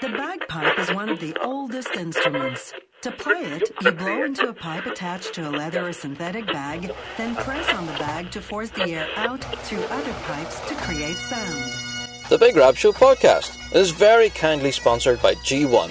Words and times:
The 0.00 0.08
bagpipe 0.08 0.78
is 0.78 0.92
one 0.92 1.08
of 1.08 1.20
the 1.20 1.36
oldest 1.40 1.94
instruments. 1.94 2.72
To 3.02 3.12
play 3.12 3.42
it, 3.42 3.70
you 3.80 3.92
blow 3.92 4.24
into 4.24 4.48
a 4.48 4.52
pipe 4.52 4.86
attached 4.86 5.34
to 5.34 5.48
a 5.48 5.50
leather 5.50 5.86
or 5.86 5.92
synthetic 5.92 6.46
bag, 6.46 6.90
then 7.16 7.36
press 7.36 7.72
on 7.72 7.86
the 7.86 7.92
bag 7.92 8.30
to 8.32 8.40
force 8.40 8.70
the 8.70 8.90
air 8.90 9.08
out 9.16 9.44
through 9.64 9.84
other 9.84 10.12
pipes 10.24 10.60
to 10.68 10.74
create 10.74 11.16
sound. 11.16 11.72
The 12.28 12.38
Big 12.38 12.56
Rab 12.56 12.76
Show 12.76 12.92
podcast 12.92 13.56
is 13.74 13.92
very 13.92 14.30
kindly 14.30 14.72
sponsored 14.72 15.22
by 15.22 15.34
G1. 15.36 15.90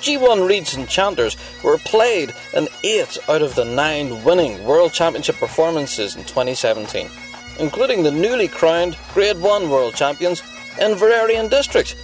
G1 0.00 0.48
Reeds 0.48 0.74
and 0.74 0.88
Chanters 0.88 1.36
were 1.62 1.78
played 1.78 2.34
in 2.54 2.68
eight 2.82 3.18
out 3.28 3.42
of 3.42 3.54
the 3.54 3.64
nine 3.64 4.24
winning 4.24 4.64
World 4.64 4.92
Championship 4.92 5.36
performances 5.36 6.16
in 6.16 6.24
2017, 6.24 7.08
including 7.60 8.02
the 8.02 8.10
newly 8.10 8.48
crowned 8.48 8.96
Grade 9.14 9.40
1 9.40 9.70
World 9.70 9.94
Champions 9.94 10.42
Inveraray 10.78 11.38
and 11.38 11.50
District, 11.50 11.96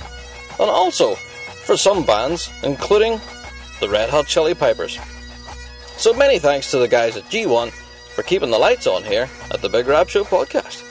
and 0.60 0.70
also 0.70 1.14
for 1.14 1.76
some 1.76 2.04
bands, 2.04 2.50
including 2.62 3.20
the 3.80 3.88
Red 3.88 4.10
Hot 4.10 4.26
Chili 4.26 4.54
Peppers. 4.54 4.98
So 5.96 6.12
many 6.12 6.38
thanks 6.38 6.70
to 6.70 6.78
the 6.78 6.88
guys 6.88 7.16
at 7.16 7.24
G1 7.24 7.70
for 8.14 8.22
keeping 8.22 8.50
the 8.50 8.58
lights 8.58 8.86
on 8.86 9.02
here 9.02 9.28
at 9.50 9.62
the 9.62 9.68
Big 9.68 9.86
Rab 9.86 10.08
Show 10.08 10.24
podcast. 10.24 10.82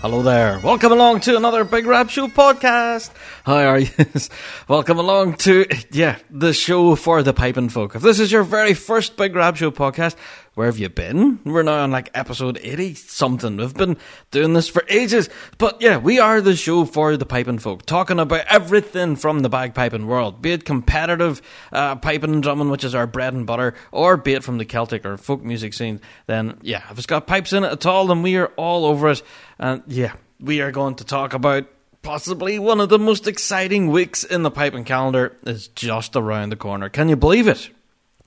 Hello 0.00 0.22
there. 0.22 0.58
Welcome 0.60 0.92
along 0.92 1.20
to 1.20 1.36
another 1.36 1.62
Big 1.62 1.84
Rab 1.84 2.08
Show 2.08 2.28
podcast. 2.28 3.10
How 3.44 3.56
are 3.56 3.80
you? 3.80 3.88
Welcome 4.68 4.98
along 4.98 5.34
to, 5.38 5.66
yeah, 5.90 6.16
the 6.30 6.54
show 6.54 6.94
for 6.96 7.22
the 7.22 7.34
piping 7.34 7.68
folk. 7.68 7.94
If 7.94 8.00
this 8.00 8.18
is 8.18 8.32
your 8.32 8.42
very 8.42 8.72
first 8.72 9.18
Big 9.18 9.36
Rab 9.36 9.58
Show 9.58 9.70
podcast, 9.70 10.16
where 10.54 10.66
have 10.66 10.78
you 10.78 10.88
been? 10.88 11.38
We're 11.44 11.62
now 11.62 11.84
on 11.84 11.92
like 11.92 12.10
episode 12.12 12.58
80 12.60 12.94
something. 12.94 13.56
We've 13.56 13.72
been 13.72 13.96
doing 14.30 14.52
this 14.52 14.68
for 14.68 14.84
ages. 14.88 15.30
But 15.58 15.80
yeah, 15.80 15.98
we 15.98 16.18
are 16.18 16.40
the 16.40 16.56
show 16.56 16.84
for 16.84 17.16
the 17.16 17.24
piping 17.24 17.58
folk, 17.58 17.86
talking 17.86 18.18
about 18.18 18.46
everything 18.46 19.14
from 19.14 19.40
the 19.40 19.48
bagpiping 19.48 20.06
world, 20.06 20.42
be 20.42 20.52
it 20.52 20.64
competitive 20.64 21.40
uh, 21.72 21.96
piping 21.96 22.34
and 22.34 22.42
drumming, 22.42 22.68
which 22.68 22.84
is 22.84 22.94
our 22.96 23.06
bread 23.06 23.32
and 23.32 23.46
butter, 23.46 23.74
or 23.92 24.16
be 24.16 24.34
it 24.34 24.42
from 24.42 24.58
the 24.58 24.64
Celtic 24.64 25.06
or 25.06 25.16
folk 25.16 25.42
music 25.42 25.72
scene. 25.72 26.00
Then 26.26 26.58
yeah, 26.62 26.82
if 26.90 26.98
it's 26.98 27.06
got 27.06 27.28
pipes 27.28 27.52
in 27.52 27.62
it 27.62 27.72
at 27.72 27.86
all, 27.86 28.08
then 28.08 28.22
we 28.22 28.36
are 28.36 28.48
all 28.56 28.86
over 28.86 29.10
it. 29.10 29.22
And 29.58 29.82
yeah, 29.86 30.14
we 30.40 30.60
are 30.62 30.72
going 30.72 30.96
to 30.96 31.04
talk 31.04 31.32
about 31.32 31.66
possibly 32.02 32.58
one 32.58 32.80
of 32.80 32.88
the 32.88 32.98
most 32.98 33.28
exciting 33.28 33.88
weeks 33.88 34.24
in 34.24 34.42
the 34.42 34.50
piping 34.50 34.84
calendar 34.84 35.36
is 35.44 35.68
just 35.68 36.16
around 36.16 36.50
the 36.50 36.56
corner. 36.56 36.88
Can 36.88 37.08
you 37.08 37.16
believe 37.16 37.46
it? 37.46 37.70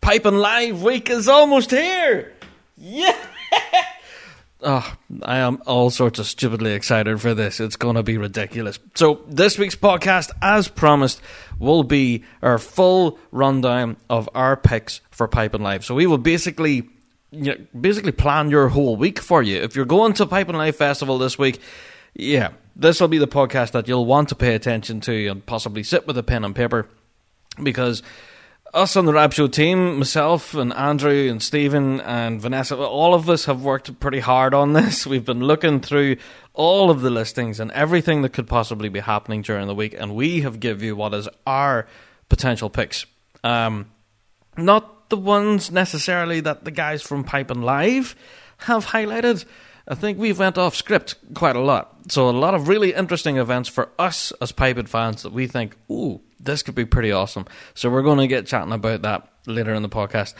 Piping 0.04 0.36
Live 0.36 0.84
week 0.84 1.10
is 1.10 1.30
almost 1.30 1.72
here. 1.72 2.34
Yeah. 2.76 3.18
Oh, 4.62 4.94
I 5.24 5.38
am 5.38 5.64
all 5.66 5.90
sorts 5.92 6.20
of 6.20 6.28
stupidly 6.28 6.74
excited 6.74 7.22
for 7.22 7.34
this. 7.34 7.62
It's 7.62 7.78
going 7.78 7.96
to 7.96 8.04
be 8.04 8.18
ridiculous. 8.18 8.80
So, 8.96 9.22
this 9.30 9.58
week's 9.58 9.78
podcast, 9.78 10.32
as 10.42 10.68
promised, 10.68 11.22
will 11.58 11.84
be 11.84 12.26
our 12.42 12.60
full 12.60 13.18
rundown 13.32 13.96
of 14.10 14.30
our 14.36 14.58
picks 14.58 15.00
for 15.10 15.30
Piping 15.30 15.64
Live. 15.64 15.86
So, 15.86 15.96
we 15.96 16.06
will 16.06 16.18
basically 16.18 16.90
you 17.32 17.56
know, 17.56 17.56
basically 17.80 18.12
plan 18.12 18.50
your 18.50 18.68
whole 18.68 18.98
week 18.98 19.20
for 19.20 19.42
you. 19.42 19.62
If 19.62 19.74
you're 19.74 19.86
going 19.86 20.12
to 20.16 20.26
Piping 20.26 20.58
Live 20.58 20.76
Festival 20.76 21.18
this 21.18 21.40
week, 21.40 21.62
yeah, 22.14 22.50
this 22.76 23.00
will 23.00 23.08
be 23.08 23.20
the 23.20 23.28
podcast 23.28 23.72
that 23.72 23.88
you'll 23.88 24.06
want 24.06 24.28
to 24.30 24.36
pay 24.36 24.54
attention 24.54 25.00
to 25.00 25.28
and 25.28 25.46
possibly 25.46 25.82
sit 25.82 26.06
with 26.06 26.18
a 26.18 26.24
pen 26.24 26.44
and 26.44 26.54
paper 26.54 26.90
because 27.62 28.04
us 28.74 28.96
on 28.96 29.06
the 29.06 29.14
Rab 29.14 29.34
Show 29.34 29.48
team, 29.48 30.00
myself 30.00 30.56
and 30.56 30.74
Andrew 30.74 31.30
and 31.30 31.42
Stephen 31.42 32.02
and 32.02 32.42
Vanessa, 32.42 32.76
all 32.76 33.14
of 33.14 33.30
us 33.30 33.46
have 33.46 33.62
worked 33.62 34.00
pretty 34.00 34.20
hard 34.20 34.54
on 34.54 34.74
this. 34.74 35.06
We've 35.08 35.24
been 35.24 35.44
looking 35.44 35.80
through 35.80 36.18
all 36.54 36.90
of 36.90 37.02
the 37.02 37.10
listings 37.10 37.60
and 37.60 37.72
everything 37.72 38.24
that 38.24 38.34
could 38.34 38.48
possibly 38.48 38.90
be 38.90 39.00
happening 39.00 39.44
during 39.44 39.68
the 39.68 39.76
week, 39.76 39.94
and 39.98 40.16
we 40.16 40.42
have 40.42 40.60
give 40.60 40.82
you 40.82 40.96
what 40.96 41.14
is 41.14 41.30
our 41.46 41.88
potential 42.30 42.70
picks. 42.70 43.06
Um, 43.44 43.92
not 44.58 45.10
the 45.10 45.18
ones 45.18 45.72
necessarily 45.72 46.40
that 46.40 46.66
the 46.66 46.72
guys 46.72 47.04
from 47.04 47.24
Piping 47.24 47.62
Live 47.62 48.16
have 48.58 48.88
highlighted. 48.88 49.46
I 49.88 49.96
think 49.96 50.18
we've 50.18 50.40
went 50.40 50.58
off 50.58 50.76
script 50.76 51.16
quite 51.36 51.56
a 51.56 51.62
lot. 51.62 51.96
So 52.12 52.30
a 52.30 52.32
lot 52.32 52.56
of 52.56 52.68
really 52.68 52.94
interesting 52.94 53.38
events 53.38 53.70
for 53.70 53.90
us 54.00 54.32
as 54.42 54.52
Piping 54.52 54.86
fans 54.88 55.24
that 55.24 55.34
we 55.34 55.46
think, 55.46 55.76
ooh, 55.92 56.22
this 56.44 56.64
could 56.64 56.76
be 56.76 56.86
pretty 56.86 57.12
awesome. 57.12 57.46
So 57.74 57.90
we're 57.90 58.02
going 58.02 58.20
to 58.20 58.28
get 58.28 58.48
chatting 58.48 58.74
about 58.74 59.02
that 59.04 59.28
later 59.46 59.74
in 59.74 59.82
the 59.82 59.90
podcast. 59.90 60.34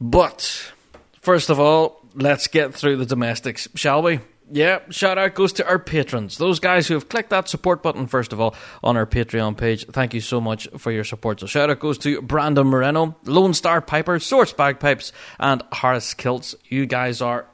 But 0.00 0.72
first 1.20 1.50
of 1.50 1.60
all, 1.60 2.04
let's 2.14 2.46
get 2.48 2.74
through 2.74 2.96
the 2.96 3.06
domestics, 3.06 3.68
shall 3.74 4.02
we? 4.02 4.20
Yeah, 4.54 4.80
shout 4.90 5.16
out 5.16 5.34
goes 5.34 5.54
to 5.54 5.66
our 5.66 5.78
patrons. 5.78 6.36
Those 6.36 6.60
guys 6.60 6.86
who 6.86 6.94
have 6.94 7.08
clicked 7.08 7.30
that 7.30 7.48
support 7.48 7.82
button, 7.82 8.06
first 8.06 8.34
of 8.34 8.40
all, 8.40 8.54
on 8.82 8.98
our 8.98 9.06
Patreon 9.06 9.56
page. 9.56 9.86
Thank 9.86 10.12
you 10.12 10.20
so 10.20 10.42
much 10.42 10.68
for 10.76 10.92
your 10.92 11.04
support. 11.04 11.40
So, 11.40 11.46
shout 11.46 11.70
out 11.70 11.80
goes 11.80 11.96
to 11.98 12.20
Brandon 12.20 12.66
Moreno, 12.66 13.16
Lone 13.24 13.54
Star 13.54 13.80
Piper, 13.80 14.18
Source 14.18 14.52
Bagpipes, 14.52 15.12
and 15.40 15.62
Harris 15.72 16.12
Kilts. 16.12 16.54
You 16.68 16.84
guys 16.84 17.22
are! 17.22 17.46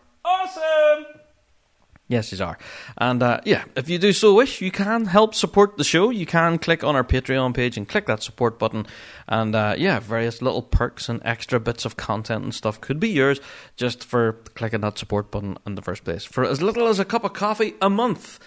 Yes, 2.09 2.33
you 2.33 2.43
are. 2.43 2.57
And 2.97 3.23
uh, 3.23 3.43
yeah, 3.45 3.65
if 3.77 3.91
you 3.91 3.99
do 3.99 4.15
so 4.15 4.33
wish, 4.35 4.63
you 4.63 4.71
can 4.71 5.05
help 5.05 5.35
support 5.35 5.77
the 5.77 5.85
show. 5.85 6.09
You 6.09 6.25
can 6.25 6.59
click 6.59 6.83
on 6.83 6.97
our 6.97 7.05
Patreon 7.05 7.55
page 7.55 7.77
and 7.77 7.87
click 7.87 8.07
that 8.07 8.23
support 8.23 8.59
button. 8.59 8.87
And 9.29 9.55
uh, 9.55 9.75
yeah, 9.77 10.01
various 10.01 10.41
little 10.41 10.63
perks 10.63 11.11
and 11.11 11.21
extra 11.23 11.61
bits 11.61 11.85
of 11.85 11.99
content 11.99 12.45
and 12.45 12.55
stuff 12.55 12.81
could 12.81 12.99
be 12.99 13.11
yours 13.11 13.41
just 13.77 14.03
for 14.03 14.33
clicking 14.55 14.81
that 14.81 14.97
support 14.97 15.31
button 15.31 15.59
in 15.67 15.75
the 15.75 15.83
first 15.83 16.05
place. 16.05 16.25
For 16.25 16.45
as 16.45 16.63
little 16.63 16.89
as 16.89 16.99
a 16.99 17.05
cup 17.05 17.25
of 17.25 17.35
coffee 17.35 17.75
a 17.83 17.91
month. 17.91 18.41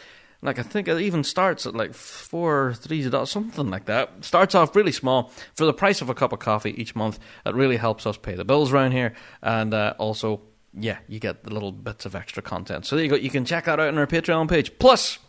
Like 0.43 0.57
I 0.57 0.63
think 0.63 0.87
it 0.87 0.99
even 0.99 1.23
starts 1.23 1.67
at 1.67 1.75
like 1.75 1.93
four, 1.93 2.73
three 2.73 3.07
something 3.25 3.69
like 3.69 3.85
that. 3.85 4.25
Starts 4.25 4.55
off 4.55 4.75
really 4.75 4.91
small 4.91 5.31
for 5.53 5.65
the 5.65 5.73
price 5.73 6.01
of 6.01 6.09
a 6.09 6.15
cup 6.15 6.33
of 6.33 6.39
coffee 6.39 6.73
each 6.81 6.95
month. 6.95 7.19
It 7.45 7.53
really 7.53 7.77
helps 7.77 8.07
us 8.07 8.17
pay 8.17 8.33
the 8.33 8.43
bills 8.43 8.73
around 8.73 8.93
here, 8.93 9.13
and 9.43 9.71
uh, 9.71 9.93
also 9.99 10.41
yeah, 10.73 10.99
you 11.07 11.19
get 11.19 11.43
the 11.43 11.53
little 11.53 11.71
bits 11.71 12.05
of 12.05 12.15
extra 12.15 12.41
content. 12.41 12.85
So 12.85 12.95
there 12.95 13.05
you 13.05 13.11
go. 13.11 13.17
You 13.17 13.29
can 13.29 13.45
check 13.45 13.65
that 13.65 13.79
out 13.79 13.87
on 13.87 13.97
our 13.97 14.07
Patreon 14.07 14.49
page. 14.49 14.77
Plus, 14.79 15.19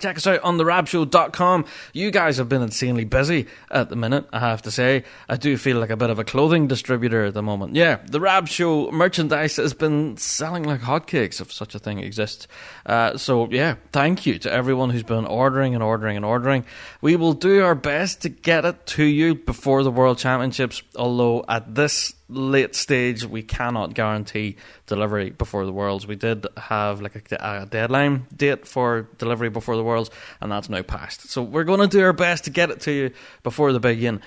Check 0.00 0.16
us 0.18 0.26
out 0.26 0.42
on 0.42 0.58
therabshow.com. 0.58 1.64
You 1.94 2.10
guys 2.10 2.36
have 2.36 2.50
been 2.50 2.60
insanely 2.60 3.04
busy 3.04 3.46
at 3.70 3.88
the 3.88 3.96
minute, 3.96 4.26
I 4.30 4.40
have 4.40 4.60
to 4.62 4.70
say. 4.70 5.04
I 5.26 5.36
do 5.36 5.56
feel 5.56 5.78
like 5.78 5.88
a 5.88 5.96
bit 5.96 6.10
of 6.10 6.18
a 6.18 6.24
clothing 6.24 6.66
distributor 6.66 7.24
at 7.24 7.34
the 7.34 7.42
moment. 7.42 7.74
Yeah, 7.76 8.00
the 8.04 8.20
Rab 8.20 8.46
Show 8.46 8.90
merchandise 8.90 9.56
has 9.56 9.72
been 9.72 10.18
selling 10.18 10.64
like 10.64 10.80
hotcakes, 10.82 11.40
if 11.40 11.50
such 11.50 11.74
a 11.74 11.78
thing 11.78 12.00
exists. 12.00 12.46
Uh, 12.84 13.16
so, 13.16 13.48
yeah, 13.50 13.76
thank 13.92 14.26
you 14.26 14.38
to 14.40 14.52
everyone 14.52 14.90
who's 14.90 15.02
been 15.02 15.24
ordering 15.24 15.72
and 15.72 15.82
ordering 15.82 16.16
and 16.16 16.26
ordering. 16.26 16.66
We 17.00 17.16
will 17.16 17.32
do 17.32 17.64
our 17.64 17.76
best 17.76 18.22
to 18.22 18.28
get 18.28 18.66
it 18.66 18.84
to 18.86 19.04
you 19.04 19.36
before 19.36 19.82
the 19.82 19.90
World 19.90 20.18
Championships, 20.18 20.82
although 20.96 21.44
at 21.48 21.74
this 21.74 22.15
late 22.28 22.74
stage 22.74 23.24
we 23.24 23.42
cannot 23.42 23.94
guarantee 23.94 24.56
delivery 24.86 25.30
before 25.30 25.64
the 25.64 25.72
worlds. 25.72 26.06
We 26.06 26.16
did 26.16 26.46
have 26.56 27.00
like 27.00 27.32
a, 27.32 27.62
a, 27.62 27.66
deadline 27.66 28.26
date 28.34 28.66
for 28.66 29.08
delivery 29.18 29.48
before 29.48 29.76
the 29.76 29.84
worlds 29.84 30.10
and 30.40 30.50
that's 30.50 30.68
now 30.68 30.82
passed. 30.82 31.30
So 31.30 31.42
we're 31.42 31.64
going 31.64 31.80
to 31.80 31.86
do 31.86 32.02
our 32.02 32.12
best 32.12 32.44
to 32.44 32.50
get 32.50 32.70
it 32.70 32.80
to 32.82 32.92
you 32.92 33.10
before 33.42 33.72
the 33.72 33.80
big 33.80 34.02
in 34.02 34.20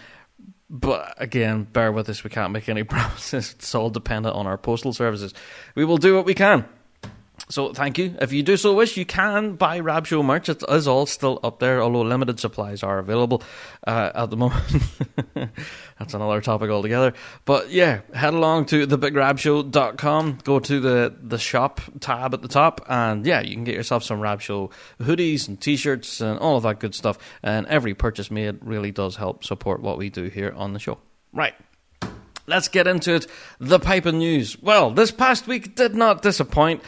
but 0.69 1.15
again 1.17 1.63
bear 1.63 1.91
with 1.91 2.07
us. 2.09 2.23
We 2.23 2.29
can't 2.29 2.53
make 2.53 2.69
any 2.69 2.83
promises. 2.85 3.53
It's 3.57 3.75
all 3.75 3.89
dependent 3.89 4.35
on 4.35 4.47
our 4.47 4.57
postal 4.57 4.93
services. 4.93 5.33
We 5.75 5.83
will 5.83 5.97
do 5.97 6.15
what 6.15 6.25
we 6.25 6.33
can 6.33 6.65
so 7.47 7.73
thank 7.73 7.97
you. 7.97 8.15
If 8.21 8.33
you 8.33 8.43
do 8.43 8.57
so 8.57 8.73
wish, 8.73 8.97
you 8.97 9.05
can 9.05 9.55
buy 9.55 9.79
Rab 9.79 10.05
Show 10.05 10.21
merch. 10.21 10.49
It 10.49 10.63
is 10.67 10.87
all 10.87 11.05
still 11.05 11.39
up 11.43 11.59
there, 11.59 11.81
although 11.81 12.01
limited 12.01 12.39
supplies 12.39 12.83
are 12.83 12.99
available 12.99 13.41
uh, 13.87 14.11
at 14.13 14.29
the 14.29 14.37
moment. 14.37 14.63
That's 15.99 16.13
another 16.13 16.41
topic 16.41 16.69
altogether. 16.69 17.13
But 17.45 17.71
yeah, 17.71 18.01
head 18.13 18.33
along 18.33 18.65
to 18.67 18.85
thebigrabshow.com, 18.85 20.39
go 20.43 20.59
to 20.59 20.79
the, 20.79 21.15
the 21.21 21.37
shop 21.37 21.81
tab 21.99 22.33
at 22.33 22.41
the 22.41 22.47
top, 22.47 22.85
and 22.89 23.25
yeah, 23.25 23.41
you 23.41 23.53
can 23.53 23.63
get 23.63 23.75
yourself 23.75 24.03
some 24.03 24.19
Rab 24.19 24.41
Show 24.41 24.69
hoodies 24.99 25.47
and 25.47 25.59
t-shirts 25.59 26.21
and 26.21 26.39
all 26.39 26.57
of 26.57 26.63
that 26.63 26.79
good 26.79 26.95
stuff. 26.95 27.17
And 27.41 27.65
every 27.67 27.93
purchase 27.93 28.29
made 28.29 28.59
really 28.61 28.91
does 28.91 29.15
help 29.15 29.43
support 29.43 29.81
what 29.81 29.97
we 29.97 30.09
do 30.09 30.25
here 30.25 30.53
on 30.55 30.73
the 30.73 30.79
show. 30.79 30.97
Right. 31.33 31.53
Let's 32.47 32.67
get 32.67 32.87
into 32.87 33.13
it. 33.13 33.27
The 33.59 33.79
Piper 33.79 34.11
News. 34.11 34.59
Well, 34.59 34.91
this 34.91 35.11
past 35.11 35.45
week 35.45 35.75
did 35.75 35.95
not 35.95 36.23
disappoint. 36.23 36.81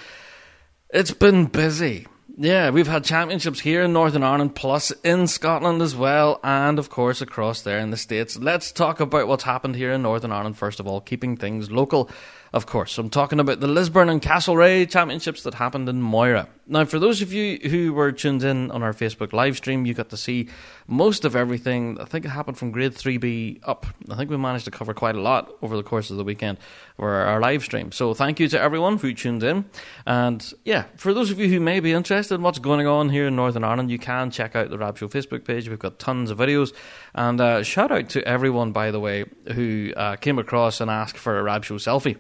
It's 0.94 1.12
been 1.12 1.46
busy. 1.46 2.06
Yeah, 2.38 2.70
we've 2.70 2.88
had 2.88 3.06
championships 3.06 3.62
here 3.62 3.84
in 3.84 3.94
Northern 3.94 4.24
Ireland, 4.24 4.56
plus 4.56 4.92
in 5.06 5.28
Scotland 5.28 5.82
as 5.82 5.96
well, 5.96 6.42
and 6.44 6.78
of 6.78 6.90
course 6.90 7.22
across 7.22 7.62
there 7.62 7.80
in 7.80 7.92
the 7.92 7.98
States. 7.98 8.38
Let's 8.38 8.74
talk 8.74 9.00
about 9.00 9.30
what's 9.30 9.46
happened 9.46 9.78
here 9.78 9.94
in 9.94 10.02
Northern 10.02 10.34
Ireland 10.34 10.58
first 10.58 10.82
of 10.82 10.88
all, 10.88 11.00
keeping 11.00 11.38
things 11.38 11.72
local. 11.72 12.10
of 12.52 12.66
course, 12.66 12.98
I'm 12.98 13.10
talking 13.10 13.40
about 13.40 13.62
the 13.62 13.68
Lisburn 13.68 14.10
and 14.10 14.22
Castlereagh 14.22 14.90
championships 14.90 15.44
that 15.44 15.54
happened 15.54 15.88
in 15.88 16.02
Moira. 16.02 16.50
Now, 16.68 16.84
for 16.84 17.00
those 17.00 17.22
of 17.22 17.32
you 17.32 17.58
who 17.70 17.94
were 17.94 18.12
tuned 18.12 18.44
in 18.44 18.70
on 18.72 18.84
our 18.84 18.94
Facebook 18.94 19.32
live 19.32 19.56
stream, 19.56 19.86
you 19.86 19.94
got 19.94 20.10
to 20.10 20.18
see 20.18 20.50
most 20.92 21.24
of 21.24 21.38
everything. 21.38 21.98
I 22.00 22.06
think 22.06 22.26
it 22.26 22.30
happened 22.30 22.58
from 22.58 22.72
grade 22.72 22.92
3B 22.92 23.62
up. 23.64 23.86
I 24.10 24.16
think 24.18 24.30
we 24.30 24.36
managed 24.36 24.66
to 24.66 24.72
cover 24.72 24.94
quite 24.94 25.16
a 25.16 25.22
lot 25.22 25.50
over 25.62 25.78
the 25.78 25.84
course 25.84 26.12
of 26.12 26.18
the 26.18 26.24
weekend 26.24 26.58
for 26.98 27.10
our 27.10 27.40
live 27.40 27.64
stream. 27.64 27.94
So, 27.94 28.14
thank 28.14 28.42
you 28.42 28.50
to 28.50 28.60
everyone 28.60 28.98
who 28.98 29.14
tuned 29.14 29.42
in. 29.42 29.66
And 30.06 30.54
yeah, 30.66 30.86
for 30.98 31.14
those 31.14 31.32
of 31.32 31.40
you 31.40 31.48
who 31.48 31.62
may 31.62 31.80
be 31.80 31.94
interested 31.94 32.36
in 32.36 32.42
what's 32.42 32.60
going 32.60 32.88
on 32.88 33.10
here 33.10 33.28
in 33.28 33.38
Northern 33.38 33.64
Ireland, 33.64 33.90
you 33.90 33.98
can 33.98 34.32
check 34.32 34.54
out 34.54 34.70
the 34.70 34.78
Rab 34.78 34.98
Show 34.98 35.08
Facebook 35.08 35.46
page. 35.46 35.70
We've 35.70 35.80
got 35.80 35.98
tons 35.98 36.30
of 36.30 36.38
videos. 36.38 36.74
And 37.16 37.40
uh, 37.40 37.64
shout 37.64 37.92
out 37.92 38.10
to 38.10 38.28
everyone, 38.28 38.74
by 38.74 38.92
the 38.92 39.00
way, 39.00 39.24
who 39.54 39.94
uh, 39.96 40.18
came 40.18 40.40
across 40.40 40.82
and 40.82 40.92
asked 40.92 41.18
for 41.18 41.40
a 41.40 41.44
Rab 41.44 41.64
Show 41.64 41.76
selfie. 41.76 42.18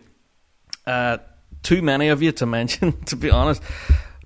Uh, 0.87 1.17
too 1.61 1.81
many 1.81 2.07
of 2.07 2.21
you 2.21 2.31
to 2.31 2.45
mention, 2.57 2.93
to 3.03 3.17
be 3.17 3.29
honest. 3.29 3.61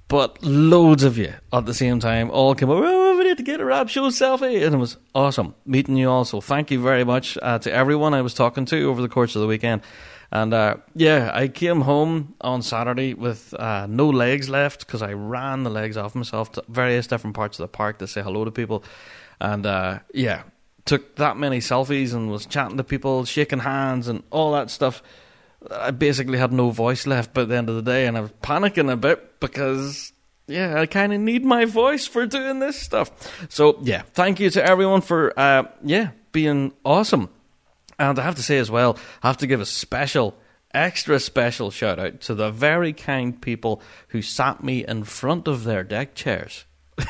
But 0.07 0.43
loads 0.43 1.03
of 1.03 1.17
you 1.17 1.33
at 1.51 1.65
the 1.65 1.73
same 1.73 1.99
time 1.99 2.29
all 2.29 2.53
came 2.53 2.69
over, 2.69 2.85
oh, 2.85 3.17
we 3.17 3.23
need 3.23 3.37
to 3.37 3.43
get 3.43 3.59
a 3.59 3.65
Rab 3.65 3.89
Show 3.89 4.09
selfie. 4.09 4.63
And 4.63 4.75
it 4.75 4.77
was 4.77 4.97
awesome 5.15 5.55
meeting 5.65 5.97
you 5.97 6.09
all. 6.09 6.25
So 6.25 6.41
thank 6.41 6.69
you 6.69 6.81
very 6.81 7.03
much 7.03 7.37
uh, 7.41 7.57
to 7.59 7.71
everyone 7.73 8.13
I 8.13 8.21
was 8.21 8.35
talking 8.35 8.65
to 8.65 8.89
over 8.89 9.01
the 9.01 9.09
course 9.09 9.35
of 9.35 9.41
the 9.41 9.47
weekend. 9.47 9.81
And 10.31 10.53
uh, 10.53 10.77
yeah, 10.95 11.31
I 11.33 11.47
came 11.47 11.81
home 11.81 12.35
on 12.41 12.61
Saturday 12.61 13.13
with 13.13 13.53
uh, 13.55 13.87
no 13.87 14.09
legs 14.09 14.49
left 14.49 14.85
because 14.85 15.01
I 15.01 15.13
ran 15.13 15.63
the 15.63 15.69
legs 15.69 15.97
off 15.97 16.13
myself 16.13 16.51
to 16.53 16.63
various 16.67 17.07
different 17.07 17.35
parts 17.35 17.59
of 17.59 17.63
the 17.63 17.67
park 17.69 17.99
to 17.99 18.07
say 18.07 18.21
hello 18.21 18.45
to 18.45 18.51
people. 18.51 18.83
And 19.39 19.65
uh, 19.65 19.99
yeah, 20.13 20.43
took 20.85 21.15
that 21.15 21.37
many 21.37 21.59
selfies 21.59 22.13
and 22.13 22.29
was 22.29 22.45
chatting 22.45 22.77
to 22.77 22.83
people, 22.83 23.25
shaking 23.25 23.59
hands, 23.59 24.07
and 24.07 24.23
all 24.29 24.53
that 24.53 24.69
stuff. 24.69 25.01
I 25.71 25.91
basically 25.91 26.37
had 26.37 26.51
no 26.51 26.69
voice 26.69 27.07
left 27.07 27.33
by 27.33 27.45
the 27.45 27.55
end 27.55 27.69
of 27.69 27.75
the 27.75 27.81
day, 27.81 28.07
and 28.07 28.17
I 28.17 28.21
was 28.21 28.31
panicking 28.43 28.91
a 28.91 28.97
bit 28.97 29.39
because, 29.39 30.11
yeah, 30.47 30.79
I 30.79 30.85
kind 30.85 31.13
of 31.13 31.19
need 31.19 31.43
my 31.43 31.65
voice 31.65 32.07
for 32.07 32.25
doing 32.25 32.59
this 32.59 32.79
stuff. 32.79 33.11
So, 33.49 33.79
yeah, 33.81 34.03
thank 34.13 34.39
you 34.39 34.49
to 34.51 34.63
everyone 34.63 35.01
for, 35.01 35.37
uh, 35.39 35.63
yeah, 35.83 36.11
being 36.31 36.73
awesome. 36.83 37.29
And 37.97 38.19
I 38.19 38.23
have 38.23 38.35
to 38.35 38.43
say 38.43 38.57
as 38.57 38.69
well, 38.69 38.97
I 39.23 39.27
have 39.27 39.37
to 39.37 39.47
give 39.47 39.61
a 39.61 39.65
special, 39.65 40.35
extra 40.73 41.19
special 41.19 41.71
shout 41.71 41.99
out 41.99 42.21
to 42.21 42.35
the 42.35 42.51
very 42.51 42.93
kind 42.93 43.39
people 43.39 43.81
who 44.09 44.21
sat 44.21 44.63
me 44.63 44.85
in 44.85 45.03
front 45.05 45.47
of 45.47 45.63
their 45.63 45.83
deck 45.83 46.13
chairs 46.15 46.65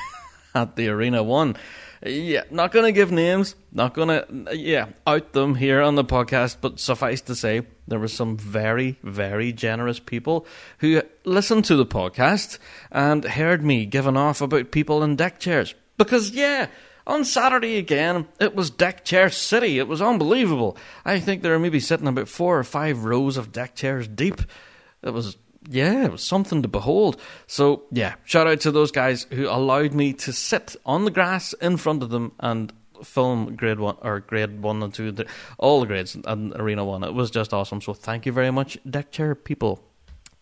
at 0.55 0.75
the 0.75 0.89
Arena 0.89 1.23
1. 1.23 1.57
Yeah, 2.03 2.43
not 2.51 2.71
going 2.71 2.85
to 2.85 2.91
give 2.91 3.11
names, 3.11 3.55
not 3.71 3.93
going 3.93 4.09
to, 4.09 4.55
yeah, 4.55 4.87
out 5.07 5.33
them 5.33 5.55
here 5.55 5.81
on 5.81 5.95
the 5.95 6.03
podcast, 6.03 6.57
but 6.61 6.79
suffice 6.79 7.21
to 7.21 7.35
say, 7.35 7.61
there 7.87 7.99
were 7.99 8.07
some 8.07 8.37
very, 8.37 8.97
very 9.03 9.53
generous 9.53 9.99
people 9.99 10.45
who 10.79 11.01
listened 11.23 11.65
to 11.65 11.75
the 11.75 11.85
podcast 11.85 12.59
and 12.91 13.23
heard 13.23 13.63
me 13.63 13.85
giving 13.85 14.17
off 14.17 14.41
about 14.41 14.71
people 14.71 15.03
in 15.03 15.15
deck 15.15 15.39
chairs. 15.39 15.73
Because, 15.97 16.31
yeah, 16.31 16.67
on 17.07 17.23
Saturday 17.23 17.77
again, 17.77 18.27
it 18.39 18.55
was 18.55 18.69
deck 18.69 19.05
chair 19.05 19.29
city. 19.29 19.79
It 19.79 19.87
was 19.87 20.01
unbelievable. 20.01 20.77
I 21.05 21.19
think 21.19 21.41
there 21.41 21.53
were 21.53 21.59
maybe 21.59 21.79
sitting 21.79 22.07
about 22.07 22.27
four 22.27 22.57
or 22.57 22.63
five 22.63 23.05
rows 23.05 23.37
of 23.37 23.51
deck 23.51 23.75
chairs 23.75 24.07
deep. 24.07 24.41
It 25.03 25.11
was 25.11 25.37
yeah, 25.69 26.05
it 26.05 26.11
was 26.11 26.23
something 26.23 26.61
to 26.61 26.67
behold. 26.67 27.19
So, 27.47 27.83
yeah, 27.91 28.15
shout 28.23 28.47
out 28.47 28.61
to 28.61 28.71
those 28.71 28.91
guys 28.91 29.27
who 29.31 29.47
allowed 29.47 29.93
me 29.93 30.13
to 30.13 30.33
sit 30.33 30.75
on 30.85 31.05
the 31.05 31.11
grass 31.11 31.53
in 31.53 31.77
front 31.77 32.03
of 32.03 32.09
them 32.09 32.33
and 32.39 32.71
film 33.03 33.55
grade 33.55 33.79
one 33.79 33.97
or 34.01 34.21
grade 34.21 34.61
one 34.61 34.81
and 34.81 34.93
two, 34.93 35.13
all 35.57 35.81
the 35.81 35.85
grades 35.85 36.15
and 36.25 36.53
arena 36.55 36.85
one. 36.85 37.03
It 37.03 37.13
was 37.13 37.31
just 37.31 37.53
awesome. 37.53 37.81
So, 37.81 37.93
thank 37.93 38.25
you 38.25 38.31
very 38.31 38.51
much, 38.51 38.77
deck 38.89 39.11
chair 39.11 39.35
people. 39.35 39.83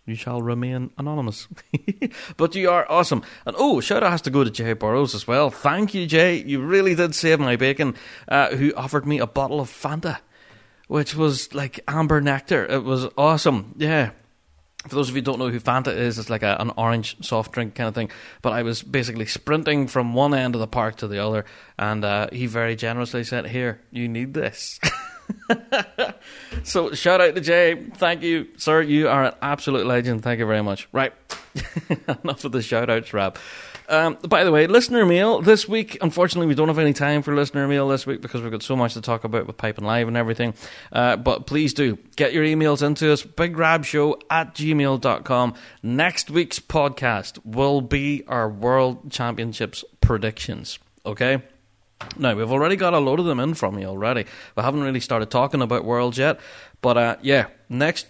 You 0.05 0.15
shall 0.15 0.41
remain 0.41 0.91
anonymous. 0.97 1.47
but 2.37 2.55
you 2.55 2.69
are 2.69 2.85
awesome. 2.91 3.23
And 3.45 3.55
oh, 3.57 3.79
shout 3.79 4.03
out 4.03 4.11
has 4.11 4.21
to 4.23 4.29
go 4.29 4.43
to 4.43 4.51
Jay 4.51 4.73
Burrows 4.73 5.15
as 5.15 5.25
well. 5.25 5.49
Thank 5.49 5.93
you, 5.93 6.05
Jay. 6.05 6.43
You 6.43 6.61
really 6.61 6.93
did 6.93 7.15
save 7.15 7.39
my 7.39 7.55
bacon, 7.55 7.95
uh, 8.27 8.49
who 8.49 8.73
offered 8.75 9.05
me 9.05 9.19
a 9.19 9.27
bottle 9.27 9.61
of 9.61 9.69
Fanta, 9.69 10.19
which 10.89 11.15
was 11.15 11.53
like 11.53 11.79
amber 11.87 12.19
nectar. 12.19 12.65
It 12.65 12.83
was 12.83 13.07
awesome. 13.17 13.75
Yeah 13.77 14.09
for 14.87 14.95
those 14.95 15.09
of 15.09 15.15
you 15.15 15.21
who 15.21 15.25
don't 15.25 15.39
know 15.39 15.49
who 15.49 15.59
Fanta 15.59 15.95
is, 15.95 16.19
it's 16.19 16.29
like 16.29 16.43
a, 16.43 16.57
an 16.59 16.71
orange 16.77 17.15
soft 17.25 17.53
drink 17.53 17.75
kind 17.75 17.87
of 17.87 17.95
thing. 17.95 18.11
But 18.41 18.53
I 18.53 18.63
was 18.63 18.83
basically 18.83 19.25
sprinting 19.25 19.87
from 19.87 20.13
one 20.13 20.33
end 20.33 20.55
of 20.55 20.61
the 20.61 20.67
park 20.67 20.97
to 20.97 21.07
the 21.07 21.19
other, 21.19 21.45
and 21.77 22.03
uh, 22.03 22.27
he 22.31 22.47
very 22.47 22.75
generously 22.75 23.23
said, 23.23 23.47
"Here, 23.47 23.79
you 23.91 24.07
need 24.07 24.33
this." 24.33 24.79
so 26.63 26.91
shout 26.91 27.21
out 27.21 27.35
to 27.35 27.41
Jay. 27.41 27.75
Thank 27.95 28.23
you, 28.23 28.47
sir. 28.57 28.81
You 28.81 29.07
are 29.07 29.25
an 29.25 29.33
absolute 29.41 29.85
legend. 29.85 30.21
Thank 30.23 30.39
you 30.39 30.45
very 30.45 30.63
much. 30.63 30.89
Right, 30.91 31.13
enough 32.23 32.43
of 32.43 32.51
the 32.51 32.61
shout 32.61 32.89
outs, 32.89 33.13
Rab. 33.13 33.37
Um, 33.89 34.17
by 34.27 34.43
the 34.43 34.51
way, 34.51 34.67
listener 34.67 35.05
mail 35.05 35.41
this 35.41 35.67
week. 35.67 35.97
Unfortunately, 36.01 36.47
we 36.47 36.55
don't 36.55 36.67
have 36.67 36.79
any 36.79 36.93
time 36.93 37.21
for 37.21 37.35
listener 37.35 37.67
mail 37.67 37.87
this 37.87 38.05
week 38.05 38.21
because 38.21 38.41
we've 38.41 38.51
got 38.51 38.63
so 38.63 38.75
much 38.75 38.93
to 38.93 39.01
talk 39.01 39.23
about 39.23 39.45
with 39.45 39.57
Piping 39.57 39.85
Live 39.85 40.07
and 40.07 40.15
everything. 40.15 40.53
Uh, 40.91 41.17
but 41.17 41.45
please 41.47 41.73
do 41.73 41.97
get 42.15 42.33
your 42.33 42.43
emails 42.43 42.81
into 42.81 43.11
us. 43.11 43.23
BigRabShow 43.23 44.21
at 44.29 44.55
gmail.com. 44.55 45.53
Next 45.81 46.29
week's 46.29 46.59
podcast 46.59 47.39
will 47.43 47.81
be 47.81 48.23
our 48.27 48.49
World 48.49 49.11
Championships 49.11 49.83
predictions. 50.01 50.79
Okay? 51.05 51.41
Now, 52.17 52.35
we've 52.35 52.51
already 52.51 52.75
got 52.75 52.93
a 52.93 52.99
load 52.99 53.19
of 53.19 53.25
them 53.25 53.39
in 53.39 53.53
from 53.53 53.79
you 53.79 53.87
already. 53.87 54.25
We 54.55 54.63
haven't 54.63 54.83
really 54.83 54.99
started 54.99 55.29
talking 55.29 55.61
about 55.61 55.85
Worlds 55.85 56.17
yet. 56.17 56.39
But 56.81 56.97
uh, 56.97 57.15
yeah, 57.21 57.47
next 57.69 58.07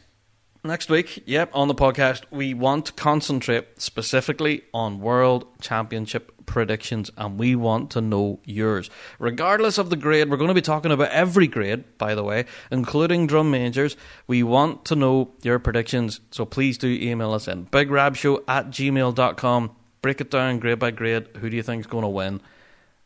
next 0.63 0.89
week, 0.89 1.23
yep, 1.25 1.49
on 1.53 1.67
the 1.67 1.75
podcast, 1.75 2.23
we 2.31 2.53
want 2.53 2.85
to 2.87 2.93
concentrate 2.93 3.81
specifically 3.81 4.63
on 4.73 4.99
World 4.99 5.45
Championship 5.61 6.31
predictions 6.45 7.09
and 7.17 7.37
we 7.37 7.55
want 7.55 7.91
to 7.91 8.01
know 8.01 8.39
yours. 8.45 8.89
Regardless 9.19 9.77
of 9.77 9.89
the 9.89 9.95
grade, 9.95 10.29
we're 10.29 10.37
going 10.37 10.49
to 10.49 10.53
be 10.53 10.61
talking 10.61 10.91
about 10.91 11.09
every 11.11 11.47
grade, 11.47 11.83
by 11.97 12.15
the 12.15 12.23
way, 12.23 12.45
including 12.71 13.27
drum 13.27 13.51
majors. 13.51 13.97
We 14.27 14.43
want 14.43 14.85
to 14.85 14.95
know 14.95 15.31
your 15.41 15.59
predictions, 15.59 16.21
so 16.31 16.45
please 16.45 16.77
do 16.77 16.87
email 16.87 17.33
us 17.33 17.47
in 17.47 17.67
bigrabshow 17.67 18.43
at 18.47 18.69
gmail.com. 18.69 19.75
Break 20.01 20.21
it 20.21 20.31
down 20.31 20.59
grade 20.59 20.79
by 20.79 20.91
grade. 20.91 21.27
Who 21.37 21.49
do 21.49 21.55
you 21.55 21.63
think 21.63 21.81
is 21.81 21.87
going 21.87 22.03
to 22.03 22.09
win? 22.09 22.41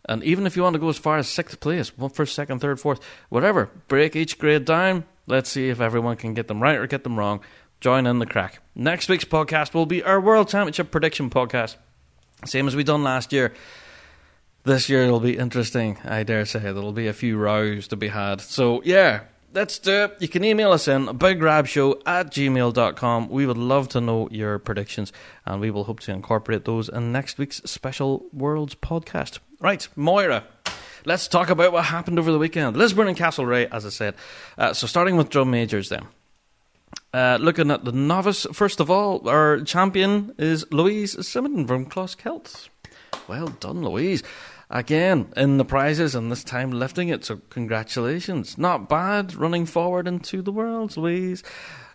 And 0.09 0.23
even 0.23 0.47
if 0.47 0.55
you 0.55 0.63
want 0.63 0.73
to 0.73 0.79
go 0.79 0.89
as 0.89 0.97
far 0.97 1.17
as 1.17 1.27
sixth 1.27 1.59
place, 1.59 1.91
first, 2.13 2.33
second, 2.33 2.59
third, 2.59 2.79
fourth, 2.79 2.99
whatever, 3.29 3.69
break 3.87 4.15
each 4.15 4.39
grade 4.39 4.65
down 4.65 5.05
Let's 5.27 5.49
see 5.49 5.67
if 5.67 5.81
everyone 5.81 6.15
can 6.15 6.33
get 6.33 6.47
them 6.47 6.63
right 6.63 6.77
or 6.77 6.87
get 6.87 7.03
them 7.03 7.19
wrong. 7.19 7.41
Join 7.81 8.07
in 8.07 8.19
the 8.19 8.25
crack. 8.25 8.59
Next 8.73 9.09
week's 9.09 9.25
podcast 9.25 9.73
will 9.73 9.85
be 9.85 10.01
our 10.01 10.21
World 10.21 10.47
Championship 10.47 10.89
prediction 10.89 11.29
podcast. 11.29 11.75
Same 12.45 12.67
as 12.67 12.75
we 12.77 12.83
done 12.83 13.03
last 13.03 13.33
year. 13.33 13.53
This 14.63 14.89
year 14.89 15.03
it'll 15.03 15.19
be 15.19 15.37
interesting, 15.37 15.97
I 16.03 16.23
dare 16.23 16.45
say. 16.45 16.59
There'll 16.59 16.93
be 16.93 17.07
a 17.07 17.13
few 17.13 17.37
rows 17.37 17.89
to 17.89 17.97
be 17.97 18.07
had. 18.07 18.39
So, 18.41 18.81
yeah, 18.83 19.21
let's 19.53 19.79
do 19.79 20.05
it. 20.05 20.17
You 20.19 20.27
can 20.27 20.43
email 20.43 20.71
us 20.71 20.87
in 20.87 21.07
bigrabshow 21.07 22.01
at 22.05 22.31
gmail.com. 22.31 23.29
We 23.29 23.45
would 23.45 23.57
love 23.57 23.89
to 23.89 24.01
know 24.01 24.29
your 24.31 24.59
predictions, 24.59 25.11
and 25.45 25.59
we 25.59 25.71
will 25.71 25.83
hope 25.85 25.99
to 26.01 26.11
incorporate 26.11 26.65
those 26.65 26.89
in 26.89 27.11
next 27.11 27.37
week's 27.37 27.57
special 27.65 28.25
Worlds 28.33 28.75
podcast. 28.75 29.39
Right, 29.59 29.87
Moira 29.95 30.43
let's 31.07 31.27
talk 31.27 31.49
about 31.49 31.71
what 31.71 31.85
happened 31.85 32.19
over 32.19 32.31
the 32.31 32.37
weekend. 32.37 32.75
Lisburn 32.75 33.07
and 33.07 33.17
Castlereagh, 33.17 33.69
as 33.71 33.85
I 33.85 33.89
said. 33.89 34.15
Uh, 34.57 34.73
so 34.73 34.85
starting 34.85 35.15
with 35.15 35.29
drum 35.29 35.49
majors 35.49 35.89
then. 35.89 36.05
Uh, 37.13 37.37
looking 37.39 37.71
at 37.71 37.85
the 37.85 37.93
novice, 37.93 38.45
first 38.51 38.79
of 38.79 38.91
all, 38.91 39.27
our 39.27 39.61
champion 39.61 40.35
is 40.37 40.65
Louise 40.71 41.25
Simonton 41.25 41.65
from 41.65 41.85
Closkelt. 41.85 42.67
Well 43.27 43.47
done, 43.47 43.81
Louise. 43.81 44.21
Again, 44.69 45.31
in 45.37 45.57
the 45.57 45.63
prizes, 45.63 46.13
and 46.13 46.29
this 46.29 46.43
time 46.43 46.71
lifting 46.71 47.07
it, 47.07 47.23
so 47.23 47.39
congratulations. 47.49 48.57
Not 48.57 48.89
bad 48.89 49.33
running 49.33 49.65
forward 49.65 50.07
into 50.07 50.41
the 50.41 50.51
world, 50.51 50.97
Louise. 50.97 51.41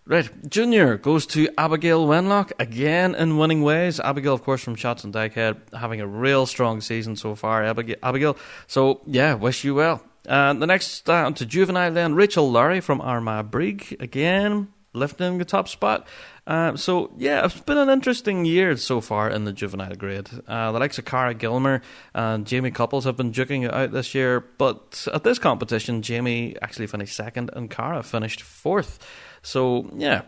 Right, 0.04 0.28
Junior 0.50 0.96
goes 0.96 1.26
to 1.26 1.48
Abigail 1.56 2.08
Wenlock 2.08 2.50
again 2.58 3.14
in 3.14 3.38
winning 3.38 3.62
ways. 3.62 4.00
Abigail, 4.00 4.34
of 4.34 4.42
course, 4.42 4.60
from 4.60 4.74
Shotts 4.74 5.04
and 5.04 5.14
Dykehead, 5.14 5.74
having 5.78 6.00
a 6.00 6.06
real 6.08 6.44
strong 6.44 6.80
season 6.80 7.14
so 7.14 7.36
far. 7.36 7.62
Abigail, 7.62 8.36
so 8.66 9.00
yeah, 9.06 9.34
wish 9.34 9.62
you 9.62 9.76
well. 9.76 10.02
Uh, 10.26 10.54
the 10.54 10.66
next 10.66 11.08
uh, 11.08 11.30
to 11.30 11.46
juvenile 11.46 11.92
then, 11.92 12.14
Rachel 12.16 12.50
Lowry 12.50 12.80
from 12.80 13.00
Armagh 13.00 13.50
Brig 13.52 13.96
again 14.00 14.72
lifting 14.94 15.38
the 15.38 15.44
top 15.44 15.68
spot. 15.68 16.06
Uh, 16.46 16.76
so 16.76 17.12
yeah, 17.16 17.44
it's 17.44 17.60
been 17.60 17.78
an 17.78 17.88
interesting 17.88 18.44
year 18.44 18.76
so 18.76 19.00
far 19.00 19.30
in 19.30 19.44
the 19.44 19.52
juvenile 19.52 19.94
grade. 19.94 20.28
Uh, 20.46 20.72
the 20.72 20.78
likes 20.78 20.98
of 20.98 21.04
Cara 21.04 21.34
Gilmer 21.34 21.82
and 22.14 22.46
Jamie 22.46 22.70
Couples 22.70 23.04
have 23.04 23.16
been 23.16 23.32
juking 23.32 23.64
it 23.64 23.72
out 23.72 23.92
this 23.92 24.14
year, 24.14 24.40
but 24.58 25.06
at 25.14 25.24
this 25.24 25.38
competition, 25.38 26.02
Jamie 26.02 26.56
actually 26.60 26.88
finished 26.88 27.14
second 27.14 27.50
and 27.54 27.70
Cara 27.70 28.02
finished 28.02 28.42
fourth. 28.42 28.98
So 29.42 29.90
yeah, 29.94 30.22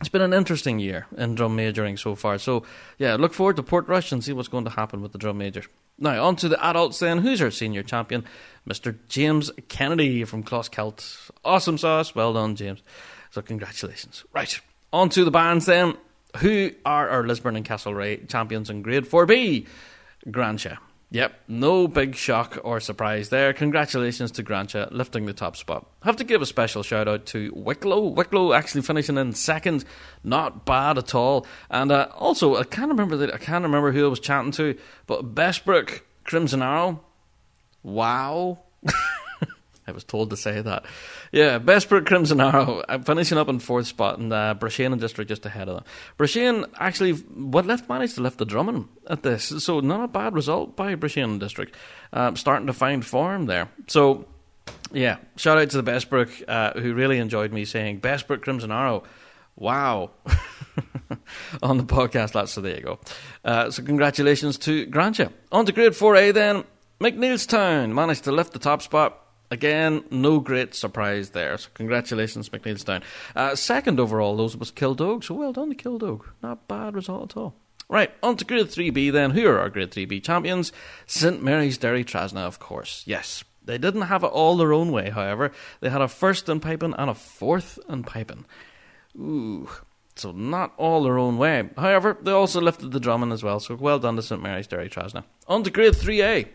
it's 0.00 0.08
been 0.08 0.22
an 0.22 0.32
interesting 0.32 0.78
year 0.78 1.06
in 1.16 1.34
drum 1.34 1.56
majoring 1.56 1.96
so 1.96 2.14
far. 2.14 2.38
So 2.38 2.64
yeah, 2.98 3.16
look 3.16 3.34
forward 3.34 3.56
to 3.56 3.62
Portrush 3.62 4.12
and 4.12 4.22
see 4.22 4.32
what's 4.32 4.48
going 4.48 4.64
to 4.64 4.70
happen 4.70 5.02
with 5.02 5.12
the 5.12 5.18
drum 5.18 5.38
major. 5.38 5.64
Now 5.98 6.24
on 6.24 6.36
to 6.36 6.48
the 6.48 6.64
adults 6.64 6.98
then. 7.00 7.18
Who's 7.18 7.42
our 7.42 7.50
senior 7.50 7.82
champion? 7.82 8.24
Mr. 8.68 8.96
James 9.08 9.50
Kennedy 9.68 10.24
from 10.24 10.44
Closkelt. 10.44 11.30
Awesome 11.44 11.78
sauce. 11.78 12.14
Well 12.14 12.32
done, 12.32 12.56
James. 12.56 12.82
So 13.30 13.42
congratulations. 13.42 14.24
Right, 14.32 14.60
on 14.92 15.08
to 15.10 15.24
the 15.24 15.30
bands 15.30 15.66
then. 15.66 15.96
Who 16.38 16.72
are 16.84 17.08
our 17.08 17.26
Lisburn 17.26 17.56
and 17.56 17.66
Castlereagh 17.66 18.28
champions 18.28 18.70
in 18.70 18.82
Grade 18.82 19.04
4B? 19.04 19.66
Gransha. 20.26 20.78
Yep, 21.10 21.40
no 21.48 21.88
big 21.88 22.14
shock 22.14 22.58
or 22.62 22.80
surprise 22.80 23.30
there. 23.30 23.54
Congratulations 23.54 24.30
to 24.32 24.44
Gransha 24.44 24.90
lifting 24.92 25.24
the 25.24 25.32
top 25.32 25.56
spot. 25.56 25.86
Have 26.02 26.16
to 26.16 26.24
give 26.24 26.42
a 26.42 26.46
special 26.46 26.82
shout 26.82 27.08
out 27.08 27.24
to 27.26 27.50
Wicklow. 27.56 28.08
Wicklow 28.08 28.52
actually 28.52 28.82
finishing 28.82 29.16
in 29.16 29.32
second, 29.32 29.86
not 30.22 30.66
bad 30.66 30.98
at 30.98 31.14
all. 31.14 31.46
And 31.70 31.90
uh, 31.90 32.08
also, 32.14 32.56
I 32.56 32.64
can't 32.64 32.90
remember 32.90 33.16
that 33.16 33.32
I 33.32 33.38
can't 33.38 33.64
remember 33.64 33.90
who 33.92 34.04
I 34.04 34.08
was 34.08 34.20
chatting 34.20 34.52
to, 34.52 34.76
but 35.06 35.34
Bessbrook 35.34 36.02
Crimson 36.24 36.60
Arrow. 36.60 37.02
Wow. 37.82 38.58
I 39.88 39.92
was 39.92 40.04
told 40.04 40.30
to 40.30 40.36
say 40.36 40.60
that. 40.60 40.84
Yeah, 41.32 41.58
Bessbrook 41.58 42.06
Crimson 42.06 42.40
Arrow 42.40 42.82
finishing 43.04 43.38
up 43.38 43.48
in 43.48 43.58
fourth 43.58 43.86
spot, 43.86 44.18
and 44.18 44.30
uh, 44.32 44.54
Broughshane 44.58 45.00
District 45.00 45.28
just 45.28 45.46
ahead 45.46 45.68
of 45.68 45.76
them. 45.76 45.84
Broughshane 46.18 46.68
actually, 46.78 47.12
what 47.12 47.64
left 47.64 47.88
managed 47.88 48.16
to 48.16 48.20
lift 48.20 48.36
the 48.36 48.44
drumming 48.44 48.88
at 49.08 49.22
this, 49.22 49.44
so 49.64 49.80
not 49.80 50.04
a 50.04 50.08
bad 50.08 50.34
result 50.34 50.76
by 50.76 50.94
Broughshane 50.94 51.40
District. 51.40 51.74
Uh, 52.12 52.34
starting 52.34 52.66
to 52.66 52.74
find 52.74 53.04
form 53.04 53.46
there. 53.46 53.70
So, 53.86 54.26
yeah, 54.92 55.16
shout 55.36 55.56
out 55.56 55.70
to 55.70 55.80
the 55.80 55.90
Bessbrook, 55.90 56.44
uh, 56.46 56.78
who 56.78 56.92
really 56.92 57.18
enjoyed 57.18 57.52
me 57.52 57.64
saying 57.64 58.00
Bessbrook 58.00 58.42
Crimson 58.42 58.70
Arrow. 58.70 59.04
Wow. 59.56 60.10
on 61.62 61.78
the 61.78 61.84
podcast, 61.84 62.34
lads. 62.34 62.52
So 62.52 62.60
there 62.60 62.76
you 62.76 62.82
go. 62.82 63.00
Uh, 63.44 63.70
so 63.70 63.82
congratulations 63.82 64.58
to 64.58 64.86
Gransha. 64.86 65.32
On 65.50 65.66
to 65.66 65.72
grade 65.72 65.92
4A 65.92 66.32
then. 66.32 66.64
McNeilstown 67.00 67.92
managed 67.92 68.24
to 68.24 68.32
lift 68.32 68.52
the 68.52 68.58
top 68.58 68.82
spot 68.82 69.27
Again, 69.50 70.04
no 70.10 70.40
great 70.40 70.74
surprise 70.74 71.30
there. 71.30 71.56
So 71.56 71.70
congratulations, 71.74 72.48
McNeilstown. 72.50 73.02
Uh, 73.34 73.54
second 73.54 73.98
overall, 73.98 74.36
those 74.36 74.56
was 74.56 74.70
Kildoag. 74.70 75.24
So 75.24 75.34
well 75.34 75.52
done 75.52 75.70
to 75.70 75.74
Kildoag. 75.74 76.24
Not 76.42 76.68
bad 76.68 76.94
result 76.94 77.32
at 77.32 77.36
all. 77.36 77.54
Right, 77.90 78.10
on 78.22 78.36
to 78.36 78.44
Grade 78.44 78.66
3B 78.66 79.10
then. 79.12 79.30
Who 79.30 79.46
are 79.46 79.58
our 79.58 79.70
Grade 79.70 79.90
3B 79.90 80.22
champions? 80.22 80.72
St 81.06 81.42
Mary's 81.42 81.78
Derry 81.78 82.04
Trasna, 82.04 82.40
of 82.40 82.58
course. 82.58 83.02
Yes. 83.06 83.44
They 83.64 83.78
didn't 83.78 84.02
have 84.02 84.24
it 84.24 84.28
all 84.28 84.56
their 84.56 84.72
own 84.72 84.92
way, 84.92 85.10
however. 85.10 85.52
They 85.80 85.90
had 85.90 86.00
a 86.00 86.08
first 86.08 86.48
in 86.48 86.60
piping 86.60 86.94
and 86.96 87.10
a 87.10 87.14
fourth 87.14 87.78
in 87.88 88.02
piping. 88.02 88.46
Ooh, 89.14 89.68
so 90.16 90.32
not 90.32 90.72
all 90.76 91.02
their 91.02 91.18
own 91.18 91.38
way. 91.38 91.68
However, 91.76 92.16
they 92.20 92.30
also 92.30 92.60
lifted 92.60 92.92
the 92.92 93.00
drumming 93.00 93.32
as 93.32 93.42
well, 93.42 93.60
so 93.60 93.74
well 93.74 93.98
done 93.98 94.16
to 94.16 94.22
St 94.22 94.42
Mary's 94.42 94.66
Derry 94.66 94.88
Trasna. 94.88 95.24
On 95.46 95.62
to 95.64 95.70
Grade 95.70 95.92
3A. 95.92 96.48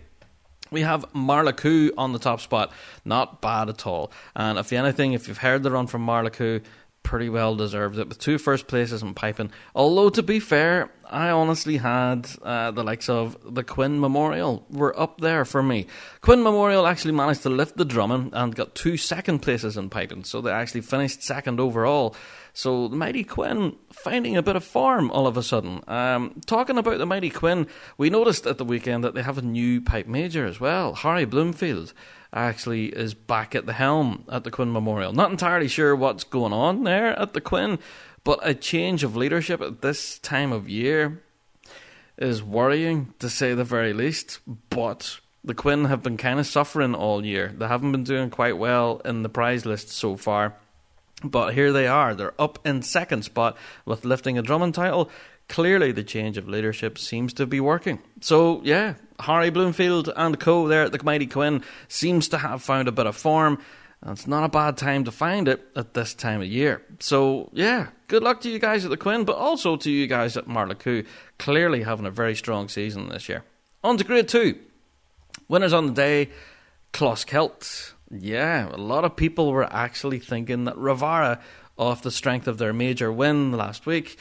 We 0.73 0.81
have 0.81 1.05
Marlacoo 1.13 1.91
on 1.97 2.13
the 2.13 2.19
top 2.19 2.41
spot. 2.41 2.71
Not 3.05 3.41
bad 3.41 3.69
at 3.69 3.85
all. 3.85 4.11
And 4.35 4.57
if 4.57 4.73
anything, 4.73 5.13
if 5.13 5.27
you've 5.27 5.37
heard 5.37 5.61
the 5.61 5.71
run 5.71 5.85
from 5.85 6.05
Marlacoo, 6.05 6.61
pretty 7.03 7.29
well 7.29 7.55
deserved 7.55 7.99
it 7.99 8.07
with 8.07 8.17
two 8.17 8.37
first 8.37 8.65
places 8.65 9.03
in 9.03 9.13
piping. 9.13 9.51
Although, 9.75 10.09
to 10.09 10.23
be 10.23 10.39
fair, 10.39 10.89
I 11.09 11.29
honestly 11.29 11.77
had 11.77 12.27
uh, 12.41 12.71
the 12.71 12.83
likes 12.83 13.07
of 13.07 13.37
the 13.53 13.63
Quinn 13.63 13.99
Memorial 13.99 14.65
were 14.69 14.97
up 14.99 15.21
there 15.21 15.45
for 15.45 15.61
me. 15.61 15.85
Quinn 16.21 16.41
Memorial 16.41 16.87
actually 16.87 17.13
managed 17.13 17.43
to 17.43 17.49
lift 17.49 17.77
the 17.77 17.85
drumming 17.85 18.31
and 18.33 18.55
got 18.55 18.73
two 18.73 18.97
second 18.97 19.39
places 19.39 19.77
in 19.77 19.89
piping, 19.89 20.23
so 20.23 20.41
they 20.41 20.51
actually 20.51 20.81
finished 20.81 21.21
second 21.21 21.59
overall. 21.59 22.15
So 22.55 22.87
the 22.87 22.95
Mighty 22.95 23.23
Quinn 23.23 23.75
finding 23.91 24.37
a 24.37 24.43
bit 24.43 24.55
of 24.55 24.63
form 24.63 25.09
all 25.09 25.25
of 25.25 25.37
a 25.37 25.43
sudden. 25.43 25.81
Um, 25.87 26.39
talking 26.45 26.77
about 26.77 26.99
the 26.99 27.05
Mighty 27.05 27.31
Quinn, 27.31 27.65
we 27.97 28.11
noticed 28.11 28.45
at 28.45 28.59
the 28.59 28.65
weekend 28.65 29.03
that 29.03 29.15
they 29.15 29.23
have 29.23 29.39
a 29.39 29.41
new 29.41 29.81
pipe 29.81 30.05
major 30.05 30.45
as 30.45 30.59
well. 30.59 30.93
Harry 30.93 31.25
Bloomfield 31.25 31.93
actually 32.31 32.87
is 32.87 33.15
back 33.15 33.55
at 33.55 33.65
the 33.65 33.73
helm 33.73 34.23
at 34.31 34.43
the 34.43 34.51
Quinn 34.51 34.71
Memorial. 34.71 35.13
Not 35.13 35.31
entirely 35.31 35.67
sure 35.67 35.95
what's 35.95 36.23
going 36.23 36.53
on 36.53 36.83
there 36.83 37.17
at 37.19 37.33
the 37.33 37.41
Quinn, 37.41 37.79
but 38.23 38.39
a 38.43 38.53
change 38.53 39.03
of 39.03 39.15
leadership 39.15 39.59
at 39.59 39.81
this 39.81 40.19
time 40.19 40.51
of 40.51 40.69
year 40.69 41.23
is 42.19 42.43
worrying 42.43 43.15
to 43.17 43.29
say 43.29 43.55
the 43.55 43.63
very 43.63 43.93
least. 43.93 44.39
But 44.69 45.19
the 45.43 45.55
Quinn 45.55 45.85
have 45.85 46.03
been 46.03 46.17
kind 46.17 46.39
of 46.39 46.45
suffering 46.45 46.93
all 46.93 47.25
year. 47.25 47.51
They 47.57 47.67
haven't 47.67 47.91
been 47.91 48.03
doing 48.03 48.29
quite 48.29 48.59
well 48.59 49.01
in 49.03 49.23
the 49.23 49.29
prize 49.29 49.65
list 49.65 49.89
so 49.89 50.15
far. 50.15 50.55
But 51.23 51.53
here 51.53 51.71
they 51.71 51.87
are. 51.87 52.13
They're 52.13 52.39
up 52.39 52.59
in 52.65 52.81
second 52.81 53.23
spot 53.23 53.57
with 53.85 54.05
lifting 54.05 54.37
a 54.37 54.41
drumming 54.41 54.73
title. 54.73 55.09
Clearly, 55.49 55.91
the 55.91 56.03
change 56.03 56.37
of 56.37 56.47
leadership 56.47 56.97
seems 56.97 57.33
to 57.33 57.45
be 57.45 57.59
working. 57.59 57.99
So, 58.21 58.61
yeah, 58.63 58.95
Harry 59.19 59.49
Bloomfield 59.49 60.09
and 60.15 60.39
co 60.39 60.67
there 60.67 60.83
at 60.83 60.91
the 60.91 61.03
Mighty 61.03 61.27
Quinn 61.27 61.63
seems 61.87 62.29
to 62.29 62.37
have 62.37 62.61
found 62.61 62.87
a 62.87 62.91
bit 62.91 63.07
of 63.07 63.15
form. 63.15 63.59
And 64.01 64.11
it's 64.17 64.27
not 64.27 64.43
a 64.43 64.49
bad 64.49 64.77
time 64.77 65.05
to 65.05 65.11
find 65.11 65.47
it 65.47 65.65
at 65.75 65.93
this 65.93 66.13
time 66.13 66.41
of 66.41 66.47
year. 66.47 66.81
So, 66.99 67.49
yeah, 67.53 67.87
good 68.07 68.21
luck 68.21 68.41
to 68.41 68.49
you 68.49 68.59
guys 68.59 68.83
at 68.83 68.91
the 68.91 68.97
Quinn, 68.97 69.23
but 69.23 69.37
also 69.37 69.77
to 69.77 69.89
you 69.91 70.07
guys 70.07 70.35
at 70.35 70.45
Marlacoo. 70.45 71.05
Clearly 71.39 71.83
having 71.83 72.05
a 72.05 72.11
very 72.11 72.35
strong 72.35 72.67
season 72.67 73.09
this 73.09 73.29
year. 73.29 73.43
On 73.83 73.97
to 73.97 74.03
grade 74.03 74.27
two. 74.27 74.59
Winners 75.47 75.73
on 75.73 75.87
the 75.87 75.93
day, 75.93 76.29
Closkelt. 76.91 77.92
Yeah, 78.19 78.69
a 78.69 78.77
lot 78.77 79.05
of 79.05 79.15
people 79.15 79.51
were 79.51 79.71
actually 79.71 80.19
thinking 80.19 80.65
that 80.65 80.75
Ravara, 80.75 81.39
off 81.77 82.03
the 82.03 82.11
strength 82.11 82.47
of 82.47 82.59
their 82.59 82.73
major 82.73 83.11
win 83.11 83.51
last 83.51 83.87
week, 83.87 84.17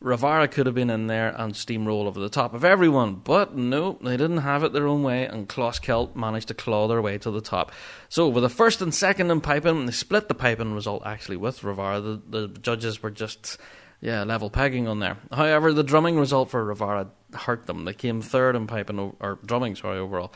Ravara 0.00 0.50
could 0.50 0.66
have 0.66 0.74
been 0.74 0.90
in 0.90 1.08
there 1.08 1.34
and 1.36 1.52
steamroll 1.52 2.06
over 2.06 2.20
the 2.20 2.28
top 2.28 2.54
of 2.54 2.64
everyone, 2.64 3.16
but 3.16 3.56
no, 3.56 3.98
they 4.02 4.16
didn't 4.16 4.38
have 4.38 4.62
it 4.62 4.72
their 4.72 4.86
own 4.86 5.02
way, 5.02 5.26
and 5.26 5.48
Closkelt 5.48 6.14
managed 6.14 6.48
to 6.48 6.54
claw 6.54 6.86
their 6.86 7.02
way 7.02 7.18
to 7.18 7.30
the 7.30 7.40
top. 7.40 7.72
So, 8.08 8.28
with 8.28 8.42
the 8.42 8.48
first 8.48 8.80
and 8.82 8.94
second 8.94 9.30
in 9.30 9.40
piping, 9.40 9.86
they 9.86 9.92
split 9.92 10.28
the 10.28 10.34
piping 10.34 10.74
result 10.74 11.02
actually 11.04 11.36
with 11.36 11.60
Ravara. 11.60 12.02
The, 12.02 12.38
the 12.38 12.48
judges 12.60 13.02
were 13.02 13.10
just, 13.10 13.58
yeah, 14.00 14.22
level 14.22 14.50
pegging 14.50 14.86
on 14.86 15.00
there. 15.00 15.18
However, 15.32 15.72
the 15.72 15.84
drumming 15.84 16.18
result 16.18 16.50
for 16.50 16.64
Ravara 16.64 17.08
hurt 17.32 17.66
them. 17.66 17.84
They 17.84 17.94
came 17.94 18.22
third 18.22 18.54
in 18.54 18.66
piping, 18.68 19.16
or 19.20 19.38
drumming, 19.44 19.76
sorry, 19.76 19.98
overall 19.98 20.32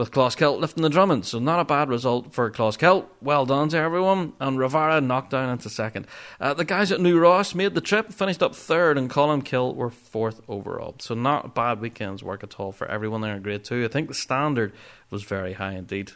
with 0.00 0.10
Closkelt 0.10 0.58
lifting 0.58 0.82
the 0.82 0.88
drumming. 0.88 1.22
So 1.22 1.38
not 1.38 1.60
a 1.60 1.64
bad 1.64 1.90
result 1.90 2.32
for 2.32 2.50
Closkelt. 2.50 3.04
Well 3.20 3.44
done 3.44 3.68
to 3.68 3.76
everyone. 3.76 4.32
And 4.40 4.58
Ravara 4.58 5.04
knocked 5.04 5.30
down 5.30 5.50
into 5.50 5.68
second. 5.68 6.06
Uh, 6.40 6.54
the 6.54 6.64
guys 6.64 6.90
at 6.90 7.02
New 7.02 7.18
Ross 7.18 7.54
made 7.54 7.74
the 7.74 7.82
trip, 7.82 8.10
finished 8.10 8.42
up 8.42 8.54
third, 8.54 8.96
and 8.96 9.10
Colmcille 9.10 9.74
were 9.74 9.90
fourth 9.90 10.40
overall. 10.48 10.96
So 11.00 11.14
not 11.14 11.44
a 11.44 11.48
bad 11.48 11.82
weekend's 11.82 12.22
work 12.22 12.42
at 12.42 12.58
all 12.58 12.72
for 12.72 12.90
everyone 12.90 13.20
there 13.20 13.36
in 13.36 13.42
Grade 13.42 13.62
2. 13.62 13.84
I 13.84 13.88
think 13.88 14.08
the 14.08 14.14
standard 14.14 14.72
was 15.10 15.22
very 15.22 15.52
high 15.52 15.74
indeed. 15.74 16.12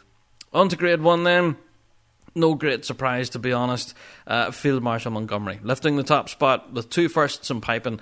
On 0.51 0.67
to 0.67 0.75
Grade 0.75 1.01
1 1.01 1.23
then. 1.23 1.55
No 2.33 2.55
great 2.55 2.85
surprise, 2.85 3.29
to 3.29 3.39
be 3.39 3.53
honest. 3.53 3.93
Uh, 4.25 4.49
Field 4.49 4.81
Marshal 4.81 5.11
Montgomery 5.11 5.59
lifting 5.61 5.95
the 5.95 6.03
top 6.03 6.27
spot 6.27 6.73
with 6.73 6.89
two 6.89 7.07
firsts 7.07 7.51
in 7.51 7.61
piping 7.61 7.99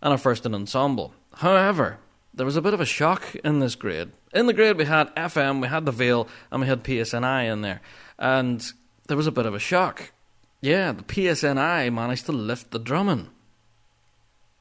and 0.00 0.14
a 0.14 0.18
first 0.18 0.46
in 0.46 0.54
ensemble. 0.54 1.12
However, 1.34 1.98
there 2.36 2.46
was 2.46 2.56
a 2.56 2.62
bit 2.62 2.74
of 2.74 2.80
a 2.80 2.86
shock 2.86 3.34
in 3.36 3.60
this 3.60 3.74
grade. 3.74 4.12
In 4.32 4.46
the 4.46 4.52
grade, 4.52 4.76
we 4.76 4.84
had 4.84 5.14
FM, 5.16 5.60
we 5.62 5.68
had 5.68 5.86
the 5.86 5.92
Veil, 5.92 6.28
and 6.50 6.60
we 6.60 6.68
had 6.68 6.84
PSNI 6.84 7.50
in 7.50 7.62
there. 7.62 7.80
And 8.18 8.64
there 9.08 9.16
was 9.16 9.26
a 9.26 9.32
bit 9.32 9.46
of 9.46 9.54
a 9.54 9.58
shock. 9.58 10.12
Yeah, 10.60 10.92
the 10.92 11.02
PSNI 11.02 11.92
managed 11.92 12.26
to 12.26 12.32
lift 12.32 12.70
the 12.70 12.78
drumming. 12.78 13.30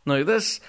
Now, 0.06 0.24
this 0.24 0.62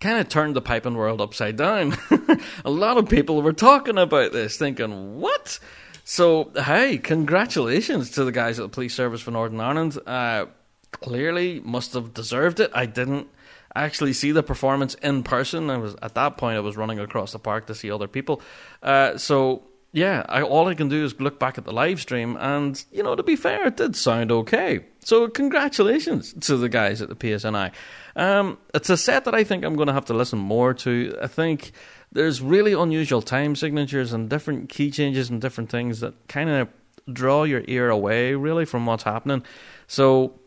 kind 0.00 0.18
of 0.18 0.28
turned 0.28 0.56
the 0.56 0.62
piping 0.62 0.94
world 0.94 1.20
upside 1.20 1.56
down. 1.56 1.96
a 2.64 2.70
lot 2.70 2.96
of 2.96 3.08
people 3.08 3.42
were 3.42 3.52
talking 3.52 3.98
about 3.98 4.32
this, 4.32 4.56
thinking, 4.56 5.20
what? 5.20 5.58
So, 6.04 6.50
hey, 6.54 6.98
congratulations 6.98 8.10
to 8.10 8.24
the 8.24 8.32
guys 8.32 8.58
at 8.58 8.62
the 8.62 8.68
Police 8.68 8.94
Service 8.94 9.20
for 9.20 9.30
Northern 9.30 9.60
Ireland. 9.60 9.98
Uh, 10.06 10.46
clearly 10.92 11.60
must 11.60 11.92
have 11.92 12.14
deserved 12.14 12.60
it. 12.60 12.70
I 12.74 12.86
didn't 12.86 13.28
actually 13.74 14.12
see 14.12 14.32
the 14.32 14.42
performance 14.42 14.94
in 14.94 15.22
person. 15.22 15.70
I 15.70 15.78
was 15.78 15.96
at 16.02 16.14
that 16.14 16.36
point 16.36 16.56
I 16.56 16.60
was 16.60 16.76
running 16.76 16.98
across 16.98 17.32
the 17.32 17.38
park 17.38 17.66
to 17.66 17.74
see 17.74 17.90
other 17.90 18.08
people. 18.08 18.40
Uh, 18.82 19.18
so 19.18 19.64
yeah, 19.94 20.26
I, 20.28 20.42
all 20.42 20.66
I 20.66 20.74
can 20.74 20.88
do 20.88 21.04
is 21.04 21.20
look 21.20 21.38
back 21.38 21.56
at 21.56 21.64
the 21.64 21.72
live 21.72 22.00
stream, 22.00 22.36
and 22.40 22.84
you 22.90 23.04
know, 23.04 23.14
to 23.14 23.22
be 23.22 23.36
fair, 23.36 23.68
it 23.68 23.76
did 23.76 23.94
sound 23.94 24.32
okay. 24.32 24.86
So 25.04 25.28
congratulations 25.28 26.34
to 26.40 26.56
the 26.56 26.68
guys 26.68 27.00
at 27.00 27.08
the 27.08 27.14
PSNI. 27.14 27.70
Um, 28.16 28.58
it's 28.74 28.90
a 28.90 28.96
set 28.96 29.24
that 29.24 29.34
I 29.36 29.44
think 29.44 29.64
I'm 29.64 29.76
going 29.76 29.86
to 29.86 29.94
have 29.94 30.06
to 30.06 30.14
listen 30.14 30.40
more 30.40 30.74
to. 30.74 31.16
I 31.22 31.28
think 31.28 31.70
there's 32.10 32.40
really 32.40 32.72
unusual 32.72 33.22
time 33.22 33.54
signatures 33.54 34.12
and 34.12 34.28
different 34.28 34.68
key 34.68 34.90
changes 34.90 35.30
and 35.30 35.40
different 35.40 35.70
things 35.70 36.00
that 36.00 36.14
kind 36.26 36.50
of 36.50 36.68
draw 37.12 37.44
your 37.44 37.62
ear 37.68 37.88
away 37.88 38.34
really 38.34 38.64
from 38.64 38.86
what's 38.86 39.04
happening. 39.04 39.44
So 39.86 40.40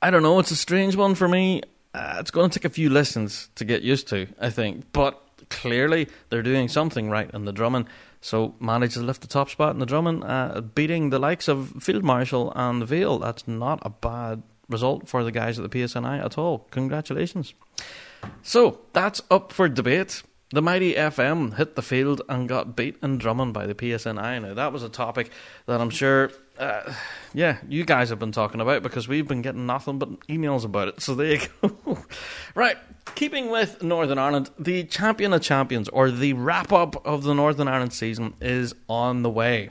I 0.00 0.10
don't 0.10 0.22
know. 0.22 0.38
It's 0.38 0.52
a 0.52 0.56
strange 0.56 0.96
one 0.96 1.14
for 1.14 1.28
me 1.28 1.62
uh, 1.94 2.16
it's 2.18 2.30
going 2.30 2.50
to 2.50 2.58
take 2.58 2.64
a 2.64 2.72
few 2.72 2.90
lessons 2.90 3.50
to 3.54 3.64
get 3.64 3.82
used 3.82 4.08
to, 4.08 4.26
I 4.40 4.50
think. 4.50 4.92
But 4.92 5.20
clearly, 5.48 6.08
they're 6.28 6.42
doing 6.42 6.68
something 6.68 7.10
right 7.10 7.30
in 7.32 7.44
the 7.44 7.52
drumming. 7.52 7.88
So 8.20 8.54
managed 8.60 8.94
to 8.94 9.00
lift 9.00 9.20
the 9.20 9.28
top 9.28 9.48
spot 9.48 9.72
in 9.72 9.78
the 9.78 9.86
drumming, 9.86 10.24
uh, 10.24 10.60
beating 10.60 11.10
the 11.10 11.18
likes 11.18 11.48
of 11.48 11.82
Field 11.82 12.02
Marshal 12.02 12.52
and 12.56 12.86
Veil. 12.86 13.18
That's 13.18 13.46
not 13.46 13.78
a 13.82 13.90
bad 13.90 14.42
result 14.68 15.08
for 15.08 15.24
the 15.24 15.32
guys 15.32 15.58
at 15.58 15.70
the 15.70 15.78
PSNI 15.78 16.24
at 16.24 16.36
all. 16.36 16.66
Congratulations. 16.70 17.54
So 18.42 18.80
that's 18.92 19.22
up 19.30 19.52
for 19.52 19.68
debate. 19.68 20.22
The 20.50 20.62
mighty 20.62 20.94
FM 20.94 21.56
hit 21.56 21.76
the 21.76 21.82
field 21.82 22.22
and 22.28 22.48
got 22.48 22.74
beat 22.74 22.96
in 23.02 23.18
drumming 23.18 23.52
by 23.52 23.66
the 23.66 23.74
PSNI. 23.74 24.42
Now, 24.42 24.54
that 24.54 24.72
was 24.72 24.82
a 24.82 24.88
topic 24.88 25.30
that 25.66 25.80
I'm 25.80 25.90
sure, 25.90 26.30
uh, 26.58 26.92
yeah, 27.32 27.58
you 27.68 27.84
guys 27.84 28.10
have 28.10 28.18
been 28.18 28.32
talking 28.32 28.60
about 28.60 28.82
because 28.82 29.06
we've 29.06 29.28
been 29.28 29.42
getting 29.42 29.66
nothing 29.66 29.98
but 29.98 30.20
emails 30.26 30.64
about 30.64 30.88
it. 30.88 31.00
So 31.00 31.14
there 31.14 31.34
you 31.34 31.40
go. 31.62 31.98
right, 32.54 32.76
keeping 33.14 33.50
with 33.50 33.82
Northern 33.82 34.18
Ireland, 34.18 34.50
the 34.58 34.84
Champion 34.84 35.32
of 35.32 35.42
Champions, 35.42 35.88
or 35.88 36.10
the 36.10 36.32
wrap 36.32 36.72
up 36.72 37.06
of 37.06 37.22
the 37.22 37.34
Northern 37.34 37.68
Ireland 37.68 37.92
season, 37.92 38.34
is 38.40 38.74
on 38.88 39.22
the 39.22 39.30
way. 39.30 39.70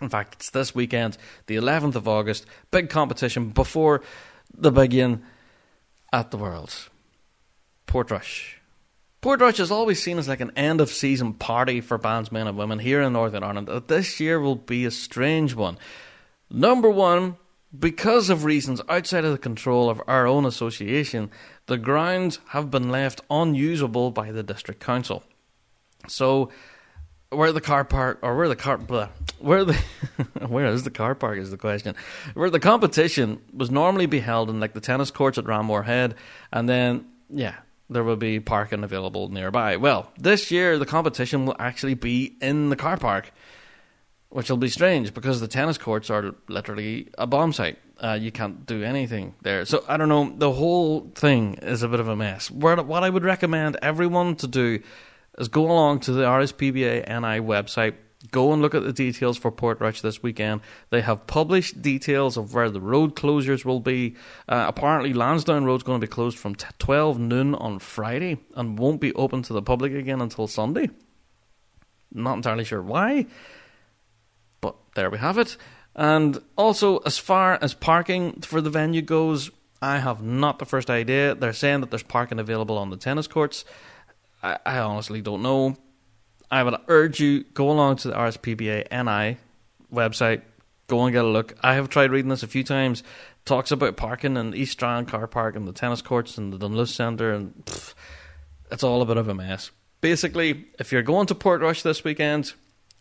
In 0.00 0.08
fact, 0.08 0.34
it's 0.36 0.50
this 0.50 0.74
weekend, 0.74 1.16
the 1.46 1.56
11th 1.56 1.94
of 1.94 2.08
August, 2.08 2.46
big 2.70 2.88
competition 2.88 3.50
before 3.50 4.02
the 4.52 4.72
big 4.72 4.94
in 4.94 5.22
at 6.12 6.30
the 6.30 6.38
Worlds. 6.38 6.88
Portrush. 7.86 8.59
Portrush 9.22 9.60
is 9.60 9.70
always 9.70 10.02
seen 10.02 10.18
as 10.18 10.28
like 10.28 10.40
an 10.40 10.52
end 10.56 10.80
of 10.80 10.88
season 10.88 11.34
party 11.34 11.82
for 11.82 11.98
bandsmen 11.98 12.48
and 12.48 12.56
women 12.56 12.78
here 12.78 13.02
in 13.02 13.12
Northern 13.12 13.42
Ireland. 13.42 13.68
This 13.86 14.18
year 14.18 14.40
will 14.40 14.56
be 14.56 14.86
a 14.86 14.90
strange 14.90 15.54
one. 15.54 15.76
Number 16.48 16.88
one, 16.88 17.36
because 17.78 18.30
of 18.30 18.44
reasons 18.44 18.80
outside 18.88 19.26
of 19.26 19.32
the 19.32 19.38
control 19.38 19.90
of 19.90 20.00
our 20.06 20.26
own 20.26 20.46
association, 20.46 21.30
the 21.66 21.76
grounds 21.76 22.40
have 22.48 22.70
been 22.70 22.88
left 22.88 23.20
unusable 23.30 24.10
by 24.10 24.32
the 24.32 24.42
district 24.42 24.80
council. 24.80 25.22
So, 26.08 26.50
where 27.28 27.52
the 27.52 27.60
car 27.60 27.84
park, 27.84 28.18
or 28.22 28.36
where 28.36 28.48
the 28.48 28.56
car, 28.56 28.78
blah, 28.78 29.10
where 29.38 29.64
the, 29.64 29.74
where 30.48 30.66
is 30.66 30.82
the 30.82 30.90
car 30.90 31.14
park 31.14 31.38
is 31.38 31.50
the 31.50 31.58
question. 31.58 31.94
Where 32.34 32.50
the 32.50 32.58
competition 32.58 33.40
was 33.52 33.70
normally 33.70 34.06
be 34.06 34.20
held 34.20 34.48
in 34.50 34.58
like 34.58 34.72
the 34.72 34.80
tennis 34.80 35.10
courts 35.10 35.38
at 35.38 35.44
Ramore 35.44 35.84
Head, 35.84 36.16
and 36.50 36.68
then 36.68 37.04
yeah, 37.28 37.56
there 37.90 38.04
will 38.04 38.16
be 38.16 38.40
parking 38.40 38.84
available 38.84 39.28
nearby. 39.28 39.76
Well, 39.76 40.10
this 40.16 40.50
year 40.50 40.78
the 40.78 40.86
competition 40.86 41.44
will 41.44 41.56
actually 41.58 41.94
be 41.94 42.36
in 42.40 42.70
the 42.70 42.76
car 42.76 42.96
park, 42.96 43.32
which 44.28 44.48
will 44.48 44.56
be 44.56 44.68
strange 44.68 45.12
because 45.12 45.40
the 45.40 45.48
tennis 45.48 45.76
courts 45.76 46.08
are 46.08 46.34
literally 46.48 47.08
a 47.18 47.26
bomb 47.26 47.52
site. 47.52 47.78
Uh, 48.02 48.16
you 48.18 48.32
can't 48.32 48.64
do 48.64 48.82
anything 48.82 49.34
there. 49.42 49.64
So 49.66 49.84
I 49.86 49.96
don't 49.98 50.08
know. 50.08 50.32
The 50.34 50.52
whole 50.52 51.10
thing 51.14 51.54
is 51.54 51.82
a 51.82 51.88
bit 51.88 52.00
of 52.00 52.08
a 52.08 52.16
mess. 52.16 52.50
What 52.50 52.78
I 52.78 53.10
would 53.10 53.24
recommend 53.24 53.76
everyone 53.82 54.36
to 54.36 54.46
do 54.46 54.80
is 55.36 55.48
go 55.48 55.64
along 55.70 56.00
to 56.00 56.12
the 56.12 56.22
RSPBA 56.22 57.08
NI 57.08 57.40
website 57.44 57.94
Go 58.30 58.52
and 58.52 58.60
look 58.60 58.74
at 58.74 58.82
the 58.82 58.92
details 58.92 59.38
for 59.38 59.50
Portrush 59.50 60.02
this 60.02 60.22
weekend. 60.22 60.60
They 60.90 61.00
have 61.00 61.26
published 61.26 61.80
details 61.80 62.36
of 62.36 62.52
where 62.52 62.68
the 62.68 62.80
road 62.80 63.16
closures 63.16 63.64
will 63.64 63.80
be. 63.80 64.14
Uh, 64.46 64.66
apparently, 64.68 65.14
Lansdowne 65.14 65.64
Road's 65.64 65.84
going 65.84 65.98
to 65.98 66.06
be 66.06 66.10
closed 66.10 66.36
from 66.38 66.54
t- 66.54 66.66
12 66.78 67.18
noon 67.18 67.54
on 67.54 67.78
Friday 67.78 68.38
and 68.54 68.78
won't 68.78 69.00
be 69.00 69.14
open 69.14 69.40
to 69.44 69.54
the 69.54 69.62
public 69.62 69.94
again 69.94 70.20
until 70.20 70.46
Sunday. 70.46 70.90
Not 72.12 72.36
entirely 72.36 72.64
sure 72.64 72.82
why, 72.82 73.24
but 74.60 74.76
there 74.96 75.08
we 75.08 75.16
have 75.16 75.38
it. 75.38 75.56
And 75.96 76.42
also, 76.58 76.98
as 76.98 77.16
far 77.16 77.58
as 77.62 77.72
parking 77.72 78.42
for 78.42 78.60
the 78.60 78.70
venue 78.70 79.00
goes, 79.00 79.50
I 79.80 79.98
have 79.98 80.22
not 80.22 80.58
the 80.58 80.66
first 80.66 80.90
idea. 80.90 81.34
They're 81.34 81.54
saying 81.54 81.80
that 81.80 81.90
there's 81.90 82.02
parking 82.02 82.38
available 82.38 82.76
on 82.76 82.90
the 82.90 82.98
tennis 82.98 83.26
courts. 83.26 83.64
I, 84.42 84.58
I 84.66 84.78
honestly 84.78 85.22
don't 85.22 85.42
know 85.42 85.78
I 86.50 86.62
would 86.62 86.74
urge 86.88 87.20
you 87.20 87.44
go 87.54 87.70
along 87.70 87.96
to 87.96 88.08
the 88.08 88.14
RSPBA 88.14 88.90
NI 88.90 89.38
website, 89.92 90.42
go 90.88 91.04
and 91.04 91.12
get 91.12 91.24
a 91.24 91.28
look. 91.28 91.54
I 91.62 91.74
have 91.74 91.88
tried 91.88 92.10
reading 92.10 92.28
this 92.28 92.42
a 92.42 92.48
few 92.48 92.64
times. 92.64 93.02
Talks 93.44 93.70
about 93.70 93.96
parking 93.96 94.36
in 94.36 94.54
East 94.54 94.72
Strand 94.72 95.08
car 95.08 95.26
park 95.26 95.56
and 95.56 95.66
the 95.66 95.72
tennis 95.72 96.02
courts 96.02 96.36
and 96.36 96.52
the 96.52 96.58
Dunluce 96.58 96.94
Centre, 96.94 97.32
and 97.32 97.54
pff, 97.64 97.94
it's 98.70 98.84
all 98.84 99.00
a 99.00 99.06
bit 99.06 99.16
of 99.16 99.28
a 99.28 99.34
mess. 99.34 99.70
Basically, 100.00 100.66
if 100.78 100.92
you're 100.92 101.02
going 101.02 101.26
to 101.26 101.34
Portrush 101.34 101.82
this 101.82 102.04
weekend, 102.04 102.52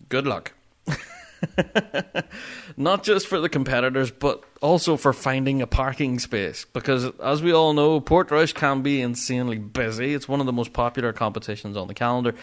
good 0.10 0.27
luck. 0.27 0.53
Not 2.77 3.03
just 3.03 3.27
for 3.27 3.39
the 3.39 3.50
competitors, 3.50 4.12
but 4.12 4.44
also 4.62 4.98
for 4.98 5.13
finding 5.13 5.62
a 5.62 5.68
parking 5.68 6.20
space. 6.20 6.65
Because, 6.65 7.06
as 7.20 7.41
we 7.41 7.53
all 7.53 7.74
know, 7.74 8.01
Portrush 8.01 8.53
can 8.53 8.82
be 8.82 9.01
insanely 9.01 9.58
busy. 9.58 10.13
It's 10.13 10.27
one 10.27 10.39
of 10.39 10.46
the 10.46 10.53
most 10.53 10.74
popular 10.74 11.13
competitions 11.13 11.77
on 11.77 11.88
the 11.88 11.94
calendar. 11.94 12.36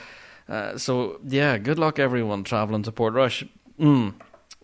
Uh, 0.49 0.79
so 0.79 1.21
yeah, 1.25 1.59
good 1.59 1.79
luck 1.79 1.99
everyone 1.99 2.45
travelling 2.45 2.83
to 2.83 2.93
Portrush. 2.93 3.49
Mm. 3.79 4.15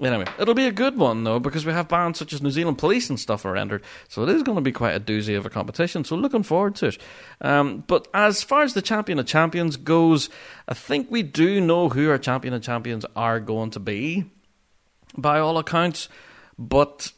Anyway, 0.01 0.25
it'll 0.39 0.55
be 0.55 0.67
a 0.67 0.73
good 0.73 0.97
one 0.97 1.23
though 1.23 1.39
because 1.39 1.65
we 1.65 1.73
have 1.73 1.87
bands 1.87 2.19
such 2.19 2.33
as 2.33 2.43
New 2.43 2.51
Zealand 2.51 2.79
Police 2.79 3.09
and 3.09 3.21
stuff 3.21 3.45
are 3.45 3.57
entered, 3.57 3.85
so 4.09 4.23
it 4.23 4.29
is 4.31 4.43
going 4.43 4.57
to 4.57 4.63
be 4.63 4.73
quite 4.73 4.97
a 4.97 5.01
doozy 5.01 5.37
of 5.37 5.47
a 5.47 5.51
competition. 5.51 6.03
So 6.05 6.17
looking 6.17 6.43
forward 6.43 6.75
to 6.77 6.87
it. 6.87 6.99
Um, 7.41 7.85
but 7.87 8.09
as 8.13 8.43
far 8.43 8.63
as 8.63 8.75
the 8.75 8.83
champion 8.83 9.19
of 9.21 9.27
champions 9.27 9.77
goes, 9.77 10.29
I 10.67 10.75
think 10.75 11.11
we 11.11 11.23
do 11.23 11.61
know 11.61 11.89
who 11.89 12.11
our 12.11 12.19
champion 12.19 12.55
of 12.55 12.63
champions 12.63 13.05
are 13.15 13.39
going 13.39 13.71
to 13.71 13.81
be, 13.81 14.25
by 15.17 15.39
all 15.39 15.59
accounts. 15.59 16.09
But 16.59 17.13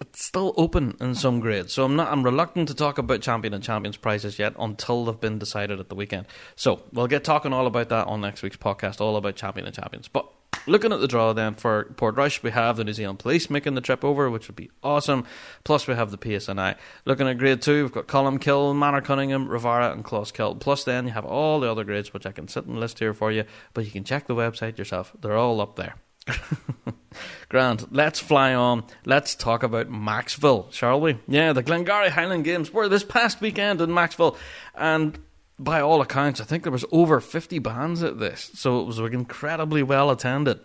it's 0.00 0.22
still 0.22 0.52
open 0.56 0.96
in 1.00 1.14
some 1.14 1.40
grades. 1.40 1.72
So 1.72 1.84
I'm 1.84 1.96
not 1.96 2.12
I'm 2.12 2.22
reluctant 2.22 2.68
to 2.68 2.74
talk 2.74 2.98
about 2.98 3.22
champion 3.22 3.54
and 3.54 3.64
champions 3.64 3.96
prizes 3.96 4.38
yet 4.38 4.54
until 4.58 5.04
they've 5.04 5.20
been 5.20 5.38
decided 5.38 5.80
at 5.80 5.88
the 5.88 5.94
weekend. 5.94 6.26
So 6.54 6.82
we'll 6.92 7.06
get 7.06 7.24
talking 7.24 7.52
all 7.52 7.66
about 7.66 7.88
that 7.88 8.06
on 8.06 8.20
next 8.20 8.42
week's 8.42 8.56
podcast, 8.56 9.00
all 9.00 9.16
about 9.16 9.36
champion 9.36 9.66
and 9.66 9.74
champions. 9.74 10.08
But 10.08 10.30
looking 10.66 10.92
at 10.92 11.00
the 11.00 11.08
draw 11.08 11.32
then 11.32 11.54
for 11.54 11.84
Portrush, 11.96 12.42
we 12.42 12.50
have 12.50 12.76
the 12.76 12.84
New 12.84 12.92
Zealand 12.92 13.20
Police 13.20 13.48
making 13.48 13.74
the 13.74 13.80
trip 13.80 14.04
over, 14.04 14.28
which 14.28 14.48
would 14.48 14.56
be 14.56 14.70
awesome. 14.82 15.24
Plus 15.64 15.86
we 15.86 15.94
have 15.94 16.10
the 16.10 16.18
PSNI. 16.18 16.76
Looking 17.06 17.28
at 17.28 17.38
grade 17.38 17.62
two, 17.62 17.84
we've 17.84 17.92
got 17.92 18.06
Colmcille, 18.06 18.76
Manor 18.76 19.00
Cunningham, 19.00 19.48
Ravara, 19.48 19.92
and 19.92 20.04
Closkelt. 20.04 20.60
Plus 20.60 20.84
then 20.84 21.06
you 21.06 21.12
have 21.12 21.24
all 21.24 21.60
the 21.60 21.70
other 21.70 21.84
grades 21.84 22.12
which 22.12 22.26
I 22.26 22.32
can 22.32 22.48
sit 22.48 22.66
and 22.66 22.78
list 22.78 22.98
here 22.98 23.14
for 23.14 23.32
you, 23.32 23.44
but 23.72 23.86
you 23.86 23.90
can 23.90 24.04
check 24.04 24.26
the 24.26 24.34
website 24.34 24.76
yourself. 24.76 25.16
They're 25.20 25.36
all 25.38 25.60
up 25.62 25.76
there. 25.76 25.94
Grant, 27.48 27.92
let's 27.92 28.18
fly 28.18 28.54
on. 28.54 28.84
Let's 29.04 29.34
talk 29.34 29.62
about 29.62 29.88
Maxville, 29.88 30.72
shall 30.72 31.00
we? 31.00 31.18
Yeah, 31.28 31.52
the 31.52 31.62
Glengarry 31.62 32.10
Highland 32.10 32.44
Games 32.44 32.72
were 32.72 32.88
this 32.88 33.04
past 33.04 33.40
weekend 33.40 33.80
in 33.80 33.90
Maxville, 33.90 34.36
and 34.74 35.18
by 35.58 35.80
all 35.80 36.00
accounts, 36.00 36.40
I 36.40 36.44
think 36.44 36.64
there 36.64 36.72
was 36.72 36.84
over 36.92 37.20
50 37.20 37.58
bands 37.60 38.02
at 38.02 38.18
this, 38.18 38.50
so 38.54 38.80
it 38.80 38.86
was 38.86 38.98
incredibly 38.98 39.82
well 39.82 40.10
attended. 40.10 40.60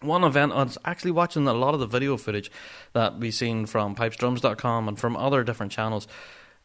One 0.00 0.24
event, 0.24 0.52
I 0.52 0.64
was 0.64 0.78
actually 0.84 1.12
watching 1.12 1.46
a 1.46 1.52
lot 1.52 1.74
of 1.74 1.80
the 1.80 1.86
video 1.86 2.16
footage 2.16 2.50
that 2.92 3.18
we've 3.18 3.34
seen 3.34 3.66
from 3.66 3.94
pipesdrums.com 3.94 4.88
and 4.88 4.98
from 4.98 5.16
other 5.16 5.44
different 5.44 5.72
channels. 5.72 6.08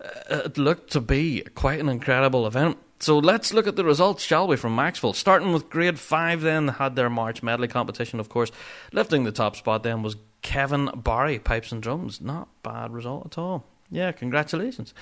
Uh, 0.03 0.41
it 0.45 0.57
looked 0.57 0.91
to 0.91 1.01
be 1.01 1.41
quite 1.55 1.79
an 1.79 1.89
incredible 1.89 2.47
event. 2.47 2.77
So 2.99 3.19
let's 3.19 3.53
look 3.53 3.67
at 3.67 3.75
the 3.75 3.83
results, 3.83 4.23
shall 4.23 4.47
we, 4.47 4.55
from 4.55 4.75
Maxville. 4.75 5.15
Starting 5.15 5.53
with 5.53 5.69
grade 5.69 5.99
5, 5.99 6.41
then, 6.41 6.67
had 6.67 6.95
their 6.95 7.09
March 7.09 7.43
medley 7.43 7.67
competition, 7.67 8.19
of 8.19 8.29
course. 8.29 8.51
Lifting 8.91 9.23
the 9.23 9.31
top 9.31 9.55
spot 9.55 9.83
then 9.83 10.01
was 10.01 10.15
Kevin 10.41 10.89
Barry, 10.95 11.37
pipes 11.39 11.71
and 11.71 11.81
drums. 11.81 12.21
Not 12.21 12.47
bad 12.63 12.91
result 12.91 13.27
at 13.27 13.37
all. 13.37 13.65
Yeah, 13.89 14.11
congratulations. 14.11 14.93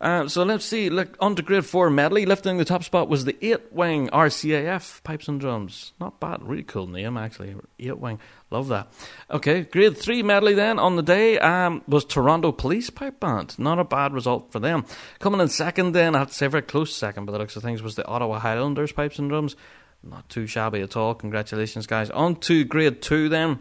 Uh, 0.00 0.26
so 0.26 0.44
let's 0.44 0.64
see. 0.64 0.88
Look, 0.88 1.14
on 1.20 1.36
to 1.36 1.42
grade 1.42 1.66
four 1.66 1.90
medley. 1.90 2.24
Lifting 2.24 2.56
the 2.56 2.64
top 2.64 2.84
spot 2.84 3.08
was 3.08 3.26
the 3.26 3.36
eight 3.44 3.70
wing 3.70 4.08
RCAF 4.08 5.02
pipes 5.02 5.28
and 5.28 5.38
drums. 5.38 5.92
Not 6.00 6.20
bad. 6.20 6.42
Really 6.42 6.62
cool 6.62 6.86
name, 6.86 7.18
actually. 7.18 7.54
Eight 7.78 7.98
wing. 7.98 8.18
Love 8.50 8.68
that. 8.68 8.90
Okay, 9.30 9.62
grade 9.62 9.98
three 9.98 10.22
medley 10.22 10.54
then 10.54 10.78
on 10.78 10.96
the 10.96 11.02
day 11.02 11.38
um, 11.38 11.82
was 11.86 12.06
Toronto 12.06 12.50
Police 12.50 12.88
Pipe 12.88 13.20
Band. 13.20 13.58
Not 13.58 13.78
a 13.78 13.84
bad 13.84 14.14
result 14.14 14.50
for 14.50 14.58
them. 14.58 14.86
Coming 15.18 15.40
in 15.40 15.48
second 15.48 15.92
then, 15.92 16.14
I 16.14 16.20
have 16.20 16.28
to 16.28 16.34
say 16.34 16.46
very 16.46 16.62
close 16.62 16.94
second 16.94 17.26
by 17.26 17.32
the 17.32 17.38
looks 17.38 17.56
of 17.56 17.62
things, 17.62 17.82
was 17.82 17.94
the 17.94 18.06
Ottawa 18.06 18.38
Highlanders 18.38 18.92
Pipes 18.92 19.18
and 19.18 19.28
Drums. 19.28 19.54
Not 20.02 20.30
too 20.30 20.46
shabby 20.46 20.80
at 20.80 20.96
all. 20.96 21.14
Congratulations, 21.14 21.86
guys. 21.86 22.08
On 22.08 22.36
to 22.36 22.64
grade 22.64 23.02
two 23.02 23.28
then 23.28 23.58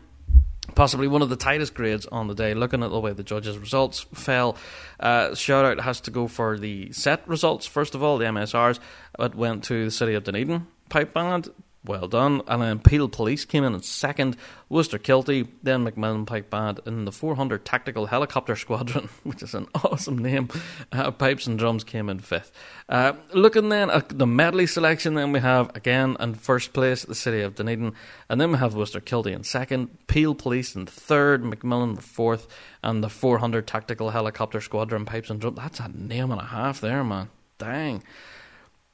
possibly 0.76 1.08
one 1.08 1.22
of 1.22 1.30
the 1.30 1.36
tightest 1.36 1.74
grades 1.74 2.06
on 2.06 2.28
the 2.28 2.36
day. 2.36 2.54
Looking 2.54 2.84
at 2.84 2.90
the 2.90 3.00
way 3.00 3.14
the 3.14 3.24
judges' 3.24 3.58
results 3.58 4.06
fell, 4.14 4.58
uh, 5.00 5.36
shout 5.36 5.66
out 5.66 5.80
has 5.82 6.02
to 6.02 6.12
go 6.12 6.28
for 6.28 6.58
the 6.58 6.92
set 6.92 7.28
results. 7.28 7.66
First 7.66 7.96
of 7.96 8.04
all, 8.04 8.18
the 8.18 8.26
MSRs. 8.26 8.80
It 9.20 9.36
went 9.36 9.64
to 9.66 9.86
the 9.86 9.92
City 9.92 10.14
of 10.14 10.24
Dunedin 10.24 10.68
Pipe 10.90 11.14
Band. 11.14 11.50
Well 11.86 12.10
done. 12.10 12.42
And 12.46 12.62
then 12.62 12.80
Peel 12.80 13.08
Police 13.08 13.46
came 13.46 13.64
in 13.64 13.74
at 13.74 13.86
second, 13.86 14.36
Worcester 14.68 15.00
Kiltie, 15.00 15.48
then 15.64 15.86
McMillan 15.86 16.26
Pipe 16.26 16.50
Band 16.50 16.82
in 16.86 17.06
the 17.06 17.12
400 17.12 17.64
Tactical 17.64 18.08
Helicopter 18.08 18.58
Squadron, 18.58 19.08
which 19.24 19.42
is 19.42 19.54
an 19.54 19.68
awesome 19.74 20.18
name. 20.18 20.50
Uh, 20.92 21.10
pipes 21.12 21.48
and 21.48 21.58
drums 21.58 21.86
came 21.86 22.10
in 22.10 22.20
fifth. 22.20 22.52
Uh, 22.90 23.14
looking 23.34 23.70
then 23.70 23.90
at 23.90 24.10
the 24.10 24.28
medley 24.28 24.68
selection, 24.68 25.14
then 25.14 25.32
we 25.32 25.40
have 25.40 25.74
again 25.74 26.18
in 26.20 26.36
first 26.36 26.74
place 26.74 27.04
the 27.06 27.16
City 27.16 27.42
of 27.42 27.56
Dunedin, 27.56 27.94
and 28.28 28.42
then 28.42 28.52
we 28.52 28.58
have 28.58 28.76
Worcester 28.76 29.00
Kiltie 29.00 29.34
in 29.34 29.46
second, 29.46 30.06
Peel 30.08 30.36
Police 30.36 30.76
in 30.76 30.86
third, 30.86 31.46
Macmillan 31.46 31.96
fourth, 31.96 32.48
and 32.84 33.02
the 33.02 33.10
400 33.10 33.66
Tactical 33.66 34.10
Helicopter 34.10 34.60
Squadron 34.60 35.06
Pipes 35.06 35.30
and 35.30 35.40
Drums. 35.40 35.58
That's 35.58 35.80
a 35.80 35.88
name 35.88 36.32
and 36.32 36.42
a 36.42 36.46
half 36.46 36.82
there, 36.82 37.06
man. 37.06 37.30
Dang. 37.58 38.04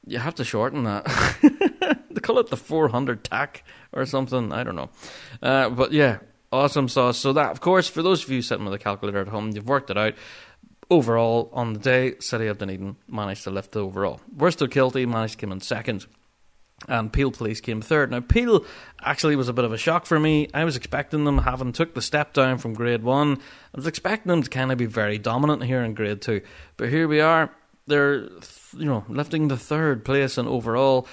You 0.06 0.18
have 0.18 0.36
to 0.36 0.44
shorten 0.44 0.84
that. 0.84 1.04
they 2.10 2.20
call 2.20 2.38
it 2.38 2.48
the 2.48 2.56
400 2.56 3.24
tack 3.24 3.64
or 3.92 4.06
something. 4.06 4.52
I 4.52 4.62
don't 4.62 4.76
know. 4.76 4.90
Uh, 5.42 5.68
but 5.70 5.92
yeah, 5.92 6.18
awesome 6.52 6.88
sauce. 6.88 7.18
So 7.18 7.32
that, 7.32 7.50
of 7.50 7.60
course, 7.60 7.88
for 7.88 8.02
those 8.02 8.22
of 8.24 8.30
you 8.30 8.42
sitting 8.42 8.64
with 8.64 8.74
a 8.74 8.78
calculator 8.78 9.20
at 9.20 9.28
home, 9.28 9.50
you've 9.50 9.68
worked 9.68 9.90
it 9.90 9.98
out. 9.98 10.14
overall 10.90 11.50
on 11.52 11.72
the 11.72 11.80
day, 11.80 12.14
City 12.20 12.46
of 12.46 12.58
Dunedin 12.58 12.96
managed 13.08 13.44
to 13.44 13.50
lift 13.50 13.72
the 13.72 13.80
overall. 13.80 14.20
Worcester 14.36 14.66
Kiltie 14.66 15.08
managed 15.08 15.34
to 15.34 15.46
come 15.46 15.52
in 15.52 15.60
second. 15.60 16.06
And 16.88 17.10
Peel 17.12 17.30
Police 17.30 17.62
came 17.62 17.80
third. 17.80 18.10
Now 18.10 18.20
Peel 18.20 18.64
actually 19.00 19.34
was 19.34 19.48
a 19.48 19.54
bit 19.54 19.64
of 19.64 19.72
a 19.72 19.78
shock 19.78 20.04
for 20.04 20.20
me. 20.20 20.48
I 20.52 20.64
was 20.64 20.76
expecting 20.76 21.24
them, 21.24 21.38
having 21.38 21.72
took 21.72 21.94
the 21.94 22.02
step 22.02 22.34
down 22.34 22.58
from 22.58 22.74
Grade 22.74 23.02
One, 23.02 23.38
I 23.74 23.76
was 23.76 23.86
expecting 23.86 24.28
them 24.28 24.42
to 24.42 24.50
kind 24.50 24.70
of 24.70 24.76
be 24.76 24.84
very 24.84 25.16
dominant 25.18 25.64
here 25.64 25.82
in 25.82 25.94
Grade 25.94 26.20
Two. 26.20 26.42
But 26.76 26.90
here 26.90 27.08
we 27.08 27.20
are. 27.20 27.50
They're, 27.86 28.28
you 28.76 28.84
know, 28.84 29.04
lifting 29.08 29.48
the 29.48 29.56
third 29.56 30.04
place 30.04 30.38
and 30.38 30.48
overall. 30.48 31.06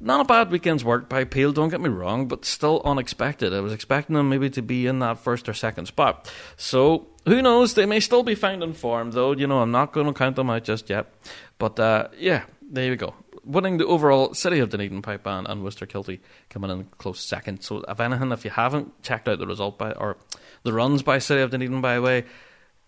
Not 0.00 0.20
a 0.20 0.24
bad 0.24 0.50
weekend's 0.50 0.84
work 0.84 1.08
by 1.08 1.24
Peel, 1.24 1.52
don't 1.52 1.70
get 1.70 1.80
me 1.80 1.88
wrong, 1.88 2.26
but 2.26 2.44
still 2.44 2.82
unexpected. 2.84 3.54
I 3.54 3.60
was 3.60 3.72
expecting 3.72 4.16
them 4.16 4.28
maybe 4.28 4.50
to 4.50 4.60
be 4.60 4.86
in 4.86 4.98
that 4.98 5.18
first 5.18 5.48
or 5.48 5.54
second 5.54 5.86
spot. 5.86 6.30
So, 6.56 7.06
who 7.26 7.40
knows? 7.40 7.74
They 7.74 7.86
may 7.86 8.00
still 8.00 8.22
be 8.22 8.34
finding 8.34 8.74
form, 8.74 9.12
though. 9.12 9.32
You 9.32 9.46
know, 9.46 9.60
I'm 9.60 9.70
not 9.70 9.92
going 9.92 10.06
to 10.06 10.12
count 10.12 10.36
them 10.36 10.50
out 10.50 10.64
just 10.64 10.90
yet. 10.90 11.14
But, 11.58 11.78
uh, 11.78 12.08
yeah, 12.18 12.42
there 12.60 12.84
you 12.84 12.96
go 12.96 13.14
winning 13.44 13.78
the 13.78 13.86
overall 13.86 14.34
City 14.34 14.58
of 14.58 14.70
Dunedin 14.70 15.02
pipe 15.02 15.22
band 15.22 15.46
and 15.48 15.62
Worcester 15.62 15.86
Kiltie 15.86 16.20
coming 16.48 16.70
in 16.70 16.84
close 16.98 17.20
second. 17.20 17.62
So, 17.62 17.84
if 17.86 18.00
anything, 18.00 18.32
if 18.32 18.44
you 18.44 18.50
haven't 18.50 19.02
checked 19.02 19.28
out 19.28 19.38
the 19.38 19.46
result 19.46 19.78
by 19.78 19.92
or 19.92 20.16
the 20.62 20.72
runs 20.72 21.02
by 21.02 21.18
City 21.18 21.42
of 21.42 21.50
Dunedin, 21.50 21.80
by 21.80 21.96
the 21.96 22.02
way, 22.02 22.24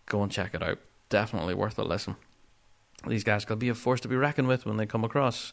go 0.06 0.22
and 0.22 0.32
check 0.32 0.54
it 0.54 0.62
out. 0.62 0.78
Definitely 1.08 1.54
worth 1.54 1.78
a 1.78 1.84
listen. 1.84 2.16
These 3.06 3.24
guys 3.24 3.44
could 3.44 3.58
be 3.58 3.68
a 3.68 3.74
force 3.74 4.00
to 4.00 4.08
be 4.08 4.16
reckoned 4.16 4.48
with 4.48 4.66
when 4.66 4.76
they 4.76 4.86
come 4.86 5.04
across. 5.04 5.52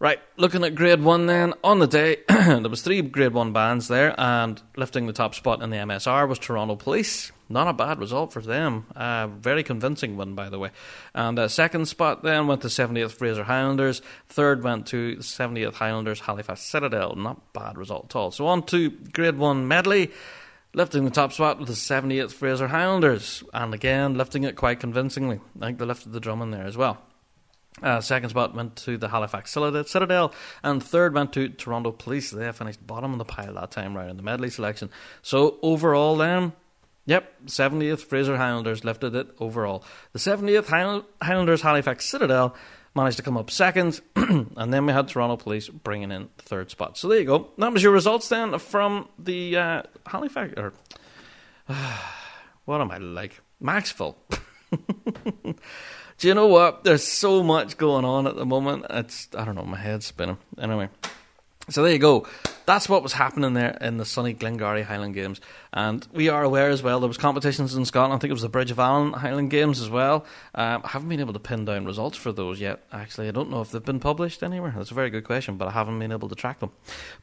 Right, 0.00 0.20
looking 0.36 0.62
at 0.62 0.76
Grade 0.76 1.02
1 1.02 1.26
then, 1.26 1.54
on 1.64 1.80
the 1.80 1.88
day, 1.88 2.18
there 2.28 2.68
was 2.68 2.82
three 2.82 3.02
Grade 3.02 3.32
1 3.32 3.52
bands 3.52 3.88
there, 3.88 4.14
and 4.16 4.62
lifting 4.76 5.08
the 5.08 5.12
top 5.12 5.34
spot 5.34 5.60
in 5.60 5.70
the 5.70 5.76
MSR 5.76 6.28
was 6.28 6.38
Toronto 6.38 6.76
Police. 6.76 7.32
Not 7.48 7.66
a 7.66 7.72
bad 7.72 7.98
result 7.98 8.32
for 8.32 8.40
them. 8.40 8.86
Uh, 8.94 9.26
very 9.26 9.64
convincing 9.64 10.16
one, 10.16 10.34
by 10.34 10.50
the 10.50 10.58
way. 10.58 10.70
And 11.14 11.38
uh, 11.38 11.48
second 11.48 11.86
spot 11.86 12.22
then 12.22 12.46
went 12.46 12.60
to 12.62 12.68
78th 12.68 13.12
Fraser 13.12 13.42
Highlanders. 13.42 14.02
Third 14.28 14.62
went 14.62 14.86
to 14.88 15.16
78th 15.16 15.74
Highlanders 15.74 16.20
Halifax 16.20 16.60
Citadel. 16.60 17.16
Not 17.16 17.52
bad 17.54 17.78
result 17.78 18.04
at 18.10 18.16
all. 18.16 18.30
So 18.30 18.46
on 18.46 18.64
to 18.64 18.90
Grade 18.90 19.38
1 19.38 19.66
medley. 19.66 20.12
Lifting 20.74 21.04
the 21.04 21.10
top 21.10 21.32
spot 21.32 21.58
with 21.58 21.68
the 21.68 21.74
78th 21.74 22.32
Fraser 22.32 22.68
Highlanders. 22.68 23.42
And 23.54 23.72
again, 23.72 24.16
lifting 24.16 24.44
it 24.44 24.56
quite 24.56 24.80
convincingly. 24.80 25.40
I 25.60 25.66
think 25.66 25.78
they 25.78 25.84
lifted 25.86 26.12
the 26.12 26.20
drum 26.20 26.42
in 26.42 26.50
there 26.50 26.66
as 26.66 26.76
well. 26.76 26.98
Uh, 27.82 28.00
second 28.00 28.30
spot 28.30 28.54
went 28.54 28.76
to 28.76 28.96
the 28.96 29.08
Halifax 29.08 29.52
Citadel, 29.52 30.32
and 30.62 30.82
third 30.82 31.14
went 31.14 31.32
to 31.34 31.48
Toronto 31.48 31.92
Police. 31.92 32.30
They 32.30 32.50
finished 32.52 32.84
bottom 32.84 33.12
of 33.12 33.18
the 33.18 33.24
pile 33.24 33.54
that 33.54 33.70
time 33.70 33.96
round 33.96 34.10
in 34.10 34.16
the 34.16 34.22
medley 34.22 34.50
selection. 34.50 34.90
So 35.22 35.58
overall, 35.62 36.16
then, 36.16 36.52
yep, 37.06 37.32
78th 37.46 38.00
Fraser 38.00 38.36
Highlanders 38.36 38.84
lifted 38.84 39.14
it 39.14 39.28
overall. 39.38 39.84
The 40.12 40.18
78th 40.18 41.04
Highlanders 41.22 41.62
Halifax 41.62 42.04
Citadel 42.04 42.56
managed 42.94 43.16
to 43.18 43.22
come 43.22 43.36
up 43.36 43.50
second, 43.50 44.00
and 44.16 44.72
then 44.72 44.86
we 44.86 44.92
had 44.92 45.08
Toronto 45.08 45.36
Police 45.36 45.68
bringing 45.68 46.10
in 46.10 46.28
third 46.38 46.70
spot. 46.70 46.96
So 46.96 47.08
there 47.08 47.18
you 47.18 47.24
go. 47.24 47.48
That 47.58 47.72
was 47.72 47.82
your 47.82 47.92
results 47.92 48.28
then 48.28 48.58
from 48.58 49.08
the 49.18 49.56
uh, 49.56 49.82
Halifax 50.06 50.54
or 50.56 50.72
uh, 51.68 51.98
what 52.64 52.80
am 52.80 52.90
I 52.90 52.98
like 52.98 53.40
Maxville. 53.62 54.16
Do 56.18 56.26
you 56.26 56.34
know 56.34 56.48
what? 56.48 56.82
There's 56.82 57.04
so 57.04 57.44
much 57.44 57.76
going 57.76 58.04
on 58.04 58.26
at 58.26 58.34
the 58.36 58.44
moment. 58.44 58.86
It's 58.90 59.28
I 59.36 59.44
don't 59.44 59.54
know, 59.54 59.62
my 59.64 59.78
head's 59.78 60.06
spinning. 60.06 60.38
Anyway. 60.58 60.88
So 61.70 61.82
there 61.82 61.92
you 61.92 61.98
go. 61.98 62.26
That's 62.64 62.88
what 62.88 63.02
was 63.02 63.12
happening 63.12 63.54
there 63.54 63.76
in 63.80 63.96
the 63.96 64.04
sunny 64.04 64.32
Glengarry 64.32 64.82
Highland 64.82 65.14
Games. 65.14 65.40
And 65.72 66.06
we 66.12 66.28
are 66.28 66.42
aware 66.42 66.70
as 66.70 66.82
well 66.82 67.00
there 67.00 67.08
was 67.08 67.16
competitions 67.16 67.74
in 67.74 67.84
Scotland. 67.84 68.14
I 68.14 68.18
think 68.18 68.30
it 68.30 68.34
was 68.34 68.42
the 68.42 68.48
Bridge 68.48 68.70
of 68.70 68.78
Allan 68.78 69.12
Highland 69.12 69.50
Games 69.50 69.80
as 69.80 69.88
well. 69.88 70.26
Um, 70.54 70.82
I 70.84 70.88
haven't 70.88 71.08
been 71.08 71.20
able 71.20 71.32
to 71.34 71.38
pin 71.38 71.64
down 71.64 71.84
results 71.84 72.16
for 72.16 72.32
those 72.32 72.60
yet. 72.60 72.82
Actually, 72.92 73.28
I 73.28 73.30
don't 73.32 73.50
know 73.50 73.60
if 73.60 73.70
they've 73.70 73.84
been 73.84 74.00
published 74.00 74.42
anywhere. 74.42 74.72
That's 74.76 74.90
a 74.90 74.94
very 74.94 75.10
good 75.10 75.24
question, 75.24 75.56
but 75.56 75.68
I 75.68 75.72
haven't 75.72 75.98
been 75.98 76.12
able 76.12 76.28
to 76.28 76.34
track 76.34 76.60
them. 76.60 76.72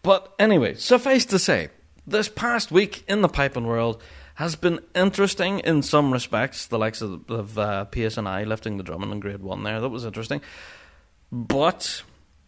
But 0.04 0.34
anyway, 0.40 0.76
suffice 0.76 1.26
to 1.26 1.40
say, 1.40 1.70
this 2.08 2.30
past 2.30 2.72
week 2.72 3.04
in 3.08 3.22
the 3.22 3.30
piping 3.30 3.66
world 3.66 4.02
has 4.36 4.56
been 4.56 4.80
interesting 4.94 5.60
in 5.60 5.82
some 5.82 6.12
respects. 6.12 6.68
The 6.68 6.78
likes 6.78 7.02
of, 7.02 7.30
of 7.32 7.58
uh, 7.58 7.86
PSNI 7.92 8.46
lifting 8.46 8.78
the 8.78 8.84
drumming 8.84 9.12
in 9.12 9.20
Grade 9.20 9.42
One 9.42 9.64
there, 9.64 9.80
that 9.80 9.90
was 9.90 10.06
interesting. 10.06 10.42
But 11.32 12.04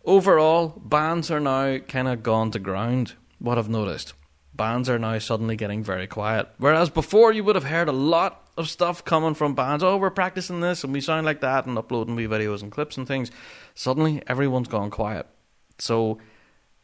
overall, 0.07 0.69
bands 0.83 1.29
are 1.29 1.39
now 1.39 1.77
kind 1.77 2.07
of 2.07 2.23
gone 2.23 2.49
to 2.51 2.59
ground. 2.59 3.13
What 3.37 3.59
I've 3.59 3.69
noticed, 3.69 4.13
bands 4.55 4.89
are 4.89 4.97
now 4.97 5.19
suddenly 5.19 5.55
getting 5.55 5.83
very 5.83 6.07
quiet. 6.07 6.47
Whereas 6.57 6.89
before, 6.89 7.31
you 7.31 7.43
would 7.43 7.55
have 7.55 7.65
heard 7.65 7.89
a 7.89 7.93
lot 7.93 8.49
of 8.57 8.67
stuff 8.67 9.05
coming 9.05 9.35
from 9.35 9.53
bands. 9.53 9.83
Oh, 9.83 9.97
we're 9.97 10.09
practicing 10.09 10.61
this 10.61 10.83
and 10.83 10.91
we 10.91 11.01
sound 11.01 11.27
like 11.27 11.41
that 11.41 11.67
and 11.67 11.77
uploading 11.77 12.15
wee 12.15 12.25
videos 12.25 12.63
and 12.63 12.71
clips 12.71 12.97
and 12.97 13.07
things. 13.07 13.29
Suddenly, 13.75 14.23
everyone's 14.25 14.67
gone 14.67 14.89
quiet. 14.89 15.27
So 15.77 16.17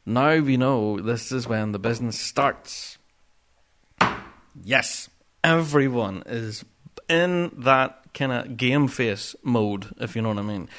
now 0.05 0.37
we 0.39 0.57
know 0.57 0.99
this 0.99 1.31
is 1.31 1.47
when 1.47 1.71
the 1.71 1.79
business 1.79 2.19
starts. 2.19 2.99
Yes, 4.63 5.09
everyone 5.43 6.21
is 6.27 6.63
in 7.09 7.51
that 7.57 8.13
kind 8.13 8.31
of 8.31 8.55
game 8.55 8.87
face 8.87 9.35
mode, 9.41 9.87
if 9.99 10.15
you 10.15 10.21
know 10.21 10.29
what 10.29 10.37
I 10.37 10.43
mean. 10.43 10.69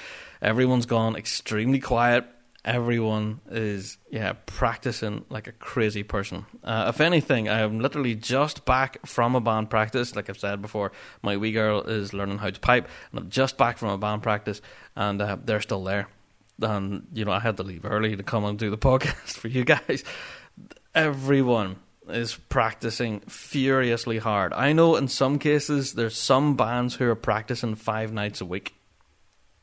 Everyone's 0.41 0.87
gone 0.87 1.17
extremely 1.17 1.81
quiet. 1.81 2.25
Everyone 2.65 3.41
is, 3.51 3.99
yeah, 4.11 4.33
practicing 4.47 5.27
like 5.29 5.47
a 5.47 5.53
crazy 5.53 6.03
person. 6.03 6.47
Uh, 6.63 6.87
if 6.89 7.01
anything, 7.01 7.49
I 7.49 7.61
am 7.61 7.81
literally 7.81 8.15
just 8.15 8.65
back 8.65 9.07
from 9.07 9.35
a 9.35 9.41
band 9.41 9.69
practice. 9.69 10.17
Like 10.17 10.31
I've 10.31 10.39
said 10.39 10.63
before, 10.63 10.93
my 11.23 11.37
wee 11.37 11.53
girl 11.53 11.83
is 11.83 12.15
learning 12.15 12.39
how 12.39 12.49
to 12.49 12.59
pipe, 12.61 12.89
and 13.11 13.21
I'm 13.21 13.29
just 13.29 13.59
back 13.59 13.77
from 13.77 13.91
a 13.91 13.99
band 13.99 14.23
practice, 14.23 14.63
and 14.97 15.21
uh, 15.21 15.37
they're 15.45 15.61
still 15.61 15.85
there. 15.85 16.09
And, 16.63 17.07
you 17.13 17.25
know, 17.25 17.33
I 17.33 17.41
had 17.41 17.59
to 17.59 17.63
leave 17.63 17.85
early 17.85 18.17
to 18.17 18.23
come 18.23 18.45
and 18.45 18.59
do 18.59 18.71
the 18.71 18.79
podcast 18.91 19.37
for 19.37 19.49
you 19.49 19.65
guys. 19.65 20.03
Everyone 20.95 21.77
is 22.09 22.35
practicing 22.35 23.21
furiously 23.21 24.19
hard. 24.19 24.53
I 24.53 24.73
know 24.73 24.97
in 24.97 25.09
some 25.09 25.39
cases 25.39 25.95
there's 25.95 26.17
some 26.17 26.57
bands 26.57 26.95
who 26.95 27.09
are 27.09 27.15
practicing 27.15 27.75
five 27.75 28.13
nights 28.13 28.41
a 28.41 28.47
week, 28.47 28.75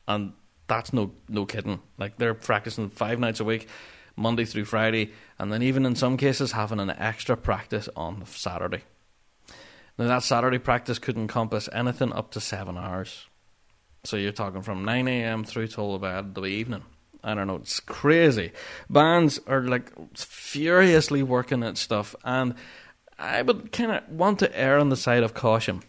and 0.06 0.34
that's 0.72 0.92
no 0.92 1.12
no 1.28 1.44
kidding. 1.44 1.80
Like 1.98 2.16
they're 2.16 2.34
practicing 2.34 2.88
five 2.88 3.18
nights 3.18 3.40
a 3.40 3.44
week, 3.44 3.68
Monday 4.16 4.46
through 4.46 4.64
Friday, 4.64 5.12
and 5.38 5.52
then 5.52 5.62
even 5.62 5.84
in 5.84 5.94
some 5.96 6.16
cases 6.16 6.52
having 6.52 6.80
an 6.80 6.90
extra 6.90 7.36
practice 7.36 7.90
on 7.94 8.24
Saturday. 8.24 8.82
Now 9.98 10.06
that 10.06 10.22
Saturday 10.22 10.58
practice 10.58 10.98
could 10.98 11.18
encompass 11.18 11.68
anything 11.72 12.12
up 12.12 12.30
to 12.32 12.40
seven 12.40 12.78
hours. 12.78 13.26
So 14.04 14.16
you're 14.16 14.32
talking 14.32 14.62
from 14.62 14.84
nine 14.84 15.08
a.m. 15.08 15.44
through 15.44 15.68
till 15.68 15.94
about 15.94 16.32
the 16.34 16.44
evening. 16.44 16.84
I 17.22 17.34
don't 17.34 17.46
know, 17.46 17.56
it's 17.56 17.78
crazy. 17.78 18.52
Bands 18.88 19.38
are 19.46 19.62
like 19.62 19.92
furiously 20.16 21.22
working 21.22 21.62
at 21.62 21.76
stuff, 21.76 22.16
and 22.24 22.54
I 23.18 23.42
would 23.42 23.70
kind 23.72 23.92
of 23.92 24.08
want 24.08 24.38
to 24.38 24.58
err 24.58 24.78
on 24.78 24.88
the 24.88 24.96
side 24.96 25.22
of 25.22 25.34
caution. 25.34 25.82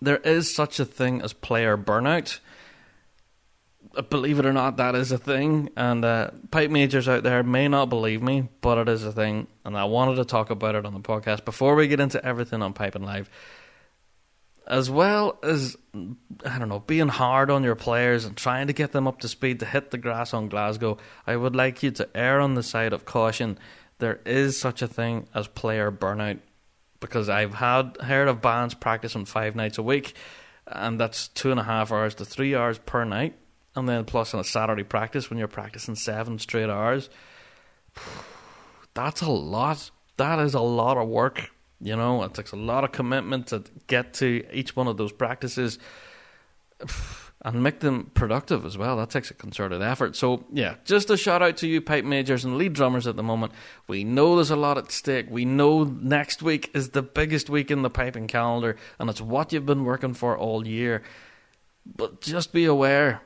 There 0.00 0.16
is 0.24 0.52
such 0.52 0.80
a 0.80 0.84
thing 0.84 1.20
as 1.20 1.32
player 1.32 1.76
burnout. 1.76 2.40
Uh, 3.96 4.02
believe 4.02 4.38
it 4.38 4.46
or 4.46 4.52
not, 4.52 4.76
that 4.76 4.94
is 4.94 5.12
a 5.12 5.18
thing, 5.18 5.70
and 5.76 6.04
uh, 6.04 6.30
pipe 6.50 6.70
majors 6.70 7.08
out 7.08 7.22
there 7.22 7.42
may 7.42 7.68
not 7.68 7.88
believe 7.88 8.22
me, 8.22 8.48
but 8.60 8.78
it 8.78 8.88
is 8.88 9.04
a 9.04 9.12
thing, 9.12 9.46
and 9.64 9.76
I 9.76 9.84
wanted 9.84 10.16
to 10.16 10.24
talk 10.24 10.50
about 10.50 10.74
it 10.74 10.84
on 10.84 10.94
the 10.94 11.00
podcast 11.00 11.44
before 11.44 11.74
we 11.74 11.88
get 11.88 12.00
into 12.00 12.24
everything 12.24 12.62
on 12.62 12.72
Piping 12.72 13.02
Live 13.02 13.30
as 14.68 14.90
well 14.90 15.38
as 15.42 15.76
I 16.44 16.58
don't 16.58 16.68
know 16.68 16.80
being 16.80 17.08
hard 17.08 17.50
on 17.50 17.64
your 17.64 17.74
players 17.74 18.26
and 18.26 18.36
trying 18.36 18.66
to 18.66 18.74
get 18.74 18.92
them 18.92 19.08
up 19.08 19.20
to 19.20 19.28
speed 19.28 19.60
to 19.60 19.66
hit 19.66 19.90
the 19.90 19.98
grass 19.98 20.34
on 20.34 20.50
Glasgow, 20.50 20.98
I 21.26 21.36
would 21.36 21.56
like 21.56 21.82
you 21.82 21.90
to 21.92 22.08
err 22.14 22.38
on 22.40 22.54
the 22.54 22.62
side 22.62 22.92
of 22.92 23.06
caution. 23.06 23.58
There 23.98 24.20
is 24.26 24.60
such 24.60 24.82
a 24.82 24.86
thing 24.86 25.26
as 25.34 25.48
player 25.48 25.90
burnout 25.90 26.40
because 27.00 27.28
I've 27.28 27.54
had 27.54 27.96
heard 28.02 28.28
of 28.28 28.42
bands 28.42 28.74
practicing 28.74 29.24
five 29.24 29.56
nights 29.56 29.78
a 29.78 29.82
week, 29.82 30.14
and 30.66 31.00
that's 31.00 31.28
two 31.28 31.50
and 31.50 31.58
a 31.58 31.64
half 31.64 31.90
hours 31.90 32.14
to 32.16 32.24
three 32.24 32.54
hours 32.54 32.78
per 32.78 33.04
night, 33.04 33.36
and 33.78 33.88
then 33.88 34.04
plus 34.04 34.34
on 34.34 34.40
a 34.40 34.44
Saturday 34.44 34.84
practice 34.84 35.30
when 35.30 35.38
you're 35.38 35.48
practicing 35.48 35.94
seven 35.94 36.38
straight 36.38 36.70
hours. 36.70 37.08
That's 38.94 39.22
a 39.22 39.30
lot. 39.30 39.90
That 40.16 40.40
is 40.40 40.54
a 40.54 40.60
lot 40.60 40.96
of 40.96 41.08
work 41.08 41.50
you 41.80 41.94
know, 41.94 42.22
it 42.24 42.34
takes 42.34 42.52
a 42.52 42.56
lot 42.56 42.84
of 42.84 42.92
commitment 42.92 43.48
to 43.48 43.62
get 43.86 44.14
to 44.14 44.44
each 44.52 44.74
one 44.74 44.88
of 44.88 44.96
those 44.96 45.12
practices 45.12 45.78
and 47.42 47.62
make 47.62 47.80
them 47.80 48.10
productive 48.14 48.64
as 48.64 48.76
well. 48.76 48.96
That 48.96 49.10
takes 49.10 49.30
a 49.30 49.34
concerted 49.34 49.80
effort. 49.80 50.16
So, 50.16 50.44
yeah, 50.52 50.74
just 50.84 51.08
a 51.10 51.16
shout 51.16 51.40
out 51.40 51.56
to 51.58 51.68
you, 51.68 51.80
pipe 51.80 52.04
majors 52.04 52.44
and 52.44 52.58
lead 52.58 52.72
drummers 52.72 53.06
at 53.06 53.14
the 53.14 53.22
moment. 53.22 53.52
We 53.86 54.02
know 54.02 54.34
there's 54.34 54.50
a 54.50 54.56
lot 54.56 54.76
at 54.76 54.90
stake. 54.90 55.26
We 55.30 55.44
know 55.44 55.84
next 55.84 56.42
week 56.42 56.70
is 56.74 56.90
the 56.90 57.02
biggest 57.02 57.48
week 57.48 57.70
in 57.70 57.82
the 57.82 57.90
piping 57.90 58.26
calendar, 58.26 58.76
and 58.98 59.08
it's 59.08 59.20
what 59.20 59.52
you've 59.52 59.66
been 59.66 59.84
working 59.84 60.14
for 60.14 60.36
all 60.36 60.66
year. 60.66 61.02
But 61.86 62.20
just 62.20 62.52
be 62.52 62.64
aware 62.64 63.22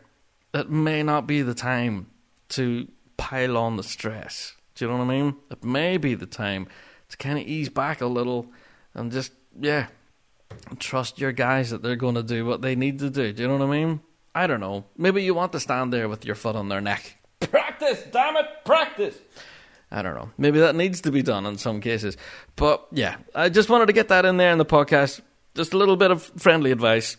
it 0.54 0.70
may 0.70 1.02
not 1.02 1.26
be 1.26 1.42
the 1.42 1.54
time 1.54 2.06
to 2.50 2.88
pile 3.16 3.56
on 3.56 3.76
the 3.76 3.82
stress. 3.82 4.54
Do 4.74 4.84
you 4.84 4.90
know 4.90 4.98
what 4.98 5.04
I 5.04 5.20
mean? 5.20 5.36
It 5.50 5.64
may 5.64 5.96
be 5.96 6.14
the 6.14 6.26
time 6.26 6.66
to 7.08 7.16
kind 7.16 7.38
of 7.38 7.46
ease 7.46 7.68
back 7.68 8.00
a 8.00 8.06
little 8.06 8.46
and 8.94 9.12
just, 9.12 9.32
yeah, 9.58 9.86
trust 10.78 11.18
your 11.18 11.32
guys 11.32 11.70
that 11.70 11.82
they're 11.82 11.96
going 11.96 12.14
to 12.14 12.22
do 12.22 12.44
what 12.44 12.62
they 12.62 12.74
need 12.74 12.98
to 13.00 13.10
do. 13.10 13.32
Do 13.32 13.42
you 13.42 13.48
know 13.48 13.56
what 13.56 13.66
I 13.66 13.70
mean? 13.70 14.00
I 14.34 14.46
don't 14.46 14.60
know. 14.60 14.84
Maybe 14.96 15.22
you 15.22 15.34
want 15.34 15.52
to 15.52 15.60
stand 15.60 15.92
there 15.92 16.08
with 16.08 16.24
your 16.24 16.34
foot 16.34 16.56
on 16.56 16.68
their 16.68 16.80
neck. 16.80 17.18
Practice, 17.40 18.02
damn 18.12 18.36
it, 18.36 18.46
practice. 18.64 19.16
I 19.90 20.00
don't 20.00 20.14
know. 20.14 20.30
Maybe 20.38 20.60
that 20.60 20.74
needs 20.74 21.02
to 21.02 21.12
be 21.12 21.22
done 21.22 21.44
in 21.44 21.58
some 21.58 21.80
cases. 21.80 22.16
But 22.56 22.86
yeah, 22.92 23.16
I 23.34 23.50
just 23.50 23.68
wanted 23.68 23.86
to 23.86 23.92
get 23.92 24.08
that 24.08 24.24
in 24.24 24.38
there 24.38 24.52
in 24.52 24.58
the 24.58 24.64
podcast. 24.64 25.20
Just 25.54 25.74
a 25.74 25.76
little 25.76 25.96
bit 25.96 26.10
of 26.10 26.22
friendly 26.22 26.70
advice 26.70 27.18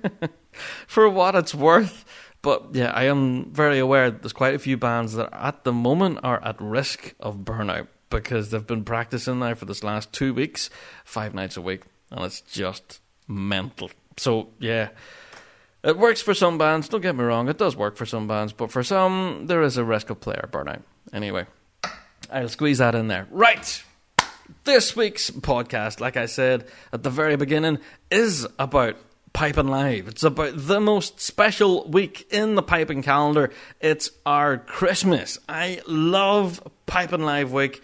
for 0.86 1.08
what 1.08 1.34
it's 1.34 1.54
worth. 1.54 2.04
But 2.46 2.76
yeah, 2.76 2.92
I 2.94 3.06
am 3.06 3.50
very 3.50 3.80
aware 3.80 4.08
there's 4.08 4.32
quite 4.32 4.54
a 4.54 4.60
few 4.60 4.76
bands 4.76 5.14
that 5.14 5.30
at 5.32 5.64
the 5.64 5.72
moment 5.72 6.20
are 6.22 6.40
at 6.44 6.54
risk 6.60 7.12
of 7.18 7.38
burnout 7.38 7.88
because 8.08 8.52
they've 8.52 8.64
been 8.64 8.84
practicing 8.84 9.40
now 9.40 9.54
for 9.54 9.64
this 9.64 9.82
last 9.82 10.12
two 10.12 10.32
weeks, 10.32 10.70
five 11.04 11.34
nights 11.34 11.56
a 11.56 11.60
week, 11.60 11.82
and 12.08 12.24
it's 12.24 12.40
just 12.42 13.00
mental. 13.26 13.90
So 14.16 14.50
yeah, 14.60 14.90
it 15.82 15.98
works 15.98 16.22
for 16.22 16.34
some 16.34 16.56
bands. 16.56 16.88
Don't 16.88 17.00
get 17.00 17.16
me 17.16 17.24
wrong, 17.24 17.48
it 17.48 17.58
does 17.58 17.74
work 17.74 17.96
for 17.96 18.06
some 18.06 18.28
bands, 18.28 18.52
but 18.52 18.70
for 18.70 18.84
some 18.84 19.48
there 19.48 19.62
is 19.62 19.76
a 19.76 19.82
risk 19.82 20.10
of 20.10 20.20
player 20.20 20.48
burnout. 20.52 20.82
Anyway, 21.12 21.46
I'll 22.30 22.48
squeeze 22.48 22.78
that 22.78 22.94
in 22.94 23.08
there. 23.08 23.26
Right. 23.32 23.82
This 24.62 24.94
week's 24.94 25.32
podcast, 25.32 25.98
like 25.98 26.16
I 26.16 26.26
said 26.26 26.68
at 26.92 27.02
the 27.02 27.10
very 27.10 27.34
beginning, 27.34 27.80
is 28.08 28.46
about 28.56 28.98
Piping 29.36 29.68
Live. 29.68 30.08
It's 30.08 30.22
about 30.22 30.54
the 30.56 30.80
most 30.80 31.20
special 31.20 31.86
week 31.90 32.26
in 32.32 32.54
the 32.54 32.62
piping 32.62 33.02
calendar. 33.02 33.50
It's 33.82 34.10
our 34.24 34.56
Christmas. 34.56 35.38
I 35.46 35.82
love 35.86 36.66
Piping 36.86 37.20
Live 37.20 37.52
week. 37.52 37.82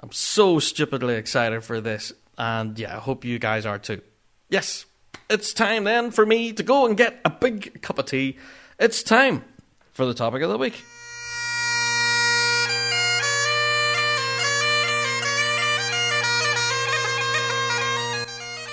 I'm 0.00 0.12
so 0.12 0.58
stupidly 0.60 1.16
excited 1.16 1.62
for 1.62 1.82
this. 1.82 2.14
And 2.38 2.78
yeah, 2.78 2.96
I 2.96 3.00
hope 3.00 3.22
you 3.22 3.38
guys 3.38 3.66
are 3.66 3.78
too. 3.78 4.00
Yes, 4.48 4.86
it's 5.28 5.52
time 5.52 5.84
then 5.84 6.10
for 6.10 6.24
me 6.24 6.54
to 6.54 6.62
go 6.62 6.86
and 6.86 6.96
get 6.96 7.20
a 7.22 7.28
big 7.28 7.82
cup 7.82 7.98
of 7.98 8.06
tea. 8.06 8.38
It's 8.80 9.02
time 9.02 9.44
for 9.92 10.06
the 10.06 10.14
topic 10.14 10.40
of 10.40 10.48
the 10.48 10.56
week. 10.56 10.82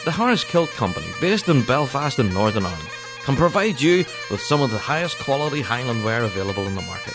The 0.03 0.11
Harris 0.11 0.43
Kilt 0.43 0.71
Company, 0.71 1.05
based 1.19 1.47
in 1.47 1.61
Belfast 1.61 2.17
in 2.17 2.33
Northern 2.33 2.65
Ireland, 2.65 2.89
can 3.23 3.35
provide 3.35 3.79
you 3.79 3.99
with 4.31 4.41
some 4.41 4.61
of 4.61 4.71
the 4.71 4.79
highest 4.79 5.19
quality 5.19 5.61
Highland 5.61 6.03
wear 6.03 6.23
available 6.23 6.65
in 6.65 6.73
the 6.73 6.81
market. 6.81 7.13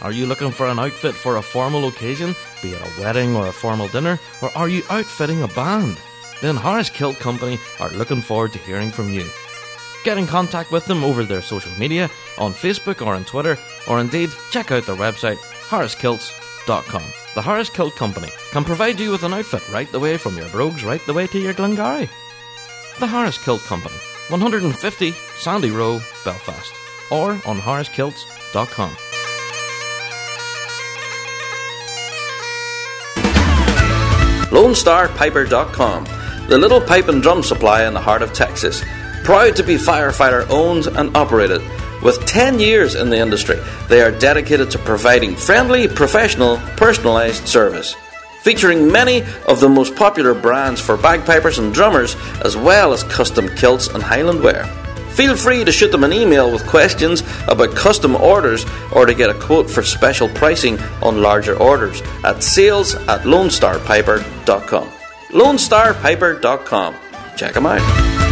Are 0.00 0.12
you 0.12 0.24
looking 0.24 0.50
for 0.50 0.66
an 0.66 0.78
outfit 0.78 1.14
for 1.14 1.36
a 1.36 1.42
formal 1.42 1.86
occasion, 1.88 2.34
be 2.62 2.70
it 2.70 2.80
a 2.80 3.00
wedding 3.02 3.36
or 3.36 3.46
a 3.46 3.52
formal 3.52 3.88
dinner, 3.88 4.18
or 4.40 4.50
are 4.56 4.70
you 4.70 4.82
outfitting 4.88 5.42
a 5.42 5.48
band? 5.48 5.98
Then 6.40 6.56
Harris 6.56 6.88
Kilt 6.88 7.18
Company 7.18 7.60
are 7.80 7.90
looking 7.90 8.22
forward 8.22 8.54
to 8.54 8.58
hearing 8.58 8.90
from 8.90 9.10
you. 9.10 9.26
Get 10.04 10.16
in 10.16 10.26
contact 10.26 10.72
with 10.72 10.86
them 10.86 11.04
over 11.04 11.22
their 11.24 11.42
social 11.42 11.72
media, 11.78 12.08
on 12.38 12.54
Facebook 12.54 13.04
or 13.06 13.14
on 13.14 13.26
Twitter, 13.26 13.58
or 13.86 14.00
indeed 14.00 14.30
check 14.50 14.70
out 14.70 14.86
their 14.86 14.96
website, 14.96 15.36
harriskilts.com. 15.68 17.19
The 17.34 17.42
Harris 17.42 17.70
Kilt 17.70 17.94
Company 17.94 18.28
can 18.50 18.64
provide 18.64 18.98
you 18.98 19.12
with 19.12 19.22
an 19.22 19.32
outfit 19.32 19.68
right 19.70 19.90
the 19.92 20.00
way 20.00 20.16
from 20.16 20.36
your 20.36 20.48
brogues 20.48 20.82
right 20.84 21.00
the 21.06 21.12
way 21.12 21.28
to 21.28 21.38
your 21.38 21.52
Glengarry. 21.52 22.10
The 22.98 23.06
Harris 23.06 23.38
Kilt 23.38 23.60
Company, 23.62 23.94
150 24.30 25.12
Sandy 25.38 25.70
Row, 25.70 26.00
Belfast, 26.24 26.72
or 27.12 27.32
on 27.46 27.58
harriskilts.com. 27.58 28.96
LoneStarPiper.com, 34.50 36.04
the 36.48 36.58
little 36.58 36.80
pipe 36.80 37.06
and 37.06 37.22
drum 37.22 37.44
supply 37.44 37.86
in 37.86 37.94
the 37.94 38.00
heart 38.00 38.22
of 38.22 38.32
Texas. 38.32 38.82
Proud 39.22 39.54
to 39.54 39.62
be 39.62 39.76
firefighter 39.76 40.50
owned 40.50 40.88
and 40.88 41.16
operated. 41.16 41.62
With 42.02 42.24
10 42.24 42.60
years 42.60 42.94
in 42.94 43.10
the 43.10 43.18
industry, 43.18 43.58
they 43.88 44.00
are 44.00 44.10
dedicated 44.10 44.70
to 44.70 44.78
providing 44.78 45.36
friendly, 45.36 45.86
professional, 45.86 46.56
personalized 46.76 47.46
service. 47.46 47.94
Featuring 48.42 48.90
many 48.90 49.22
of 49.46 49.60
the 49.60 49.68
most 49.68 49.94
popular 49.96 50.32
brands 50.32 50.80
for 50.80 50.96
bagpipers 50.96 51.58
and 51.58 51.74
drummers, 51.74 52.16
as 52.42 52.56
well 52.56 52.94
as 52.94 53.04
custom 53.04 53.48
kilts 53.54 53.88
and 53.88 54.02
Highland 54.02 54.42
wear. 54.42 54.64
Feel 55.10 55.36
free 55.36 55.64
to 55.64 55.72
shoot 55.72 55.92
them 55.92 56.04
an 56.04 56.12
email 56.14 56.50
with 56.50 56.66
questions 56.66 57.22
about 57.48 57.76
custom 57.76 58.16
orders 58.16 58.64
or 58.92 59.04
to 59.04 59.12
get 59.12 59.28
a 59.28 59.34
quote 59.34 59.68
for 59.68 59.82
special 59.82 60.28
pricing 60.30 60.78
on 61.02 61.20
larger 61.20 61.54
orders 61.56 62.00
at 62.24 62.42
sales 62.42 62.94
at 62.94 63.22
lonestarpiper.com. 63.22 64.88
lonestarpiper.com. 65.28 66.94
Check 67.36 67.52
them 67.52 67.66
out. 67.66 68.29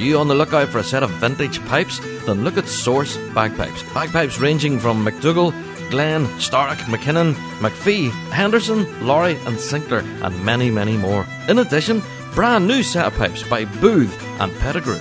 You 0.00 0.18
on 0.18 0.28
the 0.28 0.34
lookout 0.34 0.70
for 0.70 0.78
a 0.78 0.82
set 0.82 1.02
of 1.02 1.10
vintage 1.10 1.62
pipes? 1.66 1.98
Then 2.24 2.42
look 2.42 2.56
at 2.56 2.66
Source 2.66 3.18
Bagpipes. 3.34 3.82
Bagpipes 3.92 4.40
ranging 4.40 4.80
from 4.80 5.04
McDougall, 5.04 5.52
Glen, 5.90 6.26
Stark, 6.40 6.78
McKinnon, 6.88 7.34
McPhee, 7.58 8.10
Henderson, 8.30 8.86
Lawrie, 9.06 9.38
and 9.44 9.60
Sinclair, 9.60 10.02
and 10.22 10.42
many, 10.42 10.70
many 10.70 10.96
more. 10.96 11.26
In 11.48 11.58
addition, 11.58 12.02
brand 12.34 12.66
new 12.66 12.82
set 12.82 13.08
of 13.08 13.14
pipes 13.18 13.42
by 13.42 13.66
Booth 13.66 14.18
and 14.40 14.56
Pettigrew. 14.60 14.98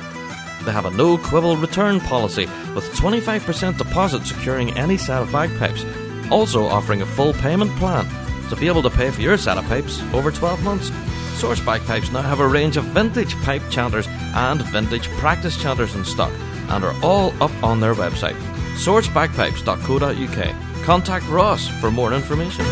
They 0.66 0.74
have 0.74 0.86
a 0.86 0.92
no 0.92 1.18
quibble 1.18 1.56
return 1.56 2.02
policy 2.02 2.48
with 2.76 2.92
25% 2.96 3.78
deposit 3.78 4.26
securing 4.26 4.78
any 4.78 4.98
set 4.98 5.22
of 5.22 5.32
bagpipes, 5.32 5.86
also 6.30 6.66
offering 6.66 7.02
a 7.02 7.06
full 7.06 7.32
payment 7.32 7.72
plan 7.78 8.06
to 8.50 8.56
be 8.58 8.68
able 8.68 8.82
to 8.82 8.90
pay 8.90 9.12
for 9.12 9.22
your 9.22 9.38
set 9.38 9.58
of 9.58 9.64
pipes 9.66 10.02
over 10.14 10.30
12 10.30 10.62
months. 10.62 10.92
Source 11.40 11.62
Bagpipes 11.62 12.12
now 12.12 12.22
have 12.22 12.42
a 12.42 12.48
range 12.48 12.76
of 12.76 12.84
vintage 12.84 13.34
pipe 13.44 13.62
chanters 13.70 14.06
and 14.36 14.62
vintage 14.64 15.08
practice 15.12 15.56
chanters 15.56 15.96
in 15.96 16.04
stock 16.04 16.34
and 16.70 16.84
are 16.84 16.94
all 17.02 17.32
up 17.42 17.64
on 17.64 17.80
their 17.80 17.96
website, 17.96 18.36
sourcebagpipes.co.uk. 18.76 20.84
Contact 20.84 21.26
Ross 21.30 21.70
for 21.80 21.92
more 21.92 22.12
information. 22.12 22.66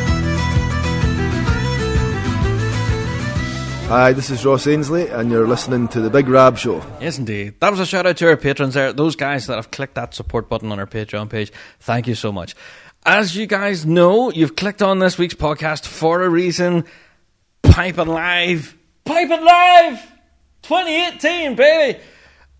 Hi, 3.87 4.11
this 4.11 4.29
is 4.29 4.45
Ross 4.45 4.67
Ainslie, 4.67 5.07
and 5.07 5.31
you're 5.31 5.47
listening 5.47 5.87
to 5.87 6.01
The 6.01 6.09
Big 6.09 6.27
Rab 6.27 6.57
Show. 6.57 6.83
Yes, 6.99 7.17
indeed. 7.17 7.53
That 7.61 7.71
was 7.71 7.79
a 7.79 7.85
shout 7.85 8.05
out 8.05 8.17
to 8.17 8.27
our 8.27 8.35
patrons 8.35 8.73
there. 8.73 8.91
Those 8.91 9.15
guys 9.15 9.47
that 9.47 9.55
have 9.55 9.71
clicked 9.71 9.95
that 9.95 10.13
support 10.13 10.49
button 10.49 10.73
on 10.73 10.79
our 10.79 10.85
Patreon 10.85 11.29
page. 11.29 11.53
Thank 11.79 12.05
you 12.05 12.15
so 12.15 12.33
much. 12.33 12.53
As 13.05 13.37
you 13.37 13.45
guys 13.45 13.85
know, 13.85 14.29
you've 14.29 14.57
clicked 14.57 14.81
on 14.81 14.99
this 14.99 15.17
week's 15.17 15.35
podcast 15.35 15.85
for 15.85 16.21
a 16.21 16.29
reason. 16.29 16.83
Piping 17.63 18.07
Live. 18.07 18.75
Piping 19.05 19.43
Live! 19.43 20.01
2018, 20.63 21.55
baby! 21.55 21.99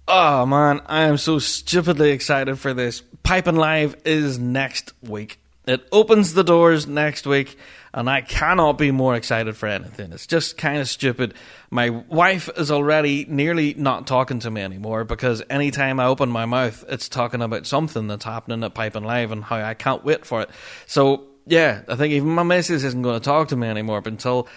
Oh 0.08 0.46
man, 0.46 0.82
I 0.86 1.04
am 1.04 1.18
so 1.18 1.40
stupidly 1.40 2.12
excited 2.12 2.58
for 2.58 2.74
this. 2.74 3.04
Piping 3.24 3.58
Live 3.58 3.96
is 4.06 4.40
next 4.40 4.94
week. 5.02 5.40
It 5.66 5.86
opens 5.92 6.34
the 6.34 6.46
doors 6.46 6.88
next 6.88 7.28
week, 7.28 7.58
and 7.94 8.10
I 8.10 8.22
cannot 8.22 8.78
be 8.78 8.92
more 8.92 9.16
excited 9.16 9.58
for 9.58 9.68
anything. 9.68 10.14
It's 10.14 10.26
just 10.26 10.58
kind 10.58 10.80
of 10.80 10.88
stupid. 10.88 11.34
My 11.70 11.90
wife 11.90 12.50
is 12.56 12.72
already 12.72 13.26
nearly 13.28 13.74
not 13.74 14.08
talking 14.08 14.40
to 14.40 14.50
me 14.50 14.62
anymore 14.62 15.04
because 15.04 15.44
anytime 15.50 16.00
I 16.00 16.06
open 16.06 16.30
my 16.30 16.46
mouth, 16.46 16.86
it's 16.88 17.10
talking 17.10 17.42
about 17.42 17.68
something 17.68 18.08
that's 18.08 18.24
happening 18.24 18.64
at 18.64 18.76
Piping 18.76 19.04
Live 19.04 19.34
and 19.34 19.44
how 19.44 19.58
I 19.58 19.74
can't 19.74 20.06
wait 20.06 20.26
for 20.26 20.44
it. 20.44 20.50
So, 20.86 21.26
yeah, 21.46 21.82
I 21.90 21.96
think 21.96 22.14
even 22.14 22.30
my 22.30 22.44
missus 22.44 22.86
isn't 22.86 23.02
going 23.02 23.20
to 23.20 23.26
talk 23.26 23.50
to 23.50 23.58
me 23.58 23.68
anymore 23.68 24.02
until 24.06 24.48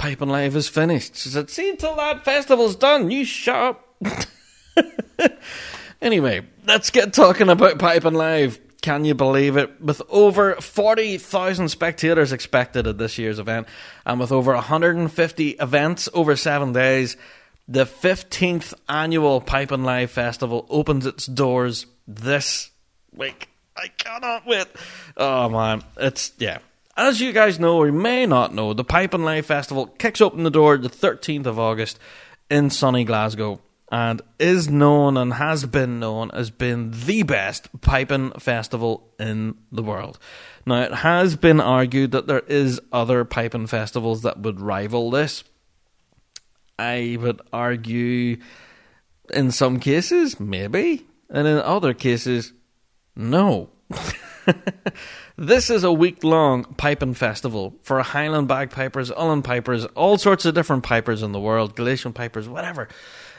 Piping 0.00 0.30
Live 0.30 0.56
is 0.56 0.66
finished. 0.66 1.14
She 1.14 1.28
said, 1.28 1.50
See 1.50 1.68
until 1.68 1.94
that 1.96 2.24
festival's 2.24 2.74
done, 2.74 3.10
you 3.10 3.22
shut 3.26 3.84
up. 4.02 4.22
anyway, 6.00 6.40
let's 6.66 6.88
get 6.88 7.12
talking 7.12 7.50
about 7.50 7.78
Piping 7.78 8.14
Live. 8.14 8.58
Can 8.80 9.04
you 9.04 9.14
believe 9.14 9.58
it? 9.58 9.78
With 9.78 10.00
over 10.08 10.54
40,000 10.54 11.68
spectators 11.68 12.32
expected 12.32 12.86
at 12.86 12.96
this 12.96 13.18
year's 13.18 13.38
event, 13.38 13.66
and 14.06 14.18
with 14.18 14.32
over 14.32 14.54
150 14.54 15.50
events 15.50 16.08
over 16.14 16.34
seven 16.34 16.72
days, 16.72 17.18
the 17.68 17.84
15th 17.84 18.72
annual 18.88 19.42
Piping 19.42 19.84
Live 19.84 20.10
Festival 20.10 20.64
opens 20.70 21.04
its 21.04 21.26
doors 21.26 21.84
this 22.08 22.70
week. 23.14 23.50
I 23.76 23.88
cannot 23.88 24.46
wait. 24.46 24.66
Oh 25.18 25.50
man, 25.50 25.84
it's, 25.98 26.32
yeah. 26.38 26.60
As 26.96 27.20
you 27.20 27.32
guys 27.32 27.58
know, 27.58 27.78
or 27.78 27.92
may 27.92 28.26
not 28.26 28.54
know, 28.54 28.72
the 28.72 28.84
Piping 28.84 29.22
Live 29.22 29.46
Festival 29.46 29.86
kicks 29.86 30.20
open 30.20 30.42
the 30.42 30.50
door 30.50 30.76
the 30.76 30.88
13th 30.88 31.46
of 31.46 31.58
August 31.58 31.98
in 32.50 32.68
sunny 32.70 33.04
Glasgow 33.04 33.60
and 33.90 34.22
is 34.38 34.68
known 34.68 35.16
and 35.16 35.34
has 35.34 35.66
been 35.66 35.98
known 35.98 36.30
as 36.32 36.50
being 36.50 36.92
the 36.92 37.22
best 37.22 37.68
piping 37.80 38.30
festival 38.32 39.08
in 39.18 39.56
the 39.72 39.82
world. 39.82 40.18
Now, 40.64 40.82
it 40.82 40.94
has 40.94 41.36
been 41.36 41.60
argued 41.60 42.12
that 42.12 42.26
there 42.26 42.42
is 42.46 42.80
other 42.92 43.24
piping 43.24 43.66
festivals 43.66 44.22
that 44.22 44.40
would 44.40 44.60
rival 44.60 45.10
this. 45.10 45.42
I 46.78 47.18
would 47.20 47.40
argue 47.52 48.38
in 49.32 49.50
some 49.50 49.80
cases, 49.80 50.38
maybe, 50.38 51.06
and 51.28 51.46
in 51.46 51.58
other 51.58 51.94
cases, 51.94 52.52
no. 53.16 53.70
this 55.36 55.70
is 55.70 55.84
a 55.84 55.92
week 55.92 56.24
long 56.24 56.64
piping 56.76 57.14
festival 57.14 57.74
for 57.82 58.02
Highland 58.02 58.48
bagpipers, 58.48 59.10
uilleann 59.10 59.44
pipers, 59.44 59.84
all 59.86 60.18
sorts 60.18 60.44
of 60.44 60.54
different 60.54 60.82
pipers 60.82 61.22
in 61.22 61.32
the 61.32 61.40
world, 61.40 61.76
Galician 61.76 62.12
pipers, 62.12 62.48
whatever. 62.48 62.88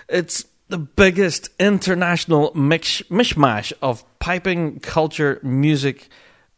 It's 0.08 0.46
the 0.70 0.78
biggest 0.78 1.50
international 1.60 2.52
mix, 2.56 3.02
mishmash 3.04 3.74
of 3.82 4.04
piping, 4.20 4.80
culture, 4.80 5.40
music, 5.44 6.10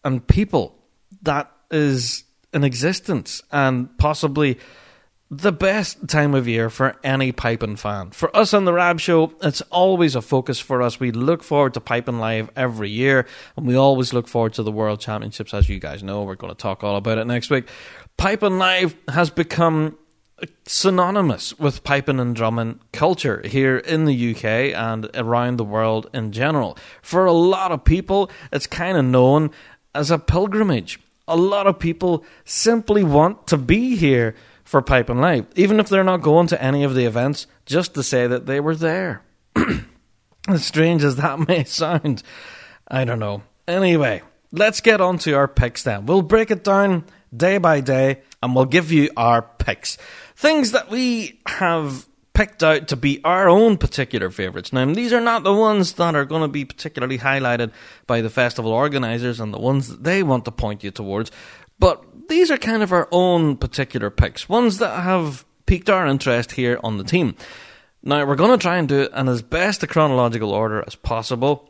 and 0.03 0.25
people 0.25 0.77
that 1.23 1.51
is 1.71 2.23
in 2.53 2.63
existence, 2.63 3.41
and 3.51 3.97
possibly 3.97 4.59
the 5.37 5.51
best 5.51 6.07
time 6.07 6.35
of 6.35 6.47
year 6.47 6.69
for 6.69 6.95
any 7.03 7.31
piping 7.31 7.75
fan. 7.75 8.11
For 8.11 8.35
us 8.35 8.53
on 8.53 8.65
the 8.65 8.73
Rab 8.73 8.99
Show, 8.99 9.33
it's 9.41 9.61
always 9.71 10.15
a 10.15 10.21
focus 10.21 10.59
for 10.59 10.81
us. 10.81 10.99
We 10.99 11.11
look 11.11 11.43
forward 11.43 11.73
to 11.73 11.81
piping 11.81 12.19
live 12.19 12.51
every 12.55 12.89
year, 12.89 13.25
and 13.57 13.65
we 13.65 13.75
always 13.75 14.13
look 14.13 14.27
forward 14.27 14.53
to 14.53 14.63
the 14.63 14.71
World 14.71 14.99
Championships. 14.99 15.53
As 15.53 15.69
you 15.69 15.79
guys 15.79 16.03
know, 16.03 16.23
we're 16.23 16.35
going 16.35 16.53
to 16.53 16.57
talk 16.57 16.83
all 16.83 16.95
about 16.95 17.17
it 17.17 17.25
next 17.25 17.49
week. 17.49 17.67
Piping 18.17 18.59
live 18.59 18.95
has 19.07 19.29
become 19.29 19.97
synonymous 20.67 21.57
with 21.57 21.83
piping 21.83 22.19
and 22.19 22.35
drumming 22.35 22.79
culture 22.91 23.41
here 23.45 23.77
in 23.77 24.05
the 24.05 24.35
UK 24.35 24.75
and 24.75 25.09
around 25.15 25.57
the 25.57 25.63
world 25.63 26.09
in 26.13 26.31
general. 26.31 26.77
For 27.01 27.25
a 27.25 27.31
lot 27.31 27.71
of 27.71 27.83
people, 27.83 28.29
it's 28.51 28.67
kind 28.67 28.97
of 28.97 29.05
known 29.05 29.51
as 29.95 30.11
a 30.11 30.19
pilgrimage. 30.19 30.99
A 31.27 31.37
lot 31.37 31.65
of 31.65 31.79
people 31.79 32.25
simply 32.43 33.03
want 33.03 33.47
to 33.47 33.57
be 33.57 33.95
here 33.95 34.35
for 34.63 34.81
Piping 34.81 35.19
Live, 35.19 35.45
even 35.55 35.79
if 35.79 35.89
they're 35.89 36.03
not 36.03 36.21
going 36.21 36.47
to 36.47 36.61
any 36.61 36.83
of 36.83 36.95
the 36.95 37.05
events, 37.05 37.47
just 37.65 37.93
to 37.95 38.03
say 38.03 38.27
that 38.27 38.45
they 38.45 38.59
were 38.59 38.75
there. 38.75 39.23
as 40.47 40.65
strange 40.65 41.03
as 41.03 41.17
that 41.17 41.39
may 41.47 41.63
sound, 41.63 42.23
I 42.87 43.05
don't 43.05 43.19
know. 43.19 43.43
Anyway, 43.67 44.21
let's 44.51 44.81
get 44.81 45.01
on 45.01 45.17
to 45.19 45.33
our 45.33 45.47
picks 45.47 45.83
then. 45.83 46.05
We'll 46.05 46.21
break 46.21 46.51
it 46.51 46.63
down 46.63 47.05
day 47.35 47.57
by 47.57 47.81
day 47.81 48.21
and 48.41 48.55
we'll 48.55 48.65
give 48.65 48.91
you 48.91 49.09
our 49.17 49.41
picks. 49.41 49.97
Things 50.35 50.71
that 50.71 50.89
we 50.89 51.39
have 51.45 52.07
picked 52.33 52.63
out 52.63 52.87
to 52.87 52.95
be 52.95 53.21
our 53.23 53.47
own 53.47 53.77
particular 53.77 54.29
favourites. 54.31 54.73
Now, 54.73 54.91
these 54.91 55.13
are 55.13 55.21
not 55.21 55.43
the 55.43 55.53
ones 55.53 55.93
that 55.93 56.15
are 56.15 56.25
going 56.25 56.41
to 56.41 56.47
be 56.47 56.65
particularly 56.65 57.19
highlighted 57.19 57.71
by 58.07 58.21
the 58.21 58.29
festival 58.29 58.71
organisers 58.71 59.39
and 59.39 59.53
the 59.53 59.59
ones 59.59 59.87
that 59.87 60.03
they 60.03 60.23
want 60.23 60.45
to 60.45 60.51
point 60.51 60.83
you 60.83 60.91
towards, 60.91 61.31
but 61.79 62.03
these 62.29 62.51
are 62.51 62.57
kind 62.57 62.83
of 62.83 62.91
our 62.91 63.07
own 63.11 63.57
particular 63.57 64.09
picks, 64.09 64.47
ones 64.49 64.77
that 64.79 65.03
have 65.03 65.45
piqued 65.65 65.89
our 65.89 66.07
interest 66.07 66.53
here 66.53 66.79
on 66.83 66.97
the 66.97 67.03
team. 67.03 67.35
Now, 68.01 68.25
we're 68.25 68.35
going 68.35 68.51
to 68.51 68.61
try 68.61 68.77
and 68.77 68.87
do 68.87 69.01
it 69.01 69.13
in 69.13 69.29
as 69.29 69.41
best 69.41 69.83
a 69.83 69.87
chronological 69.87 70.51
order 70.51 70.83
as 70.85 70.95
possible. 70.95 71.69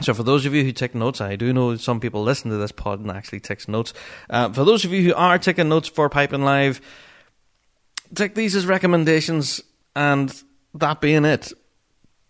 So, 0.00 0.14
for 0.14 0.22
those 0.22 0.46
of 0.46 0.54
you 0.54 0.62
who 0.62 0.72
take 0.72 0.94
notes, 0.94 1.20
I 1.20 1.36
do 1.36 1.52
know 1.52 1.76
some 1.76 2.00
people 2.00 2.22
listen 2.22 2.50
to 2.50 2.56
this 2.56 2.70
pod 2.70 3.00
and 3.00 3.10
actually 3.10 3.40
takes 3.40 3.66
notes. 3.66 3.92
Uh, 4.30 4.52
for 4.52 4.64
those 4.64 4.84
of 4.84 4.92
you 4.92 5.02
who 5.02 5.14
are 5.14 5.38
taking 5.38 5.68
notes 5.68 5.88
for 5.88 6.08
Piping 6.08 6.42
Live, 6.42 6.80
take 8.14 8.34
these 8.34 8.54
as 8.54 8.66
recommendations, 8.66 9.62
and 9.94 10.42
that 10.74 11.00
being 11.00 11.24
it. 11.24 11.52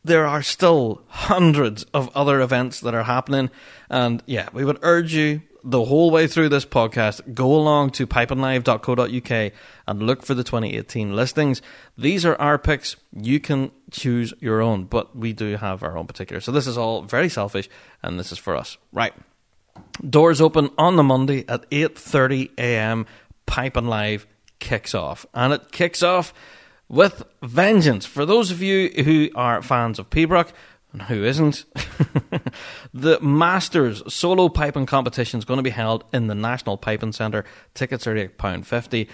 There 0.04 0.26
are 0.26 0.42
still 0.42 1.02
hundreds 1.08 1.82
of 1.92 2.16
other 2.16 2.40
events 2.40 2.80
that 2.80 2.94
are 2.94 3.02
happening, 3.02 3.50
and 3.90 4.22
yeah, 4.26 4.48
we 4.52 4.64
would 4.64 4.78
urge 4.82 5.12
you 5.12 5.42
the 5.66 5.85
whole 5.85 6.12
way 6.12 6.29
through 6.29 6.48
this 6.48 6.64
podcast, 6.64 7.35
go 7.35 7.52
along 7.52 7.90
to 7.90 8.07
pipinglive.co.uk 8.07 9.52
and 9.88 10.02
look 10.02 10.22
for 10.22 10.33
the 10.33 10.44
2018 10.44 11.14
listings. 11.16 11.61
These 11.98 12.24
are 12.24 12.40
our 12.40 12.57
picks. 12.57 12.94
You 13.12 13.40
can 13.40 13.72
choose 13.90 14.33
your 14.38 14.62
own, 14.62 14.85
but 14.85 15.16
we 15.16 15.33
do 15.33 15.57
have 15.57 15.83
our 15.83 15.98
own 15.98 16.07
particular. 16.07 16.40
So 16.40 16.52
this 16.52 16.68
is 16.68 16.79
all 16.79 17.02
very 17.02 17.29
selfish, 17.29 17.68
and 18.00 18.18
this 18.18 18.31
is 18.31 18.38
for 18.38 18.55
us. 18.55 18.79
Right. 18.92 19.12
Doors 20.09 20.40
open 20.40 20.70
on 20.79 20.94
the 20.94 21.02
Monday 21.02 21.44
at 21.48 21.68
8:30 21.70 22.50
a.m. 22.59 23.05
Piping 23.46 23.88
Live 23.88 24.24
kicks 24.61 24.94
off, 24.94 25.26
and 25.35 25.52
it 25.52 25.72
kicks 25.72 26.02
off 26.02 26.33
with 26.88 27.24
vengeance. 27.42 28.07
For 28.07 28.24
those 28.24 28.52
of 28.52 28.62
you 28.62 28.88
who 29.02 29.31
are 29.35 29.62
fans 29.62 29.98
of 29.98 30.11
Pibroch, 30.11 30.52
and 30.96 31.02
who 31.02 31.24
isn't? 31.24 31.66
the 32.94 33.20
Masters 33.20 34.02
solo 34.09 34.48
piping 34.48 34.87
competition 34.87 35.37
is 35.37 35.44
going 35.44 35.59
to 35.59 35.62
be 35.62 35.68
held 35.68 36.04
in 36.11 36.26
the 36.26 36.35
National 36.35 36.78
Piping 36.78 37.12
Centre. 37.12 37.44
Tickets 37.74 38.06
are 38.06 38.14
£8.50 38.14 39.06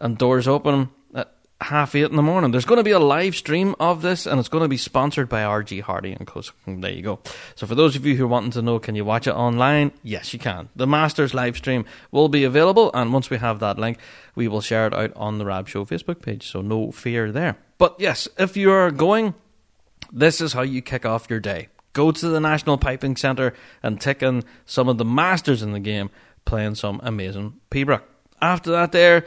and 0.00 0.18
doors 0.18 0.48
open 0.48 0.90
at 1.14 1.32
half 1.60 1.94
eight 1.94 2.10
in 2.10 2.16
the 2.16 2.22
morning. 2.22 2.50
There's 2.50 2.64
going 2.64 2.78
to 2.78 2.82
be 2.82 2.90
a 2.90 2.98
live 2.98 3.36
stream 3.36 3.76
of 3.78 4.02
this 4.02 4.26
and 4.26 4.40
it's 4.40 4.48
going 4.48 4.64
to 4.64 4.68
be 4.68 4.76
sponsored 4.76 5.28
by 5.28 5.42
RG 5.42 5.82
Hardy 5.82 6.12
and 6.12 6.26
Co. 6.26 6.42
There 6.66 6.90
you 6.90 7.02
go. 7.02 7.20
So 7.54 7.68
for 7.68 7.76
those 7.76 7.94
of 7.94 8.04
you 8.04 8.16
who 8.16 8.24
are 8.24 8.28
wanting 8.28 8.50
to 8.52 8.62
know, 8.62 8.80
can 8.80 8.96
you 8.96 9.04
watch 9.04 9.28
it 9.28 9.34
online? 9.34 9.92
Yes, 10.02 10.32
you 10.32 10.40
can. 10.40 10.70
The 10.74 10.88
Masters 10.88 11.34
live 11.34 11.56
stream 11.56 11.84
will 12.10 12.30
be 12.30 12.42
available 12.42 12.90
and 12.94 13.12
once 13.12 13.30
we 13.30 13.36
have 13.36 13.60
that 13.60 13.78
link, 13.78 13.98
we 14.34 14.48
will 14.48 14.60
share 14.60 14.88
it 14.88 14.94
out 14.94 15.12
on 15.14 15.38
the 15.38 15.44
Rab 15.44 15.68
Show 15.68 15.84
Facebook 15.84 16.20
page. 16.20 16.50
So 16.50 16.62
no 16.62 16.90
fear 16.90 17.30
there. 17.30 17.58
But 17.78 17.94
yes, 18.00 18.26
if 18.38 18.56
you're 18.56 18.90
going 18.90 19.34
this 20.12 20.40
is 20.40 20.52
how 20.52 20.62
you 20.62 20.82
kick 20.82 21.06
off 21.06 21.30
your 21.30 21.40
day. 21.40 21.68
Go 21.92 22.12
to 22.12 22.28
the 22.28 22.40
National 22.40 22.78
Piping 22.78 23.16
Centre 23.16 23.54
and 23.82 24.00
tick 24.00 24.22
in 24.22 24.44
some 24.66 24.88
of 24.88 24.98
the 24.98 25.04
masters 25.04 25.62
in 25.62 25.72
the 25.72 25.80
game 25.80 26.10
playing 26.44 26.74
some 26.74 27.00
amazing 27.02 27.54
Pibroch. 27.70 28.02
After 28.40 28.70
that, 28.72 28.92
there, 28.92 29.24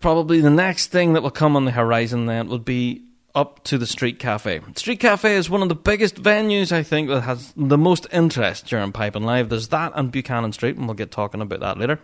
probably 0.00 0.40
the 0.40 0.50
next 0.50 0.88
thing 0.88 1.12
that 1.12 1.22
will 1.22 1.30
come 1.30 1.56
on 1.56 1.64
the 1.64 1.70
horizon 1.70 2.26
then 2.26 2.48
would 2.48 2.64
be 2.64 3.04
up 3.38 3.62
to 3.62 3.78
the 3.78 3.86
Street 3.86 4.18
Cafe. 4.18 4.60
Street 4.74 4.98
Cafe 4.98 5.36
is 5.36 5.48
one 5.48 5.62
of 5.62 5.68
the 5.68 5.76
biggest 5.76 6.16
venues, 6.16 6.72
I 6.72 6.82
think, 6.82 7.08
that 7.08 7.20
has 7.20 7.52
the 7.56 7.78
most 7.78 8.08
interest 8.12 8.66
during 8.66 8.90
Piping 8.90 9.22
Live. 9.22 9.48
There's 9.48 9.68
that 9.68 9.92
and 9.94 10.10
Buchanan 10.10 10.52
Street, 10.52 10.76
and 10.76 10.86
we'll 10.86 10.94
get 10.94 11.12
talking 11.12 11.40
about 11.40 11.60
that 11.60 11.78
later. 11.78 12.00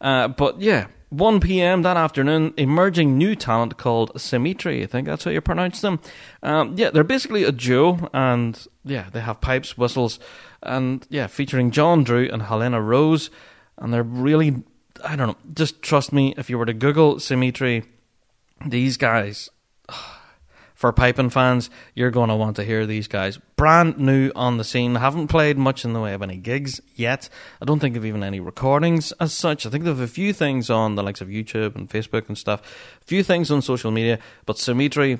Uh, 0.00 0.28
but 0.28 0.62
yeah, 0.62 0.86
1 1.10 1.40
p.m. 1.40 1.82
that 1.82 1.98
afternoon, 1.98 2.54
emerging 2.56 3.18
new 3.18 3.36
talent 3.36 3.76
called 3.76 4.18
Symmetry. 4.18 4.82
I 4.82 4.86
think 4.86 5.06
that's 5.06 5.24
how 5.24 5.30
you 5.30 5.42
pronounce 5.42 5.82
them. 5.82 6.00
Um, 6.42 6.72
yeah, 6.78 6.88
they're 6.88 7.04
basically 7.04 7.44
a 7.44 7.52
duo, 7.52 8.08
and 8.14 8.66
yeah, 8.82 9.10
they 9.12 9.20
have 9.20 9.42
pipes, 9.42 9.76
whistles, 9.76 10.18
and 10.62 11.06
yeah, 11.10 11.26
featuring 11.26 11.70
John 11.70 12.02
Drew 12.02 12.30
and 12.32 12.40
Helena 12.44 12.80
Rose. 12.80 13.28
And 13.76 13.92
they're 13.92 14.02
really, 14.02 14.62
I 15.04 15.16
don't 15.16 15.28
know, 15.28 15.36
just 15.52 15.82
trust 15.82 16.14
me, 16.14 16.32
if 16.38 16.48
you 16.48 16.56
were 16.56 16.66
to 16.66 16.72
Google 16.72 17.20
Symmetry, 17.20 17.84
these 18.64 18.96
guys 18.96 19.50
for 20.78 20.92
piping 20.92 21.28
fans, 21.28 21.70
you're 21.96 22.12
going 22.12 22.28
to 22.28 22.36
want 22.36 22.54
to 22.54 22.62
hear 22.62 22.86
these 22.86 23.08
guys. 23.08 23.36
Brand 23.56 23.98
new 23.98 24.30
on 24.36 24.58
the 24.58 24.64
scene, 24.64 24.94
haven't 24.94 25.26
played 25.26 25.58
much 25.58 25.84
in 25.84 25.92
the 25.92 25.98
way 25.98 26.14
of 26.14 26.22
any 26.22 26.36
gigs 26.36 26.80
yet. 26.94 27.28
I 27.60 27.64
don't 27.64 27.80
think 27.80 27.96
of 27.96 28.04
even 28.04 28.22
any 28.22 28.38
recordings 28.38 29.10
as 29.18 29.32
such. 29.32 29.66
I 29.66 29.70
think 29.70 29.82
they 29.82 29.90
have 29.90 29.98
a 29.98 30.06
few 30.06 30.32
things 30.32 30.70
on 30.70 30.94
the 30.94 31.02
likes 31.02 31.20
of 31.20 31.26
YouTube 31.26 31.74
and 31.74 31.90
Facebook 31.90 32.28
and 32.28 32.38
stuff, 32.38 32.60
a 33.02 33.04
few 33.06 33.24
things 33.24 33.50
on 33.50 33.60
social 33.60 33.90
media, 33.90 34.20
but 34.46 34.56
Symmetry, 34.56 35.18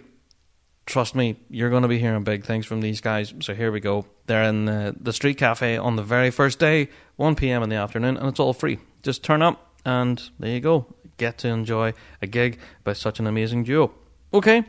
trust 0.87 1.17
me, 1.17 1.41
you're 1.51 1.71
going 1.71 1.83
to 1.83 1.89
be 1.89 1.99
hearing 1.99 2.23
big 2.23 2.45
things 2.45 2.65
from 2.65 2.81
these 2.81 3.01
guys. 3.01 3.35
So 3.41 3.53
here 3.53 3.73
we 3.73 3.81
go. 3.81 4.07
They're 4.27 4.45
in 4.45 4.67
the, 4.67 4.95
the 5.01 5.13
street 5.13 5.39
cafe 5.39 5.77
on 5.77 5.97
the 5.97 6.05
very 6.05 6.31
first 6.31 6.61
day, 6.61 6.89
1 7.17 7.35
p.m. 7.35 7.65
in 7.65 7.69
the 7.69 7.75
afternoon, 7.75 8.17
and 8.17 8.29
it's 8.29 8.39
all 8.39 8.53
free. 8.53 8.79
Just 9.03 9.25
turn 9.25 9.43
up, 9.43 9.75
and 9.85 10.23
there 10.39 10.53
you 10.53 10.61
go. 10.61 10.87
Get 11.17 11.39
to 11.39 11.49
enjoy 11.49 11.95
a 12.23 12.29
gig 12.29 12.61
by 12.85 12.93
such 12.93 13.19
an 13.19 13.27
amazing 13.27 13.65
duo. 13.65 13.93
Okay, 14.33 14.63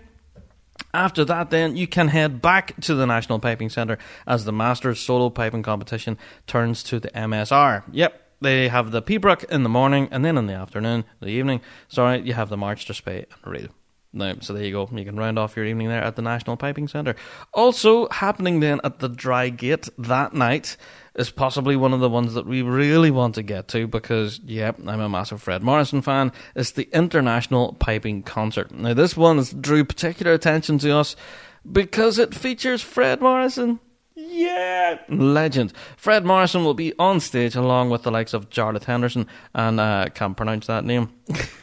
after 0.94 1.24
that, 1.26 1.50
then 1.50 1.76
you 1.76 1.88
can 1.88 2.08
head 2.08 2.42
back 2.42 2.80
to 2.82 2.96
the 2.96 3.06
National 3.06 3.40
Piping 3.40 3.70
Centre 3.70 3.98
as 4.26 4.46
the 4.46 4.52
Masters 4.52 5.00
Solo 5.00 5.30
Piping 5.30 5.64
Competition 5.64 6.18
turns 6.48 6.84
to 6.84 7.00
the 7.00 7.10
MSR. 7.10 7.84
Yep, 7.92 8.22
they 8.42 8.68
have 8.70 8.92
the 8.92 9.02
Pibroch 9.02 9.44
in 9.46 9.64
the 9.64 9.70
morning, 9.70 10.08
and 10.12 10.24
then 10.24 10.38
in 10.38 10.48
the 10.48 10.54
afternoon, 10.54 11.04
the 11.20 11.28
evening, 11.28 11.62
sorry, 11.88 12.20
uh, 12.20 12.24
you 12.24 12.34
have 12.34 12.50
the 12.50 12.58
March 12.58 12.86
to 12.86 12.94
Spey 12.94 13.26
and 13.44 13.52
Reel. 13.52 13.70
Now, 14.12 14.36
so 14.42 14.54
there 14.54 14.64
you 14.64 14.72
go. 14.72 14.90
You 14.92 15.06
can 15.06 15.18
round 15.18 15.38
off 15.38 15.56
your 15.56 15.66
evening 15.66 15.88
there 15.88 16.04
at 16.04 16.16
the 16.16 16.24
National 16.24 16.58
Piping 16.58 16.88
Centre. 16.88 17.16
Also 17.54 18.10
happening 18.10 18.60
then 18.60 18.82
at 18.84 19.00
the 19.00 19.10
Drygate 19.10 19.90
that 20.00 20.34
night 20.34 20.78
is 21.20 21.30
possibly 21.30 21.76
one 21.76 21.94
of 21.94 22.00
the 22.00 22.10
ones 22.10 22.34
that 22.34 22.46
we 22.46 22.62
really 22.62 23.12
want 23.12 23.36
to 23.36 23.44
get 23.44 23.68
to 23.68 23.88
because, 23.88 24.40
yeah, 24.46 24.72
I'm 24.88 25.02
a 25.02 25.10
massive 25.10 25.42
Fred 25.42 25.62
Morrison 25.62 26.02
fan. 26.02 26.32
It's 26.56 26.72
the 26.72 26.88
International 26.94 27.74
Piping 27.74 28.24
Concert. 28.24 28.72
Now, 28.72 28.94
this 28.94 29.18
one 29.18 29.44
drew 29.60 29.84
particular 29.84 30.32
attention 30.32 30.78
to 30.80 30.96
us 30.96 31.18
because 31.70 32.20
it 32.20 32.34
features 32.34 32.82
Fred 32.82 33.22
Morrison. 33.22 33.82
Yeah, 34.16 35.00
legend. 35.10 35.74
Fred 35.98 36.26
Morrison 36.26 36.64
will 36.64 36.74
be 36.74 36.94
on 36.98 37.20
stage 37.20 37.56
along 37.56 37.90
with 37.90 38.04
the 38.04 38.12
likes 38.12 38.34
of 38.34 38.50
Jarlath 38.50 38.86
Henderson 38.86 39.28
and 39.54 39.82
I 39.82 40.04
uh, 40.04 40.10
can't 40.10 40.38
pronounce 40.38 40.68
that 40.68 40.86
name. 40.86 41.14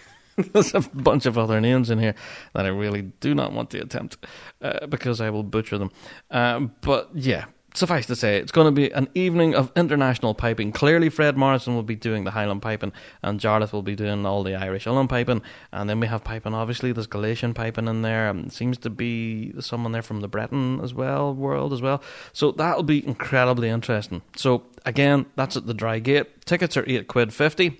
There's 0.36 0.74
a 0.74 0.80
bunch 0.80 1.24
of 1.24 1.38
other 1.38 1.62
names 1.62 1.88
in 1.88 1.98
here 1.98 2.14
that 2.54 2.66
I 2.66 2.68
really 2.68 3.02
do 3.20 3.34
not 3.34 3.52
want 3.52 3.70
to 3.70 3.78
attempt 3.78 4.18
uh, 4.60 4.86
because 4.86 5.22
I 5.22 5.30
will 5.30 5.42
butcher 5.42 5.78
them. 5.78 5.90
Uh, 6.30 6.60
but 6.82 7.10
yeah, 7.14 7.46
suffice 7.76 8.06
to 8.06 8.16
say, 8.16 8.38
it's 8.38 8.52
going 8.52 8.66
to 8.66 8.72
be 8.72 8.90
an 8.92 9.08
evening 9.14 9.54
of 9.54 9.70
international 9.76 10.34
piping. 10.34 10.72
Clearly, 10.72 11.08
Fred 11.08 11.36
Morrison 11.36 11.74
will 11.74 11.82
be 11.82 11.96
doing 11.96 12.24
the 12.24 12.30
Highland 12.30 12.62
piping, 12.62 12.92
and 13.22 13.40
Jarlath 13.40 13.72
will 13.72 13.82
be 13.82 13.96
doing 13.96 14.24
all 14.26 14.42
the 14.42 14.54
Irish 14.54 14.84
uilleann 14.84 15.08
piping. 15.08 15.42
And 15.72 15.88
then 15.88 16.00
we 16.00 16.06
have 16.06 16.24
piping, 16.24 16.54
obviously, 16.54 16.92
there's 16.92 17.06
Galician 17.06 17.54
piping 17.54 17.88
in 17.88 18.02
there. 18.02 18.28
Um, 18.28 18.50
seems 18.50 18.78
to 18.78 18.90
be 18.90 19.52
someone 19.60 19.92
there 19.92 20.02
from 20.02 20.20
the 20.20 20.28
Breton 20.28 20.80
as 20.80 20.94
well, 20.94 21.34
world 21.34 21.72
as 21.72 21.82
well. 21.82 22.02
So 22.32 22.52
that'll 22.52 22.82
be 22.82 23.06
incredibly 23.06 23.68
interesting. 23.68 24.22
So, 24.36 24.64
again, 24.84 25.26
that's 25.36 25.56
at 25.56 25.66
the 25.66 25.74
Drygate. 25.74 26.26
Tickets 26.44 26.76
are 26.76 26.84
8 26.86 27.08
quid 27.08 27.32
50. 27.32 27.78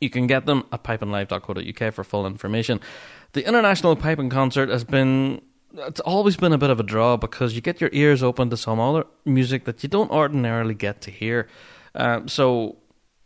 You 0.00 0.10
can 0.10 0.26
get 0.26 0.46
them 0.46 0.64
at 0.72 0.84
pipinglive.co.uk 0.84 1.94
for 1.94 2.04
full 2.04 2.26
information. 2.26 2.80
The 3.32 3.46
International 3.46 3.96
Piping 3.96 4.30
Concert 4.30 4.68
has 4.68 4.84
been 4.84 5.40
it's 5.74 6.00
always 6.00 6.36
been 6.36 6.52
a 6.52 6.58
bit 6.58 6.70
of 6.70 6.80
a 6.80 6.82
draw 6.82 7.16
because 7.16 7.54
you 7.54 7.60
get 7.60 7.80
your 7.80 7.90
ears 7.92 8.22
open 8.22 8.50
to 8.50 8.56
some 8.56 8.80
other 8.80 9.04
music 9.24 9.64
that 9.64 9.82
you 9.82 9.88
don't 9.88 10.10
ordinarily 10.10 10.74
get 10.74 11.00
to 11.02 11.10
hear. 11.10 11.48
Um, 11.94 12.28
so, 12.28 12.76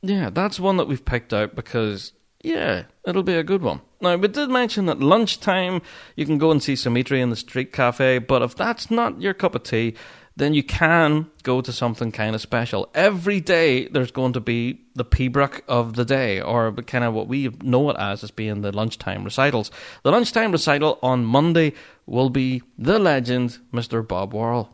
yeah, 0.02 0.30
that's 0.30 0.60
one 0.60 0.76
that 0.76 0.88
we've 0.88 1.04
picked 1.04 1.32
out 1.32 1.54
because, 1.54 2.12
yeah, 2.42 2.84
it'll 3.06 3.22
be 3.22 3.34
a 3.34 3.42
good 3.42 3.62
one. 3.62 3.80
Now, 4.00 4.16
we 4.16 4.28
did 4.28 4.48
mention 4.48 4.86
that 4.86 5.00
lunchtime 5.00 5.82
you 6.16 6.24
can 6.24 6.38
go 6.38 6.50
and 6.50 6.62
see 6.62 6.76
Symmetry 6.76 7.20
in 7.20 7.30
the 7.30 7.36
street 7.36 7.72
cafe, 7.72 8.18
but 8.18 8.42
if 8.42 8.54
that's 8.54 8.90
not 8.90 9.20
your 9.20 9.34
cup 9.34 9.54
of 9.54 9.62
tea, 9.62 9.94
then 10.40 10.54
you 10.54 10.62
can 10.62 11.30
go 11.42 11.60
to 11.60 11.70
something 11.70 12.10
kind 12.10 12.34
of 12.34 12.40
special. 12.40 12.88
Every 12.94 13.40
day 13.40 13.88
there's 13.88 14.10
going 14.10 14.32
to 14.32 14.40
be 14.40 14.80
the 14.94 15.04
pibroch 15.04 15.60
of 15.68 15.94
the 15.96 16.04
day, 16.04 16.40
or 16.40 16.72
kind 16.72 17.04
of 17.04 17.12
what 17.12 17.28
we 17.28 17.50
know 17.62 17.90
it 17.90 17.96
as 17.98 18.24
as 18.24 18.30
being 18.30 18.62
the 18.62 18.72
lunchtime 18.72 19.22
recitals. 19.22 19.70
The 20.02 20.10
lunchtime 20.10 20.52
recital 20.52 20.98
on 21.02 21.26
Monday 21.26 21.74
will 22.06 22.30
be 22.30 22.62
the 22.78 22.98
legend, 22.98 23.58
Mr. 23.72 24.06
Bob 24.06 24.32
Worrall. 24.32 24.70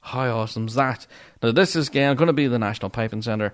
How 0.00 0.40
awesome's 0.40 0.74
that? 0.74 1.06
Now 1.40 1.52
this 1.52 1.76
is 1.76 1.88
again 1.88 2.16
going 2.16 2.26
to 2.26 2.32
be 2.32 2.48
the 2.48 2.58
National 2.58 2.90
Piping 2.90 3.22
Centre. 3.22 3.52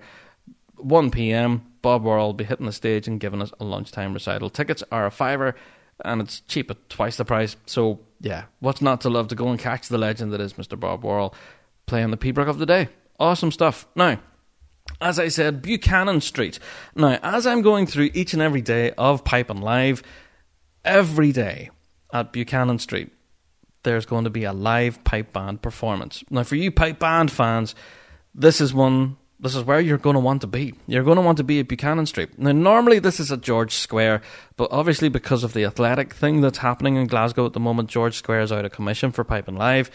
1 0.77 1.11
p.m. 1.11 1.65
Bob 1.81 2.03
Worrall 2.03 2.27
will 2.27 2.33
be 2.33 2.43
hitting 2.43 2.65
the 2.65 2.71
stage 2.71 3.07
and 3.07 3.19
giving 3.19 3.41
us 3.41 3.53
a 3.59 3.63
lunchtime 3.63 4.13
recital. 4.13 4.49
Tickets 4.49 4.83
are 4.91 5.05
a 5.05 5.11
fiver 5.11 5.55
and 6.03 6.21
it's 6.21 6.41
cheap 6.41 6.69
at 6.71 6.89
twice 6.89 7.17
the 7.17 7.25
price. 7.25 7.55
So 7.65 7.99
yeah, 8.19 8.45
what's 8.59 8.81
not 8.81 9.01
to 9.01 9.09
love 9.09 9.27
to 9.29 9.35
go 9.35 9.47
and 9.49 9.59
catch 9.59 9.87
the 9.87 9.97
legend 9.97 10.33
that 10.33 10.41
is 10.41 10.53
Mr. 10.53 10.79
Bob 10.79 11.03
Worrall 11.03 11.33
playing 11.85 12.11
the 12.11 12.17
Pibroch 12.17 12.49
of 12.49 12.57
the 12.57 12.65
day? 12.65 12.89
Awesome 13.19 13.51
stuff. 13.51 13.87
Now, 13.95 14.19
as 15.01 15.19
I 15.19 15.29
said, 15.29 15.61
Buchanan 15.61 16.21
Street. 16.21 16.59
Now, 16.95 17.19
as 17.23 17.47
I'm 17.47 17.61
going 17.61 17.87
through 17.87 18.11
each 18.13 18.33
and 18.33 18.41
every 18.41 18.61
day 18.61 18.91
of 18.91 19.23
Piping 19.23 19.61
Live, 19.61 20.03
every 20.83 21.31
day 21.31 21.69
at 22.13 22.31
Buchanan 22.31 22.79
Street, 22.79 23.11
there's 23.83 24.05
going 24.05 24.23
to 24.23 24.29
be 24.29 24.43
a 24.43 24.53
live 24.53 25.03
pipe 25.03 25.31
band 25.31 25.61
performance. 25.61 26.23
Now, 26.29 26.43
for 26.43 26.55
you 26.55 26.71
pipe 26.71 26.99
band 26.99 27.31
fans, 27.31 27.75
this 28.33 28.59
is 28.59 28.73
one 28.73 29.17
this 29.45 29.55
is 29.55 29.63
where 29.63 29.79
you're 29.79 29.99
going 29.99 30.15
to 30.15 30.19
want 30.19 30.41
to 30.41 30.47
be. 30.47 30.73
You're 30.87 31.03
going 31.03 31.17
to 31.17 31.21
want 31.21 31.37
to 31.37 31.43
be 31.43 31.59
at 31.59 31.67
Buchanan 31.67 32.07
Street. 32.07 32.39
Now, 32.39 32.51
normally 32.51 32.97
this 32.97 33.19
is 33.19 33.31
at 33.31 33.41
George 33.41 33.75
Square, 33.75 34.23
but 34.57 34.69
obviously 34.71 35.07
because 35.07 35.43
of 35.43 35.53
the 35.53 35.65
athletic 35.65 36.15
thing 36.15 36.41
that's 36.41 36.57
happening 36.57 36.95
in 36.95 37.05
Glasgow 37.05 37.45
at 37.45 37.53
the 37.53 37.59
moment, 37.59 37.89
George 37.89 38.15
Square 38.15 38.41
is 38.41 38.51
out 38.51 38.65
of 38.65 38.71
commission 38.71 39.11
for 39.11 39.23
Piping 39.23 39.55
Live. 39.55 39.91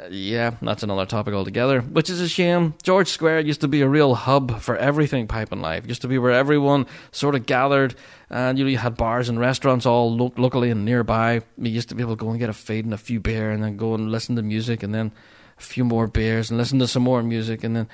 Uh, 0.00 0.06
yeah, 0.10 0.54
that's 0.62 0.84
another 0.84 1.06
topic 1.06 1.34
altogether, 1.34 1.80
which 1.80 2.08
is 2.08 2.20
a 2.20 2.28
shame. 2.28 2.74
George 2.84 3.08
Square 3.08 3.40
used 3.40 3.62
to 3.62 3.68
be 3.68 3.80
a 3.80 3.88
real 3.88 4.14
hub 4.14 4.60
for 4.60 4.76
everything 4.76 5.26
Piping 5.26 5.60
Live. 5.60 5.84
It 5.84 5.88
used 5.88 6.02
to 6.02 6.08
be 6.08 6.18
where 6.18 6.30
everyone 6.30 6.86
sort 7.10 7.34
of 7.34 7.46
gathered, 7.46 7.96
and 8.30 8.58
you 8.58 8.64
know 8.64 8.70
you 8.70 8.78
had 8.78 8.96
bars 8.96 9.28
and 9.28 9.40
restaurants 9.40 9.86
all 9.86 10.16
lo- 10.16 10.32
locally 10.36 10.70
and 10.70 10.84
nearby. 10.84 11.42
You 11.56 11.70
used 11.70 11.88
to 11.88 11.96
be 11.96 12.04
able 12.04 12.16
to 12.16 12.24
go 12.24 12.30
and 12.30 12.38
get 12.38 12.48
a 12.48 12.52
feed 12.52 12.84
and 12.84 12.94
a 12.94 12.98
few 12.98 13.18
beer, 13.18 13.50
and 13.50 13.60
then 13.60 13.76
go 13.76 13.94
and 13.94 14.12
listen 14.12 14.36
to 14.36 14.42
music, 14.42 14.84
and 14.84 14.94
then 14.94 15.10
a 15.58 15.62
few 15.62 15.84
more 15.84 16.06
beers, 16.06 16.48
and 16.48 16.58
listen 16.58 16.78
to 16.78 16.86
some 16.86 17.02
more 17.02 17.24
music, 17.24 17.64
and 17.64 17.74
then 17.74 17.88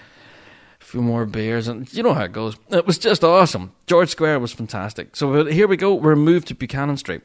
a 0.85 0.87
few 0.87 1.03
more 1.03 1.24
beers, 1.24 1.66
and 1.66 1.93
you 1.93 2.03
know 2.03 2.14
how 2.14 2.24
it 2.24 2.32
goes. 2.32 2.57
It 2.70 2.87
was 2.87 2.99
just 2.99 3.24
awesome. 3.24 3.72
George 3.87 4.11
Square 4.11 4.41
was 4.41 4.53
fantastic. 4.53 5.16
So 5.16 5.47
here 5.47 5.66
we 5.66 5.76
go. 5.76 5.95
We're 5.95 6.14
moved 6.14 6.49
to 6.49 6.55
Buchanan 6.55 6.97
Street. 6.99 7.22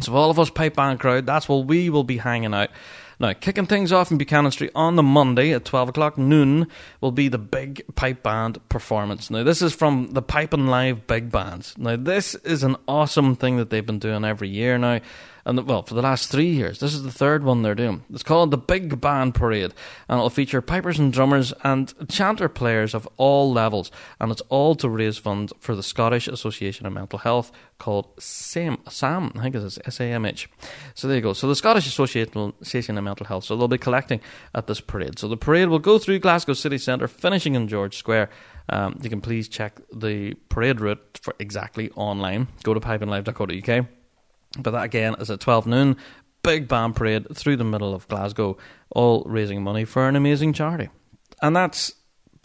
So 0.00 0.14
all 0.14 0.30
of 0.30 0.38
us 0.38 0.50
pipe 0.50 0.76
band 0.76 1.00
crowd, 1.00 1.26
that's 1.26 1.48
where 1.48 1.58
we 1.58 1.90
will 1.90 2.04
be 2.04 2.18
hanging 2.18 2.54
out. 2.54 2.70
Now, 3.18 3.32
kicking 3.32 3.66
things 3.66 3.92
off 3.92 4.10
in 4.10 4.18
Buchanan 4.18 4.52
Street 4.52 4.72
on 4.74 4.96
the 4.96 5.02
Monday 5.02 5.52
at 5.52 5.64
12 5.64 5.88
o'clock 5.88 6.18
noon 6.18 6.68
will 7.00 7.12
be 7.12 7.28
the 7.28 7.38
big 7.38 7.82
pipe 7.94 8.22
band 8.22 8.58
performance. 8.68 9.30
Now, 9.30 9.42
this 9.42 9.62
is 9.62 9.72
from 9.72 10.08
the 10.12 10.20
Piping 10.20 10.66
Live 10.66 11.06
Big 11.06 11.32
Bands. 11.32 11.74
Now, 11.78 11.96
this 11.96 12.34
is 12.34 12.62
an 12.62 12.76
awesome 12.86 13.34
thing 13.34 13.56
that 13.56 13.70
they've 13.70 13.86
been 13.86 13.98
doing 13.98 14.24
every 14.24 14.50
year 14.50 14.76
now 14.76 15.00
and 15.46 15.64
well, 15.66 15.84
for 15.84 15.94
the 15.94 16.02
last 16.02 16.28
three 16.28 16.50
years. 16.50 16.80
This 16.80 16.92
is 16.92 17.04
the 17.04 17.12
third 17.12 17.44
one 17.44 17.62
they're 17.62 17.76
doing. 17.76 18.04
It's 18.12 18.24
called 18.24 18.50
the 18.50 18.58
Big 18.58 19.00
Band 19.00 19.34
Parade, 19.36 19.72
and 20.08 20.18
it'll 20.18 20.28
feature 20.28 20.60
pipers 20.60 20.98
and 20.98 21.12
drummers 21.12 21.52
and 21.62 21.94
chanter 22.10 22.48
players 22.48 22.94
of 22.94 23.08
all 23.16 23.52
levels, 23.52 23.92
and 24.18 24.32
it's 24.32 24.42
all 24.48 24.74
to 24.74 24.88
raise 24.88 25.18
funds 25.18 25.52
for 25.60 25.76
the 25.76 25.84
Scottish 25.84 26.26
Association 26.26 26.84
of 26.84 26.92
Mental 26.92 27.20
Health 27.20 27.52
called 27.78 28.08
SAM. 28.18 28.78
SAM, 28.88 29.32
I 29.36 29.42
think 29.42 29.54
it's 29.54 29.78
SAMH. 29.78 30.48
So 30.94 31.06
there 31.06 31.16
you 31.16 31.22
go. 31.22 31.32
So 31.32 31.46
the 31.46 31.54
Scottish 31.54 31.86
Association 31.86 32.98
of 32.98 33.04
Mental 33.04 33.26
Health. 33.26 33.44
So 33.44 33.56
they'll 33.56 33.68
be 33.68 33.78
collecting 33.78 34.20
at 34.52 34.66
this 34.66 34.80
parade. 34.80 35.18
So 35.20 35.28
the 35.28 35.36
parade 35.36 35.68
will 35.68 35.78
go 35.78 35.98
through 35.98 36.18
Glasgow 36.18 36.54
City 36.54 36.78
Centre, 36.78 37.06
finishing 37.06 37.54
in 37.54 37.68
George 37.68 37.96
Square. 37.96 38.30
Um, 38.68 38.98
you 39.00 39.08
can 39.08 39.20
please 39.20 39.48
check 39.48 39.80
the 39.94 40.34
parade 40.48 40.80
route 40.80 41.20
for 41.22 41.36
exactly 41.38 41.92
online. 41.92 42.48
Go 42.64 42.74
to 42.74 42.80
pipinglive.co.uk 42.80 43.86
but 44.58 44.72
that 44.72 44.84
again 44.84 45.16
is 45.20 45.30
at 45.30 45.40
12 45.40 45.66
noon. 45.66 45.96
Big 46.42 46.68
band 46.68 46.94
parade 46.94 47.26
through 47.34 47.56
the 47.56 47.64
middle 47.64 47.94
of 47.94 48.06
Glasgow, 48.08 48.56
all 48.90 49.24
raising 49.26 49.62
money 49.62 49.84
for 49.84 50.08
an 50.08 50.16
amazing 50.16 50.52
charity. 50.52 50.88
And 51.42 51.56
that 51.56 51.90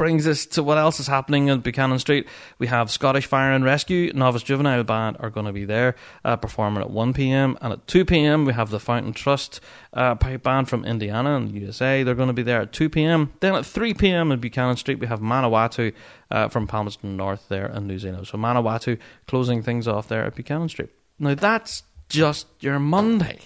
brings 0.01 0.25
us 0.25 0.47
to 0.47 0.63
what 0.63 0.79
else 0.79 0.99
is 0.99 1.05
happening 1.05 1.49
in 1.49 1.59
Buchanan 1.59 1.99
Street. 1.99 2.27
We 2.57 2.65
have 2.65 2.89
Scottish 2.89 3.27
Fire 3.27 3.51
and 3.51 3.63
Rescue, 3.63 4.11
Novice 4.13 4.41
Juvenile 4.41 4.83
Band 4.83 5.17
are 5.19 5.29
going 5.29 5.45
to 5.45 5.51
be 5.51 5.63
there 5.63 5.93
uh, 6.25 6.37
performing 6.37 6.81
at 6.81 6.89
1 6.89 7.13
pm. 7.13 7.55
And 7.61 7.73
at 7.73 7.85
2 7.85 8.05
pm, 8.05 8.45
we 8.45 8.53
have 8.53 8.71
the 8.71 8.79
Fountain 8.79 9.13
Trust 9.13 9.59
uh, 9.93 10.15
pipe 10.15 10.41
band 10.41 10.69
from 10.69 10.85
Indiana 10.85 11.35
and 11.35 11.49
the 11.49 11.59
USA. 11.59 12.01
They're 12.01 12.15
going 12.15 12.29
to 12.29 12.33
be 12.33 12.41
there 12.41 12.61
at 12.61 12.73
2 12.73 12.89
pm. 12.89 13.31
Then 13.41 13.53
at 13.53 13.63
3 13.63 13.93
pm 13.93 14.31
in 14.31 14.39
Buchanan 14.39 14.75
Street, 14.75 14.97
we 14.97 15.05
have 15.05 15.19
Manawatu 15.19 15.93
uh, 16.31 16.49
from 16.49 16.65
Palmerston 16.65 17.15
North 17.15 17.47
there 17.49 17.67
in 17.67 17.85
New 17.85 17.99
Zealand. 17.99 18.25
So 18.25 18.39
Manawatu 18.39 18.97
closing 19.27 19.61
things 19.61 19.87
off 19.87 20.07
there 20.07 20.25
at 20.25 20.33
Buchanan 20.33 20.69
Street. 20.69 20.89
Now 21.19 21.35
that's 21.35 21.83
just 22.11 22.45
your 22.59 22.77
Monday. 22.77 23.39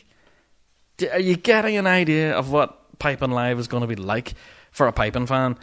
Are 1.12 1.20
you 1.20 1.38
getting 1.38 1.78
an 1.78 1.88
idea 1.88 2.36
of 2.36 2.52
what 2.52 2.98
Piping 3.00 3.32
Live 3.32 3.60
is 3.60 3.68
going 3.68 3.82
to 3.82 3.88
be 3.88 3.96
like 3.96 4.34
for 4.72 4.88
a 4.88 4.92
piping 4.92 5.28
fan? 5.28 5.58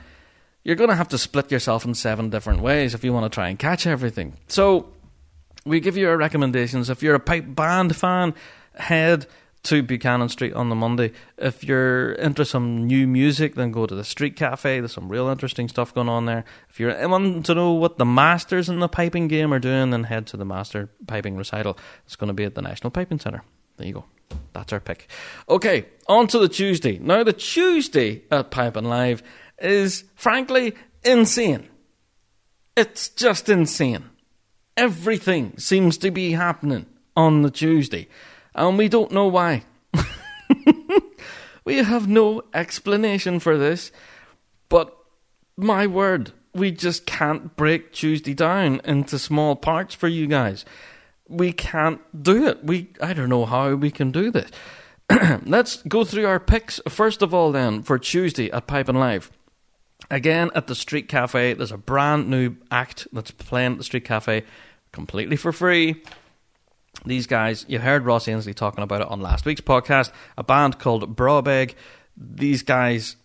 You're 0.62 0.76
going 0.76 0.90
to 0.90 0.96
have 0.96 1.08
to 1.08 1.18
split 1.18 1.50
yourself 1.50 1.84
in 1.84 1.94
seven 1.94 2.30
different 2.30 2.60
ways 2.60 2.94
if 2.94 3.02
you 3.02 3.12
want 3.12 3.30
to 3.30 3.34
try 3.34 3.48
and 3.48 3.58
catch 3.58 3.86
everything. 3.86 4.36
So, 4.46 4.92
we 5.64 5.80
give 5.80 5.96
you 5.96 6.08
our 6.08 6.16
recommendations. 6.16 6.90
If 6.90 7.02
you're 7.02 7.14
a 7.16 7.20
pipe 7.20 7.44
band 7.48 7.96
fan, 7.96 8.34
head 8.74 9.26
to 9.64 9.82
Buchanan 9.82 10.28
Street 10.28 10.52
on 10.54 10.68
the 10.68 10.74
Monday. 10.74 11.12
If 11.38 11.62
you're 11.62 12.12
into 12.12 12.44
some 12.44 12.86
new 12.86 13.06
music, 13.06 13.54
then 13.54 13.70
go 13.70 13.86
to 13.86 13.94
the 13.94 14.04
Street 14.04 14.34
Cafe. 14.34 14.80
There's 14.80 14.92
some 14.92 15.08
real 15.08 15.28
interesting 15.28 15.68
stuff 15.68 15.94
going 15.94 16.08
on 16.08 16.26
there. 16.26 16.44
If 16.68 16.80
you 16.80 16.90
eh, 16.90 17.06
want 17.06 17.46
to 17.46 17.54
know 17.54 17.72
what 17.72 17.98
the 17.98 18.04
masters 18.04 18.68
in 18.68 18.80
the 18.80 18.88
piping 18.88 19.28
game 19.28 19.52
are 19.52 19.60
doing, 19.60 19.90
then 19.90 20.04
head 20.04 20.26
to 20.28 20.36
the 20.36 20.44
Master 20.44 20.88
Piping 21.06 21.36
Recital. 21.36 21.78
It's 22.06 22.16
going 22.16 22.28
to 22.28 22.34
be 22.34 22.44
at 22.44 22.54
the 22.54 22.62
National 22.62 22.90
Piping 22.90 23.20
Centre. 23.20 23.42
There 23.76 23.86
you 23.86 23.94
go. 23.94 24.04
That's 24.52 24.72
our 24.72 24.80
pick. 24.80 25.08
Okay, 25.48 25.86
on 26.08 26.26
to 26.28 26.38
the 26.38 26.48
Tuesday. 26.48 26.98
Now, 26.98 27.22
the 27.22 27.32
Tuesday 27.32 28.22
at 28.30 28.50
Piping 28.50 28.84
Live 28.84 29.22
is, 29.58 30.04
frankly, 30.14 30.74
insane. 31.04 31.68
It's 32.76 33.08
just 33.10 33.48
insane. 33.48 34.04
Everything 34.76 35.56
seems 35.58 35.98
to 35.98 36.10
be 36.10 36.32
happening 36.32 36.86
on 37.14 37.42
the 37.42 37.50
Tuesday 37.50 38.08
and 38.54 38.78
we 38.78 38.88
don't 38.88 39.12
know 39.12 39.26
why. 39.26 39.64
we 41.64 41.76
have 41.78 42.08
no 42.08 42.42
explanation 42.54 43.40
for 43.40 43.56
this, 43.56 43.92
but 44.68 44.96
my 45.56 45.86
word, 45.86 46.32
we 46.54 46.70
just 46.70 47.06
can't 47.06 47.56
break 47.56 47.92
Tuesday 47.92 48.34
down 48.34 48.80
into 48.84 49.18
small 49.18 49.56
parts 49.56 49.94
for 49.94 50.08
you 50.08 50.26
guys. 50.26 50.64
We 51.28 51.52
can't 51.52 52.00
do 52.22 52.46
it. 52.46 52.64
We 52.64 52.90
I 53.00 53.12
don't 53.12 53.28
know 53.28 53.46
how 53.46 53.74
we 53.74 53.90
can 53.90 54.10
do 54.10 54.30
this. 54.30 54.50
Let's 55.46 55.82
go 55.82 56.04
through 56.04 56.26
our 56.26 56.40
picks 56.40 56.80
first 56.88 57.22
of 57.22 57.32
all 57.32 57.52
then 57.52 57.82
for 57.82 57.98
Tuesday 57.98 58.50
at 58.50 58.66
Piping 58.66 58.96
Live. 58.96 59.30
Again 60.10 60.50
at 60.54 60.66
the 60.66 60.74
Street 60.74 61.08
Cafe, 61.08 61.54
there's 61.54 61.72
a 61.72 61.78
brand 61.78 62.28
new 62.28 62.56
act 62.70 63.06
that's 63.12 63.30
playing 63.30 63.72
at 63.72 63.78
the 63.78 63.84
Street 63.84 64.04
Cafe 64.04 64.44
completely 64.90 65.36
for 65.36 65.52
free. 65.52 66.02
These 67.04 67.26
guys, 67.26 67.64
you 67.68 67.78
heard 67.80 68.04
Ross 68.04 68.28
Ainslie 68.28 68.54
talking 68.54 68.84
about 68.84 69.00
it 69.00 69.08
on 69.08 69.20
last 69.20 69.44
week's 69.44 69.60
podcast, 69.60 70.12
a 70.38 70.44
band 70.44 70.78
called 70.78 71.16
Brobeg. 71.16 71.74
These 72.16 72.62
guys, 72.62 73.16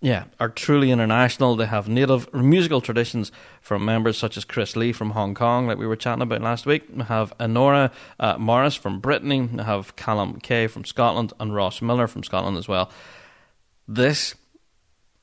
yeah, 0.00 0.24
are 0.38 0.48
truly 0.48 0.90
international. 0.90 1.56
They 1.56 1.66
have 1.66 1.88
native 1.88 2.32
musical 2.32 2.80
traditions 2.80 3.32
from 3.60 3.84
members 3.84 4.18
such 4.18 4.36
as 4.36 4.44
Chris 4.44 4.76
Lee 4.76 4.92
from 4.92 5.10
Hong 5.10 5.34
Kong, 5.34 5.66
like 5.66 5.78
we 5.78 5.86
were 5.86 5.96
chatting 5.96 6.22
about 6.22 6.42
last 6.42 6.64
week. 6.64 6.84
We 6.94 7.02
have 7.04 7.32
Honora 7.40 7.90
uh, 8.20 8.38
Morris 8.38 8.76
from 8.76 9.00
Brittany. 9.00 9.42
We 9.42 9.62
have 9.62 9.96
Callum 9.96 10.38
Kay 10.40 10.68
from 10.68 10.84
Scotland 10.84 11.32
and 11.40 11.54
Ross 11.54 11.82
Miller 11.82 12.06
from 12.06 12.22
Scotland 12.22 12.56
as 12.56 12.68
well. 12.68 12.90
This 13.88 14.34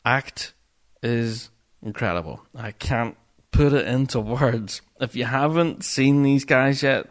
act 0.04 0.54
is 1.02 1.50
incredible. 1.82 2.42
I 2.56 2.72
can't 2.72 3.16
put 3.52 3.74
it 3.74 3.88
into 3.88 4.20
words. 4.20 4.82
If 5.00 5.16
you 5.16 5.26
haven't 5.26 5.84
seen 5.84 6.24
these 6.24 6.46
guys 6.46 6.84
yet, 6.84 7.08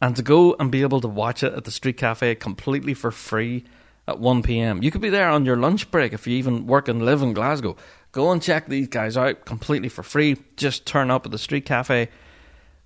and 0.00 0.14
to 0.16 0.22
go 0.22 0.54
and 0.58 0.70
be 0.70 0.82
able 0.82 1.00
to 1.00 1.08
watch 1.08 1.42
it 1.42 1.52
at 1.52 1.64
the 1.64 1.70
street 1.70 1.96
cafe 1.96 2.34
completely 2.34 2.94
for 2.94 3.10
free 3.10 3.64
at 4.06 4.18
1 4.18 4.42
p.m. 4.42 4.82
You 4.82 4.90
could 4.90 5.00
be 5.00 5.10
there 5.10 5.28
on 5.28 5.44
your 5.44 5.56
lunch 5.56 5.90
break 5.90 6.12
if 6.12 6.26
you 6.26 6.36
even 6.36 6.66
work 6.66 6.88
and 6.88 7.04
live 7.04 7.22
in 7.22 7.34
Glasgow. 7.34 7.76
Go 8.12 8.32
and 8.32 8.42
check 8.42 8.66
these 8.66 8.88
guys 8.88 9.16
out 9.16 9.44
completely 9.44 9.88
for 9.88 10.02
free. 10.02 10.36
Just 10.56 10.86
turn 10.86 11.10
up 11.10 11.26
at 11.26 11.32
the 11.32 11.38
street 11.38 11.66
cafe. 11.66 12.08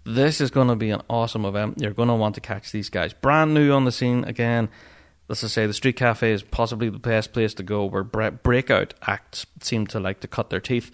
This 0.04 0.40
is 0.40 0.50
going 0.50 0.68
to 0.68 0.76
be 0.76 0.90
an 0.90 1.02
awesome 1.08 1.44
event. 1.44 1.80
You're 1.80 1.92
going 1.92 2.08
to 2.08 2.14
want 2.14 2.34
to 2.34 2.40
catch 2.40 2.72
these 2.72 2.88
guys. 2.88 3.12
Brand 3.12 3.54
new 3.54 3.72
on 3.72 3.84
the 3.84 3.92
scene 3.92 4.24
again. 4.24 4.68
Let's 5.28 5.42
just 5.42 5.54
say 5.54 5.66
the 5.66 5.72
street 5.72 5.96
cafe 5.96 6.32
is 6.32 6.42
possibly 6.42 6.88
the 6.88 6.98
best 6.98 7.32
place 7.32 7.54
to 7.54 7.62
go 7.62 7.84
where 7.84 8.02
breakout 8.02 8.94
acts 9.06 9.46
seem 9.60 9.86
to 9.88 10.00
like 10.00 10.20
to 10.20 10.28
cut 10.28 10.50
their 10.50 10.60
teeth 10.60 10.90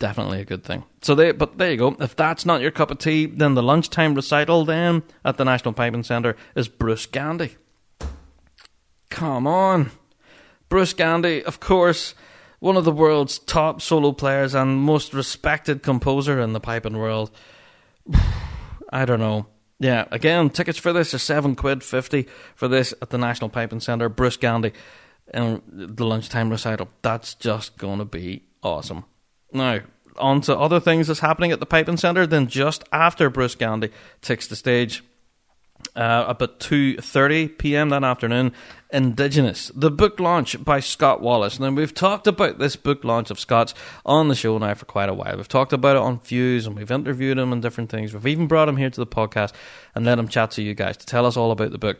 definitely 0.00 0.40
a 0.40 0.44
good 0.44 0.64
thing. 0.64 0.82
So 1.02 1.14
they, 1.14 1.30
but 1.30 1.58
there 1.58 1.70
you 1.70 1.76
go. 1.76 1.96
If 2.00 2.16
that's 2.16 2.44
not 2.44 2.60
your 2.60 2.72
cup 2.72 2.90
of 2.90 2.98
tea, 2.98 3.26
then 3.26 3.54
the 3.54 3.62
lunchtime 3.62 4.14
recital 4.14 4.64
then 4.64 5.04
at 5.24 5.36
the 5.36 5.44
National 5.44 5.72
Piping 5.72 6.02
Centre 6.02 6.36
is 6.56 6.66
Bruce 6.66 7.06
Gandy. 7.06 7.56
Come 9.10 9.46
on, 9.46 9.92
Bruce 10.68 10.92
Gandy, 10.92 11.44
of 11.44 11.60
course, 11.60 12.14
one 12.58 12.76
of 12.76 12.84
the 12.84 12.92
world's 12.92 13.38
top 13.38 13.80
solo 13.80 14.12
players 14.12 14.54
and 14.54 14.76
most 14.76 15.14
respected 15.14 15.82
composer 15.82 16.40
in 16.40 16.52
the 16.52 16.60
piping 16.60 16.96
world. 16.96 17.30
I 18.92 19.04
don't 19.04 19.20
know. 19.20 19.46
Yeah, 19.78 20.06
again, 20.10 20.50
tickets 20.50 20.78
for 20.78 20.92
this 20.92 21.14
are 21.14 21.18
seven 21.18 21.54
quid 21.54 21.82
fifty 21.82 22.26
for 22.54 22.68
this 22.68 22.92
at 23.00 23.10
the 23.10 23.18
National 23.18 23.48
Piping 23.48 23.80
Centre. 23.80 24.08
Bruce 24.08 24.36
Gandy 24.36 24.72
and 25.32 25.62
the 25.66 26.04
lunchtime 26.04 26.50
recital. 26.50 26.88
That's 27.02 27.34
just 27.34 27.78
going 27.78 27.98
to 27.98 28.04
be 28.04 28.44
awesome. 28.62 29.04
Now, 29.52 29.80
on 30.16 30.40
to 30.42 30.56
other 30.56 30.80
things 30.80 31.06
that's 31.06 31.20
happening 31.20 31.52
at 31.52 31.60
the 31.60 31.66
Piping 31.66 31.96
Centre. 31.96 32.26
Then 32.26 32.46
just 32.46 32.84
after 32.92 33.30
Bruce 33.30 33.54
Gandy 33.54 33.90
takes 34.22 34.46
the 34.46 34.56
stage, 34.56 35.02
uh, 35.96 36.24
about 36.28 36.60
2.30 36.60 37.58
p.m. 37.58 37.88
that 37.88 38.04
afternoon, 38.04 38.52
Indigenous, 38.92 39.70
the 39.74 39.90
book 39.90 40.20
launch 40.20 40.62
by 40.62 40.80
Scott 40.80 41.20
Wallace. 41.20 41.58
Now, 41.58 41.70
we've 41.70 41.94
talked 41.94 42.26
about 42.26 42.58
this 42.58 42.76
book 42.76 43.04
launch 43.04 43.30
of 43.30 43.40
Scott's 43.40 43.74
on 44.04 44.28
the 44.28 44.34
show 44.34 44.58
now 44.58 44.74
for 44.74 44.84
quite 44.84 45.08
a 45.08 45.14
while. 45.14 45.36
We've 45.36 45.48
talked 45.48 45.72
about 45.72 45.96
it 45.96 46.02
on 46.02 46.20
Fuse 46.20 46.66
and 46.66 46.76
we've 46.76 46.90
interviewed 46.90 47.38
him 47.38 47.52
and 47.52 47.62
different 47.62 47.90
things. 47.90 48.12
We've 48.12 48.26
even 48.26 48.46
brought 48.46 48.68
him 48.68 48.76
here 48.76 48.90
to 48.90 49.00
the 49.00 49.06
podcast 49.06 49.52
and 49.94 50.04
let 50.04 50.18
him 50.18 50.28
chat 50.28 50.52
to 50.52 50.62
you 50.62 50.74
guys 50.74 50.96
to 50.98 51.06
tell 51.06 51.26
us 51.26 51.36
all 51.36 51.50
about 51.50 51.70
the 51.72 51.78
book. 51.78 51.98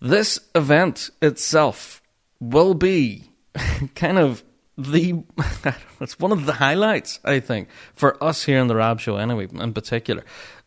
This 0.00 0.38
event 0.54 1.10
itself 1.20 2.02
will 2.40 2.74
be 2.74 3.30
kind 3.94 4.18
of 4.18 4.42
the 4.76 5.22
it's 6.00 6.18
one 6.18 6.32
of 6.32 6.46
the 6.46 6.54
highlights 6.54 7.20
I 7.24 7.40
think 7.40 7.68
for 7.94 8.22
us 8.22 8.44
here 8.44 8.58
in 8.58 8.68
the 8.68 8.76
Rab 8.76 9.00
Show 9.00 9.16
anyway 9.16 9.48
in 9.52 9.72
particular. 9.72 10.24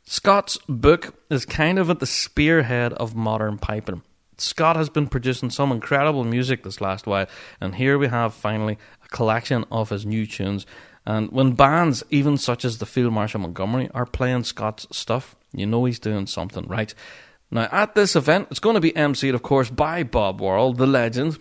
Scott's 0.07 0.59
book 0.69 1.15
is 1.31 1.45
kind 1.45 1.79
of 1.79 1.89
at 1.89 1.99
the 1.99 2.05
spearhead 2.05 2.93
of 2.93 3.15
modern 3.15 3.57
piping. 3.57 4.03
Scott 4.37 4.75
has 4.75 4.89
been 4.89 5.07
producing 5.07 5.49
some 5.49 5.71
incredible 5.71 6.23
music 6.23 6.63
this 6.63 6.81
last 6.81 7.07
while, 7.07 7.25
and 7.59 7.73
here 7.73 7.97
we 7.97 8.07
have 8.07 8.33
finally 8.33 8.77
a 9.03 9.07
collection 9.07 9.65
of 9.71 9.89
his 9.89 10.05
new 10.05 10.27
tunes. 10.27 10.65
And 11.05 11.31
when 11.31 11.53
bands, 11.53 12.03
even 12.09 12.37
such 12.37 12.65
as 12.65 12.77
the 12.77 12.85
Field 12.85 13.13
Marshal 13.13 13.39
Montgomery, 13.39 13.89
are 13.93 14.05
playing 14.05 14.43
Scott's 14.43 14.87
stuff, 14.91 15.35
you 15.53 15.65
know 15.65 15.85
he's 15.85 15.99
doing 15.99 16.27
something 16.27 16.67
right. 16.67 16.93
Now, 17.51 17.69
at 17.71 17.95
this 17.95 18.15
event, 18.15 18.49
it's 18.51 18.59
going 18.59 18.73
to 18.73 18.81
be 18.81 18.91
emceed, 18.91 19.33
of 19.33 19.43
course, 19.43 19.69
by 19.69 20.03
Bob 20.03 20.41
Worrall, 20.41 20.73
the 20.73 20.87
legend, 20.87 21.39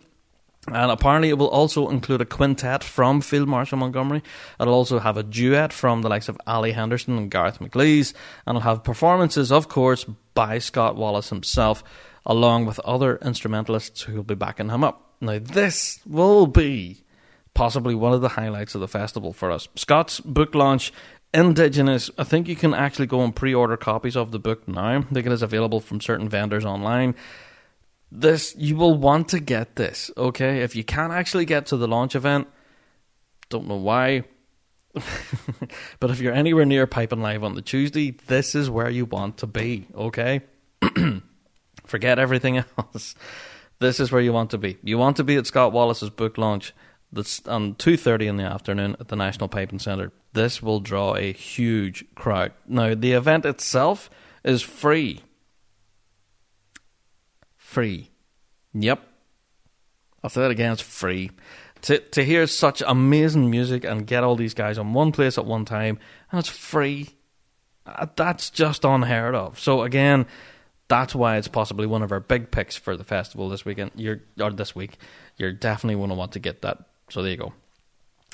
and 0.67 0.91
apparently, 0.91 1.29
it 1.29 1.37
will 1.37 1.49
also 1.49 1.91
include 1.91 2.23
a 2.23 2.25
quintet 2.25 2.83
from 2.83 3.21
Field 3.21 3.49
Marshal 3.49 3.77
Montgomery. 3.77 4.23
It'll 4.59 4.73
also 4.73 4.99
have 4.99 5.19
a 5.19 5.23
duet 5.23 5.73
from 5.75 6.01
the 6.01 6.09
likes 6.09 6.29
of 6.29 6.41
Ali 6.47 6.73
Henderson 6.73 7.19
and 7.19 7.31
Garth 7.31 7.59
McLeese. 7.59 8.15
And 8.47 8.57
it'll 8.57 8.69
have 8.69 8.83
performances, 8.83 9.53
of 9.53 9.69
course, 9.69 10.05
by 10.33 10.59
Scott 10.59 10.97
Wallace 10.97 11.29
himself, 11.29 11.85
along 12.25 12.65
with 12.65 12.81
other 12.81 13.17
instrumentalists 13.17 14.03
who 14.03 14.15
will 14.15 14.23
be 14.23 14.35
backing 14.35 14.71
him 14.71 14.83
up. 14.83 15.15
Now, 15.21 15.39
this 15.39 16.01
will 16.07 16.47
be 16.47 17.05
possibly 17.53 17.95
one 17.95 18.15
of 18.15 18.23
the 18.23 18.31
highlights 18.31 18.75
of 18.75 18.81
the 18.81 18.89
festival 18.89 19.35
for 19.35 19.51
us. 19.51 19.69
Scott's 19.77 20.21
book 20.21 20.55
launch 20.55 20.93
Indigenous. 21.35 22.11
I 22.17 22.23
think 22.23 22.47
you 22.47 22.55
can 22.55 22.75
actually 22.75 23.07
go 23.07 23.23
and 23.23 23.35
pre 23.35 23.53
order 23.53 23.77
copies 23.77 24.17
of 24.17 24.31
the 24.31 24.39
book 24.39 24.69
now. 24.69 24.99
I 24.99 25.03
think 25.03 25.27
it 25.27 25.33
is 25.33 25.43
available 25.43 25.81
from 25.81 26.01
certain 26.01 26.29
vendors 26.29 26.65
online 26.65 27.17
this 28.15 28.55
you 28.57 28.77
will 28.77 28.95
want 28.95 29.29
to 29.31 29.41
get 29.41 29.75
this, 29.75 30.11
okay? 30.17 30.61
If 30.63 30.77
you 30.77 30.85
can't 30.85 31.13
actually 31.13 31.45
get 31.45 31.67
to 31.67 31.77
the 31.77 31.89
launch 31.89 32.15
event, 32.15 32.47
don't 33.49 33.67
know 33.67 33.77
why. 33.77 34.25
but 35.99 36.11
if 36.11 36.21
you're 36.21 36.33
anywhere 36.33 36.65
near 36.65 36.87
Piping 36.87 37.21
Live 37.21 37.43
on 37.43 37.57
the 37.57 37.63
Tuesday, 37.63 38.13
this 38.29 38.55
is 38.55 38.71
where 38.71 38.89
you 38.89 39.05
want 39.05 39.39
to 39.39 39.49
be, 39.49 39.89
okay? 39.95 40.43
Forget 41.85 42.21
everything 42.21 42.59
else. 42.79 43.17
This 43.81 43.99
is 43.99 44.13
where 44.13 44.23
you 44.23 44.33
want 44.33 44.51
to 44.51 44.59
be. 44.59 44.79
You 44.85 44.97
want 44.97 45.17
to 45.17 45.25
be 45.25 45.35
at 45.35 45.49
Scott 45.49 45.73
Wallace's 45.73 46.11
book 46.11 46.39
launch 46.39 46.73
that's 47.13 47.47
on 47.49 47.75
2.30 47.75 48.29
in 48.29 48.37
the 48.37 48.45
afternoon 48.45 48.97
at 49.01 49.09
the 49.09 49.17
National 49.17 49.49
Piping 49.49 49.81
Centre. 49.81 50.13
This 50.33 50.63
will 50.63 50.79
draw 50.79 51.17
a 51.17 51.33
huge 51.33 52.05
crowd. 52.15 52.53
Now, 52.69 52.95
the 52.95 53.13
event 53.13 53.45
itself 53.45 54.09
is 54.45 54.63
free 54.63 55.24
free. 57.75 58.11
Yep. 58.73 59.03
I'll 60.23 60.31
say 60.31 60.43
that 60.43 60.51
again, 60.51 60.73
it's 60.73 60.81
free. 60.81 61.33
To, 61.83 61.99
to 61.99 62.25
hear 62.25 62.47
such 62.47 62.83
amazing 62.87 63.51
music 63.51 63.85
and 63.85 64.07
get 64.07 64.25
all 64.25 64.37
these 64.37 64.55
guys 64.55 64.79
on 64.79 64.95
one 64.95 65.13
place 65.13 65.37
at 65.37 65.45
one 65.45 65.65
time, 65.65 65.99
and 66.31 66.39
it's 66.39 66.49
free. 66.49 67.11
Uh, 67.85 68.07
that's 68.17 68.49
just 68.49 68.85
unheard 68.85 69.35
of. 69.35 69.59
So 69.59 69.83
again, 69.83 70.27
that's 70.89 71.15
why 71.15 71.37
it's 71.37 71.49
possibly 71.49 71.87
one 71.87 72.03
of 72.03 72.13
our 72.13 72.21
big 72.21 72.51
picks 72.51 72.77
for 72.77 72.97
the 72.97 73.05
festival 73.05 73.49
this 73.49 73.65
weekend. 73.65 73.91
You're 73.97 74.23
or 74.41 74.53
this 74.53 74.75
week. 74.75 74.97
You're 75.37 75.53
definitely 75.53 75.97
going 75.97 76.11
to 76.11 76.15
want 76.15 76.33
to 76.33 76.39
get 76.39 76.63
that. 76.63 76.79
So 77.11 77.21
there 77.21 77.33
you 77.33 77.37
go. 77.37 77.53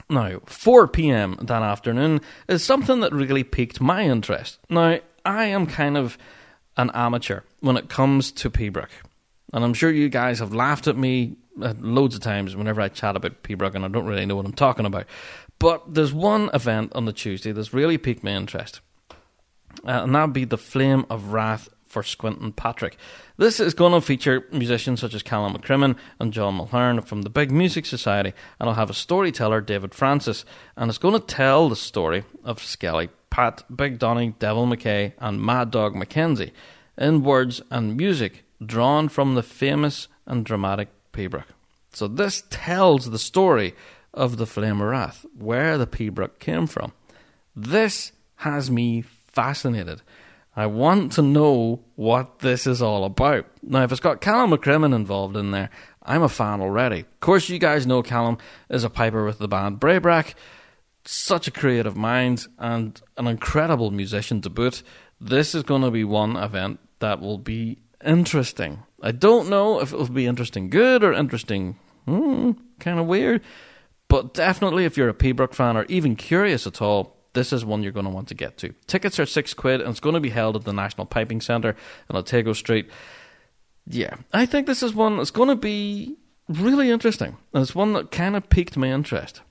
Now, 0.08 0.40
4 0.46 0.86
p.m. 0.88 1.38
that 1.40 1.62
afternoon 1.62 2.20
is 2.46 2.62
something 2.62 3.00
that 3.00 3.12
really 3.12 3.44
piqued 3.44 3.80
my 3.80 4.02
interest. 4.04 4.58
Now, 4.68 5.00
I 5.24 5.46
am 5.46 5.66
kind 5.66 5.96
of 5.96 6.18
an 6.76 6.90
amateur 6.94 7.40
when 7.60 7.76
it 7.76 7.88
comes 7.88 8.30
to 8.32 8.50
Pibroch. 8.50 8.90
And 9.52 9.64
I'm 9.64 9.74
sure 9.74 9.90
you 9.90 10.08
guys 10.08 10.38
have 10.38 10.54
laughed 10.54 10.86
at 10.86 10.96
me 10.96 11.36
uh, 11.60 11.74
loads 11.78 12.14
of 12.14 12.20
times 12.20 12.56
whenever 12.56 12.80
I 12.80 12.88
chat 12.88 13.16
about 13.16 13.42
Pibroch 13.42 13.74
and 13.74 13.84
I 13.84 13.88
don't 13.88 14.06
really 14.06 14.26
know 14.26 14.36
what 14.36 14.46
I'm 14.46 14.52
talking 14.52 14.86
about. 14.86 15.06
But 15.58 15.94
there's 15.94 16.12
one 16.12 16.50
event 16.54 16.92
on 16.94 17.04
the 17.04 17.12
Tuesday 17.12 17.52
that's 17.52 17.74
really 17.74 17.98
piqued 17.98 18.24
my 18.24 18.30
interest. 18.30 18.80
Uh, 19.84 20.02
and 20.02 20.14
that'd 20.14 20.32
be 20.32 20.44
the 20.44 20.58
Flame 20.58 21.04
of 21.10 21.32
Wrath 21.32 21.68
for 21.86 22.02
Squinting 22.02 22.52
Patrick. 22.52 22.96
This 23.36 23.58
is 23.58 23.74
going 23.74 23.92
to 23.92 24.00
feature 24.00 24.46
musicians 24.52 25.00
such 25.00 25.12
as 25.12 25.22
Callum 25.22 25.54
McCrimmon 25.54 25.96
and 26.20 26.32
John 26.32 26.56
Mulhearn 26.58 27.04
from 27.04 27.22
the 27.22 27.30
Big 27.30 27.50
Music 27.50 27.84
Society, 27.84 28.32
and 28.58 28.68
I'll 28.68 28.76
have 28.76 28.90
a 28.90 28.94
storyteller, 28.94 29.60
David 29.60 29.92
Francis, 29.92 30.44
and 30.76 30.88
it's 30.88 30.98
going 30.98 31.14
to 31.14 31.26
tell 31.26 31.68
the 31.68 31.76
story 31.76 32.24
of 32.44 32.62
Skelly, 32.62 33.08
Pat, 33.28 33.64
Big 33.74 33.98
Donny, 33.98 34.34
Devil 34.38 34.66
McKay, 34.66 35.14
and 35.18 35.42
Mad 35.42 35.72
Dog 35.72 35.94
McKenzie 35.94 36.52
in 36.96 37.24
words 37.24 37.60
and 37.70 37.96
music 37.96 38.44
drawn 38.64 39.08
from 39.08 39.34
the 39.34 39.42
famous 39.42 40.08
and 40.26 40.44
dramatic 40.44 40.88
Pibroch. 41.12 41.44
So 41.92 42.06
this 42.06 42.44
tells 42.50 43.10
the 43.10 43.18
story 43.18 43.74
of 44.14 44.36
the 44.36 44.46
Flame 44.46 44.80
of 44.80 44.88
Wrath, 44.88 45.26
where 45.36 45.78
the 45.78 45.86
Pibroch 45.86 46.38
came 46.38 46.66
from. 46.66 46.92
This 47.54 48.12
has 48.36 48.70
me 48.70 49.02
fascinated. 49.02 50.02
I 50.56 50.66
want 50.66 51.12
to 51.12 51.22
know 51.22 51.80
what 51.94 52.40
this 52.40 52.66
is 52.66 52.82
all 52.82 53.04
about. 53.04 53.46
Now, 53.62 53.82
if 53.84 53.92
it's 53.92 54.00
got 54.00 54.20
Callum 54.20 54.50
McCrimmon 54.50 54.94
involved 54.94 55.36
in 55.36 55.52
there, 55.52 55.70
I'm 56.02 56.22
a 56.22 56.28
fan 56.28 56.60
already. 56.60 57.00
Of 57.00 57.20
course, 57.20 57.48
you 57.48 57.58
guys 57.58 57.86
know 57.86 58.02
Callum 58.02 58.38
is 58.68 58.84
a 58.84 58.90
piper 58.90 59.24
with 59.24 59.38
the 59.38 59.48
band 59.48 59.80
Breabach. 59.80 60.34
Such 61.04 61.46
a 61.46 61.52
creative 61.52 61.96
mind 61.96 62.46
and 62.58 63.00
an 63.16 63.26
incredible 63.26 63.90
musician 63.90 64.40
to 64.42 64.50
boot. 64.50 64.82
This 65.20 65.54
is 65.54 65.62
going 65.62 65.82
to 65.82 65.90
be 65.90 66.04
one 66.04 66.36
event 66.36 66.80
that 66.98 67.20
will 67.20 67.38
be 67.38 67.78
interesting. 68.04 68.82
I 69.02 69.12
don't 69.12 69.48
know 69.48 69.80
if 69.80 69.92
it 69.92 69.96
will 69.96 70.08
be 70.08 70.26
interesting 70.26 70.70
good 70.70 71.02
or 71.02 71.12
interesting 71.12 71.78
hmm, 72.06 72.52
kind 72.78 72.98
of 72.98 73.06
weird, 73.06 73.42
but 74.08 74.34
definitely 74.34 74.84
if 74.84 74.96
you're 74.96 75.08
a 75.08 75.14
Pibroch 75.14 75.54
fan 75.54 75.76
or 75.76 75.84
even 75.84 76.16
curious 76.16 76.66
at 76.66 76.82
all, 76.82 77.16
this 77.32 77.52
is 77.52 77.64
one 77.64 77.82
you're 77.82 77.92
going 77.92 78.06
to 78.06 78.10
want 78.10 78.28
to 78.28 78.34
get 78.34 78.58
to. 78.58 78.74
Tickets 78.86 79.18
are 79.18 79.26
six 79.26 79.54
quid 79.54 79.80
and 79.80 79.90
it's 79.90 80.00
going 80.00 80.14
to 80.14 80.20
be 80.20 80.30
held 80.30 80.56
at 80.56 80.64
the 80.64 80.72
National 80.72 81.06
Piping 81.06 81.40
Centre 81.40 81.76
in 82.08 82.16
Otago 82.16 82.52
Street. 82.52 82.90
Yeah, 83.86 84.16
I 84.32 84.46
think 84.46 84.66
this 84.66 84.82
is 84.82 84.94
one 84.94 85.16
that's 85.16 85.30
going 85.30 85.48
to 85.48 85.56
be 85.56 86.16
really 86.48 86.90
interesting. 86.90 87.36
And 87.54 87.62
it's 87.62 87.74
one 87.74 87.92
that 87.94 88.10
kind 88.10 88.36
of 88.36 88.48
piqued 88.48 88.76
my 88.76 88.88
interest. 88.88 89.42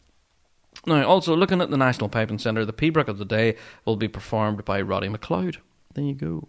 Now, 0.86 1.04
also 1.06 1.36
looking 1.36 1.62
at 1.62 1.70
the 1.70 1.78
National 1.78 2.10
Piping 2.10 2.39
Centre, 2.39 2.66
the 2.66 2.74
Pibroch 2.74 3.08
of 3.08 3.18
the 3.18 3.26
day 3.26 3.56
will 3.86 3.97
be 3.97 4.08
performed 4.08 4.64
by 4.66 4.82
Roddy 4.82 5.10
McLeod. 5.10 5.58
There 5.93 6.04
you 6.04 6.14
go. 6.14 6.47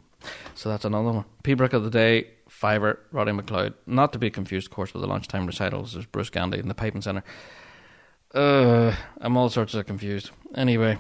So 0.55 0.69
that's 0.69 0.85
another 0.85 1.13
one. 1.13 1.25
Pibroch 1.43 1.73
of 1.73 1.85
the 1.85 1.91
day 1.91 2.29
Fiver, 2.49 3.01
Roddy 3.13 3.33
McLeod. 3.33 3.75
Not 3.87 4.13
to 4.13 4.19
be 4.19 4.29
confused, 4.29 4.67
of 4.67 4.73
course, 4.73 4.93
with 4.93 5.01
the 5.01 5.07
lunchtime 5.07 5.47
recitals. 5.47 5.95
There's 5.95 6.07
Bruce 6.07 6.31
Gandy 6.31 6.59
in 6.59 6.69
the 6.69 6.75
Piping 6.75 7.01
Centre. 7.01 7.25
Uh, 8.35 8.95
I'm 9.21 9.37
all 9.37 9.49
sorts 9.49 9.75
of 9.75 9.87
confused. 9.87 10.31
Anyway, 10.55 10.99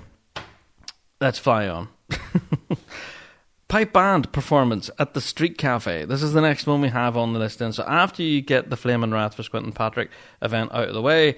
let's 1.20 1.38
fly 1.38 1.68
on. 1.68 1.88
Pipe 3.68 3.92
band 3.92 4.32
performance 4.32 4.90
at 4.98 5.14
the 5.14 5.20
Street 5.20 5.58
Cafe. 5.58 6.04
This 6.04 6.22
is 6.22 6.32
the 6.32 6.40
next 6.40 6.66
one 6.66 6.80
we 6.80 6.88
have 6.88 7.16
on 7.16 7.32
the 7.32 7.38
list. 7.38 7.60
And 7.60 7.74
so 7.74 7.84
after 7.84 8.22
you 8.22 8.40
get 8.40 8.70
the 8.70 8.76
Flame 8.76 9.04
and 9.04 9.12
Wrath 9.12 9.34
for 9.34 9.42
Squintin' 9.42 9.74
Patrick 9.74 10.10
event 10.42 10.72
out 10.72 10.88
of 10.88 10.94
the 10.94 11.02
way, 11.02 11.36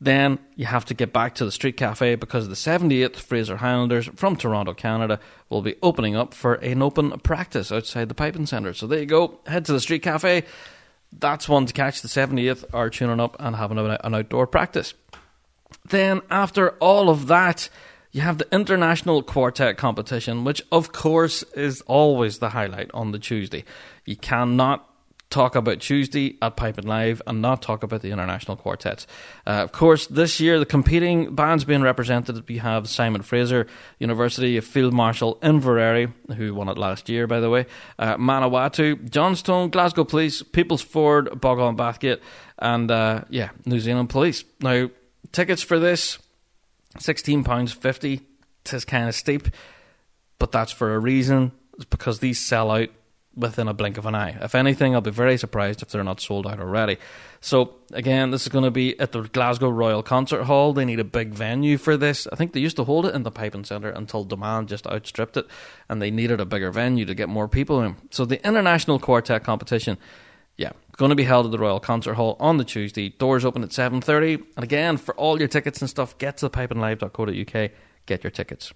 then 0.00 0.38
you 0.56 0.66
have 0.66 0.84
to 0.86 0.94
get 0.94 1.12
back 1.12 1.34
to 1.36 1.44
the 1.44 1.52
Street 1.52 1.76
Cafe 1.76 2.16
because 2.16 2.48
the 2.48 2.54
78th 2.54 3.16
Fraser 3.16 3.56
Highlanders 3.56 4.06
from 4.16 4.36
Toronto, 4.36 4.74
Canada 4.74 5.20
will 5.48 5.62
be 5.62 5.76
opening 5.82 6.16
up 6.16 6.34
for 6.34 6.54
an 6.54 6.82
open 6.82 7.18
practice 7.20 7.70
outside 7.70 8.08
the 8.08 8.14
Piping 8.14 8.46
Centre. 8.46 8.74
So 8.74 8.86
there 8.86 9.00
you 9.00 9.06
go. 9.06 9.40
Head 9.46 9.64
to 9.66 9.72
the 9.72 9.80
Street 9.80 10.02
Cafe. 10.02 10.44
That's 11.12 11.48
one 11.48 11.66
to 11.66 11.72
catch. 11.72 12.02
The 12.02 12.08
78th 12.08 12.64
are 12.72 12.90
tuning 12.90 13.20
up 13.20 13.36
and 13.38 13.56
having 13.56 13.78
an 13.78 14.14
outdoor 14.14 14.46
practice. 14.46 14.94
Then, 15.88 16.22
after 16.30 16.70
all 16.80 17.08
of 17.08 17.28
that, 17.28 17.68
you 18.10 18.20
have 18.20 18.38
the 18.38 18.52
international 18.54 19.22
quartet 19.22 19.76
competition, 19.76 20.44
which 20.44 20.62
of 20.70 20.92
course 20.92 21.42
is 21.54 21.82
always 21.82 22.38
the 22.38 22.50
highlight 22.50 22.90
on 22.94 23.12
the 23.12 23.18
Tuesday. 23.18 23.64
You 24.04 24.16
cannot 24.16 24.88
talk 25.34 25.56
about 25.56 25.80
Tuesday 25.80 26.38
at 26.40 26.56
Piping 26.56 26.86
Live 26.86 27.20
and 27.26 27.42
not 27.42 27.60
talk 27.60 27.82
about 27.82 28.02
the 28.02 28.12
international 28.12 28.56
quartets. 28.56 29.04
Uh, 29.44 29.62
of 29.64 29.72
course, 29.72 30.06
this 30.06 30.38
year 30.38 30.60
the 30.60 30.64
competing 30.64 31.34
bands 31.34 31.64
being 31.64 31.82
represented, 31.82 32.48
we 32.48 32.58
have 32.58 32.88
Simon 32.88 33.20
Fraser 33.20 33.66
University 33.98 34.58
Field 34.60 34.94
Marshal 34.94 35.36
Inveraray, 35.42 36.12
who 36.36 36.54
won 36.54 36.68
it 36.68 36.78
last 36.78 37.08
year, 37.08 37.26
by 37.26 37.40
the 37.40 37.50
way, 37.50 37.66
uh, 37.98 38.16
Manawatu, 38.16 39.10
Johnstone, 39.10 39.70
Glasgow 39.70 40.04
Police, 40.04 40.42
People's 40.42 40.82
Ford, 40.82 41.26
Boghall 41.26 41.76
Bathgate, 41.76 42.20
and 42.60 42.88
uh, 42.90 43.24
yeah, 43.28 43.50
New 43.66 43.80
Zealand 43.80 44.10
Police. 44.10 44.44
Now, 44.60 44.88
tickets 45.32 45.62
for 45.62 45.80
this 45.80 46.18
£16.50 46.98 48.20
is 48.72 48.84
kind 48.84 49.08
of 49.08 49.16
steep, 49.16 49.48
but 50.38 50.52
that's 50.52 50.70
for 50.70 50.94
a 50.94 50.98
reason. 51.00 51.50
It's 51.74 51.86
because 51.86 52.20
these 52.20 52.38
sell 52.38 52.70
out 52.70 52.90
within 53.36 53.68
a 53.68 53.74
blink 53.74 53.98
of 53.98 54.06
an 54.06 54.14
eye. 54.14 54.36
If 54.40 54.54
anything, 54.54 54.94
I'll 54.94 55.00
be 55.00 55.10
very 55.10 55.36
surprised 55.36 55.82
if 55.82 55.88
they're 55.88 56.04
not 56.04 56.20
sold 56.20 56.46
out 56.46 56.60
already. 56.60 56.98
So, 57.40 57.74
again, 57.92 58.30
this 58.30 58.42
is 58.42 58.48
going 58.48 58.64
to 58.64 58.70
be 58.70 58.98
at 58.98 59.12
the 59.12 59.22
Glasgow 59.22 59.68
Royal 59.68 60.02
Concert 60.02 60.44
Hall. 60.44 60.72
They 60.72 60.84
need 60.84 61.00
a 61.00 61.04
big 61.04 61.30
venue 61.30 61.76
for 61.76 61.96
this. 61.96 62.26
I 62.32 62.36
think 62.36 62.52
they 62.52 62.60
used 62.60 62.76
to 62.76 62.84
hold 62.84 63.06
it 63.06 63.14
in 63.14 63.22
the 63.22 63.30
Piping 63.30 63.64
Centre 63.64 63.90
until 63.90 64.24
demand 64.24 64.68
just 64.68 64.86
outstripped 64.86 65.36
it, 65.36 65.46
and 65.88 66.00
they 66.00 66.10
needed 66.10 66.40
a 66.40 66.46
bigger 66.46 66.70
venue 66.70 67.04
to 67.04 67.14
get 67.14 67.28
more 67.28 67.48
people 67.48 67.82
in. 67.82 67.96
So, 68.10 68.24
the 68.24 68.44
International 68.46 68.98
Quartet 68.98 69.44
Competition 69.44 69.98
yeah, 70.56 70.70
going 70.96 71.08
to 71.08 71.16
be 71.16 71.24
held 71.24 71.46
at 71.46 71.52
the 71.52 71.58
Royal 71.58 71.80
Concert 71.80 72.14
Hall 72.14 72.36
on 72.38 72.58
the 72.58 72.64
Tuesday. 72.64 73.08
Doors 73.08 73.44
open 73.44 73.62
at 73.64 73.70
7.30. 73.70 74.44
And 74.56 74.64
again, 74.64 74.96
for 74.96 75.14
all 75.16 75.38
your 75.38 75.48
tickets 75.48 75.80
and 75.80 75.90
stuff, 75.90 76.16
get 76.18 76.36
to 76.38 76.48
thepipinglive.co.uk, 76.48 77.70
get 78.06 78.24
your 78.24 78.30
tickets. 78.30 78.72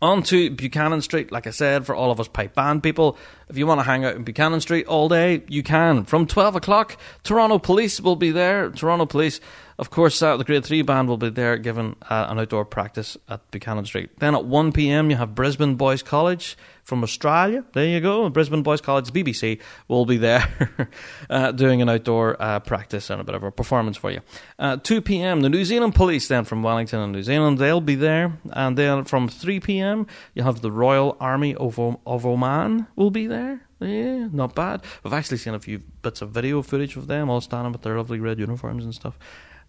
On 0.00 0.22
to 0.24 0.50
Buchanan 0.50 1.02
Street, 1.02 1.32
like 1.32 1.46
I 1.48 1.50
said, 1.50 1.84
for 1.84 1.94
all 1.94 2.12
of 2.12 2.20
us 2.20 2.28
pipe 2.28 2.54
band 2.54 2.82
people. 2.84 3.18
If 3.48 3.58
you 3.58 3.66
want 3.66 3.80
to 3.80 3.84
hang 3.84 4.04
out 4.04 4.14
in 4.14 4.22
Buchanan 4.22 4.60
Street 4.60 4.86
all 4.86 5.08
day, 5.08 5.42
you 5.48 5.62
can. 5.62 6.04
From 6.04 6.26
12 6.26 6.56
o'clock, 6.56 6.96
Toronto 7.24 7.58
Police 7.58 8.00
will 8.00 8.14
be 8.14 8.30
there. 8.30 8.70
Toronto 8.70 9.06
Police, 9.06 9.40
of 9.78 9.90
course, 9.90 10.22
uh, 10.22 10.36
the 10.36 10.44
Grade 10.44 10.64
3 10.64 10.82
band 10.82 11.08
will 11.08 11.16
be 11.16 11.30
there 11.30 11.58
giving 11.58 11.96
uh, 12.08 12.26
an 12.28 12.38
outdoor 12.38 12.64
practice 12.64 13.16
at 13.28 13.50
Buchanan 13.50 13.86
Street. 13.86 14.10
Then 14.18 14.36
at 14.36 14.44
1 14.44 14.72
pm, 14.72 15.10
you 15.10 15.16
have 15.16 15.34
Brisbane 15.34 15.74
Boys 15.74 16.02
College 16.02 16.56
from 16.88 17.02
Australia. 17.04 17.62
There 17.74 17.84
you 17.84 18.00
go. 18.00 18.30
Brisbane 18.30 18.62
Boys 18.62 18.80
College, 18.80 19.12
BBC, 19.12 19.60
will 19.88 20.06
be 20.06 20.16
there 20.16 20.88
uh, 21.30 21.52
doing 21.52 21.82
an 21.82 21.88
outdoor 21.90 22.40
uh, 22.40 22.60
practice 22.60 23.10
and 23.10 23.20
a 23.20 23.24
bit 23.24 23.34
of 23.34 23.42
a 23.42 23.50
performance 23.52 23.98
for 23.98 24.10
you. 24.10 24.20
Uh, 24.58 24.78
2 24.78 25.02
p.m., 25.02 25.42
the 25.42 25.50
New 25.50 25.66
Zealand 25.66 25.94
Police, 25.94 26.28
then 26.28 26.44
from 26.44 26.62
Wellington 26.62 27.00
and 27.00 27.12
New 27.12 27.22
Zealand, 27.22 27.58
they'll 27.58 27.82
be 27.82 27.94
there. 27.94 28.38
And 28.52 28.78
then 28.78 29.04
from 29.04 29.28
3 29.28 29.60
p.m., 29.60 30.06
you 30.32 30.42
have 30.44 30.62
the 30.62 30.72
Royal 30.72 31.14
Army 31.20 31.54
of, 31.56 31.78
o- 31.78 32.00
of 32.06 32.24
Oman 32.24 32.86
will 32.96 33.10
be 33.10 33.26
there. 33.26 33.60
Yeah, 33.80 34.28
not 34.32 34.54
bad. 34.54 34.82
We've 35.04 35.12
actually 35.12 35.36
seen 35.36 35.52
a 35.52 35.60
few 35.60 35.80
bits 36.00 36.22
of 36.22 36.30
video 36.30 36.62
footage 36.62 36.96
of 36.96 37.06
them 37.06 37.28
all 37.28 37.42
standing 37.42 37.72
with 37.72 37.82
their 37.82 37.98
lovely 37.98 38.18
red 38.18 38.38
uniforms 38.38 38.84
and 38.84 38.94
stuff 38.94 39.18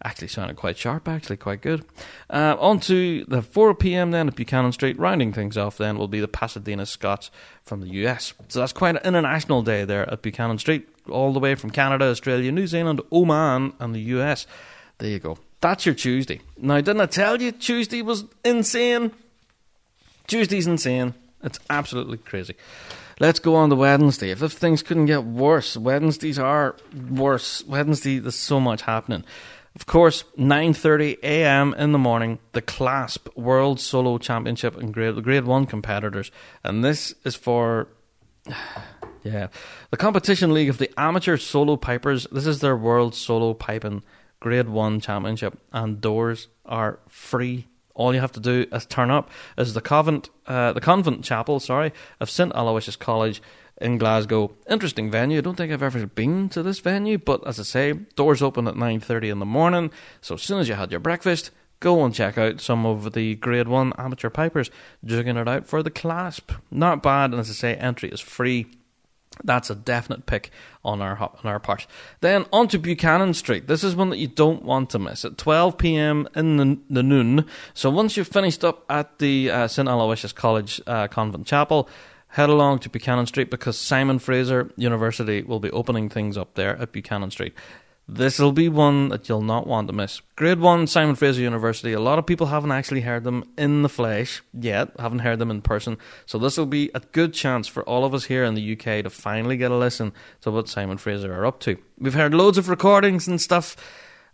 actually 0.04 0.30
sounded 0.30 0.56
quite 0.56 0.78
sharp, 0.78 1.08
actually 1.08 1.38
quite 1.38 1.62
good. 1.62 1.86
Uh, 2.30 2.56
on 2.60 2.80
to 2.82 3.26
the 3.26 3.41
4 3.41 3.76
p.m. 3.76 4.12
then 4.12 4.28
at 4.28 4.36
Buchanan 4.36 4.72
Street. 4.72 4.97
Rounding 4.97 5.34
things 5.34 5.58
off 5.58 5.78
then 5.78 5.97
will 5.97 6.08
be 6.08 6.20
the 6.20 6.28
Pasadena 6.28 6.86
Scots 6.86 7.32
from 7.64 7.82
the 7.82 7.89
US. 8.06 8.34
So 8.47 8.60
that's 8.60 8.74
quite 8.74 8.95
an 8.95 9.02
international 9.04 9.62
day 9.62 9.86
there 9.86 10.10
at 10.10 10.22
Buchanan 10.22 10.58
Street, 10.58 10.88
all 11.10 11.34
the 11.34 11.39
way 11.39 11.56
from 11.56 11.70
Canada, 11.70 12.06
Australia, 12.06 12.52
New 12.52 12.68
Zealand, 12.68 13.02
Oman, 13.12 13.74
and 13.80 13.93
the 13.93 14.02
US. 14.02 14.47
There 15.00 15.10
you 15.10 15.20
go. 15.20 15.38
That's 15.62 15.86
your 15.86 15.95
Tuesday. 15.95 16.39
Now, 16.58 16.80
didn't 16.80 17.02
I 17.02 17.06
tell 17.06 17.41
you 17.41 17.52
Tuesday 17.52 18.02
was 18.02 18.24
insane? 18.45 19.12
Tuesday's 20.28 20.68
insane. 20.68 21.14
It's 21.43 21.60
absolutely 21.70 22.18
crazy. 22.18 22.56
Let's 23.20 23.39
go 23.39 23.56
on 23.56 23.70
to 23.70 23.76
Wednesday. 23.76 24.32
If, 24.32 24.41
if 24.41 24.54
things 24.54 24.82
couldn't 24.82 25.08
get 25.08 25.26
worse, 25.26 25.76
Wednesdays 25.76 26.39
are 26.39 26.78
worse. 27.10 27.66
Wednesday, 27.66 28.20
there's 28.20 28.36
so 28.36 28.62
much 28.62 28.84
happening. 28.84 29.26
Of 29.80 29.86
course, 29.86 30.26
9:30 30.38 31.20
a.m. 31.24 31.74
in 31.74 31.94
the 31.94 31.98
morning, 31.98 32.40
the 32.52 32.62
Clasp 32.62 33.30
World 33.38 33.80
Solo 33.80 34.18
Championship 34.18 34.76
and 34.76 34.94
grade 34.94 35.24
grade 35.24 35.46
1 35.46 35.66
competitors. 35.68 36.32
And 36.66 36.84
this 36.84 37.16
is 37.24 37.36
for 37.36 37.88
yeah, 39.24 39.48
the 39.90 39.98
competition 39.98 40.54
league 40.54 40.68
of 40.68 40.80
the 40.80 40.92
amateur 40.98 41.38
solo 41.38 41.78
pipers. 41.78 42.28
This 42.30 42.46
is 42.46 42.60
their 42.60 42.76
World 42.76 43.16
Solo 43.16 43.54
Piping 43.54 44.04
Grade 44.42 44.68
1 44.68 45.00
Championship 45.00 45.58
and 45.72 46.02
doors 46.02 46.50
are 46.66 47.00
free. 47.08 47.68
All 47.96 48.14
you 48.14 48.20
have 48.20 48.34
to 48.34 48.42
do 48.42 48.66
is 48.72 48.86
turn 48.86 49.10
up 49.10 49.30
is 49.58 49.74
the 49.74 49.82
convent 49.82 50.30
uh, 50.46 50.74
the 50.74 50.82
convent 50.82 51.24
chapel, 51.24 51.62
sorry, 51.62 51.94
of 52.20 52.30
St 52.30 52.52
Aloysius 52.54 52.98
College 52.98 53.42
in 53.82 53.98
Glasgow. 53.98 54.52
Interesting 54.70 55.10
venue. 55.10 55.38
I 55.38 55.42
don't 55.42 55.56
think 55.56 55.72
I've 55.72 55.84
ever 55.84 56.06
been 56.06 56.50
to 56.50 56.64
this 56.64 56.80
venue, 56.80 57.18
but 57.18 57.46
as 57.48 57.60
I 57.60 57.64
say, 57.64 57.94
doors 57.94 58.42
open 58.42 58.68
at 58.68 58.76
9:30 58.76 59.30
in 59.30 59.40
the 59.40 59.46
morning. 59.46 59.92
So 60.22 60.36
as 60.36 60.42
soon 60.42 60.60
as 60.60 60.68
you 60.68 60.76
had 60.76 60.92
your 60.92 61.00
breakfast, 61.00 61.52
go 61.80 62.04
and 62.04 62.14
check 62.14 62.38
out 62.38 62.62
some 62.62 62.86
of 62.86 63.14
the 63.14 63.36
Grade 63.36 63.68
1 63.68 63.94
amateur 63.98 64.30
pipers 64.30 64.70
jigging 65.06 65.38
it 65.38 65.48
out 65.48 65.68
for 65.68 65.82
the 65.82 65.90
clasp. 65.90 66.52
Not 66.72 67.04
bad, 67.04 67.32
and 67.32 67.40
as 67.40 67.50
I 67.50 67.54
say, 67.54 67.76
entry 67.76 68.10
is 68.10 68.20
free. 68.20 68.68
That's 69.44 69.70
a 69.70 69.76
definite 69.76 70.26
pick 70.26 70.52
on 70.84 71.02
our 71.02 71.18
on 71.18 71.46
our 71.46 71.60
part. 71.60 71.88
Then 72.20 72.46
on 72.52 72.68
to 72.70 72.80
Buchanan 72.80 73.34
Street. 73.34 73.68
This 73.68 73.84
is 73.84 73.96
one 73.96 74.10
that 74.10 74.18
you 74.18 74.28
don't 74.28 74.64
want 74.64 74.90
to 74.90 75.00
miss 75.00 75.24
at 75.24 75.38
12 75.38 75.78
p.m. 75.78 76.28
in 76.36 76.58
the, 76.58 76.80
the 76.90 77.04
noon. 77.04 77.46
So 77.74 77.90
once 77.90 78.18
you've 78.18 78.28
finished 78.28 78.66
up 78.66 78.84
at 78.90 79.20
the 79.20 79.50
uh, 79.50 79.68
St 79.68 79.88
Aloysius 79.88 80.34
College 80.34 80.82
uh, 80.88 81.08
Convent 81.08 81.48
Chapel, 81.48 81.88
head 82.30 82.50
along 82.50 82.80
to 82.80 82.90
Buchanan 82.90 83.26
Street 83.26 83.50
because 83.50 83.78
Simon 83.78 84.20
Fraser 84.20 84.72
University 84.76 85.42
will 85.42 85.60
be 85.60 85.72
opening 85.72 86.10
things 86.10 86.38
up 86.38 86.56
there 86.56 86.78
at 86.78 86.92
Buchanan 86.92 87.32
Street. 87.32 87.54
This 88.12 88.40
will 88.40 88.52
be 88.52 88.70
one 88.70 89.10
that 89.10 89.30
you'll 89.30 89.44
not 89.44 89.68
want 89.68 89.88
to 89.88 89.94
miss. 89.94 90.22
Grade 90.36 90.60
1 90.60 90.88
Simon 90.88 91.14
Fraser 91.14 91.42
University. 91.42 91.94
A 91.94 92.00
lot 92.00 92.18
of 92.18 92.26
people 92.26 92.48
haven't 92.48 92.72
actually 92.72 93.02
heard 93.02 93.24
them 93.24 93.44
in 93.56 93.84
the 93.84 93.90
flesh 93.90 94.42
yet, 94.52 94.90
haven't 94.98 95.20
heard 95.20 95.38
them 95.38 95.52
in 95.52 95.62
person. 95.62 95.96
So 96.26 96.40
this 96.40 96.58
will 96.58 96.66
be 96.66 96.90
a 96.96 97.02
good 97.02 97.36
chance 97.36 97.68
for 97.68 97.84
all 97.84 98.06
of 98.06 98.16
us 98.16 98.26
here 98.26 98.44
in 98.44 98.56
the 98.56 98.74
UK 98.74 99.04
to 99.04 99.12
finally 99.12 99.58
get 99.58 99.70
a 99.70 99.78
listen 99.78 100.12
to 100.42 100.50
what 100.50 100.68
Simon 100.68 100.98
Fraser 100.98 101.32
are 101.32 101.46
up 101.46 101.60
to. 101.62 101.78
We've 102.00 102.16
heard 102.16 102.34
loads 102.34 102.58
of 102.58 102.68
recordings 102.68 103.28
and 103.28 103.40
stuff 103.40 103.76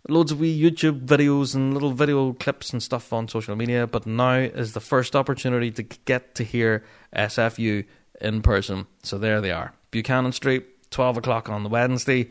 loads 0.08 0.32
of 0.32 0.40
wee 0.40 0.58
YouTube 0.58 1.06
videos 1.06 1.54
and 1.54 1.74
little 1.74 1.92
video 1.92 2.32
clips 2.32 2.72
and 2.72 2.82
stuff 2.82 3.12
on 3.12 3.28
social 3.28 3.56
media, 3.56 3.86
but 3.86 4.06
now 4.06 4.34
is 4.34 4.72
the 4.72 4.80
first 4.80 5.16
opportunity 5.16 5.70
to 5.72 5.82
get 5.82 6.34
to 6.36 6.44
hear 6.44 6.84
SFU 7.14 7.84
in 8.20 8.42
person. 8.42 8.86
So 9.02 9.18
there 9.18 9.40
they 9.40 9.50
are. 9.50 9.74
Buchanan 9.90 10.32
Street, 10.32 10.90
12 10.90 11.18
o'clock 11.18 11.48
on 11.48 11.62
the 11.62 11.68
Wednesday. 11.68 12.30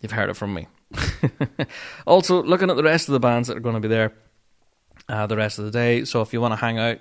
You've 0.00 0.12
heard 0.12 0.30
it 0.30 0.34
from 0.34 0.54
me. 0.54 0.68
also, 2.06 2.42
looking 2.42 2.70
at 2.70 2.76
the 2.76 2.82
rest 2.82 3.08
of 3.08 3.12
the 3.12 3.20
bands 3.20 3.48
that 3.48 3.56
are 3.56 3.60
going 3.60 3.74
to 3.74 3.80
be 3.80 3.88
there 3.88 4.12
uh, 5.08 5.26
the 5.26 5.36
rest 5.36 5.58
of 5.58 5.64
the 5.64 5.70
day. 5.70 6.04
So 6.04 6.22
if 6.22 6.32
you 6.32 6.40
want 6.40 6.52
to 6.52 6.56
hang 6.56 6.78
out, 6.78 6.98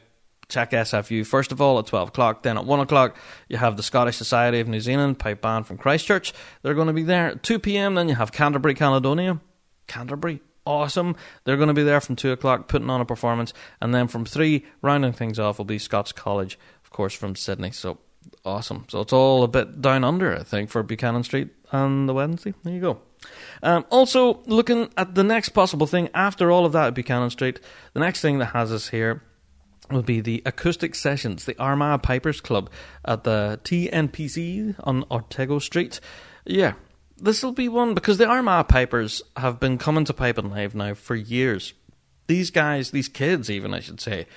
check 0.47 0.71
SFU 0.71 1.25
first 1.25 1.51
of 1.51 1.59
all 1.59 1.79
at 1.79 1.87
12 1.87 2.09
o'clock. 2.09 2.43
Then 2.43 2.57
at 2.57 2.65
1 2.65 2.79
o'clock, 2.79 3.17
you 3.47 3.57
have 3.57 3.77
the 3.77 3.83
Scottish 3.83 4.17
Society 4.17 4.59
of 4.59 4.67
New 4.67 4.79
Zealand 4.79 5.19
pipe 5.19 5.41
band 5.41 5.67
from 5.67 5.77
Christchurch. 5.77 6.33
They're 6.61 6.73
going 6.73 6.87
to 6.87 6.93
be 6.93 7.03
there 7.03 7.27
at 7.31 7.43
2 7.43 7.59
pm. 7.59 7.95
Then 7.95 8.09
you 8.09 8.15
have 8.15 8.31
Canterbury, 8.31 8.75
Caledonia. 8.75 9.39
Canterbury. 9.87 10.41
Awesome. 10.65 11.15
They're 11.43 11.57
going 11.57 11.67
to 11.67 11.73
be 11.73 11.83
there 11.83 12.01
from 12.01 12.15
2 12.15 12.31
o'clock 12.31 12.67
putting 12.67 12.89
on 12.89 13.01
a 13.01 13.05
performance. 13.05 13.53
And 13.81 13.93
then 13.93 14.07
from 14.07 14.25
3, 14.25 14.65
rounding 14.81 15.13
things 15.13 15.37
off, 15.37 15.57
will 15.57 15.65
be 15.65 15.77
Scots 15.77 16.11
College, 16.11 16.57
of 16.83 16.89
course, 16.89 17.13
from 17.13 17.35
Sydney. 17.35 17.71
So 17.71 17.99
awesome. 18.43 18.85
So 18.89 19.01
it's 19.01 19.13
all 19.13 19.43
a 19.43 19.47
bit 19.47 19.81
down 19.81 20.03
under, 20.03 20.35
I 20.35 20.43
think, 20.43 20.69
for 20.69 20.81
Buchanan 20.83 21.23
Street 21.23 21.49
on 21.71 22.07
the 22.07 22.13
Wednesday. 22.13 22.53
There 22.63 22.73
you 22.73 22.81
go. 22.81 23.01
Um, 23.63 23.85
also, 23.89 24.41
looking 24.45 24.89
at 24.97 25.15
the 25.15 25.23
next 25.23 25.49
possible 25.49 25.87
thing 25.87 26.09
after 26.13 26.51
all 26.51 26.65
of 26.65 26.73
that 26.73 26.87
at 26.87 26.93
Buchanan 26.95 27.29
Street, 27.29 27.59
the 27.93 27.99
next 27.99 28.21
thing 28.21 28.39
that 28.39 28.47
has 28.47 28.71
us 28.71 28.89
here 28.89 29.23
will 29.91 30.03
be 30.03 30.21
the 30.21 30.41
acoustic 30.45 30.95
sessions, 30.95 31.45
the 31.45 31.57
Armagh 31.59 32.01
Pipers 32.01 32.41
Club 32.41 32.69
at 33.03 33.23
the 33.23 33.59
TNPC 33.63 34.75
on 34.79 35.05
Otago 35.11 35.59
Street. 35.59 35.99
Yeah, 36.45 36.73
this 37.17 37.43
will 37.43 37.51
be 37.51 37.69
one 37.69 37.93
because 37.93 38.17
the 38.17 38.27
Armagh 38.27 38.67
Pipers 38.67 39.21
have 39.37 39.59
been 39.59 39.77
coming 39.77 40.05
to 40.05 40.13
Piping 40.13 40.49
Live 40.49 40.75
now 40.75 40.93
for 40.93 41.15
years. 41.15 41.73
These 42.27 42.51
guys, 42.51 42.91
these 42.91 43.07
kids, 43.07 43.49
even 43.49 43.73
I 43.73 43.79
should 43.79 44.01
say, 44.01 44.27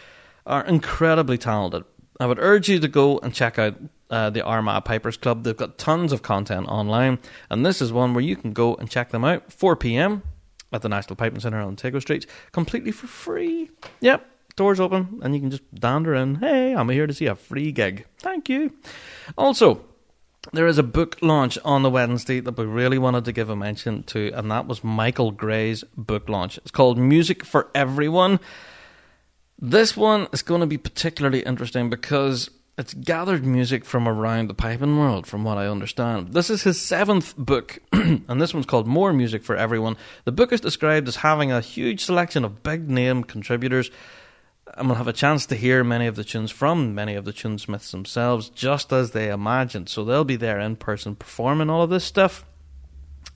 are 0.46 0.64
incredibly 0.64 1.38
talented. 1.38 1.84
I 2.20 2.26
would 2.26 2.38
urge 2.38 2.68
you 2.68 2.78
to 2.80 2.88
go 2.88 3.18
and 3.18 3.32
check 3.34 3.58
out 3.58 3.76
uh, 4.10 4.30
the 4.30 4.42
Armagh 4.44 4.84
Pipers 4.84 5.16
Club. 5.16 5.44
They've 5.44 5.56
got 5.56 5.78
tons 5.78 6.12
of 6.12 6.22
content 6.22 6.66
online, 6.68 7.18
and 7.50 7.64
this 7.64 7.80
is 7.80 7.92
one 7.92 8.14
where 8.14 8.24
you 8.24 8.36
can 8.36 8.52
go 8.52 8.74
and 8.74 8.90
check 8.90 9.10
them 9.10 9.24
out. 9.24 9.52
4 9.52 9.76
p.m. 9.76 10.22
at 10.72 10.82
the 10.82 10.88
National 10.88 11.16
Piping 11.16 11.40
Centre 11.40 11.60
on 11.60 11.72
Otago 11.72 11.98
Street, 11.98 12.26
completely 12.52 12.90
for 12.90 13.06
free. 13.06 13.70
Yep, 14.00 14.26
doors 14.56 14.80
open, 14.80 15.20
and 15.22 15.34
you 15.34 15.40
can 15.40 15.50
just 15.50 15.74
dander 15.74 16.14
in. 16.14 16.36
Hey, 16.36 16.74
I'm 16.74 16.88
here 16.88 17.06
to 17.06 17.14
see 17.14 17.26
a 17.26 17.34
free 17.34 17.72
gig. 17.72 18.06
Thank 18.18 18.48
you. 18.48 18.72
Also, 19.36 19.84
there 20.52 20.66
is 20.66 20.78
a 20.78 20.82
book 20.82 21.18
launch 21.20 21.58
on 21.64 21.82
the 21.82 21.90
Wednesday 21.90 22.40
that 22.40 22.56
we 22.56 22.64
really 22.64 22.98
wanted 22.98 23.24
to 23.26 23.32
give 23.32 23.50
a 23.50 23.56
mention 23.56 24.02
to, 24.04 24.30
and 24.32 24.50
that 24.50 24.66
was 24.66 24.82
Michael 24.82 25.30
Gray's 25.30 25.84
book 25.96 26.28
launch. 26.28 26.58
It's 26.58 26.70
called 26.70 26.98
Music 26.98 27.44
for 27.44 27.70
Everyone. 27.74 28.40
This 29.58 29.96
one 29.96 30.28
is 30.32 30.42
going 30.42 30.60
to 30.60 30.66
be 30.66 30.78
particularly 30.78 31.40
interesting 31.40 31.90
because 31.90 32.50
it's 32.78 32.94
gathered 32.94 33.44
music 33.44 33.84
from 33.84 34.06
around 34.06 34.48
the 34.48 34.54
piping 34.54 34.98
world, 34.98 35.26
from 35.26 35.42
what 35.42 35.58
I 35.58 35.66
understand. 35.66 36.32
This 36.32 36.48
is 36.48 36.62
his 36.62 36.80
seventh 36.80 37.36
book, 37.36 37.80
and 37.92 38.40
this 38.40 38.54
one's 38.54 38.66
called 38.66 38.86
More 38.86 39.12
Music 39.12 39.42
for 39.42 39.56
Everyone. 39.56 39.96
The 40.24 40.32
book 40.32 40.52
is 40.52 40.60
described 40.60 41.08
as 41.08 41.16
having 41.16 41.50
a 41.50 41.60
huge 41.60 42.04
selection 42.04 42.44
of 42.44 42.62
big 42.62 42.88
name 42.88 43.24
contributors, 43.24 43.90
and 44.76 44.88
we'll 44.88 44.96
have 44.96 45.08
a 45.08 45.12
chance 45.12 45.46
to 45.46 45.56
hear 45.56 45.82
many 45.82 46.06
of 46.06 46.16
the 46.16 46.24
tunes 46.24 46.50
from 46.50 46.94
many 46.94 47.14
of 47.14 47.24
the 47.24 47.32
tunesmiths 47.32 47.90
themselves, 47.90 48.48
just 48.48 48.92
as 48.92 49.10
they 49.10 49.30
imagined. 49.30 49.88
So 49.88 50.04
they'll 50.04 50.24
be 50.24 50.36
there 50.36 50.60
in 50.60 50.76
person 50.76 51.16
performing 51.16 51.70
all 51.70 51.82
of 51.82 51.90
this 51.90 52.04
stuff. 52.04 52.44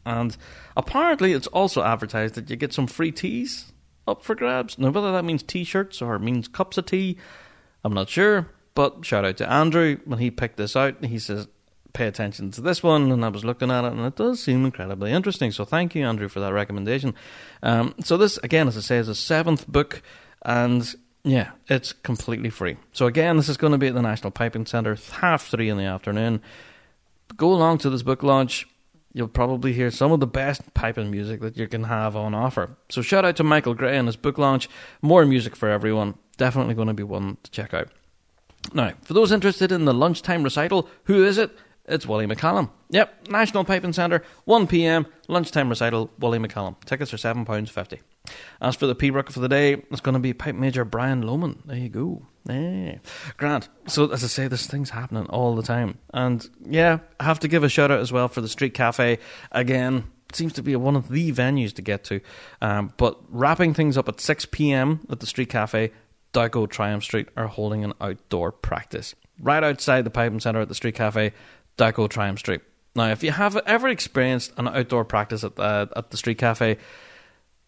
And 0.05 0.37
apparently, 0.77 1.33
it's 1.33 1.47
also 1.49 1.83
advertised 1.83 2.35
that 2.35 2.51
you 2.51 2.57
get 2.57 2.73
some 2.73 2.87
free 2.87 3.13
teas 3.13 3.73
up 4.07 4.23
for 4.23 4.35
grabs. 4.35 4.79
Now, 4.79 4.91
whether 4.91 5.13
that 5.13 5.25
means 5.25 5.43
t 5.43 5.65
shirts 5.65 6.03
or 6.03 6.19
means 6.19 6.49
cups 6.49 6.79
of 6.79 6.87
tea, 6.87 7.19
I'm 7.85 7.95
not 7.95 8.09
sure. 8.09 8.49
But 8.75 9.05
shout 9.05 9.25
out 9.25 9.37
to 9.37 9.51
Andrew 9.51 9.99
when 10.05 10.19
he 10.19 10.31
picked 10.31 10.57
this 10.57 10.75
out. 10.77 11.05
He 11.05 11.19
says, 11.19 11.47
pay 11.93 12.07
attention 12.07 12.51
to 12.53 12.61
this 12.61 12.83
one. 12.83 13.13
And 13.13 13.25
I 13.25 13.29
was 13.29 13.45
looking 13.45 13.71
at 13.71 13.85
it 13.85 13.93
and 13.93 14.01
it 14.01 14.17
does 14.17 14.43
seem 14.43 14.65
incredibly 14.65 15.13
interesting. 15.13 15.51
So 15.51 15.65
thank 15.65 15.95
you, 15.95 16.05
Andrew, 16.05 16.29
for 16.29 16.41
that 16.41 16.53
recommendation. 16.53 17.15
Um, 17.63 17.95
so, 18.03 18.17
this, 18.17 18.39
again, 18.39 18.69
as 18.69 18.77
I 18.77 18.81
say, 18.81 18.97
is 18.97 19.09
a 19.09 19.15
seventh 19.15 19.69
book. 19.69 20.03
And 20.45 20.95
yeah, 21.25 21.53
it's 21.69 21.93
completely 21.93 22.51
free. 22.51 22.77
So, 22.93 23.07
again, 23.07 23.37
this 23.37 23.49
is 23.49 23.57
going 23.57 23.73
to 23.73 23.79
be 23.79 23.89
at 23.89 23.95
the 23.95 24.03
National 24.03 24.31
Piping 24.31 24.67
Centre, 24.67 24.97
half 25.21 25.47
three 25.47 25.69
in 25.69 25.77
the 25.77 25.85
afternoon. 25.85 26.41
Go 27.37 27.53
along 27.53 27.79
to 27.79 27.91
this 27.91 28.03
book 28.03 28.23
launch. 28.23 28.67
You'll 29.15 29.29
probably 29.29 29.73
hear 29.73 29.91
some 29.91 30.11
of 30.11 30.21
the 30.21 30.27
best 30.27 30.75
piping 30.75 31.11
music 31.11 31.41
that 31.41 31.57
you 31.57 31.69
can 31.69 31.85
have 31.85 32.17
on 32.17 32.35
offer. 32.35 32.77
So, 32.89 33.03
shout 33.03 33.25
out 33.25 33.37
to 33.37 33.45
Michael 33.45 33.75
Gray 33.75 33.97
and 33.97 34.09
his 34.09 34.17
book 34.17 34.37
launch. 34.37 34.69
More 35.01 35.25
music 35.25 35.55
for 35.55 35.69
everyone. 35.69 36.15
Definitely 36.39 36.75
going 36.75 36.89
to 36.89 36.95
be 36.95 37.03
one 37.03 37.37
to 37.45 37.51
check 37.51 37.73
out. 37.73 37.89
Now, 38.75 38.93
for 39.03 39.15
those 39.15 39.33
interested 39.33 39.71
in 39.71 39.85
the 39.85 39.95
lunchtime 39.95 40.43
recital, 40.43 40.89
who 41.05 41.25
is 41.25 41.39
it? 41.39 41.57
It's 41.87 42.07
Wally 42.07 42.27
McCallum. 42.27 42.71
Yep, 42.91 43.29
National 43.29 43.65
Piping 43.65 43.93
Centre, 43.93 44.23
1pm, 44.47 45.07
lunchtime 45.29 45.69
recital, 45.69 46.11
Wally 46.19 46.39
McCallum. 46.39 46.77
Tickets 46.85 47.13
are 47.13 47.17
£7.50. 47.17 47.99
As 48.61 48.77
for 48.77 48.87
the 48.87 48.95
Pibroch 48.95 49.31
for 49.31 49.41
the 49.41 49.49
day, 49.49 49.83
it's 49.91 50.01
going 50.01 50.15
to 50.15 50.21
be 50.21 50.33
Pipe 50.33 50.55
Major 50.55 50.85
Brian 50.85 51.23
Loman. 51.23 51.63
There 51.65 51.77
you 51.77 51.89
go. 51.89 52.27
Hey. 52.47 53.01
Grant. 53.37 53.69
So, 53.89 54.11
as 54.13 54.23
I 54.23 54.29
say, 54.29 54.49
this 54.49 54.67
thing's 54.67 54.91
happening 54.91 55.27
all 55.27 55.57
the 55.57 55.63
time. 55.63 55.99
And 56.15 56.49
yeah, 56.65 56.99
I 57.19 57.25
have 57.25 57.41
to 57.41 57.49
give 57.49 57.65
a 57.65 57.69
shout 57.69 57.91
out 57.91 58.01
as 58.01 58.13
well 58.13 58.29
for 58.29 58.41
the 58.41 58.49
Street 58.49 58.75
Cafe. 58.75 59.19
Again, 59.51 60.05
seems 60.33 60.53
to 60.55 60.63
be 60.63 60.75
one 60.77 60.97
of 60.97 61.09
the 61.09 61.33
venues 61.33 61.75
to 61.75 61.83
get 61.83 62.05
to. 62.05 62.21
Um, 62.61 62.93
but 62.97 63.19
wrapping 63.29 63.75
things 63.75 63.99
up 63.99 64.09
at 64.09 64.21
6 64.21 64.47
p.m. 64.47 65.01
at 65.11 65.21
the 65.21 65.27
Street 65.27 65.49
Cafe, 65.49 65.91
Dowco 66.33 66.69
Triumph 66.69 67.05
Street 67.05 67.29
are 67.37 67.47
holding 67.47 67.85
an 67.85 67.93
outdoor 68.01 68.53
practice. 68.53 69.15
Right 69.41 69.65
outside 69.65 70.05
the 70.05 70.11
Piping 70.11 70.41
Centre 70.41 70.61
at 70.61 70.69
the 70.69 70.75
Street 70.75 70.95
Cafe, 70.95 71.33
Dowco 71.79 72.09
Triumph 72.09 72.39
Street. 72.39 72.61
Now, 72.95 73.09
if 73.09 73.23
you 73.23 73.31
have 73.33 73.57
ever 73.57 73.89
experienced 73.89 74.53
an 74.59 74.69
outdoor 74.69 75.05
practice 75.05 75.45
at 75.45 75.57
the, 75.57 75.89
at 75.97 76.11
the 76.11 76.17
Street 76.17 76.39
Cafe, 76.39 76.77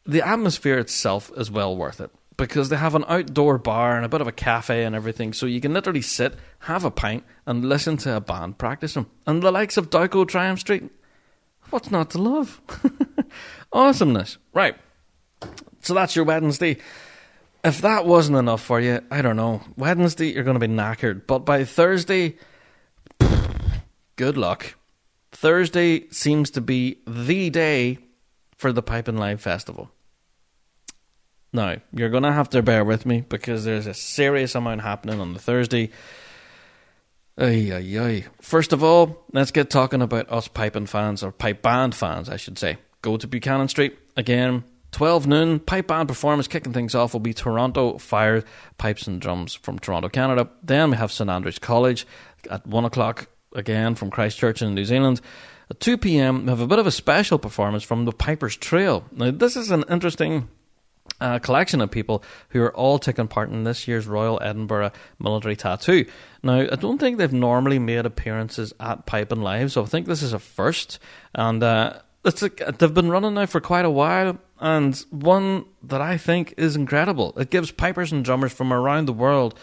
the 0.07 0.27
atmosphere 0.27 0.79
itself 0.79 1.31
is 1.37 1.51
well 1.51 1.77
worth 1.77 2.01
it 2.01 2.11
because 2.37 2.69
they 2.69 2.77
have 2.77 2.95
an 2.95 3.05
outdoor 3.09 3.59
bar 3.59 3.97
and 3.97 4.05
a 4.05 4.09
bit 4.09 4.21
of 4.21 4.27
a 4.27 4.33
cafe 4.33 4.85
and 4.85 4.95
everything, 4.95 5.33
so 5.33 5.47
you 5.47 5.61
can 5.61 5.73
literally 5.73 6.03
sit, 6.03 6.35
have 6.61 6.85
a 6.85 6.91
pint, 6.91 7.25
and 7.47 7.65
listen 7.65 7.97
to 7.99 8.17
a 8.17 8.21
band 8.21 8.59
practice 8.59 8.95
them. 8.95 9.09
And 9.27 9.43
the 9.43 9.53
likes 9.53 9.77
of 9.77 9.91
Dowco 9.91 10.27
Triumph 10.27 10.61
Street, 10.61 10.91
what's 11.71 11.91
not 11.91 12.11
to 12.11 12.19
love? 12.19 12.61
Awesomeness. 13.73 14.39
Right. 14.53 14.77
So 15.81 15.95
that's 15.95 16.17
your 16.17 16.25
Wednesday. 16.25 16.79
If 17.63 17.81
that 17.83 18.05
wasn't 18.05 18.37
enough 18.39 18.63
for 18.63 18.81
you, 18.81 19.01
I 19.11 19.23
don't 19.23 19.37
know. 19.37 19.63
Wednesday, 19.77 20.33
you're 20.33 20.45
going 20.45 20.59
to 20.59 20.67
be 20.67 20.73
knackered. 20.73 21.27
But 21.27 21.41
by 21.41 21.65
Thursday, 21.65 22.37
good 24.17 24.37
luck. 24.37 24.75
Thursday 25.33 26.09
seems 26.11 26.51
to 26.53 26.61
be 26.61 26.99
the 27.07 27.51
day 27.51 27.99
for 28.57 28.73
the 28.73 28.83
Piping 28.83 29.17
Live 29.17 29.41
Festival. 29.41 29.91
Now, 31.53 31.77
you're 31.93 32.11
going 32.11 32.25
to 32.25 32.33
have 32.33 32.51
to 32.51 32.63
bear 32.63 32.85
with 32.85 33.07
me 33.07 33.21
because 33.21 33.65
there's 33.65 33.87
a 33.87 33.95
serious 33.95 34.55
amount 34.55 34.83
happening 34.83 35.21
on 35.21 35.35
the 35.35 35.39
Thursday. 35.39 35.91
Ay, 37.39 37.73
ay, 37.73 37.99
ay. 37.99 38.25
First 38.41 38.73
of 38.73 38.83
all, 38.83 39.25
let's 39.33 39.51
get 39.51 39.71
talking 39.71 40.03
about 40.03 40.31
us 40.31 40.49
piping 40.49 40.87
fans, 40.87 41.23
or 41.23 41.33
pipe 41.33 41.63
band 41.63 41.95
fans, 41.95 42.29
I 42.29 42.37
should 42.37 42.59
say. 42.59 42.79
Go 43.03 43.17
to 43.17 43.27
Buchanan 43.27 43.69
Street. 43.69 43.97
Again, 44.17 44.65
12 44.93 45.27
noon, 45.27 45.59
pipe 45.59 45.89
band 45.89 46.09
performance 46.09 46.47
kicking 46.47 46.73
things 46.73 46.95
off 46.95 47.13
will 47.13 47.21
be 47.21 47.35
Toronto 47.35 47.99
Fire 47.99 48.45
Pipes 48.79 49.09
and 49.09 49.21
Drums 49.21 49.55
from 49.55 49.79
Toronto, 49.79 50.09
Canada. 50.09 50.49
Then 50.63 50.91
we 50.91 50.97
have 50.97 51.11
St 51.13 51.29
Andrews 51.29 51.59
College 51.59 52.07
at 52.49 52.67
1 52.67 52.85
o'clock, 52.85 53.27
again 53.55 53.95
from 53.95 54.11
Christchurch 54.11 54.63
in 54.63 54.75
New 54.75 54.85
Zealand. 54.85 55.21
At 55.71 55.81
2 55.81 55.97
pm, 55.97 56.45
we 56.45 56.51
have 56.51 56.61
a 56.61 56.67
bit 56.67 56.79
of 56.79 56.87
a 56.87 56.91
special 56.91 57.39
performance 57.39 57.83
from 57.83 58.05
the 58.05 58.13
Piper's 58.13 58.57
Trail. 58.57 59.05
Now, 59.13 59.31
this 59.31 59.57
is 59.57 59.71
an 59.71 59.85
interesting 59.89 60.49
uh, 61.21 61.39
collection 61.39 61.81
of 61.81 61.91
people 61.91 62.23
who 62.51 62.63
are 62.63 62.75
all 62.75 62.99
taking 62.99 63.29
part 63.29 63.51
in 63.51 63.65
this 63.65 63.89
year's 63.89 64.07
Royal 64.07 64.39
Edinburgh 64.43 64.93
Military 65.19 65.57
Tattoo. 65.57 66.07
Now, 66.43 66.61
I 66.61 66.77
don't 66.77 66.99
think 66.99 67.19
they've 67.19 67.33
normally 67.33 67.79
made 67.79 68.05
appearances 68.05 68.75
at 68.79 69.07
Piping 69.07 69.43
Live, 69.43 69.73
so 69.73 69.83
I 69.83 69.87
think 69.87 70.07
this 70.07 70.23
is 70.23 70.33
a 70.33 70.39
first. 70.39 70.99
And 71.35 71.63
uh, 71.63 72.01
it's 72.25 72.43
a, 72.43 72.49
they've 72.49 72.93
been 72.93 73.11
running 73.11 73.35
now 73.35 73.47
for 73.47 73.61
quite 73.61 73.85
a 73.85 73.91
while, 73.91 74.39
and 74.61 74.97
one 75.11 75.67
that 75.83 76.01
I 76.01 76.17
think 76.17 76.55
is 76.57 76.77
incredible. 76.77 77.35
It 77.37 77.51
gives 77.51 77.71
pipers 77.71 78.13
and 78.13 78.25
drummers 78.25 78.53
from 78.53 78.73
around 78.73 79.07
the 79.07 79.13
world 79.13 79.59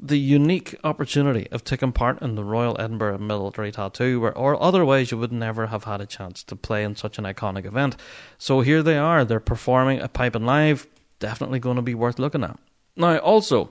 the 0.00 0.18
unique 0.18 0.76
opportunity 0.84 1.48
of 1.50 1.64
taking 1.64 1.92
part 1.92 2.20
in 2.20 2.34
the 2.34 2.44
Royal 2.44 2.78
Edinburgh 2.80 3.18
Military 3.18 3.72
Tattoo, 3.72 4.20
where 4.20 4.36
or 4.36 4.60
otherwise 4.62 5.10
you 5.10 5.18
would 5.18 5.32
never 5.32 5.68
have 5.68 5.84
had 5.84 6.00
a 6.00 6.06
chance 6.06 6.42
to 6.44 6.56
play 6.56 6.84
in 6.84 6.96
such 6.96 7.18
an 7.18 7.24
iconic 7.24 7.64
event. 7.64 7.96
So 8.38 8.60
here 8.60 8.82
they 8.82 8.98
are, 8.98 9.24
they're 9.24 9.40
performing 9.40 10.00
a 10.00 10.08
Piping 10.08 10.44
Live, 10.44 10.86
definitely 11.18 11.58
going 11.58 11.76
to 11.76 11.82
be 11.82 11.94
worth 11.94 12.18
looking 12.18 12.44
at. 12.44 12.58
Now, 12.96 13.18
also, 13.18 13.70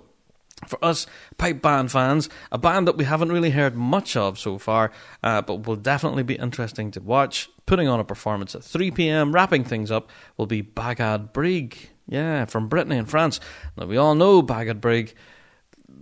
for 0.67 0.83
us 0.83 1.05
pipe 1.37 1.61
band 1.61 1.91
fans, 1.91 2.29
a 2.51 2.57
band 2.57 2.87
that 2.87 2.97
we 2.97 3.05
haven't 3.05 3.31
really 3.31 3.51
heard 3.51 3.75
much 3.75 4.15
of 4.15 4.39
so 4.39 4.57
far, 4.57 4.91
uh, 5.23 5.41
but 5.41 5.67
will 5.67 5.75
definitely 5.75 6.23
be 6.23 6.35
interesting 6.35 6.91
to 6.91 7.01
watch. 7.01 7.49
Putting 7.65 7.87
on 7.87 7.99
a 7.99 8.03
performance 8.03 8.55
at 8.55 8.63
3 8.63 8.91
pm, 8.91 9.33
wrapping 9.33 9.63
things 9.63 9.89
up, 9.89 10.09
will 10.37 10.45
be 10.45 10.61
Bagad 10.61 11.31
Brig. 11.31 11.89
Yeah, 12.07 12.43
from 12.45 12.67
Brittany 12.67 12.97
and 12.97 13.09
France. 13.09 13.39
Now, 13.77 13.85
we 13.85 13.95
all 13.95 14.15
know 14.15 14.41
Bagad 14.41 14.81
Brig 14.81 15.13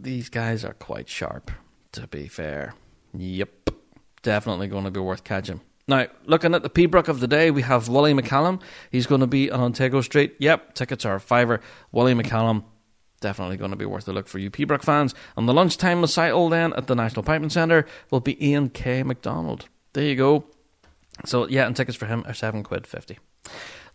these 0.02 0.30
guys 0.30 0.66
are 0.66 0.74
quite 0.74 1.10
sharp, 1.10 1.52
to 1.94 2.08
be 2.08 2.28
fair. 2.28 2.74
Yep. 3.14 3.70
Definitely 4.24 4.68
going 4.68 4.84
to 4.84 4.92
be 4.92 5.00
worth 5.00 5.24
catching. 5.24 5.62
Now, 5.88 6.08
looking 6.26 6.54
at 6.54 6.64
the 6.64 6.70
Pibroch 6.70 7.08
of 7.08 7.20
the 7.20 7.28
day, 7.28 7.52
we 7.52 7.64
have 7.64 7.90
Wally 7.90 8.14
McCallum. 8.14 8.62
He's 8.92 9.08
going 9.08 9.22
to 9.22 9.28
be 9.28 9.52
on 9.52 9.62
Otago 9.62 10.02
Street. 10.02 10.36
Yep, 10.40 10.76
tickets 10.76 11.06
are 11.06 11.16
a 11.16 11.20
fiver. 11.20 11.60
Wally 11.92 12.14
McCallum, 12.14 12.64
definitely 13.20 13.58
going 13.58 13.72
to 13.72 13.78
be 13.78 13.86
worth 13.86 14.08
a 14.08 14.14
look 14.14 14.28
for 14.28 14.40
you 14.40 14.52
Pibroch 14.52 14.84
fans. 14.84 15.16
And 15.36 15.50
the 15.50 15.54
lunchtime 15.54 16.02
recital 16.02 16.50
then 16.50 16.74
at 16.74 16.88
the 16.88 16.96
National 16.96 17.24
Piping 17.24 17.50
Centre 17.50 17.86
will 18.10 18.20
be 18.20 18.48
Ian 18.48 18.70
K. 18.70 19.04
McDonald. 19.04 19.68
There 19.94 20.06
you 20.06 20.16
go. 20.16 20.46
So, 21.26 21.48
yeah, 21.48 21.66
and 21.66 21.76
tickets 21.76 21.98
for 21.98 22.06
him 22.06 22.24
are 22.26 22.34
7 22.34 22.64
quid 22.64 22.88
50. 22.88 23.18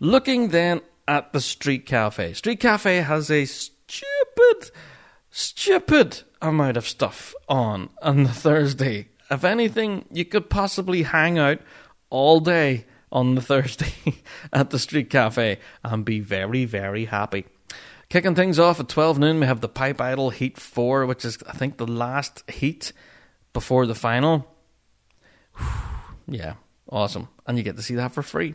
Looking 0.00 0.48
then 0.48 0.82
at 1.08 1.32
the 1.32 1.40
Street 1.40 1.86
Cafe. 1.86 2.34
Street 2.34 2.60
Cafe 2.60 2.96
has 2.96 3.30
a 3.30 3.44
stupid 3.46 4.70
stupid 5.36 6.22
amount 6.40 6.78
of 6.78 6.88
stuff 6.88 7.34
on 7.46 7.90
on 8.00 8.22
the 8.24 8.30
Thursday. 8.30 9.08
If 9.30 9.44
anything, 9.44 10.06
you 10.10 10.24
could 10.24 10.48
possibly 10.48 11.02
hang 11.02 11.38
out 11.38 11.60
all 12.08 12.40
day 12.40 12.86
on 13.12 13.34
the 13.34 13.42
Thursday 13.52 14.22
at 14.52 14.70
the 14.70 14.78
street 14.78 15.10
cafe 15.10 15.58
and 15.84 16.04
be 16.04 16.20
very, 16.20 16.64
very 16.64 17.04
happy. 17.04 17.44
Kicking 18.08 18.34
things 18.34 18.58
off 18.58 18.80
at 18.80 18.88
12 18.88 19.18
noon, 19.18 19.40
we 19.40 19.46
have 19.46 19.60
the 19.60 19.68
Pipe 19.68 20.00
Idol 20.00 20.30
Heat 20.30 20.58
4, 20.58 21.06
which 21.06 21.24
is, 21.24 21.38
I 21.46 21.52
think, 21.52 21.76
the 21.76 21.88
last 21.88 22.48
heat 22.48 22.92
before 23.52 23.84
the 23.84 23.96
final. 23.96 24.46
yeah, 26.28 26.54
awesome. 26.88 27.28
And 27.46 27.58
you 27.58 27.64
get 27.64 27.76
to 27.76 27.82
see 27.82 27.96
that 27.96 28.12
for 28.12 28.22
free. 28.22 28.54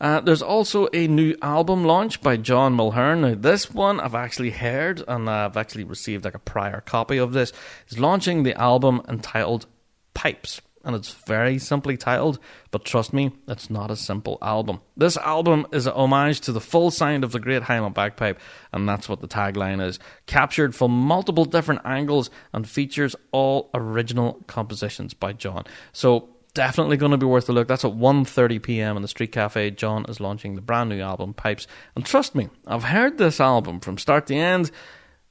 Uh, 0.00 0.20
there's 0.20 0.42
also 0.42 0.88
a 0.92 1.06
new 1.06 1.34
album 1.42 1.84
launch 1.84 2.20
by 2.20 2.36
John 2.36 2.76
Mulhearn. 2.76 3.20
Now, 3.20 3.34
this 3.34 3.70
one 3.70 4.00
I've 4.00 4.14
actually 4.14 4.50
heard, 4.50 5.02
and 5.06 5.28
I've 5.28 5.56
actually 5.56 5.84
received 5.84 6.24
like 6.24 6.34
a 6.34 6.40
prior 6.40 6.80
copy 6.80 7.18
of 7.18 7.32
this. 7.32 7.52
He's 7.88 7.98
launching 7.98 8.42
the 8.42 8.58
album 8.60 9.02
entitled 9.08 9.66
Pipes, 10.14 10.60
and 10.84 10.96
it's 10.96 11.12
very 11.12 11.58
simply 11.58 11.96
titled. 11.96 12.38
But 12.70 12.84
trust 12.84 13.12
me, 13.12 13.32
it's 13.46 13.70
not 13.70 13.90
a 13.90 13.96
simple 13.96 14.38
album. 14.42 14.80
This 14.96 15.16
album 15.16 15.66
is 15.72 15.86
a 15.86 15.94
homage 15.94 16.40
to 16.42 16.52
the 16.52 16.60
full 16.60 16.90
sound 16.90 17.22
of 17.22 17.32
the 17.32 17.40
Great 17.40 17.62
Highland 17.62 17.94
Bagpipe, 17.94 18.40
and 18.72 18.88
that's 18.88 19.08
what 19.08 19.20
the 19.20 19.28
tagline 19.28 19.84
is. 19.84 19.98
Captured 20.26 20.74
from 20.74 20.90
multiple 20.90 21.44
different 21.44 21.82
angles 21.84 22.30
and 22.52 22.68
features 22.68 23.14
all 23.30 23.70
original 23.74 24.42
compositions 24.48 25.14
by 25.14 25.32
John. 25.32 25.64
So 25.92 26.28
definitely 26.54 26.96
going 26.96 27.12
to 27.12 27.18
be 27.18 27.26
worth 27.26 27.48
a 27.48 27.52
look. 27.52 27.68
That's 27.68 27.84
at 27.84 27.92
1.30 27.92 28.62
p.m. 28.62 28.96
in 28.96 29.02
the 29.02 29.08
Street 29.08 29.32
Cafe. 29.32 29.70
John 29.72 30.04
is 30.08 30.20
launching 30.20 30.54
the 30.54 30.60
brand 30.60 30.90
new 30.90 31.00
album, 31.00 31.34
Pipes. 31.34 31.66
And 31.94 32.04
trust 32.04 32.34
me, 32.34 32.48
I've 32.66 32.84
heard 32.84 33.18
this 33.18 33.40
album 33.40 33.80
from 33.80 33.98
start 33.98 34.26
to 34.26 34.34
end. 34.34 34.70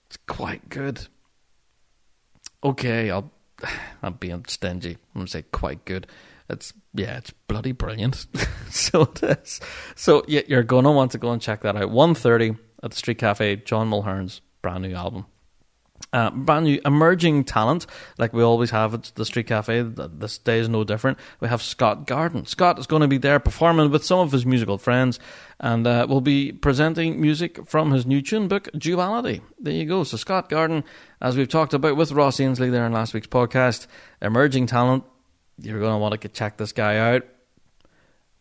It's 0.08 0.18
quite 0.28 0.70
good. 0.70 1.08
Okay, 2.64 3.10
I'll, 3.10 3.32
I'm 4.04 4.14
being 4.14 4.46
stingy. 4.48 4.98
I'm 5.16 5.20
going 5.20 5.26
to 5.26 5.32
say 5.32 5.44
quite 5.52 5.86
good. 5.86 6.08
It's, 6.50 6.74
yeah, 6.94 7.18
it's 7.18 7.32
bloody 7.48 7.72
brilliant. 7.72 8.28
so 8.70 9.04
it 9.04 9.24
is. 9.24 9.62
So 9.96 10.24
yeah, 10.28 10.42
you're 10.48 10.64
going 10.64 10.84
to 10.86 10.92
want 10.92 11.12
to 11.12 11.18
go 11.18 11.32
and 11.32 11.42
check 11.42 11.62
that 11.62 11.76
out. 11.76 11.90
1.30 11.90 12.58
at 12.84 12.92
the 12.92 12.98
Street 12.98 13.20
Cafe, 13.20 13.58
John 13.58 13.90
Mulhearn's 13.90 14.42
brand 14.62 14.84
new 14.84 14.94
album. 14.94 15.26
Uh, 16.14 16.30
brand 16.32 16.66
new 16.66 16.80
emerging 16.86 17.44
talent, 17.44 17.86
like 18.18 18.34
we 18.34 18.44
always 18.44 18.72
have 18.72 18.94
at 18.94 19.12
the 19.16 19.26
Street 19.26 19.48
Cafe. 19.48 19.82
This 19.82 20.38
day 20.38 20.60
is 20.60 20.68
no 20.68 20.84
different. 20.84 21.18
We 21.40 21.48
have 21.48 21.62
Scott 21.62 22.06
Garden. 22.06 22.46
Scott 22.46 22.80
is 22.80 22.88
going 22.88 23.02
to 23.02 23.08
be 23.08 23.18
there 23.18 23.40
performing 23.40 23.92
with 23.92 24.04
some 24.04 24.20
of 24.20 24.32
his 24.32 24.46
musical 24.46 24.78
friends, 24.78 25.20
and 25.60 25.88
uh, 25.88 26.06
will 26.10 26.22
be 26.22 26.52
presenting 26.52 27.22
music 27.22 27.66
from 27.68 27.92
his 27.92 28.06
new 28.06 28.22
tune 28.22 28.48
book, 28.48 28.68
Duality. 28.78 29.42
There 29.60 29.74
you 29.74 29.86
go. 29.86 30.04
So 30.04 30.18
Scott 30.18 30.50
Garden, 30.50 30.84
as 31.22 31.38
we've 31.38 31.48
talked 31.48 31.74
about 31.74 31.96
with 31.96 32.12
Ross 32.12 32.40
Ainslie 32.40 32.70
there 32.70 32.86
in 32.86 32.92
last 32.92 33.14
week's 33.14 33.28
podcast, 33.28 33.88
emerging 34.22 34.68
talent. 34.68 35.04
You're 35.60 35.80
going 35.80 35.94
to 35.94 35.98
want 35.98 36.20
to 36.20 36.28
check 36.28 36.58
this 36.58 36.72
guy 36.72 36.98
out. 36.98 37.24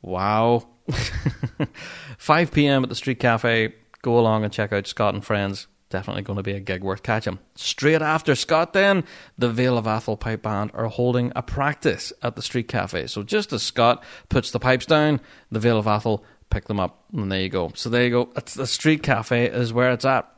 Wow. 0.03 0.67
5 2.19 2.53
p.m. 2.53 2.83
at 2.83 2.89
the 2.89 2.95
Street 2.95 3.21
Cafe. 3.21 3.75
Go 4.03 4.19
along 4.19 4.45
and 4.45 4.53
check 4.53 4.73
out 4.73 4.87
Scott 4.87 5.15
and 5.15 5.25
Friends 5.25 5.67
definitely 5.91 6.23
going 6.23 6.39
to 6.39 6.43
be 6.43 6.53
a 6.53 6.61
gig 6.61 6.83
worth 6.83 7.03
catching. 7.03 7.39
Straight 7.55 8.01
after 8.01 8.35
Scott, 8.35 8.73
then, 8.73 9.05
the 9.37 9.51
Vale 9.51 9.77
of 9.77 9.85
Atholl 9.85 10.19
Pipe 10.19 10.43
Band 10.43 10.71
are 10.73 10.87
holding 10.87 11.33
a 11.37 11.43
practice 11.43 12.13
at 12.23 12.37
the 12.37 12.43
Street 12.43 12.69
Cafe. 12.69 13.09
So 13.09 13.23
just 13.23 13.53
as 13.53 13.63
Scott 13.63 14.03
puts 14.29 14.51
the 14.51 14.61
pipes 14.61 14.87
down, 14.87 15.21
the 15.51 15.61
Vale 15.61 15.79
of 15.79 15.87
Atholl 15.87 16.23
pick 16.49 16.67
them 16.67 16.81
up, 16.81 17.05
and 17.13 17.31
there 17.31 17.41
you 17.41 17.49
go. 17.49 17.73
So 17.75 17.91
there 17.91 18.05
you 18.05 18.11
go. 18.11 18.31
It's 18.37 18.55
the 18.55 18.67
Street 18.67 19.03
Cafe 19.03 19.47
is 19.47 19.73
where 19.73 19.93
it's 19.93 20.05
at. 20.05 20.33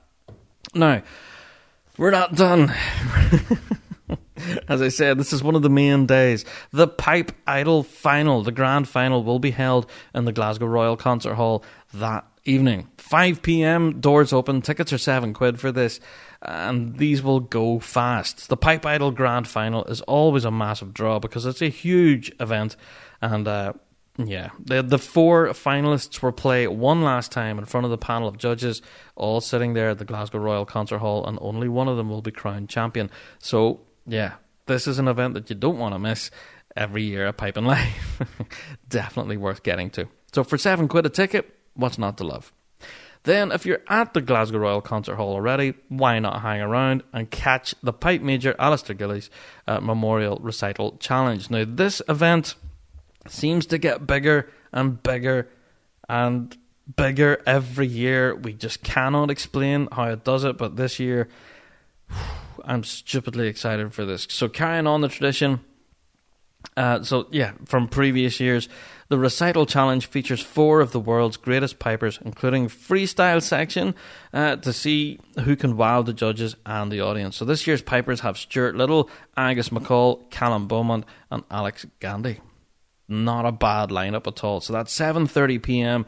Now, 0.74 1.02
we're 1.96 2.10
not 2.10 2.34
done. 2.34 2.72
As 4.68 4.82
I 4.82 4.88
said, 4.88 5.18
this 5.18 5.32
is 5.32 5.42
one 5.42 5.54
of 5.54 5.62
the 5.62 5.70
main 5.70 6.06
days. 6.06 6.44
The 6.72 6.88
Pipe 6.88 7.32
Idol 7.46 7.82
final, 7.82 8.42
the 8.42 8.50
grand 8.50 8.88
final, 8.88 9.22
will 9.22 9.38
be 9.38 9.52
held 9.52 9.88
in 10.14 10.24
the 10.24 10.32
Glasgow 10.32 10.66
Royal 10.66 10.96
Concert 10.96 11.34
Hall 11.34 11.62
that 11.94 12.26
evening. 12.44 12.88
5 12.98 13.42
p.m. 13.42 14.00
Doors 14.00 14.32
open. 14.32 14.62
Tickets 14.62 14.92
are 14.92 14.98
seven 14.98 15.32
quid 15.32 15.60
for 15.60 15.70
this, 15.70 16.00
and 16.40 16.96
these 16.96 17.22
will 17.22 17.40
go 17.40 17.78
fast. 17.78 18.48
The 18.48 18.56
Pipe 18.56 18.84
Idol 18.86 19.10
Grand 19.10 19.46
Final 19.46 19.84
is 19.84 20.00
always 20.02 20.44
a 20.44 20.50
massive 20.50 20.94
draw 20.94 21.18
because 21.18 21.46
it's 21.46 21.62
a 21.62 21.68
huge 21.68 22.32
event, 22.40 22.76
and 23.20 23.46
uh, 23.46 23.74
yeah, 24.18 24.50
the 24.58 24.82
the 24.82 24.98
four 24.98 25.48
finalists 25.48 26.22
will 26.22 26.32
play 26.32 26.66
one 26.66 27.02
last 27.02 27.32
time 27.32 27.58
in 27.58 27.64
front 27.64 27.84
of 27.84 27.90
the 27.90 27.98
panel 27.98 28.28
of 28.28 28.38
judges, 28.38 28.82
all 29.14 29.40
sitting 29.40 29.74
there 29.74 29.90
at 29.90 29.98
the 29.98 30.04
Glasgow 30.04 30.38
Royal 30.38 30.64
Concert 30.64 30.98
Hall, 30.98 31.26
and 31.26 31.38
only 31.40 31.68
one 31.68 31.88
of 31.88 31.96
them 31.96 32.08
will 32.08 32.22
be 32.22 32.32
crowned 32.32 32.68
champion. 32.68 33.10
So 33.38 33.80
yeah, 34.06 34.34
this 34.66 34.86
is 34.86 34.98
an 34.98 35.08
event 35.08 35.34
that 35.34 35.48
you 35.50 35.56
don't 35.56 35.78
want 35.78 35.94
to 35.94 35.98
miss 35.98 36.30
every 36.76 37.04
year 37.04 37.26
at 37.26 37.36
Piping 37.36 37.64
Live. 37.64 38.22
Definitely 38.88 39.36
worth 39.36 39.62
getting 39.62 39.90
to. 39.90 40.08
So 40.32 40.44
for 40.44 40.58
seven 40.58 40.88
quid 40.88 41.06
a 41.06 41.10
ticket 41.10 41.61
what's 41.74 41.98
not 41.98 42.18
to 42.18 42.24
love? 42.24 42.52
Then, 43.24 43.52
if 43.52 43.64
you're 43.64 43.82
at 43.88 44.14
the 44.14 44.20
Glasgow 44.20 44.58
Royal 44.58 44.80
Concert 44.80 45.14
Hall 45.14 45.34
already, 45.34 45.74
why 45.88 46.18
not 46.18 46.42
hang 46.42 46.60
around 46.60 47.04
and 47.12 47.30
catch 47.30 47.74
the 47.80 47.92
Pipe 47.92 48.20
Major 48.20 48.54
Alasdair 48.54 48.98
Gillies 48.98 49.30
uh, 49.68 49.78
Memorial 49.80 50.38
Recital 50.42 50.96
Challenge? 50.98 51.48
Now, 51.48 51.64
this 51.66 52.02
event 52.08 52.56
seems 53.28 53.66
to 53.66 53.78
get 53.78 54.08
bigger 54.08 54.50
and 54.72 55.00
bigger 55.00 55.48
and 56.08 56.56
bigger 56.96 57.40
every 57.46 57.86
year. 57.86 58.34
We 58.34 58.54
just 58.54 58.82
cannot 58.82 59.30
explain 59.30 59.86
how 59.92 60.10
it 60.10 60.24
does 60.24 60.42
it, 60.42 60.58
but 60.58 60.74
this 60.74 60.98
year, 60.98 61.28
I'm 62.64 62.82
stupidly 62.82 63.46
excited 63.46 63.94
for 63.94 64.04
this. 64.04 64.26
So, 64.30 64.48
carrying 64.48 64.88
on 64.88 65.00
the 65.00 65.08
tradition, 65.08 65.60
uh, 66.76 67.02
so 67.02 67.28
yeah, 67.30 67.52
from 67.66 67.88
previous 67.88 68.40
years, 68.40 68.68
the 69.12 69.18
recital 69.18 69.66
challenge 69.66 70.06
features 70.06 70.40
four 70.40 70.80
of 70.80 70.92
the 70.92 70.98
world's 70.98 71.36
greatest 71.36 71.78
pipers, 71.78 72.18
including 72.24 72.66
freestyle 72.66 73.42
section, 73.42 73.94
uh, 74.32 74.56
to 74.56 74.72
see 74.72 75.20
who 75.40 75.54
can 75.54 75.76
wow 75.76 76.00
the 76.00 76.14
judges 76.14 76.56
and 76.64 76.90
the 76.90 77.02
audience. 77.02 77.36
So 77.36 77.44
this 77.44 77.66
year's 77.66 77.82
pipers 77.82 78.20
have 78.20 78.38
Stuart 78.38 78.74
Liddell, 78.74 79.10
Angus 79.36 79.68
MacColl, 79.68 80.30
Callum 80.30 80.66
Beaumont, 80.66 81.04
and 81.30 81.44
Alex 81.50 81.84
Gandy. 82.00 82.40
Not 83.06 83.44
a 83.44 83.52
bad 83.52 83.90
lineup 83.90 84.26
at 84.26 84.42
all. 84.42 84.62
So 84.62 84.72
that's 84.72 84.98
7:30 84.98 85.62
p.m. 85.62 86.06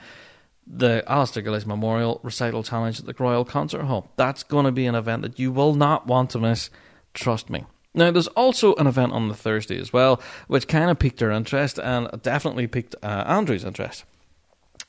The 0.66 1.05
Alasdair 1.07 1.44
Gillies 1.44 1.66
Memorial 1.66 2.20
Recital 2.22 2.62
Challenge 2.62 3.00
at 3.00 3.05
the 3.05 3.14
Royal 3.18 3.44
Concert 3.44 3.82
Hall. 3.82 4.11
That's 4.16 4.44
going 4.44 4.64
to 4.64 4.72
be 4.72 4.86
an 4.86 4.94
event 4.94 5.20
that 5.20 5.38
you 5.38 5.52
will 5.52 5.74
not 5.74 6.07
want 6.07 6.30
to 6.30 6.38
miss. 6.38 6.70
Trust 7.12 7.50
me. 7.50 7.66
Now, 7.95 8.11
there's 8.11 8.26
also 8.28 8.74
an 8.74 8.86
event 8.86 9.12
on 9.12 9.28
the 9.28 9.34
Thursday 9.34 9.78
as 9.78 9.92
well, 9.92 10.20
which 10.49 10.66
kind 10.66 10.90
of 10.90 10.99
piqued 10.99 11.22
our 11.22 11.30
interest 11.30 11.78
and 11.78 12.09
definitely 12.22 12.66
piqued 12.66 12.97
uh, 13.03 13.24
Andrew's 13.26 13.64
interest. 13.64 14.05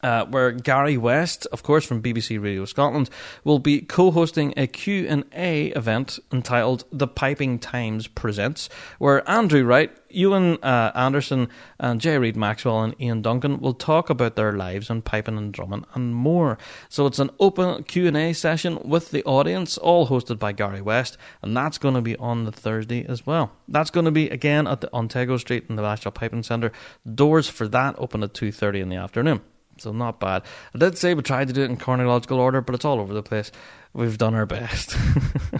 Uh, 0.05 0.23
where 0.25 0.51
Gary 0.51 0.97
West, 0.97 1.47
of 1.51 1.63
course 1.63 1.83
from 1.83 1.99
BBC 1.99 2.39
Radio 2.39 2.65
Scotland, 2.65 3.09
will 3.43 3.57
be 3.57 3.81
co-hosting 3.81 4.53
a 4.55 4.67
Q&A 4.67 5.69
event 5.69 6.19
entitled 6.31 6.83
The 6.91 7.07
Piping 7.07 7.57
Times 7.57 8.05
Presents, 8.05 8.69
where 8.99 9.27
Andrew 9.27 9.63
Wright, 9.63 9.89
Ewan 10.11 10.59
uh, 10.61 10.91
Anderson, 10.93 11.49
and 11.79 11.99
J. 11.99 12.19
Reid 12.19 12.35
Maxwell 12.35 12.83
and 12.83 12.93
Ian 13.01 13.23
Duncan 13.23 13.59
will 13.59 13.73
talk 13.73 14.11
about 14.11 14.35
their 14.35 14.51
lives 14.51 14.91
on 14.91 15.01
piping 15.01 15.39
and 15.39 15.51
drumming 15.51 15.85
and 15.95 16.13
more. 16.13 16.59
So 16.87 17.07
it's 17.07 17.17
an 17.17 17.31
open 17.39 17.81
Q&A 17.85 18.33
session 18.33 18.77
with 18.85 19.09
the 19.09 19.23
audience, 19.23 19.75
all 19.75 20.07
hosted 20.07 20.37
by 20.37 20.51
Gary 20.51 20.81
West, 20.81 21.17
and 21.41 21.57
that's 21.57 21.79
going 21.79 21.95
to 21.95 22.01
be 22.01 22.15
on 22.17 22.45
the 22.45 22.51
Thursday 22.51 23.03
as 23.07 23.25
well. 23.25 23.53
That's 23.67 23.89
going 23.89 24.05
to 24.05 24.11
be 24.11 24.29
again 24.29 24.67
at 24.67 24.81
the 24.81 24.95
Otago 24.95 25.37
Street 25.37 25.65
in 25.67 25.77
the 25.77 25.81
National 25.81 26.11
Piping 26.11 26.43
Centre. 26.43 26.71
Doors 27.11 27.49
for 27.49 27.67
that 27.69 27.95
open 27.97 28.21
at 28.21 28.35
2:30 28.35 28.81
in 28.81 28.89
the 28.89 28.97
afternoon. 28.97 29.41
So 29.77 29.91
not 29.91 30.19
bad. 30.19 30.43
I 30.73 30.77
did 30.77 30.97
say 30.97 31.13
we 31.13 31.21
tried 31.21 31.47
to 31.47 31.53
do 31.53 31.63
it 31.63 31.69
in 31.69 31.77
chronological 31.77 32.39
order, 32.39 32.61
but 32.61 32.75
it's 32.75 32.85
all 32.85 32.99
over 32.99 33.13
the 33.13 33.23
place. 33.23 33.51
We've 33.93 34.17
done 34.17 34.35
our 34.35 34.45
best. 34.45 34.95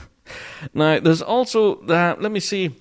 now, 0.73 0.99
there's 0.99 1.21
also 1.21 1.75
that. 1.83 2.21
Let 2.21 2.31
me 2.31 2.39
see. 2.39 2.75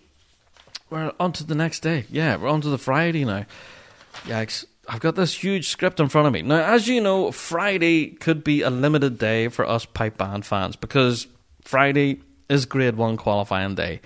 We're 0.91 1.13
on 1.19 1.33
to 1.33 1.45
the 1.45 1.55
next 1.55 1.81
day. 1.81 2.07
Yeah, 2.11 2.37
we're 2.37 2.49
on 2.49 2.61
to 2.61 2.69
the 2.69 2.79
Friday 2.79 3.25
now. 3.25 3.47
Yikes. 4.25 4.65
I've 4.89 5.01
got 5.01 5.15
this 5.15 5.33
huge 5.35 5.69
script 5.69 5.99
in 5.99 6.09
front 6.09 6.27
of 6.27 6.33
me. 6.33 6.43
Now, 6.43 6.63
as 6.63 6.87
you 6.89 7.01
know, 7.01 7.31
Friday 7.33 8.09
could 8.09 8.45
be 8.45 8.61
a 8.61 8.71
limited 8.71 9.19
day 9.19 9.49
for 9.49 9.67
us 9.67 9.87
pipe 9.87 10.19
band 10.19 10.45
fans 10.45 10.77
because 10.77 11.27
Friday 11.63 12.21
is 12.49 12.67
grade 12.67 12.97
one 12.97 13.17
qualifying 13.17 13.75
day. 13.75 14.01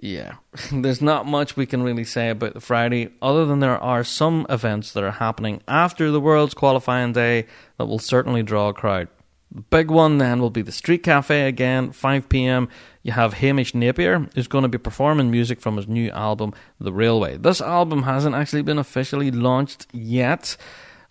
Yeah, 0.00 0.36
there's 0.72 1.02
not 1.02 1.26
much 1.26 1.56
we 1.56 1.66
can 1.66 1.82
really 1.82 2.04
say 2.04 2.30
about 2.30 2.54
the 2.54 2.60
Friday, 2.60 3.10
other 3.20 3.44
than 3.44 3.60
there 3.60 3.78
are 3.78 4.02
some 4.02 4.46
events 4.48 4.92
that 4.92 5.04
are 5.04 5.10
happening 5.12 5.62
after 5.68 6.10
the 6.10 6.20
World's 6.20 6.54
qualifying 6.54 7.12
day 7.12 7.46
that 7.76 7.86
will 7.86 7.98
certainly 7.98 8.42
draw 8.42 8.70
a 8.70 8.74
crowd. 8.74 9.08
The 9.52 9.62
big 9.62 9.90
one 9.90 10.18
then 10.18 10.40
will 10.40 10.50
be 10.50 10.62
the 10.62 10.72
Street 10.72 11.02
Cafe 11.02 11.46
again, 11.46 11.90
5 11.90 12.28
pm. 12.28 12.68
You 13.02 13.12
have 13.12 13.34
Hamish 13.34 13.74
Napier, 13.74 14.28
who's 14.34 14.46
going 14.46 14.62
to 14.62 14.68
be 14.68 14.78
performing 14.78 15.30
music 15.30 15.60
from 15.60 15.76
his 15.76 15.88
new 15.88 16.08
album, 16.10 16.54
The 16.78 16.92
Railway. 16.92 17.36
This 17.36 17.60
album 17.60 18.04
hasn't 18.04 18.36
actually 18.36 18.62
been 18.62 18.78
officially 18.78 19.30
launched 19.30 19.86
yet. 19.92 20.56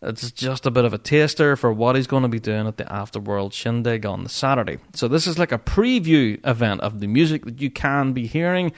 It's 0.01 0.31
just 0.31 0.65
a 0.65 0.71
bit 0.71 0.85
of 0.85 0.93
a 0.93 0.97
taster 0.97 1.57
for 1.57 1.73
what 1.73 1.97
he's 1.97 2.07
going 2.07 2.23
to 2.23 2.29
be 2.29 2.39
doing 2.39 2.67
at 2.67 2.77
the 2.77 2.85
Afterworld 2.85 3.51
Shindig 3.51 4.05
on 4.05 4.23
the 4.23 4.29
Saturday. 4.29 4.77
So 4.93 5.09
this 5.09 5.27
is 5.27 5.37
like 5.37 5.51
a 5.51 5.57
preview 5.57 6.39
event 6.47 6.81
of 6.81 7.01
the 7.01 7.07
music 7.07 7.43
that 7.43 7.61
you 7.61 7.69
can 7.69 8.13
be 8.13 8.25
hearing 8.25 8.71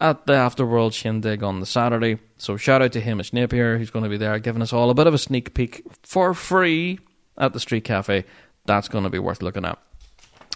at 0.00 0.26
the 0.26 0.34
Afterworld 0.34 0.92
Shindig 0.92 1.42
on 1.42 1.60
the 1.60 1.66
Saturday. 1.66 2.18
So 2.36 2.58
shout 2.58 2.82
out 2.82 2.92
to 2.92 3.00
Hamish 3.00 3.32
Napier, 3.32 3.78
who's 3.78 3.90
going 3.90 4.02
to 4.02 4.10
be 4.10 4.18
there 4.18 4.38
giving 4.38 4.60
us 4.60 4.72
all 4.72 4.90
a 4.90 4.94
bit 4.94 5.06
of 5.06 5.14
a 5.14 5.18
sneak 5.18 5.54
peek 5.54 5.82
for 6.02 6.34
free 6.34 6.98
at 7.38 7.54
the 7.54 7.60
Street 7.60 7.84
Cafe. 7.84 8.26
That's 8.66 8.88
going 8.88 9.04
to 9.04 9.10
be 9.10 9.18
worth 9.18 9.40
looking 9.40 9.64
at. 9.64 9.78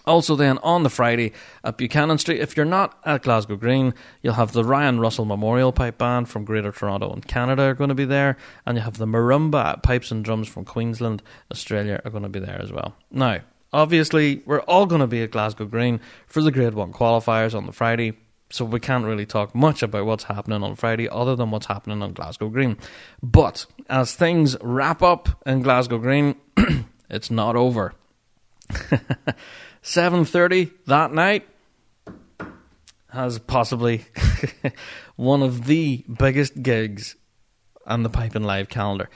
Also, 0.07 0.35
then 0.35 0.59
on 0.59 0.83
the 0.83 0.91
Friday 0.91 1.33
at 1.63 1.77
Buchanan 1.77 2.19
Street, 2.19 2.41
if 2.41 2.57
you're 2.57 2.67
not 2.67 2.99
at 3.05 3.23
Glasgow 3.23 3.57
Green, 3.57 3.95
you'll 4.21 4.35
have 4.35 4.53
the 4.53 4.65
Ryan 4.65 4.99
Russell 4.99 5.25
Memorial 5.25 5.73
Pipe 5.73 5.99
Band 5.99 6.29
from 6.29 6.45
Greater 6.45 6.73
Toronto 6.73 7.13
and 7.13 7.27
Canada 7.27 7.63
are 7.63 7.75
going 7.75 7.89
to 7.89 7.95
be 7.95 8.05
there, 8.05 8.37
and 8.67 8.77
you 8.77 8.83
have 8.83 8.99
the 8.99 9.07
Marimba 9.07 9.83
Pipes 9.83 10.11
and 10.11 10.25
Drums 10.25 10.49
from 10.49 10.65
Queensland, 10.65 11.23
Australia 11.53 12.01
are 12.05 12.11
going 12.11 12.25
to 12.25 12.29
be 12.29 12.41
there 12.41 12.61
as 12.61 12.73
well. 12.73 12.97
Now, 13.13 13.41
obviously, 13.73 14.43
we're 14.45 14.63
all 14.63 14.87
going 14.87 15.01
to 15.01 15.07
be 15.07 15.23
at 15.23 15.31
Glasgow 15.31 15.67
Green 15.67 16.01
for 16.27 16.43
the 16.43 16.51
Grade 16.51 16.75
1 16.75 16.93
qualifiers 16.93 17.55
on 17.55 17.67
the 17.67 17.73
Friday, 17.73 18.19
so 18.51 18.65
we 18.65 18.81
can't 18.81 19.05
really 19.05 19.27
talk 19.27 19.55
much 19.55 19.85
about 19.85 20.05
what's 20.05 20.25
happening 20.25 20.65
on 20.65 20.75
Friday 20.75 21.09
other 21.09 21.37
than 21.37 21.53
what's 21.53 21.67
happening 21.67 22.03
on 22.03 22.13
Glasgow 22.13 22.49
Green. 22.49 22.77
But 23.23 23.67
as 23.89 24.15
things 24.15 24.57
wrap 24.61 25.01
up 25.01 25.29
in 25.47 25.63
Glasgow 25.63 25.99
Green, 25.99 26.35
it's 27.09 27.31
not 27.31 27.55
over. 27.55 27.95
7:30 29.83 30.71
that 30.87 31.13
night 31.13 31.49
has 33.09 33.39
possibly 33.41 34.05
one 35.17 35.43
of 35.43 35.67
the 35.67 36.05
biggest 36.19 36.63
gigs 36.63 37.17
on 37.87 38.03
the 38.03 38.09
Piping 38.09 38.45
Live 38.45 38.69
calendar. 38.69 39.11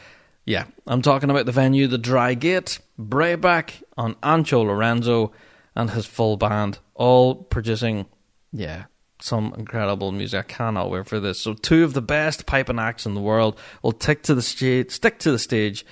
Yeah, 0.45 0.67
I'm 0.87 1.03
talking 1.03 1.31
about 1.31 1.47
the 1.47 1.53
venue, 1.53 1.87
the 1.87 1.99
Dry 1.99 2.35
Gate, 2.35 2.79
Breabach 2.99 3.73
on 3.97 4.14
Anxo 4.17 4.64
Lorenzo 4.64 5.33
and 5.75 5.91
his 5.91 6.07
full 6.07 6.37
band, 6.37 6.79
all 6.95 7.35
producing, 7.35 8.07
yeah, 8.53 8.85
some 9.21 9.55
incredible 9.57 10.12
music. 10.12 10.39
I 10.39 10.43
cannot 10.43 10.91
wait 10.91 11.07
for 11.07 11.21
this. 11.21 11.41
So, 11.41 11.55
two 11.55 11.85
of 11.85 11.95
the 11.95 12.03
best 12.03 12.47
piping 12.47 12.79
acts 12.79 13.07
in 13.07 13.14
the 13.14 13.21
world 13.21 13.59
will 13.83 13.93
tick 13.93 14.23
to 14.25 14.35
the 14.35 14.43
stage, 14.43 14.91
stick 14.91 15.19
to 15.21 15.33
the 15.33 15.39
stage 15.39 15.85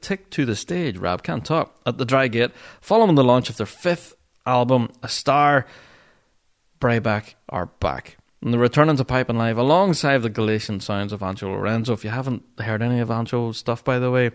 tick 0.00 0.30
to 0.30 0.44
the 0.44 0.56
stage. 0.56 0.96
Rob 0.96 1.22
can't 1.22 1.44
talk 1.44 1.80
at 1.86 1.98
the 1.98 2.06
Drygate, 2.06 2.52
following 2.80 3.14
the 3.14 3.24
launch 3.24 3.50
of 3.50 3.56
their 3.56 3.66
fifth 3.66 4.14
album, 4.46 4.90
A 5.02 5.08
Star. 5.08 5.66
Breabach 6.80 7.34
are 7.48 7.66
back. 7.66 8.16
And 8.42 8.52
they're 8.52 8.60
returning 8.60 8.96
to 8.96 9.04
Piping 9.04 9.38
Live 9.38 9.56
alongside 9.56 10.18
the 10.18 10.28
Galician 10.28 10.80
sounds 10.80 11.12
of 11.12 11.20
Anxo 11.20 11.42
Lorenzo. 11.42 11.92
If 11.92 12.02
you 12.02 12.10
haven't 12.10 12.42
heard 12.58 12.82
any 12.82 12.98
of 12.98 13.08
Anxo's 13.08 13.56
stuff, 13.56 13.84
by 13.84 14.00
the 14.00 14.10
way, 14.10 14.32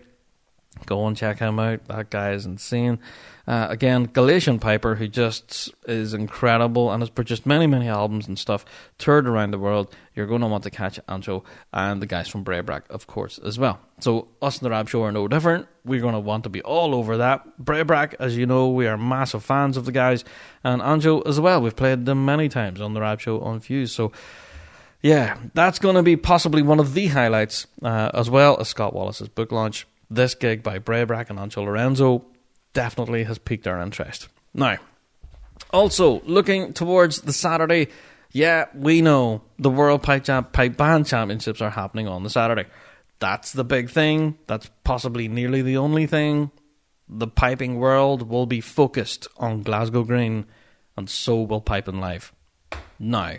go 0.86 1.06
and 1.06 1.16
check 1.16 1.38
him 1.38 1.58
out. 1.58 1.84
That 1.86 2.10
guy 2.10 2.32
is 2.32 2.46
insane. 2.46 2.98
Uh, 3.46 3.66
again, 3.70 4.04
Galician 4.12 4.58
Piper, 4.58 4.94
who 4.96 5.08
just 5.08 5.72
is 5.86 6.12
incredible 6.12 6.92
and 6.92 7.00
has 7.00 7.08
produced 7.08 7.46
many, 7.46 7.66
many 7.66 7.88
albums 7.88 8.28
and 8.28 8.38
stuff, 8.38 8.62
toured 8.98 9.26
around 9.26 9.52
the 9.52 9.58
world. 9.58 9.94
You're 10.14 10.26
going 10.26 10.42
to 10.42 10.46
want 10.46 10.64
to 10.64 10.70
catch 10.70 11.00
Anxo 11.08 11.44
and 11.72 12.02
the 12.02 12.06
guys 12.06 12.28
from 12.28 12.44
Breabach, 12.44 12.82
of 12.90 13.06
course, 13.06 13.38
as 13.38 13.58
well. 13.58 13.80
So, 14.00 14.28
us 14.42 14.58
and 14.58 14.66
the 14.66 14.70
Rab 14.70 14.88
Show 14.90 15.02
are 15.04 15.12
no 15.12 15.28
different. 15.28 15.66
We're 15.82 16.02
going 16.02 16.12
to 16.12 16.20
want 16.20 16.44
to 16.44 16.50
be 16.50 16.60
all 16.60 16.94
over 16.94 17.16
that. 17.16 17.58
Breabach, 17.58 18.14
as 18.20 18.36
you 18.36 18.44
know, 18.44 18.68
we 18.68 18.86
are 18.86 18.98
massive 18.98 19.42
fans 19.42 19.78
of 19.78 19.86
the 19.86 19.92
guys, 19.92 20.24
and 20.62 20.82
Anxo 20.82 21.26
as 21.26 21.40
well. 21.40 21.62
We've 21.62 21.74
played 21.74 22.04
them 22.04 22.26
many 22.26 22.50
times 22.50 22.82
on 22.82 22.92
the 22.92 23.00
Rab 23.00 23.18
Show 23.18 23.40
on 23.40 23.60
Fuse. 23.60 23.92
So, 23.92 24.12
yeah, 25.00 25.38
that's 25.54 25.78
going 25.78 25.94
to 25.94 26.02
be 26.02 26.16
possibly 26.16 26.60
one 26.60 26.80
of 26.80 26.92
the 26.92 27.06
highlights, 27.06 27.66
uh, 27.82 28.10
as 28.12 28.28
well 28.28 28.58
as 28.60 28.68
Scott 28.68 28.92
Wallace's 28.92 29.28
book 29.28 29.52
launch. 29.52 29.86
This 30.10 30.34
gig 30.34 30.62
by 30.62 30.78
Breabach 30.78 31.30
and 31.30 31.38
Anxo 31.38 31.64
Lorenzo 31.64 32.24
definitely 32.72 33.24
has 33.24 33.38
piqued 33.38 33.66
our 33.66 33.80
interest. 33.80 34.28
Now, 34.54 34.78
also 35.72 36.20
looking 36.22 36.72
towards 36.72 37.22
the 37.22 37.32
Saturday, 37.32 37.88
yeah, 38.32 38.66
we 38.74 39.02
know 39.02 39.42
the 39.58 39.70
World 39.70 40.02
Pipe, 40.02 40.24
Jam- 40.24 40.44
Pipe 40.44 40.76
Band 40.76 41.06
Championships 41.06 41.60
are 41.60 41.70
happening 41.70 42.08
on 42.08 42.22
the 42.22 42.30
Saturday. 42.30 42.66
That's 43.20 43.52
the 43.52 43.64
big 43.64 43.90
thing. 43.90 44.38
That's 44.46 44.70
possibly 44.84 45.28
nearly 45.28 45.62
the 45.62 45.76
only 45.76 46.06
thing. 46.06 46.50
The 47.08 47.26
piping 47.26 47.78
world 47.78 48.28
will 48.28 48.46
be 48.46 48.60
focused 48.60 49.26
on 49.38 49.62
Glasgow 49.62 50.04
Green, 50.04 50.46
and 50.96 51.08
so 51.08 51.40
will 51.40 51.60
Piping 51.60 52.00
Live. 52.00 52.32
Now, 52.98 53.36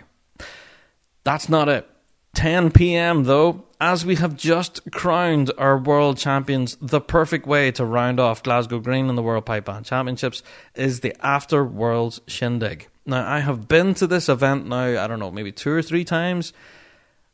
that's 1.24 1.48
not 1.48 1.68
it. 1.68 1.88
10 2.34 2.72
p.m. 2.72 3.24
though, 3.24 3.64
as 3.80 4.04
we 4.04 4.16
have 4.16 4.36
just 4.36 4.80
crowned 4.92 5.50
our 5.56 5.78
world 5.78 6.18
champions, 6.18 6.76
the 6.82 7.00
perfect 7.00 7.46
way 7.46 7.70
to 7.72 7.84
round 7.84 8.20
off 8.20 8.42
Glasgow 8.42 8.78
Green 8.78 9.08
in 9.08 9.14
the 9.14 9.22
World 9.22 9.46
Pipe 9.46 9.64
Band 9.64 9.86
Championships 9.86 10.42
is 10.74 11.00
the 11.00 11.16
After 11.24 11.64
Worlds 11.64 12.20
Shindig. 12.26 12.88
Now, 13.06 13.26
I 13.26 13.40
have 13.40 13.68
been 13.68 13.94
to 13.94 14.06
this 14.06 14.28
event 14.28 14.66
now, 14.66 15.02
I 15.02 15.06
don't 15.06 15.18
know, 15.18 15.30
maybe 15.30 15.50
two 15.50 15.70
or 15.70 15.80
three 15.80 16.04
times, 16.04 16.52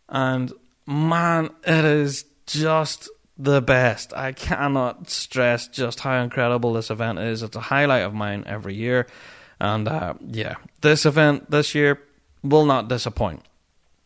and 0.08 0.52
man, 0.86 1.50
it 1.66 1.84
is 1.84 2.24
just 2.46 3.10
the 3.36 3.60
best. 3.60 4.14
I 4.14 4.30
cannot 4.30 5.10
stress 5.10 5.66
just 5.66 6.00
how 6.00 6.22
incredible 6.22 6.72
this 6.74 6.90
event 6.90 7.18
is. 7.18 7.42
It's 7.42 7.56
a 7.56 7.60
highlight 7.60 8.04
of 8.04 8.14
mine 8.14 8.44
every 8.46 8.76
year, 8.76 9.08
and 9.58 9.88
uh, 9.88 10.14
yeah, 10.24 10.54
this 10.80 11.06
event 11.06 11.50
this 11.50 11.74
year 11.74 12.00
will 12.44 12.64
not 12.64 12.88
disappoint 12.88 13.42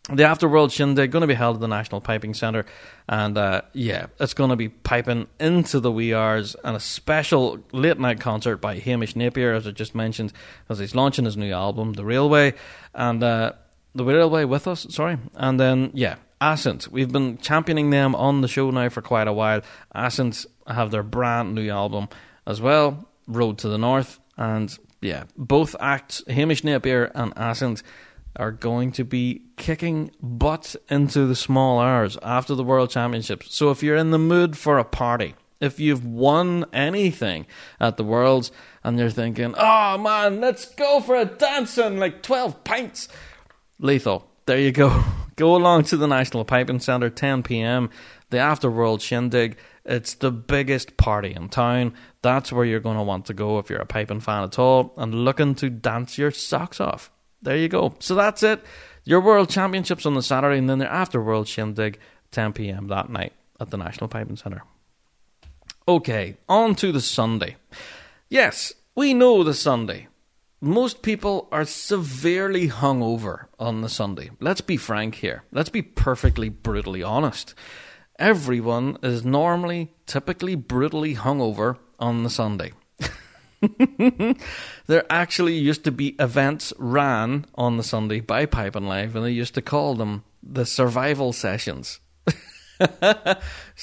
the 0.09 0.23
Afterworld 0.23 0.73
Shindig 0.73 1.11
going 1.11 1.21
to 1.21 1.27
be 1.27 1.35
held 1.35 1.57
at 1.57 1.61
the 1.61 1.69
National 1.69 2.01
Piping 2.01 2.35
Centre, 2.35 2.65
and 3.09 3.37
uh, 3.37 3.63
yeah, 3.73 4.07
it's 4.19 4.35
going 4.35 4.51
to 4.51 4.57
be 4.57 4.69
piping 4.69 5.29
into 5.39 5.79
the 5.79 5.93
wee 5.93 6.15
hours 6.15 6.57
and 6.65 6.77
a 6.77 6.81
special 6.81 7.61
late 7.73 7.99
night 7.99 8.19
concert 8.19 8.57
by 8.57 8.79
Hamish 8.79 9.15
Napier, 9.15 9.53
as 9.53 9.67
I 9.67 9.73
just 9.73 9.95
mentioned, 9.95 10.33
as 10.69 10.79
he's 10.79 10.95
launching 10.95 11.27
his 11.27 11.37
new 11.37 11.53
album, 11.53 11.93
The 11.93 12.05
Railway, 12.05 12.55
and 12.95 13.23
uh, 13.23 13.53
The 13.95 14.05
Railway 14.05 14.45
with 14.45 14.67
us, 14.67 14.87
sorry, 14.91 15.19
and 15.35 15.61
then 15.61 15.91
yeah, 15.95 16.17
Assynt. 16.41 16.89
We've 16.89 17.13
been 17.13 17.39
championing 17.39 17.91
them 17.91 18.15
on 18.15 18.41
the 18.41 18.49
show 18.49 18.71
now 18.71 18.89
for 18.89 19.03
quite 19.03 19.29
a 19.29 19.33
while. 19.33 19.61
Assynt 19.93 20.47
have 20.67 20.91
their 20.91 21.03
brand 21.03 21.55
new 21.55 21.71
album 21.71 22.09
as 22.47 22.61
well, 22.61 23.07
Road 23.27 23.59
to 23.59 23.69
the 23.69 23.79
North, 23.79 24.19
and 24.37 24.77
yeah, 25.03 25.25
both 25.37 25.77
acts, 25.79 26.23
Hamish 26.27 26.65
Napier 26.65 27.13
and 27.15 27.33
Assynt 27.37 27.83
are 28.37 28.53
going 28.53 28.93
to 28.93 29.05
be 29.05 29.43
kicking 29.57 30.11
butt 30.23 30.77
into 30.89 31.27
the 31.27 31.35
small 31.35 31.81
hours 31.81 32.17
after 32.23 32.55
the 32.55 32.65
World 32.65 32.91
Championships. 32.91 33.55
So 33.55 33.71
if 33.71 33.83
you're 33.83 33.97
in 33.97 34.11
the 34.11 34.19
mood 34.19 34.57
for 34.57 34.79
a 34.79 34.85
party, 34.85 35.35
if 35.61 35.79
you've 35.79 36.05
won 36.05 36.65
anything 36.73 37.47
at 37.79 37.97
the 37.97 38.05
Worlds 38.05 38.51
and 38.83 38.99
you're 38.99 39.11
thinking, 39.11 39.55
oh 39.57 39.99
man, 39.99 40.41
let's 40.41 40.65
go 40.75 41.01
for 41.01 41.17
a 41.17 41.25
dance 41.25 41.77
and 41.77 42.01
like 42.01 42.23
12 42.23 42.65
pints, 42.65 43.09
lethal. 43.79 44.27
There 44.47 44.59
you 44.59 44.73
go. 44.73 45.05
Go 45.37 45.57
along 45.57 45.85
to 45.85 45.97
the 45.97 46.07
National 46.07 46.45
Piping 46.45 46.81
Centre, 46.81 47.09
10 47.09 47.43
pm, 47.45 47.89
the 48.29 48.37
After 48.37 48.71
World 48.71 49.01
Shindig. 49.01 49.57
It's 49.87 50.13
the 50.13 50.31
biggest 50.31 50.99
party 50.99 51.33
in 51.35 51.49
town. 51.49 51.95
That's 52.21 52.53
where 52.53 52.67
you're 52.67 52.81
going 52.81 52.99
to 52.99 53.03
want 53.03 53.25
to 53.27 53.33
go 53.33 53.59
if 53.59 53.71
you're 53.71 53.81
a 53.81 53.87
piping 53.87 54.21
fan 54.21 54.43
at 54.43 54.59
all 54.59 54.93
and 54.99 55.15
looking 55.15 55.55
to 55.55 55.71
dance 55.71 56.19
your 56.19 56.31
socks 56.31 56.79
off 56.79 57.11
there 57.43 57.57
you 57.57 57.69
go. 57.69 57.95
So 57.99 58.15
that's 58.15 58.43
it. 58.43 58.63
Your 59.05 59.21
World 59.21 59.49
Championships 59.49 60.07
on 60.07 60.15
the 60.15 60.23
Saturday, 60.23 60.59
and 60.59 60.69
then 60.69 60.79
their 60.79 60.89
after 60.89 61.23
World 61.23 61.49
Shindig, 61.49 61.99
10 62.33 62.53
p.m. 62.53 62.89
that 62.89 63.11
night 63.11 63.33
at 63.59 63.71
the 63.71 63.77
National 63.77 64.09
Piping 64.09 64.37
Centre. 64.37 64.63
Okay, 65.89 66.37
on 66.49 66.75
to 66.77 66.93
the 66.93 67.01
Sunday. 67.01 67.57
Yes, 68.29 68.73
we 68.95 69.15
know 69.15 69.43
the 69.43 69.55
Sunday. 69.55 70.09
Most 70.61 71.03
people 71.03 71.49
are 71.51 71.65
severely 71.65 72.69
hungover 72.69 73.47
on 73.59 73.81
the 73.81 73.89
Sunday. 73.89 74.31
Let's 74.41 74.61
be 74.61 74.77
frank 74.77 75.17
here. 75.17 75.43
Let's 75.51 75.71
be 75.71 75.81
perfectly 75.81 76.51
brutally 76.51 77.03
honest. 77.03 77.55
Everyone 78.19 78.99
is 79.03 79.25
normally, 79.25 79.95
typically 80.05 80.55
brutally 80.55 81.15
hungover 81.15 81.79
on 81.99 82.23
the 82.23 82.31
Sunday. 82.31 82.73
there 84.87 85.05
actually 85.11 85.55
used 85.55 85.85
to 85.85 85.93
be 85.93 86.17
events 86.19 86.73
ran 86.79 87.47
on 87.55 87.77
the 87.77 87.83
Sunday 87.83 88.21
by 88.21 88.47
Piping 88.47 88.87
Live, 88.87 89.15
and 89.15 89.25
they 89.25 89.31
used 89.31 89.55
to 89.55 89.63
call 89.63 89.95
them 89.95 90.25
the 90.43 90.65
survival 90.65 91.33
sessions. 91.33 92.01
to 92.81 93.37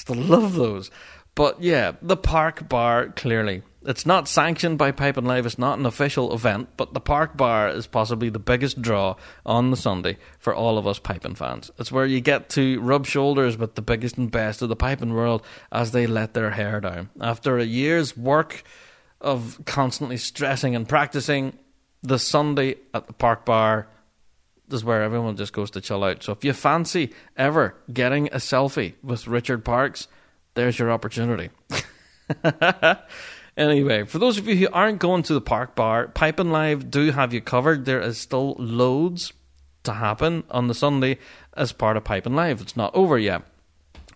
love 0.08 0.54
those. 0.54 0.90
But 1.34 1.62
yeah, 1.62 1.92
the 2.02 2.16
Park 2.16 2.68
Bar 2.68 3.10
clearly. 3.10 3.62
It's 3.86 4.04
not 4.04 4.26
sanctioned 4.26 4.76
by 4.76 4.90
Piping 4.90 5.24
Live, 5.24 5.46
it's 5.46 5.56
not 5.56 5.78
an 5.78 5.86
official 5.86 6.34
event, 6.34 6.70
but 6.76 6.94
the 6.94 7.00
Park 7.00 7.36
Bar 7.36 7.68
is 7.68 7.86
possibly 7.86 8.28
the 8.28 8.40
biggest 8.40 8.82
draw 8.82 9.14
on 9.46 9.70
the 9.70 9.76
Sunday 9.76 10.18
for 10.40 10.52
all 10.52 10.78
of 10.78 10.86
us 10.86 10.98
piping 10.98 11.36
fans. 11.36 11.70
It's 11.78 11.92
where 11.92 12.04
you 12.04 12.20
get 12.20 12.48
to 12.50 12.80
rub 12.80 13.06
shoulders 13.06 13.56
with 13.56 13.76
the 13.76 13.82
biggest 13.82 14.18
and 14.18 14.30
best 14.30 14.62
of 14.62 14.68
the 14.68 14.76
piping 14.76 15.14
world 15.14 15.44
as 15.70 15.92
they 15.92 16.08
let 16.08 16.34
their 16.34 16.50
hair 16.50 16.80
down. 16.80 17.10
After 17.20 17.56
a 17.56 17.64
year's 17.64 18.16
work, 18.16 18.64
of 19.20 19.60
constantly 19.64 20.16
stressing 20.16 20.74
and 20.74 20.88
practicing, 20.88 21.58
the 22.02 22.18
Sunday 22.18 22.76
at 22.94 23.06
the 23.06 23.12
park 23.12 23.44
bar 23.44 23.88
is 24.70 24.84
where 24.84 25.02
everyone 25.02 25.36
just 25.36 25.52
goes 25.52 25.70
to 25.72 25.80
chill 25.80 26.04
out. 26.04 26.22
So 26.22 26.32
if 26.32 26.44
you 26.44 26.52
fancy 26.52 27.12
ever 27.36 27.74
getting 27.92 28.28
a 28.28 28.36
selfie 28.36 28.94
with 29.02 29.26
Richard 29.26 29.64
Parkes, 29.64 30.08
there's 30.54 30.78
your 30.78 30.90
opportunity. 30.90 31.50
anyway, 33.56 34.04
for 34.04 34.18
those 34.18 34.38
of 34.38 34.46
you 34.46 34.56
who 34.56 34.68
aren't 34.72 34.98
going 34.98 35.22
to 35.24 35.34
the 35.34 35.40
park 35.40 35.74
bar, 35.74 36.08
Piping 36.08 36.50
Live 36.50 36.90
do 36.90 37.10
have 37.10 37.32
you 37.32 37.40
covered. 37.40 37.84
There 37.84 38.00
is 38.00 38.18
still 38.18 38.54
loads 38.58 39.32
to 39.84 39.94
happen 39.94 40.44
on 40.50 40.68
the 40.68 40.74
Sunday 40.74 41.18
as 41.56 41.72
part 41.72 41.96
of 41.96 42.04
Piping 42.04 42.34
Live. 42.34 42.60
It's 42.60 42.76
not 42.76 42.94
over 42.94 43.18
yet. 43.18 43.42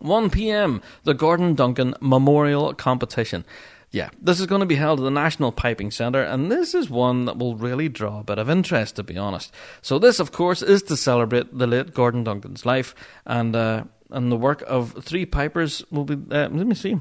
1 0.00 0.30
p.m. 0.30 0.82
the 1.04 1.14
Gordon 1.14 1.54
Duncan 1.54 1.94
Memorial 2.00 2.74
Competition. 2.74 3.44
Yeah, 3.92 4.08
this 4.22 4.40
is 4.40 4.46
going 4.46 4.60
to 4.60 4.66
be 4.66 4.74
held 4.74 5.00
at 5.00 5.02
the 5.02 5.10
National 5.10 5.52
Piping 5.52 5.90
Centre, 5.90 6.22
and 6.22 6.50
this 6.50 6.74
is 6.74 6.88
one 6.88 7.26
that 7.26 7.36
will 7.36 7.56
really 7.56 7.90
draw 7.90 8.20
a 8.20 8.24
bit 8.24 8.38
of 8.38 8.48
interest, 8.48 8.96
to 8.96 9.02
be 9.02 9.18
honest. 9.18 9.52
So, 9.82 9.98
this, 9.98 10.18
of 10.18 10.32
course, 10.32 10.62
is 10.62 10.82
to 10.84 10.96
celebrate 10.96 11.56
the 11.56 11.66
late 11.66 11.92
Gordon 11.92 12.24
Duncan's 12.24 12.64
life, 12.64 12.94
and 13.26 13.54
uh, 13.54 13.84
and 14.10 14.32
the 14.32 14.36
work 14.36 14.64
of 14.66 15.04
three 15.04 15.26
pipers 15.26 15.84
will 15.90 16.04
be. 16.04 16.14
Uh, 16.14 16.48
let 16.48 16.66
me 16.66 16.74
see. 16.74 16.94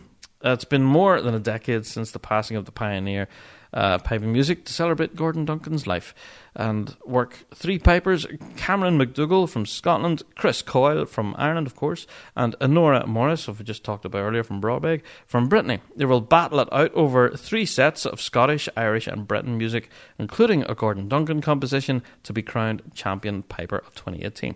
Uh, 0.43 0.51
it's 0.51 0.65
been 0.65 0.83
more 0.83 1.21
than 1.21 1.33
a 1.33 1.39
decade 1.39 1.85
since 1.85 2.11
the 2.11 2.19
passing 2.19 2.57
of 2.57 2.65
the 2.65 2.71
pioneer 2.73 3.29
uh, 3.73 3.97
piping 3.99 4.31
music 4.31 4.65
to 4.65 4.73
celebrate 4.73 5.15
Gordon 5.15 5.45
Duncan's 5.45 5.87
life. 5.87 6.13
And 6.53 6.95
work 7.05 7.45
three 7.55 7.79
pipers 7.79 8.27
Cameron 8.57 8.97
McDougall 8.97 9.47
from 9.47 9.65
Scotland, 9.65 10.23
Chris 10.35 10.61
Coyle 10.61 11.05
from 11.05 11.33
Ireland, 11.37 11.67
of 11.67 11.75
course, 11.75 12.07
and 12.35 12.55
Honora 12.59 13.07
Morris, 13.07 13.45
who 13.45 13.53
we 13.53 13.63
just 13.63 13.85
talked 13.85 14.03
about 14.03 14.19
earlier 14.19 14.43
from 14.43 14.59
Broadbeg, 14.59 15.01
from 15.25 15.47
Brittany. 15.47 15.79
They 15.95 16.05
will 16.05 16.19
battle 16.19 16.59
it 16.59 16.67
out 16.73 16.93
over 16.93 17.29
three 17.29 17.65
sets 17.65 18.05
of 18.05 18.19
Scottish, 18.19 18.67
Irish, 18.75 19.07
and 19.07 19.27
Breton 19.27 19.57
music, 19.57 19.89
including 20.19 20.63
a 20.63 20.75
Gordon 20.75 21.07
Duncan 21.07 21.39
composition 21.41 22.03
to 22.23 22.33
be 22.33 22.41
crowned 22.41 22.81
Champion 22.93 23.43
Piper 23.43 23.77
of 23.77 23.95
2018 23.95 24.55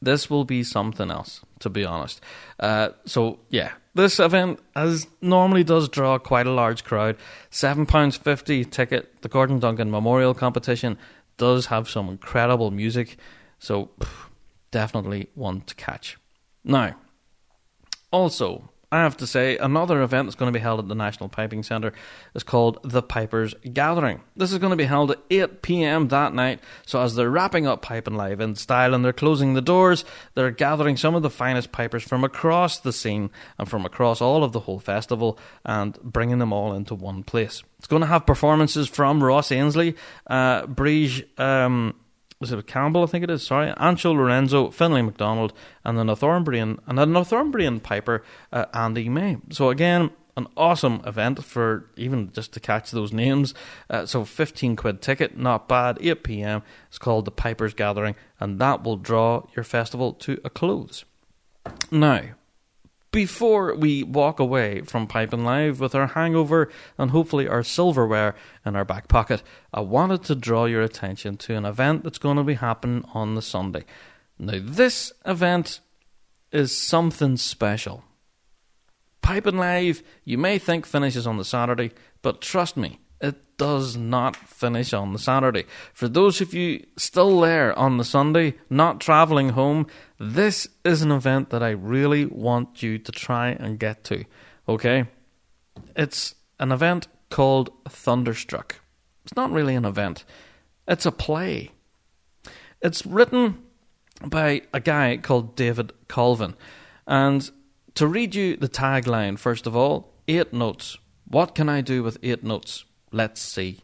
this 0.00 0.30
will 0.30 0.44
be 0.44 0.62
something 0.62 1.10
else, 1.10 1.40
to 1.60 1.68
be 1.68 1.84
honest. 1.84 2.20
Uh, 2.58 2.90
so 3.04 3.40
yeah, 3.50 3.72
this 3.98 4.20
event 4.20 4.60
as 4.76 5.08
normally 5.20 5.64
does 5.64 5.88
draw 5.88 6.18
quite 6.18 6.46
a 6.46 6.52
large 6.52 6.84
crowd. 6.84 7.16
Seven 7.50 7.84
pounds 7.84 8.16
fifty 8.16 8.64
ticket. 8.64 9.22
The 9.22 9.28
Gordon 9.28 9.58
Duncan 9.58 9.90
Memorial 9.90 10.34
Competition 10.34 10.96
does 11.36 11.66
have 11.66 11.88
some 11.88 12.08
incredible 12.08 12.70
music, 12.70 13.16
so 13.58 13.90
pff, 13.98 14.28
definitely 14.70 15.28
one 15.34 15.62
to 15.62 15.74
catch. 15.74 16.16
Now, 16.62 16.94
also 18.12 18.70
I 18.90 19.02
have 19.02 19.18
to 19.18 19.26
say, 19.26 19.58
another 19.58 20.00
event 20.00 20.26
that's 20.26 20.34
going 20.34 20.50
to 20.50 20.58
be 20.58 20.62
held 20.62 20.80
at 20.80 20.88
the 20.88 20.94
National 20.94 21.28
Piping 21.28 21.62
Centre 21.62 21.92
is 22.34 22.42
called 22.42 22.78
the 22.82 23.02
Pipers 23.02 23.54
Gathering. 23.70 24.22
This 24.34 24.50
is 24.50 24.58
going 24.58 24.70
to 24.70 24.76
be 24.76 24.84
held 24.84 25.10
at 25.10 25.18
8 25.28 25.60
pm 25.60 26.08
that 26.08 26.32
night. 26.32 26.60
So, 26.86 27.02
as 27.02 27.14
they're 27.14 27.28
wrapping 27.28 27.66
up 27.66 27.82
Piping 27.82 28.14
Live 28.14 28.40
in 28.40 28.54
style 28.54 28.94
and 28.94 29.04
they're 29.04 29.12
closing 29.12 29.52
the 29.52 29.60
doors, 29.60 30.06
they're 30.34 30.50
gathering 30.50 30.96
some 30.96 31.14
of 31.14 31.22
the 31.22 31.28
finest 31.28 31.70
pipers 31.70 32.02
from 32.02 32.24
across 32.24 32.78
the 32.78 32.92
scene 32.92 33.30
and 33.58 33.68
from 33.68 33.84
across 33.84 34.22
all 34.22 34.42
of 34.42 34.52
the 34.52 34.60
whole 34.60 34.80
festival 34.80 35.38
and 35.66 36.00
bringing 36.02 36.38
them 36.38 36.54
all 36.54 36.72
into 36.72 36.94
one 36.94 37.22
place. 37.22 37.62
It's 37.78 37.88
going 37.88 38.00
to 38.00 38.08
have 38.08 38.24
performances 38.24 38.88
from 38.88 39.22
Ross 39.22 39.52
Ainslie, 39.52 39.96
uh, 40.26 40.66
Briege, 40.66 41.24
um, 41.38 41.94
was 42.40 42.52
it 42.52 42.66
Campbell? 42.66 43.02
I 43.02 43.06
think 43.06 43.24
it 43.24 43.30
is. 43.30 43.44
Sorry, 43.44 43.72
Anxo 43.72 44.14
Lorenzo, 44.14 44.70
Finlay 44.70 45.02
McDonald, 45.02 45.52
and 45.84 45.98
the 45.98 46.04
Northumbrian 46.04 46.78
and 46.86 46.98
a 46.98 47.06
Northumbrian 47.06 47.80
piper, 47.80 48.22
uh, 48.52 48.66
Andy 48.72 49.08
May. 49.08 49.38
So 49.50 49.70
again, 49.70 50.10
an 50.38 50.46
awesome 50.56 51.02
event 51.04 51.44
for 51.44 51.90
even 51.96 52.30
just 52.32 52.52
to 52.52 52.60
catch 52.60 52.92
those 52.92 53.12
names. 53.12 53.54
Uh, 53.90 54.06
so 54.06 54.24
15 54.24 54.76
quid 54.76 55.02
ticket, 55.02 55.36
not 55.36 55.68
bad. 55.68 55.98
8 56.00 56.22
p.m. 56.22 56.62
It's 56.88 56.98
called 56.98 57.24
the 57.24 57.32
Pipers 57.32 57.74
Gathering, 57.74 58.14
and 58.38 58.60
that 58.60 58.84
will 58.84 58.96
draw 58.96 59.46
your 59.56 59.64
festival 59.64 60.12
to 60.14 60.40
a 60.44 60.50
close. 60.50 61.04
Now, 61.90 62.22
before 63.10 63.74
we 63.74 64.02
walk 64.02 64.38
away 64.38 64.82
from 64.82 65.06
Piping 65.06 65.44
Live 65.44 65.80
with 65.80 65.94
our 65.94 66.08
hangover 66.08 66.70
and 66.98 67.10
hopefully 67.10 67.48
our 67.48 67.62
silverware 67.62 68.34
in 68.66 68.76
our 68.76 68.84
back 68.84 69.08
pocket, 69.08 69.42
I 69.72 69.80
wanted 69.80 70.24
to 70.24 70.34
draw 70.34 70.66
your 70.66 70.82
attention 70.82 71.36
to 71.38 71.54
an 71.54 71.64
event 71.64 72.04
that's 72.04 72.18
going 72.18 72.36
to 72.36 72.42
be 72.42 72.54
happening 72.54 73.04
on 73.14 73.34
the 73.34 73.42
Sunday. 73.42 73.84
Now, 74.38 74.58
this 74.62 75.12
event 75.24 75.80
is 76.52 76.76
something 76.76 77.36
special. 77.36 78.04
Piping 79.22 79.58
Live, 79.58 80.02
you 80.24 80.38
may 80.38 80.58
think 80.58 80.86
finishes 80.86 81.26
on 81.26 81.38
the 81.38 81.44
Saturday, 81.44 81.92
but 82.22 82.40
trust 82.40 82.76
me, 82.76 83.00
it 83.20 83.56
does 83.56 83.96
not 83.96 84.36
finish 84.36 84.92
on 84.92 85.12
the 85.12 85.18
Saturday. 85.18 85.64
For 85.92 86.08
those 86.08 86.40
of 86.40 86.54
you 86.54 86.86
still 86.96 87.40
there 87.40 87.76
on 87.78 87.96
the 87.96 88.04
Sunday, 88.04 88.54
not 88.70 89.00
travelling 89.00 89.50
home, 89.50 89.86
this 90.18 90.68
is 90.84 91.02
an 91.02 91.10
event 91.10 91.50
that 91.50 91.62
I 91.62 91.70
really 91.70 92.24
want 92.24 92.82
you 92.82 92.98
to 92.98 93.12
try 93.12 93.48
and 93.48 93.78
get 93.78 94.04
to. 94.04 94.24
Okay? 94.68 95.06
It's 95.96 96.34
an 96.60 96.72
event 96.72 97.08
called 97.30 97.70
Thunderstruck. 97.88 98.80
It's 99.24 99.36
not 99.36 99.50
really 99.50 99.74
an 99.74 99.84
event, 99.84 100.24
it's 100.86 101.06
a 101.06 101.12
play. 101.12 101.72
It's 102.80 103.04
written 103.04 103.62
by 104.24 104.62
a 104.72 104.80
guy 104.80 105.16
called 105.16 105.56
David 105.56 105.92
Colvin. 106.06 106.54
And 107.06 107.50
to 107.94 108.06
read 108.06 108.34
you 108.34 108.56
the 108.56 108.68
tagline, 108.68 109.38
first 109.38 109.66
of 109.66 109.76
all, 109.76 110.14
eight 110.28 110.52
notes. 110.52 110.96
What 111.26 111.54
can 111.54 111.68
I 111.68 111.80
do 111.80 112.02
with 112.02 112.18
eight 112.22 112.44
notes? 112.44 112.84
Let's 113.10 113.40
see. 113.40 113.80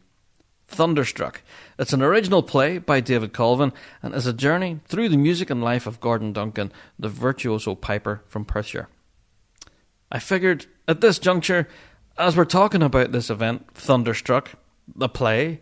Thunderstruck. 0.69 1.43
It's 1.79 1.93
an 1.93 2.03
original 2.03 2.43
play 2.43 2.79
by 2.79 3.01
David 3.01 3.33
Colvin 3.33 3.73
and 4.03 4.15
is 4.15 4.27
a 4.27 4.33
journey 4.33 4.81
through 4.87 5.09
the 5.09 5.17
music 5.17 5.51
and 5.51 5.63
life 5.63 5.87
of 5.87 6.01
Gordon 6.01 6.33
Duncan, 6.33 6.73
the 6.99 7.09
virtuoso 7.09 7.75
piper 7.75 8.23
from 8.27 8.45
Perthshire. 8.45 8.89
I 10.11 10.19
figured 10.19 10.67
at 10.89 11.01
this 11.01 11.19
juncture, 11.19 11.69
as 12.19 12.37
we're 12.37 12.45
talking 12.45 12.83
about 12.83 13.13
this 13.13 13.31
event, 13.31 13.67
Thunderstruck, 13.75 14.53
the 14.95 15.09
play, 15.09 15.61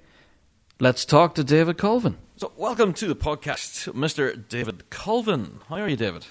let's 0.80 1.04
talk 1.04 1.34
to 1.34 1.44
David 1.44 1.78
Colvin. 1.78 2.16
So, 2.36 2.52
welcome 2.56 2.92
to 2.94 3.06
the 3.06 3.14
podcast, 3.14 3.92
Mr. 3.92 4.48
David 4.48 4.90
Colvin. 4.90 5.60
How 5.68 5.76
are 5.76 5.88
you, 5.88 5.96
David? 5.96 6.26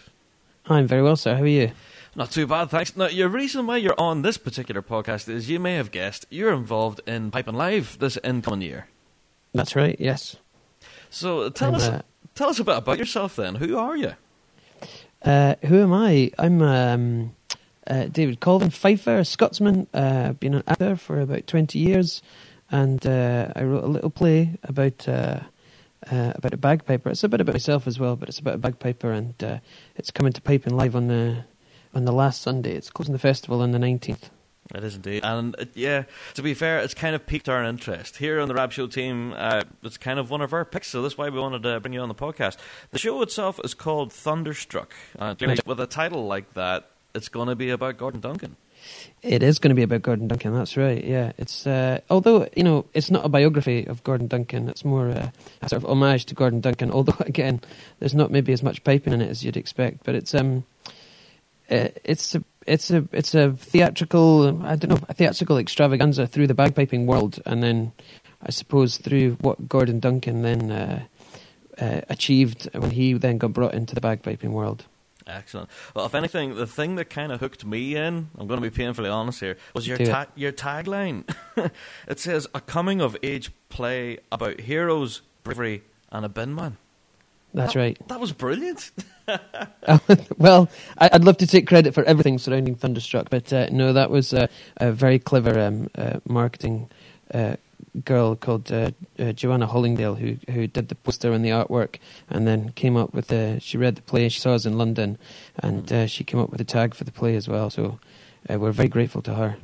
I'm 0.65 0.88
very 0.88 1.01
well, 1.01 1.15
sir. 1.15 1.36
How 1.36 1.43
are 1.43 1.47
you? 1.47 1.71
Not 2.14 2.30
too 2.30 2.45
bad, 2.45 2.70
thanks. 2.70 2.97
Now, 2.97 3.07
your 3.07 3.30
reason 3.30 3.66
why 3.68 3.78
you're 3.78 3.99
on 3.99 4.22
this 4.22 4.38
particular 4.38 4.82
podcast 4.82 5.30
is 5.30 5.49
you 5.49 5.59
may 5.59 5.76
have 5.76 5.91
guessed 5.91 6.26
you're 6.30 6.51
involved 6.51 6.99
in 7.07 7.32
Piping 7.32 7.55
Live 7.55 7.97
this 7.99 8.18
incoming 8.22 8.62
year. 8.62 8.88
That's 9.53 9.78
right. 9.78 9.95
Yes. 9.97 10.36
So 11.09 11.49
tell 11.49 11.70
I'm, 11.70 11.76
us, 11.76 11.88
uh, 11.88 12.01
tell 12.36 12.49
us 12.49 12.59
a 12.59 12.66
bit 12.66 12.78
about 12.78 12.97
yourself. 12.97 13.38
Then, 13.38 13.55
who 13.55 13.78
are 13.78 13.95
you? 13.95 14.14
Uh, 15.24 15.55
who 15.64 15.82
am 15.82 15.93
I? 15.93 16.32
I'm 16.38 16.62
um, 16.62 17.36
uh, 17.88 18.05
David 18.05 18.41
Colvin, 18.41 18.72
Fifer, 18.72 19.24
Scotsman. 19.24 19.88
Uh, 19.93 20.26
I've 20.30 20.39
been 20.39 20.55
an 20.55 20.64
actor 20.68 20.97
for 20.97 21.22
about 21.22 21.47
twenty 21.47 21.80
years, 21.80 22.22
and 22.70 23.05
uh, 23.05 23.53
I 23.55 23.64
wrote 23.64 23.84
a 23.84 23.88
little 23.88 24.09
play 24.09 24.57
about 24.64 25.07
uh, 25.07 25.39
uh, 26.12 26.34
about 26.36 26.53
a 26.53 26.57
bagpiper. 26.57 27.09
It's 27.09 27.24
a 27.24 27.30
bit 27.30 27.39
about 27.39 27.55
myself 27.55 27.88
as 27.88 27.99
well, 27.99 28.18
but 28.18 28.28
it's 28.28 28.39
about 28.39 28.55
a 28.55 28.57
bagpiper, 28.57 29.12
and 29.12 29.41
uh, 29.43 29.57
it's 29.95 30.12
coming 30.12 30.34
to 30.34 30.41
Piping 30.41 30.76
Live 30.76 30.95
on 30.95 31.07
the 31.07 31.45
on 31.94 32.06
the 32.06 32.12
last 32.12 32.42
Sunday. 32.42 32.74
It's 32.74 32.89
closing 32.89 33.14
the 33.14 33.20
festival 33.20 33.62
on 33.62 33.72
the 33.72 33.80
nineteenth. 33.80 34.30
It 34.74 34.84
is 34.84 34.96
indeed, 34.96 35.26
and 35.26 35.56
uh, 35.60 35.66
yeah. 35.74 36.04
To 36.36 36.42
be 36.42 36.54
fair, 36.54 36.80
it's 36.80 36.94
kind 36.94 37.14
of 37.16 37.26
piqued 37.26 37.50
our 37.50 37.64
interest 37.64 38.18
here 38.18 38.39
on 38.39 38.48
the 38.48 38.54
Rab 38.54 38.72
Show 38.72 38.88
team. 38.88 39.34
Uh, 39.36 39.64
it's 39.84 39.98
kind 39.98 40.18
of 40.18 40.30
one 40.30 40.42
of 40.42 40.54
our 40.54 40.64
picks, 40.64 40.88
so 40.88 41.02
that's 41.02 41.18
why 41.18 41.30
we 41.30 41.39
wanted 41.39 41.64
to 41.64 41.80
bring 41.82 41.94
you 41.94 42.00
on 42.00 42.08
the 42.08 42.16
podcast. 42.16 42.58
The 42.92 43.00
show 43.00 43.22
itself 43.22 43.60
is 43.64 43.74
called 43.74 44.14
Thunderstruck. 44.14 44.94
Uh. 45.20 45.36
With 45.66 45.80
a 45.80 45.88
title 45.88 46.26
like 46.26 46.54
that, 46.54 46.86
it's 47.14 47.28
going 47.28 47.50
to 47.50 47.56
be 47.56 47.70
about 47.70 47.98
Gordon 47.98 48.22
Duncan. 48.22 48.56
It 49.22 49.44
is 49.44 49.60
going 49.60 49.70
to 49.70 49.76
be 49.76 49.84
about 49.84 50.02
Gordon 50.02 50.28
Duncan. 50.28 50.54
That's 50.54 50.76
right. 50.76 51.04
Yeah, 51.04 51.34
it's 51.38 51.68
uh, 51.68 52.00
although 52.10 52.48
you 52.56 52.64
know 52.64 52.86
it's 52.94 53.12
not 53.12 53.26
a 53.26 53.30
biography 53.30 53.86
of 53.86 54.04
Gordon 54.04 54.28
Duncan. 54.28 54.70
It's 54.70 54.84
more 54.84 55.10
uh, 55.10 55.30
a 55.62 55.70
sort 55.70 55.84
of 55.84 55.89
homage 55.89 56.26
to 56.26 56.36
Gordon 56.36 56.62
Duncan. 56.62 56.92
Although 57.02 57.18
again, 57.20 57.62
there's 58.00 58.16
not 58.16 58.32
maybe 58.32 58.54
as 58.54 58.64
much 58.64 58.84
piping 58.84 59.14
in 59.14 59.22
it 59.22 59.30
as 59.30 59.44
you'd 59.44 59.58
expect. 59.58 60.04
But 60.04 60.16
it's 60.16 60.34
um, 60.34 60.64
it's 61.72 62.36
a 62.36 62.43
it's 62.67 62.91
a 62.91 63.07
it's 63.11 63.34
a 63.34 63.53
theatrical 63.53 64.63
I 64.63 64.76
don't 64.76 64.89
know 64.89 65.07
a 65.09 65.13
theatrical 65.13 65.57
extravaganza 65.57 66.28
through 66.28 66.47
the 66.47 66.53
bagpiping 66.53 67.05
world, 67.05 67.39
and 67.45 67.63
then 67.63 67.91
I 68.43 68.51
suppose 68.51 68.97
through 68.97 69.38
what 69.41 69.67
Gordon 69.67 69.99
Duncan 69.99 70.41
then 70.41 70.72
uh, 70.72 71.03
uh, 71.80 72.01
achieved 72.09 72.69
when 72.74 72.91
he 72.91 73.13
then 73.13 73.38
got 73.38 73.53
brought 73.53 73.74
into 73.74 73.95
the 73.95 74.01
bagpiping 74.01 74.51
world. 74.51 74.86
Excellent. 75.28 75.69
Well, 75.95 76.05
if 76.05 76.15
anything, 76.15 76.55
the 76.55 76.67
thing 76.67 76.95
that 76.95 77.09
kind 77.09 77.32
of 77.32 77.39
hooked 77.39 77.63
me 77.63 77.95
in, 77.95 78.30
I'm 78.38 78.47
going 78.47 78.61
to 78.61 78.69
be 78.69 78.76
painfully 78.76 79.09
honest 79.09 79.39
here, 79.39 79.57
was 79.74 79.88
your 79.88 79.97
ta- 79.97 80.28
your 80.36 80.51
tagline. 80.51 81.24
it 82.07 82.19
says 82.19 82.47
a 82.53 82.59
coming 82.59 83.01
of 83.01 83.15
age 83.24 83.51
play 83.69 84.17
about 84.32 84.61
heroes, 84.61 85.22
bravery, 85.43 85.84
and 86.11 86.26
a 86.26 86.30
bin 86.30 86.53
man. 86.55 86.78
That's 87.54 87.74
That- 87.74 87.80
right. 87.80 88.08
That 88.08 88.20
was 88.20 88.32
brilliant. 88.32 88.91
well, 90.38 90.70
I'd 90.97 91.24
love 91.24 91.38
to 91.38 91.47
take 91.47 91.68
credit 91.68 91.93
for 91.93 92.04
everything 92.04 92.38
surrounding 92.38 92.76
Thunderstruck, 92.76 93.30
but 93.30 93.52
uh, 93.54 93.68
no, 93.72 93.93
that 93.93 94.10
was 94.10 94.34
uh, 94.34 94.47
a 94.78 94.91
very 94.91 95.20
clever 95.20 95.60
um, 95.60 95.89
uh, 95.95 96.20
marketing 96.28 96.89
uh, 97.34 97.56
girl 98.04 98.36
called 98.36 98.71
uh, 98.71 98.92
uh, 99.20 99.32
Joanna 99.34 99.67
Hollingdale 99.67 100.17
who 100.17 100.38
who 100.51 100.67
did 100.67 100.89
the 100.89 100.96
poster 100.96 101.32
and 101.32 101.43
the 101.43 101.50
artwork, 101.50 101.97
and 102.30 102.47
then 102.47 102.71
came 102.71 102.97
up 102.97 103.13
with 103.13 103.28
the. 103.28 103.59
She 103.62 103.78
read 103.78 103.96
the 103.96 104.01
play. 104.01 104.30
She 104.30 104.39
saw 104.39 104.54
us 104.54 104.66
in 104.66 104.78
London, 104.78 105.17
and 105.59 105.92
uh, 105.92 106.08
she 106.08 106.24
came 106.24 106.39
up 106.39 106.50
with 106.50 106.58
the 106.58 106.66
tag 106.66 106.93
for 106.93 107.04
the 107.04 107.12
play 107.12 107.36
as 107.36 107.47
well. 107.47 107.70
So 107.70 108.00
uh, 108.50 108.59
we're 108.59 108.71
very 108.71 108.89
grateful 108.89 109.21
to 109.24 109.36
her. 109.36 109.58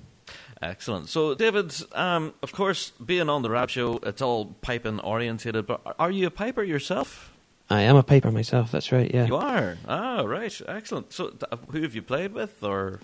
Excellent. 0.61 1.07
So, 1.07 1.35
David, 1.35 1.71
um, 1.93 2.33
of 2.41 2.51
course, 2.51 2.91
being 3.05 3.29
on 3.29 3.43
the 3.43 3.49
Rab 3.49 3.69
show, 3.69 3.99
it's 4.01 4.23
all 4.23 4.55
piping 4.61 4.99
orientated. 4.99 5.67
But 5.67 5.81
are 5.99 6.09
you 6.09 6.27
a 6.27 6.31
piper 6.31 6.63
yourself? 6.63 7.31
I 7.69 7.81
am 7.81 7.95
a 7.97 8.03
piper 8.03 8.31
myself. 8.31 8.71
That's 8.71 8.91
right. 8.91 9.11
Yeah. 9.13 9.25
You 9.27 9.35
are. 9.35 9.77
Ah, 9.87 10.21
right. 10.23 10.61
Excellent. 10.67 11.11
So, 11.13 11.29
th- 11.29 11.61
who 11.69 11.81
have 11.81 11.95
you 11.95 12.01
played 12.01 12.33
with, 12.33 12.63
or 12.63 12.99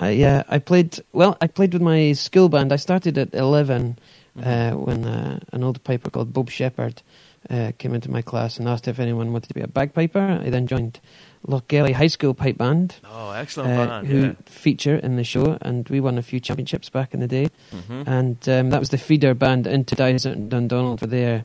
I 0.00 0.10
yeah, 0.10 0.42
I 0.48 0.58
played 0.58 1.00
well. 1.12 1.36
I 1.40 1.46
played 1.48 1.72
with 1.74 1.82
my 1.82 2.12
school 2.14 2.48
band. 2.48 2.72
I 2.72 2.76
started 2.76 3.18
at 3.18 3.34
11 3.34 3.98
uh, 4.42 4.70
when 4.72 5.04
uh, 5.04 5.40
an 5.52 5.62
old 5.64 5.82
piper 5.84 6.08
called 6.10 6.32
Bob 6.32 6.48
Shepherd 6.50 7.02
uh, 7.50 7.72
came 7.78 7.94
into 7.94 8.10
my 8.10 8.22
class 8.22 8.58
and 8.58 8.68
asked 8.68 8.88
if 8.88 8.98
anyone 8.98 9.32
wanted 9.32 9.48
to 9.48 9.54
be 9.54 9.60
a 9.60 9.66
bagpiper. 9.68 10.40
I 10.44 10.48
then 10.50 10.66
joined 10.66 11.00
Lochgelly 11.46 11.92
High 11.92 12.06
School 12.06 12.32
Pipe 12.32 12.56
Band, 12.56 12.94
Oh, 13.04 13.32
excellent 13.32 13.72
uh, 13.78 13.86
band. 13.86 14.06
who 14.06 14.20
yeah. 14.22 14.32
feature 14.46 14.96
in 14.96 15.16
the 15.16 15.24
show, 15.24 15.58
and 15.60 15.86
we 15.88 16.00
won 16.00 16.16
a 16.18 16.22
few 16.22 16.38
championships 16.40 16.88
back 16.88 17.12
in 17.12 17.20
the 17.20 17.26
day. 17.28 17.48
Mhm. 17.72 18.06
And 18.06 18.48
um, 18.48 18.70
that 18.70 18.78
was 18.80 18.90
the 18.90 18.98
feeder 18.98 19.34
band 19.34 19.66
into 19.66 19.94
Dysart 19.94 20.36
and 20.36 20.50
Dundonald 20.50 21.00
for 21.00 21.06
their 21.06 21.44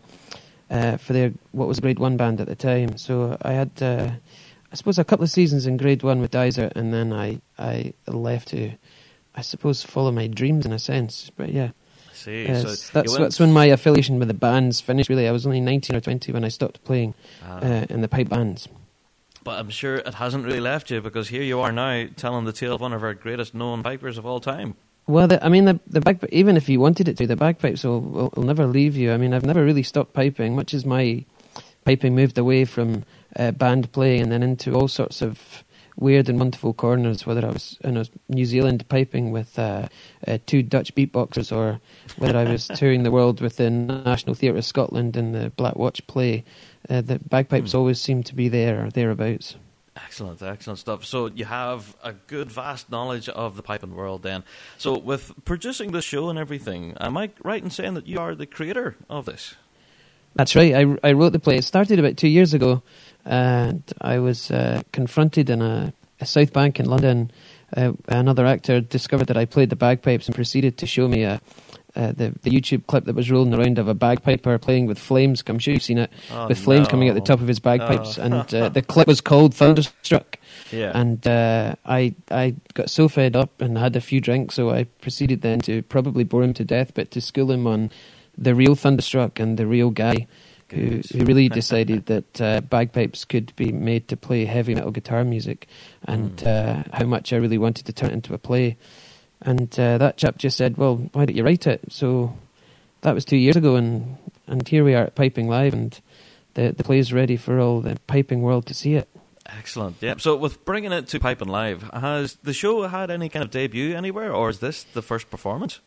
uh, 0.70 0.98
for 0.98 1.14
their 1.14 1.32
what 1.52 1.68
was 1.68 1.80
Grade 1.80 2.00
One 2.00 2.18
band 2.18 2.42
at 2.42 2.48
the 2.48 2.56
time. 2.56 2.98
So 2.98 3.38
I 3.42 3.54
had, 3.54 3.72
uh, 3.82 4.10
I 4.72 4.76
suppose, 4.76 4.98
a 5.00 5.04
couple 5.04 5.24
of 5.24 5.30
seasons 5.30 5.66
in 5.66 5.78
Grade 5.78 6.04
One 6.04 6.20
with 6.22 6.32
Dysart, 6.32 6.74
and 6.76 6.94
then 6.94 7.14
I 7.14 7.40
I 7.58 7.94
left 8.08 8.50
to, 8.50 8.72
I 9.36 9.42
suppose, 9.42 9.84
follow 9.84 10.12
my 10.12 10.28
dreams 10.28 10.66
in 10.66 10.72
a 10.74 10.80
sense. 10.80 11.32
But 11.36 11.50
yeah, 11.52 11.70
I 12.12 12.14
see. 12.14 12.48
uh, 12.48 12.56
so 12.62 12.68
that's 12.68 12.90
that's, 12.90 13.12
went- 13.12 13.24
that's 13.24 13.40
when 13.40 13.54
my 13.54 13.66
affiliation 13.66 14.20
with 14.20 14.28
the 14.28 14.34
bands 14.34 14.82
finished. 14.82 15.10
Really, 15.10 15.28
I 15.28 15.32
was 15.32 15.46
only 15.46 15.62
nineteen 15.62 15.96
or 15.96 16.02
twenty 16.02 16.32
when 16.32 16.44
I 16.44 16.50
stopped 16.50 16.84
playing 16.84 17.14
Ah. 17.44 17.58
uh, 17.60 17.86
in 17.90 18.02
the 18.02 18.08
pipe 18.08 18.30
bands. 18.30 18.68
But 19.44 19.60
I'm 19.60 19.70
sure 19.70 19.98
it 19.98 20.16
hasn't 20.16 20.44
really 20.44 20.60
left 20.60 20.90
you 20.90 21.02
because 21.02 21.28
here 21.28 21.44
you 21.44 21.60
are 21.62 21.72
now 21.72 22.08
telling 22.16 22.46
the 22.46 22.52
tale 22.52 22.74
of 22.74 22.82
one 22.82 22.94
of 22.94 23.04
our 23.04 23.14
greatest 23.14 23.54
known 23.54 23.84
pipers 23.84 24.18
of 24.18 24.26
all 24.26 24.40
time. 24.40 24.74
Well, 25.08 25.28
the, 25.28 25.44
I 25.46 25.50
mean, 25.50 25.66
the 25.66 25.80
the 25.88 26.02
bag, 26.02 26.26
even 26.32 26.58
if 26.58 26.70
you 26.70 26.80
wanted 26.80 27.08
it 27.08 27.18
to, 27.18 27.28
the 27.28 27.36
bagpipes 27.36 27.84
will, 27.84 28.02
will 28.02 28.34
will 28.36 28.44
never 28.44 28.66
leave 28.66 28.96
you. 28.96 29.12
I 29.12 29.18
mean, 29.18 29.34
I've 29.34 29.46
never 29.46 29.64
really 29.64 29.84
stopped 29.84 30.14
piping, 30.14 30.56
much 30.56 30.74
as 30.74 30.86
my 30.86 31.26
piping 31.86 32.16
moved 32.16 32.38
away 32.38 32.66
from 32.66 33.04
uh, 33.36 33.52
band 33.52 33.92
playing 33.92 34.24
and 34.24 34.32
then 34.32 34.44
into 34.44 34.74
all 34.74 34.88
sorts 34.88 35.22
of 35.22 35.64
weird 35.98 36.28
and 36.28 36.40
wonderful 36.40 36.74
corners. 36.74 37.26
Whether 37.26 37.46
I 37.46 37.52
was 37.52 37.78
in 37.84 37.98
a 37.98 38.06
New 38.30 38.46
Zealand 38.46 38.88
piping 38.90 39.32
with 39.32 39.60
uh, 39.60 39.90
uh, 40.28 40.40
two 40.48 40.64
Dutch 40.64 40.96
beatboxers, 40.96 41.56
or 41.56 41.80
whether 42.18 42.38
I 42.40 42.46
was 42.52 42.68
touring 42.76 43.04
the 43.04 43.12
world 43.12 43.42
with 43.42 43.58
the 43.58 43.70
National 43.70 44.34
Theatre 44.36 44.58
of 44.58 44.66
Scotland 44.66 45.18
in 45.18 45.34
the 45.34 45.52
Black 45.52 45.76
Watch 45.76 46.06
play, 46.08 46.44
uh, 46.90 47.02
the 47.02 47.20
bagpipes 47.20 47.74
Hmm. 47.74 47.78
always 47.78 48.02
seem 48.02 48.24
to 48.24 48.34
be 48.36 48.50
there 48.50 48.86
or 48.86 48.90
thereabouts. 48.90 49.56
Excellent, 49.96 50.42
excellent 50.42 50.80
stuff. 50.80 51.06
So 51.06 51.28
you 51.28 51.46
have 51.46 51.96
a 52.04 52.12
good, 52.14 52.52
vast 52.52 52.92
knowledge 52.92 53.30
of 53.30 53.56
the 53.56 53.64
piping 53.64 53.96
world 53.96 54.24
then. 54.24 54.44
So 54.78 54.98
with 54.98 55.32
producing 55.46 55.94
the 55.94 56.02
show 56.02 56.30
and 56.30 56.38
everything, 56.38 56.96
am 57.00 57.16
I 57.18 57.32
right 57.44 57.64
in 57.64 57.70
saying 57.70 57.94
that 57.94 58.06
you 58.06 58.20
are 58.20 58.36
the 58.36 58.46
creator 58.46 58.98
of 59.10 59.26
this? 59.26 59.56
That's 60.36 60.54
right. 60.54 60.76
I, 60.76 60.98
I 61.02 61.14
wrote 61.14 61.32
the 61.32 61.40
play. 61.40 61.58
It 61.58 61.64
started 61.64 61.98
about 61.98 62.18
two 62.18 62.28
years 62.28 62.54
ago, 62.54 62.84
and 63.24 63.84
I 64.02 64.20
was 64.20 64.52
uh, 64.52 64.82
confronted 64.92 65.50
in 65.50 65.62
a, 65.62 65.94
a 66.20 66.26
South 66.26 66.52
Bank 66.52 66.78
in 66.78 66.88
London. 66.88 67.32
Uh, 67.76 67.94
another 68.10 68.46
actor 68.46 68.82
discovered 68.82 69.28
that 69.28 69.38
I 69.38 69.46
played 69.46 69.70
the 69.70 69.78
bagpipes 69.78 70.28
and 70.28 70.36
proceeded 70.36 70.78
to 70.80 70.86
show 70.86 71.08
me 71.08 71.24
a, 71.24 71.40
uh, 71.96 72.12
the, 72.12 72.34
the 72.42 72.50
YouTube 72.50 72.86
clip 72.88 73.06
that 73.06 73.16
was 73.16 73.30
rolling 73.32 73.54
around 73.54 73.80
of 73.80 73.88
a 73.88 73.94
bagpiper 73.94 74.58
playing 74.58 74.86
with 74.86 75.00
flames. 75.00 75.44
I'm 75.48 75.60
sure 75.60 75.74
you've 75.74 75.84
seen 75.84 75.98
it, 75.98 76.12
Oh, 76.32 76.48
with 76.48 76.60
flames 76.60 76.88
coming 76.88 77.10
out 77.10 77.16
the 77.16 77.22
top 77.22 77.40
of 77.42 77.48
his 77.48 77.60
bagpipes. 77.60 78.18
Oh. 78.18 78.24
And 78.24 78.54
uh, 78.54 78.70
the 78.70 78.82
clip 78.88 79.08
was 79.08 79.22
called 79.22 79.54
Thunderstruck. 79.54 80.38
Yeah. 80.72 80.92
And 80.94 81.26
uh, 81.28 81.76
I 81.86 82.16
I 82.32 82.56
got 82.74 82.90
so 82.90 83.08
fed 83.08 83.36
up 83.36 83.62
and 83.62 83.78
had 83.78 83.96
a 83.96 84.02
few 84.02 84.20
drinks, 84.22 84.56
so 84.56 84.72
I 84.72 84.86
proceeded 85.02 85.42
then 85.42 85.60
to 85.62 85.82
probably 85.84 86.24
bore 86.24 86.44
him 86.44 86.54
to 86.56 86.66
death, 86.66 86.92
but 86.94 87.12
to 87.12 87.22
school 87.22 87.52
him 87.52 87.68
on 87.68 87.92
the 88.38 88.54
real 88.56 88.76
Thunderstruck 88.76 89.40
and 89.40 89.58
the 89.58 89.66
real 89.68 89.90
guy 89.92 90.28
who, 90.72 91.02
who 91.14 91.24
really 91.24 91.48
decided 91.48 92.06
that 92.08 92.42
uh, 92.42 92.60
bagpipes 92.62 93.24
could 93.24 93.56
be 93.56 93.72
made 93.72 94.08
to 94.10 94.18
play 94.18 94.46
heavy 94.46 94.74
metal 94.76 94.92
guitar 94.92 95.24
music 95.24 95.68
and 96.08 96.42
Hmm. 96.42 96.48
uh, 96.48 96.84
how 96.92 97.06
much 97.06 97.32
I 97.32 97.38
really 97.38 97.58
wanted 97.60 97.86
to 97.86 97.94
turn 97.94 98.10
it 98.10 98.14
into 98.14 98.34
a 98.34 98.38
play. 98.40 98.76
And 99.46 99.80
uh, 99.80 100.00
that 100.00 100.18
chap 100.18 100.38
just 100.38 100.58
said, 100.58 100.76
Well, 100.76 100.98
why 101.14 101.26
don't 101.26 101.36
you 101.36 101.44
write 101.44 101.68
it? 101.68 101.82
So 101.90 102.36
that 103.02 103.14
was 103.14 103.24
two 103.24 103.38
years 103.38 103.56
ago, 103.56 103.76
and, 103.76 104.18
and 104.48 104.68
here 104.68 104.84
we 104.84 104.96
are 104.96 105.04
at 105.04 105.16
Piping 105.16 105.48
Live, 105.48 105.74
and 105.74 105.98
the, 106.56 106.74
the 106.76 106.84
play's 106.84 107.14
ready 107.14 107.38
for 107.38 107.60
all 107.60 107.80
the 107.80 107.98
piping 108.08 108.42
world 108.42 108.66
to 108.66 108.74
see 108.74 108.96
it. 108.96 109.08
Excellent. 109.46 109.98
Yeah. 110.02 110.16
So 110.18 110.36
with 110.36 110.66
bringing 110.66 110.92
it 110.92 111.08
to 111.10 111.20
Piping 111.20 111.48
Live, 111.48 111.84
has 111.94 112.36
the 112.44 112.54
show 112.54 112.88
had 112.88 113.12
any 113.12 113.30
kind 113.30 113.44
of 113.44 113.52
debut 113.52 113.96
anywhere, 113.96 114.34
or 114.34 114.50
is 114.50 114.60
this 114.60 114.84
the 114.84 115.04
first 115.04 115.30
performance? 115.30 115.80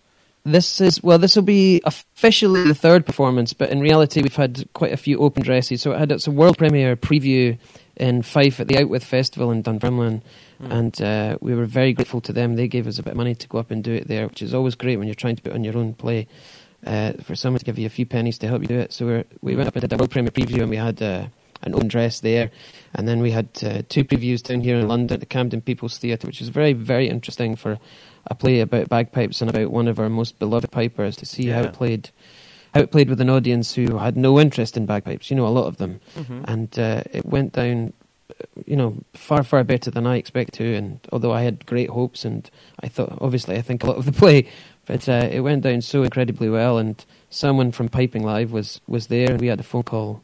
This 0.44 0.80
is 0.80 1.02
well. 1.02 1.18
This 1.18 1.34
will 1.34 1.42
be 1.42 1.82
officially 1.84 2.62
the 2.62 2.74
third 2.74 3.04
performance, 3.04 3.52
but 3.52 3.70
in 3.70 3.80
reality, 3.80 4.22
we've 4.22 4.36
had 4.36 4.68
quite 4.72 4.92
a 4.92 4.96
few 4.96 5.18
open 5.18 5.42
dresses. 5.42 5.82
So 5.82 5.92
it 5.92 5.98
had 5.98 6.12
its 6.12 6.28
a 6.28 6.30
world 6.30 6.56
premiere 6.56 6.96
preview 6.96 7.58
in 7.96 8.22
Fife 8.22 8.60
at 8.60 8.68
the 8.68 8.76
Outwith 8.76 9.02
Festival 9.02 9.50
in 9.50 9.62
Dunfermline, 9.62 10.22
Hmm. 10.58 10.72
and 10.72 11.02
uh, 11.02 11.38
we 11.40 11.54
were 11.54 11.66
very 11.66 11.92
grateful 11.92 12.20
to 12.22 12.32
them. 12.32 12.56
They 12.56 12.66
gave 12.68 12.86
us 12.88 12.98
a 12.98 13.02
bit 13.02 13.12
of 13.12 13.16
money 13.16 13.34
to 13.36 13.48
go 13.48 13.58
up 13.58 13.70
and 13.70 13.82
do 13.84 13.92
it 13.92 14.08
there, 14.08 14.26
which 14.26 14.42
is 14.42 14.52
always 14.54 14.74
great 14.74 14.96
when 14.96 15.06
you're 15.06 15.14
trying 15.14 15.36
to 15.36 15.42
put 15.42 15.52
on 15.52 15.62
your 15.64 15.76
own 15.78 15.94
play. 15.94 16.26
Uh, 16.86 17.12
for 17.24 17.34
someone 17.34 17.58
to 17.58 17.64
give 17.64 17.76
you 17.78 17.86
a 17.86 17.90
few 17.90 18.06
pennies 18.06 18.38
to 18.38 18.46
help 18.46 18.62
you 18.62 18.68
do 18.68 18.78
it. 18.78 18.92
So 18.92 19.04
we're, 19.04 19.24
we 19.40 19.56
went 19.56 19.66
up 19.66 19.74
and 19.74 19.80
did 19.82 19.92
a 19.92 19.96
world 19.96 20.12
premiere 20.12 20.30
preview, 20.30 20.60
and 20.60 20.70
we 20.70 20.76
had 20.76 21.02
uh, 21.02 21.26
an 21.62 21.74
open 21.74 21.88
dress 21.88 22.20
there, 22.20 22.52
and 22.94 23.08
then 23.08 23.20
we 23.20 23.32
had 23.32 23.48
uh, 23.64 23.82
two 23.88 24.04
previews 24.04 24.44
down 24.44 24.60
here 24.60 24.78
in 24.78 24.86
London 24.86 25.14
at 25.14 25.20
the 25.20 25.26
Camden 25.26 25.60
People's 25.60 25.98
Theatre, 25.98 26.28
which 26.28 26.38
was 26.38 26.50
very 26.50 26.72
very 26.74 27.08
interesting 27.08 27.56
for 27.56 27.78
a 28.28 28.34
play 28.36 28.60
about 28.60 28.88
bagpipes 28.88 29.40
and 29.40 29.50
about 29.50 29.72
one 29.72 29.88
of 29.88 29.98
our 29.98 30.08
most 30.08 30.38
beloved 30.38 30.70
pipers 30.70 31.16
to 31.16 31.26
see 31.26 31.48
how 31.48 31.62
it 31.62 31.72
played. 31.72 32.10
How 32.74 32.82
it 32.82 32.92
played 32.92 33.08
with 33.08 33.20
an 33.20 33.30
audience 33.30 33.74
who 33.74 33.98
had 33.98 34.16
no 34.16 34.38
interest 34.38 34.76
in 34.76 34.86
bagpipes, 34.86 35.30
you 35.30 35.36
know, 35.36 35.46
a 35.46 35.48
lot 35.48 35.66
of 35.66 35.78
them, 35.78 35.98
Mm-hmm. 36.16 36.44
and 36.46 36.78
uh, 36.78 37.02
it 37.12 37.24
went 37.26 37.54
down, 37.54 37.92
you 38.66 38.76
know, 38.76 38.96
far 39.14 39.42
far 39.42 39.64
better 39.64 39.90
than 39.90 40.06
I 40.06 40.16
expect 40.16 40.54
to. 40.54 40.74
And 40.74 41.00
although 41.12 41.32
I 41.32 41.42
had 41.42 41.66
great 41.66 41.90
hopes, 41.90 42.24
and 42.24 42.48
I 42.80 42.88
thought, 42.88 43.18
obviously, 43.20 43.56
I 43.56 43.62
think 43.62 43.82
a 43.82 43.86
lot 43.86 43.96
of 43.96 44.04
the 44.04 44.12
play, 44.24 44.48
but 44.86 45.08
uh, 45.08 45.28
it 45.30 45.40
went 45.40 45.62
down 45.62 45.80
so 45.82 46.02
incredibly 46.02 46.48
well. 46.48 46.78
And 46.78 47.04
someone 47.30 47.72
from 47.72 47.88
Piping 47.88 48.24
Live 48.24 48.52
was 48.52 48.80
was 48.86 49.08
there. 49.08 49.36
We 49.36 49.48
had 49.48 49.60
a 49.60 49.64
phone 49.64 49.82
call 49.84 50.22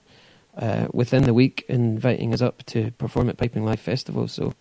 uh, 0.56 0.88
within 0.92 1.24
the 1.24 1.34
week 1.34 1.64
inviting 1.68 2.32
us 2.34 2.42
up 2.42 2.64
to 2.66 2.90
perform 2.92 3.28
at 3.28 3.36
Piping 3.36 3.64
Live 3.64 3.80
Festival. 3.80 4.28
So, 4.28 4.54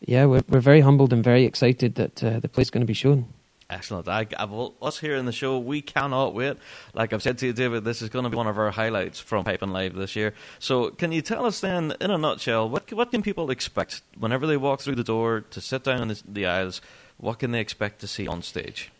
yeah, 0.00 0.26
we're 0.26 0.44
we're 0.48 0.60
very 0.60 0.80
humbled 0.80 1.12
and 1.12 1.22
very 1.24 1.44
excited 1.44 1.96
that 1.96 2.22
uh, 2.22 2.40
the 2.40 2.48
play's 2.48 2.70
going 2.70 2.82
to 2.82 2.86
be 2.86 2.94
shown. 2.94 3.26
Excellent. 3.70 4.08
I, 4.08 4.26
I, 4.38 4.44
well, 4.44 4.74
us 4.82 4.98
here 4.98 5.16
in 5.16 5.24
the 5.24 5.32
show, 5.32 5.58
we 5.58 5.80
cannot 5.80 6.34
wait. 6.34 6.56
Like 6.92 7.12
I've 7.12 7.22
said 7.22 7.38
to 7.38 7.46
you, 7.46 7.52
David, 7.52 7.84
this 7.84 8.02
is 8.02 8.10
going 8.10 8.24
to 8.24 8.30
be 8.30 8.36
one 8.36 8.46
of 8.46 8.58
our 8.58 8.70
highlights 8.70 9.20
from 9.20 9.44
Piping 9.44 9.70
Live 9.70 9.94
this 9.94 10.14
year. 10.14 10.34
So, 10.58 10.90
can 10.90 11.12
you 11.12 11.22
tell 11.22 11.46
us 11.46 11.60
then, 11.60 11.94
in 12.00 12.10
a 12.10 12.18
nutshell, 12.18 12.68
what 12.68 12.92
what 12.92 13.10
can 13.10 13.22
people 13.22 13.50
expect 13.50 14.02
whenever 14.18 14.46
they 14.46 14.56
walk 14.58 14.80
through 14.80 14.96
the 14.96 15.04
door 15.04 15.40
to 15.50 15.60
sit 15.60 15.84
down 15.84 16.02
in 16.02 16.08
the, 16.08 16.22
the 16.28 16.46
aisles? 16.46 16.80
What 17.16 17.38
can 17.38 17.52
they 17.52 17.60
expect 17.60 18.00
to 18.00 18.06
see 18.06 18.26
on 18.26 18.42
stage? 18.42 18.90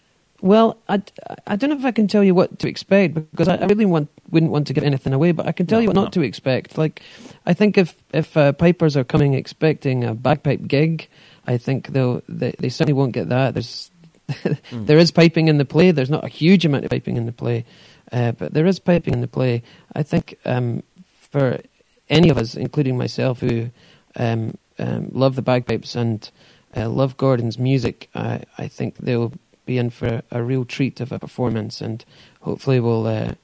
Well, 0.41 0.77
I, 0.89 1.03
I 1.47 1.57
don't 1.57 1.71
know 1.71 1.77
if 1.77 1.85
I 1.85 1.91
can 1.93 2.07
tell 2.07 2.23
you 2.25 2.35
what 2.35 2.59
to 2.59 2.69
expect 2.69 3.15
because 3.15 3.49
I, 3.49 3.65
really 3.67 3.87
want, 3.87 4.09
wouldn't 4.31 4.53
want 4.53 4.67
to 4.67 4.73
give 4.75 4.85
anything 4.85 5.13
away, 5.13 5.33
but 5.33 5.47
I 5.47 5.53
can 5.53 5.67
tell 5.67 5.79
No, 5.79 5.83
you 5.83 5.89
what 5.89 5.97
no. 5.97 6.03
not 6.05 6.13
to 6.15 6.23
expect. 6.23 6.77
Like, 6.77 7.03
I 7.47 7.55
think 7.55 7.79
if 7.79 7.95
if 8.13 8.37
uh, 8.37 8.53
pipers 8.53 8.97
are 8.97 9.05
coming 9.05 9.35
expecting 9.35 10.05
a 10.05 10.15
bagpipe 10.15 10.67
gig, 10.67 11.09
I 11.47 11.57
think 11.57 11.89
they'll 11.89 12.23
they, 12.29 12.55
they 12.59 12.69
certainly 12.69 12.93
won't 12.93 13.13
get 13.13 13.29
that. 13.31 13.55
There's 13.55 13.91
Hmm. 14.29 14.53
there 14.87 14.99
is 14.99 15.11
piping 15.11 15.49
in 15.49 15.59
the 15.59 15.65
play. 15.65 15.91
There's 15.91 16.11
not 16.11 16.25
a 16.25 16.29
huge 16.29 16.65
amount 16.65 16.85
of 16.85 16.91
piping 16.91 17.17
in 17.17 17.27
the 17.27 17.33
play, 17.33 17.65
uh, 18.13 18.33
but 18.33 18.55
there 18.55 18.67
is 18.67 18.79
piping 18.79 19.15
in 19.15 19.21
the 19.21 19.29
play. 19.29 19.63
I 19.95 20.03
think 20.03 20.39
um, 20.45 20.83
for 21.31 21.61
any 22.09 22.29
of 22.29 22.39
us, 22.39 22.55
including 22.55 22.97
myself, 22.97 23.41
who 23.41 23.71
um, 24.17 24.57
um, 24.79 25.09
love 25.13 25.37
the 25.37 25.43
bagpipes 25.43 25.95
and 25.95 26.31
uh, 26.77 26.89
love 26.89 27.17
Gordon's 27.17 27.59
music, 27.59 28.09
I, 28.15 28.43
I 28.59 28.69
think 28.69 28.97
they'll 28.99 29.33
be 29.67 29.79
in 29.79 29.91
for 29.91 30.23
a 30.31 30.43
real 30.43 30.65
treat 30.65 31.01
of 31.01 31.13
a 31.13 31.19
performance, 31.19 31.81
and 31.81 32.05
hopefully 32.41 32.81
will 32.81 33.07
uh, 33.07 33.35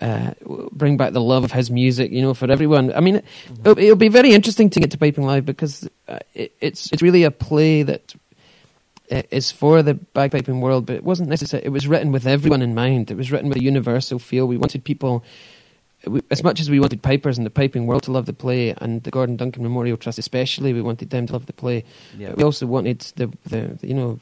uh, 0.00 0.32
bring 0.72 0.96
back 0.96 1.12
the 1.12 1.20
love 1.20 1.44
of 1.44 1.52
his 1.52 1.70
music. 1.70 2.10
You 2.10 2.22
know, 2.22 2.34
for 2.34 2.50
everyone. 2.50 2.92
I 2.92 3.00
mean, 3.00 3.22
it'll, 3.60 3.78
it'll 3.78 3.96
be 3.96 4.08
very 4.08 4.32
interesting 4.32 4.70
to 4.70 4.80
get 4.80 4.90
to 4.92 4.98
Piping 4.98 5.24
Live 5.24 5.46
because 5.46 5.88
uh, 6.08 6.18
it, 6.34 6.52
it's 6.60 6.90
it's 6.92 7.02
really 7.02 7.24
a 7.24 7.30
play 7.30 7.82
that 7.82 8.14
is 9.08 9.50
for 9.50 9.82
the 9.82 9.94
bagpiping 9.94 10.60
world, 10.60 10.86
but 10.86 10.96
it 10.96 11.04
wasn't 11.04 11.28
necessary. 11.28 11.62
It 11.64 11.70
was 11.70 11.86
written 11.86 12.12
with 12.12 12.26
everyone 12.26 12.62
in 12.62 12.74
mind. 12.74 13.10
It 13.10 13.16
was 13.16 13.30
written 13.30 13.48
with 13.48 13.58
a 13.58 13.62
universal 13.62 14.18
feel. 14.18 14.46
We 14.46 14.56
wanted 14.56 14.84
people, 14.84 15.22
we, 16.06 16.22
as 16.30 16.42
much 16.42 16.60
as 16.60 16.70
we 16.70 16.80
wanted 16.80 17.02
pipers 17.02 17.36
in 17.38 17.44
the 17.44 17.50
piping 17.50 17.86
world 17.86 18.04
to 18.04 18.12
love 18.12 18.26
the 18.26 18.32
play, 18.32 18.74
and 18.78 19.02
the 19.02 19.10
Gordon 19.10 19.36
Duncan 19.36 19.62
Memorial 19.62 19.96
Trust 19.96 20.18
especially, 20.18 20.72
we 20.72 20.82
wanted 20.82 21.10
them 21.10 21.26
to 21.26 21.32
love 21.34 21.46
the 21.46 21.52
play. 21.52 21.84
Yeah. 22.16 22.32
We 22.34 22.42
also 22.42 22.66
wanted 22.66 23.00
the, 23.16 23.26
the, 23.44 23.76
the 23.80 23.86
you 23.86 23.94
know 23.94 24.18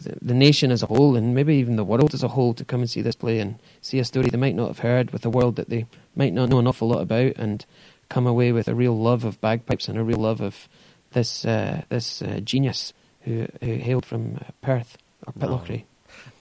the, 0.00 0.16
the 0.20 0.34
nation 0.34 0.72
as 0.72 0.82
a 0.82 0.86
whole, 0.86 1.16
and 1.16 1.34
maybe 1.34 1.54
even 1.56 1.76
the 1.76 1.84
world 1.84 2.14
as 2.14 2.22
a 2.22 2.28
whole, 2.28 2.54
to 2.54 2.64
come 2.64 2.80
and 2.80 2.90
see 2.90 3.02
this 3.02 3.16
play 3.16 3.38
and 3.38 3.58
see 3.82 3.98
a 3.98 4.04
story 4.04 4.28
they 4.28 4.38
might 4.38 4.56
not 4.56 4.68
have 4.68 4.80
heard, 4.80 5.12
with 5.12 5.24
a 5.24 5.30
world 5.30 5.56
that 5.56 5.68
they 5.68 5.86
might 6.16 6.32
not 6.32 6.48
know 6.48 6.58
an 6.58 6.66
awful 6.66 6.88
lot 6.88 7.02
about, 7.02 7.32
and 7.36 7.64
come 8.08 8.26
away 8.26 8.52
with 8.52 8.68
a 8.68 8.74
real 8.74 8.98
love 8.98 9.24
of 9.24 9.40
bagpipes 9.40 9.88
and 9.88 9.98
a 9.98 10.04
real 10.04 10.18
love 10.18 10.40
of 10.40 10.68
this 11.12 11.44
uh, 11.44 11.82
this 11.88 12.22
uh, 12.22 12.40
genius 12.40 12.92
who, 13.24 13.46
who 13.60 13.74
hailed 13.74 14.06
from 14.06 14.38
Perth 14.62 14.98
or. 15.26 15.32
Pitlochry. 15.32 15.84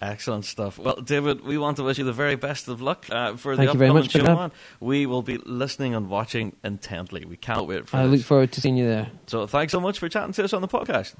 Excellent 0.02 0.46
stuff. 0.46 0.78
Well, 0.78 0.98
David, 0.98 1.44
we 1.46 1.58
want 1.58 1.78
to 1.78 1.84
wish 1.84 1.98
you 1.98 2.04
the 2.04 2.14
very 2.14 2.36
best 2.36 2.68
of 2.68 2.82
luck 2.82 3.06
uh, 3.10 3.36
for 3.36 3.56
Thank 3.56 3.68
the 3.68 3.72
upcoming 3.72 3.94
much, 3.94 4.12
show. 4.12 4.24
Rob. 4.24 4.38
Man. 4.38 4.52
We 4.80 5.06
will 5.06 5.22
be 5.22 5.38
listening 5.38 5.96
and 5.96 6.10
watching 6.10 6.56
intently. 6.64 7.26
We 7.26 7.38
can't 7.38 7.66
wait 7.68 7.88
for 7.88 7.98
I 7.98 8.04
this. 8.04 8.20
look 8.20 8.22
forward 8.26 8.52
to 8.52 8.62
seeing 8.62 8.78
you 8.78 8.88
there. 8.88 9.10
so, 9.28 9.48
thanks 9.48 9.72
so 9.72 9.80
much 9.80 10.00
for 10.00 10.10
chatting 10.10 10.34
to 10.34 10.44
us 10.44 10.54
on 10.54 10.62
the 10.62 10.68
podcast. 10.68 11.16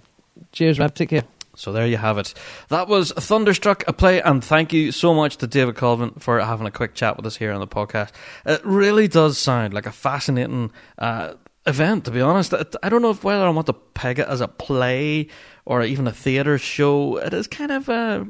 Cheers, 0.52 0.80
Rab. 0.80 0.94
Take 0.94 1.10
care. 1.10 1.24
So 1.56 1.72
there 1.72 1.86
you 1.86 1.98
have 1.98 2.18
it. 2.18 2.34
That 2.70 2.88
was 2.88 3.12
Thunderstruck, 3.12 3.84
a 3.88 3.94
play, 3.94 4.22
and 4.22 4.44
thank 4.44 4.74
you 4.74 4.92
so 4.92 5.14
much 5.14 5.38
to 5.38 5.48
David 5.48 5.76
Colvin 5.76 6.12
for 6.18 6.40
having 6.40 6.66
a 6.66 6.72
quick 6.72 6.96
chat 6.96 7.16
with 7.16 7.26
us 7.26 7.36
here 7.38 7.52
on 7.52 7.60
the 7.60 7.68
podcast. 7.68 8.12
It 8.46 8.62
really 8.66 9.08
does 9.08 9.38
sound 9.38 9.74
like 9.74 9.86
a 9.86 9.92
fascinating 9.92 10.72
uh, 10.98 11.36
event, 11.68 12.06
to 12.06 12.12
be 12.12 12.22
honest. 12.22 12.54
I 12.82 12.90
don't 12.90 13.04
know 13.04 13.12
if 13.12 13.24
whether 13.24 13.46
I 13.46 13.50
want 13.50 13.68
to 13.68 13.74
peg 13.74 14.18
it 14.20 14.28
as 14.28 14.42
a 14.42 14.48
play 14.48 15.28
or 15.66 15.84
even 15.84 16.08
a 16.08 16.12
theatre 16.12 16.58
show. 16.58 17.18
It 17.18 17.34
is 17.34 17.48
kind 17.48 17.72
of 17.72 17.90
a, 17.90 18.28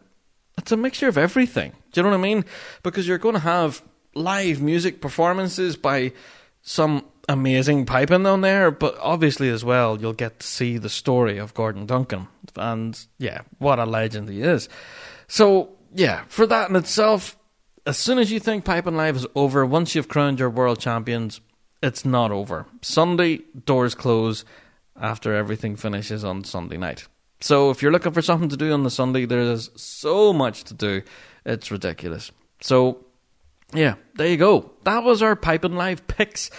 it's 0.57 0.72
a 0.72 0.77
mixture 0.77 1.07
of 1.07 1.18
everything. 1.18 1.73
Do 1.91 1.99
you 1.99 2.03
know 2.03 2.10
what 2.10 2.19
I 2.19 2.22
mean? 2.22 2.45
Because 2.84 3.07
you're 3.07 3.18
going 3.18 3.35
to 3.35 3.39
have 3.39 3.84
live 4.15 4.61
music 4.61 5.01
performances 5.01 5.76
by 5.76 6.14
some 6.61 7.05
amazing 7.30 7.85
piping 7.85 8.26
on 8.26 8.41
there, 8.41 8.72
but 8.72 8.97
obviously 8.99 9.49
as 9.49 9.64
well, 9.64 9.99
you'll 9.99 10.14
get 10.14 10.39
to 10.39 10.47
see 10.47 10.77
the 10.77 10.89
story 10.89 11.38
of 11.38 11.53
Gordon 11.53 11.85
Duncan. 11.85 12.27
And 12.55 12.99
yeah, 13.18 13.41
what 13.60 13.80
a 13.80 13.85
legend 13.85 14.30
he 14.30 14.41
is. 14.41 14.69
So, 15.27 15.69
yeah, 15.93 16.23
for 16.27 16.45
that 16.47 16.69
in 16.69 16.76
itself, 16.76 17.38
as 17.85 17.97
soon 17.97 18.18
as 18.18 18.31
you 18.31 18.39
think 18.39 18.65
Piping 18.65 18.95
Live 18.95 19.15
is 19.15 19.27
over, 19.35 19.65
once 19.65 19.95
you've 19.95 20.07
crowned 20.07 20.39
your 20.39 20.49
world 20.49 20.80
champions, 20.80 21.41
it's 21.81 22.05
not 22.05 22.31
over. 22.31 22.65
Sunday, 22.81 23.41
doors 23.65 23.95
close 23.95 24.45
after 24.99 25.34
everything 25.34 25.76
finishes 25.76 26.23
on 26.23 26.43
Sunday 26.43 26.77
night. 26.77 27.07
So 27.44 27.72
if 27.72 27.82
you're 27.82 27.91
looking 27.91 28.14
for 28.14 28.22
something 28.22 28.48
to 28.48 28.56
do 28.56 28.72
on 28.72 28.84
the 28.84 28.90
Sunday, 28.90 29.26
there 29.26 29.41
is 29.41 29.70
so 29.76 30.32
much 30.32 30.64
to 30.64 30.74
do. 30.74 31.02
It's 31.45 31.72
ridiculous. 31.72 32.32
So, 32.61 33.03
yeah, 33.74 33.95
there 34.15 34.28
you 34.28 34.38
go. 34.38 34.72
That 34.86 35.03
was 35.03 35.22
our 35.22 35.36
Piping 35.36 35.76
Live 35.76 36.07
picks. 36.07 36.49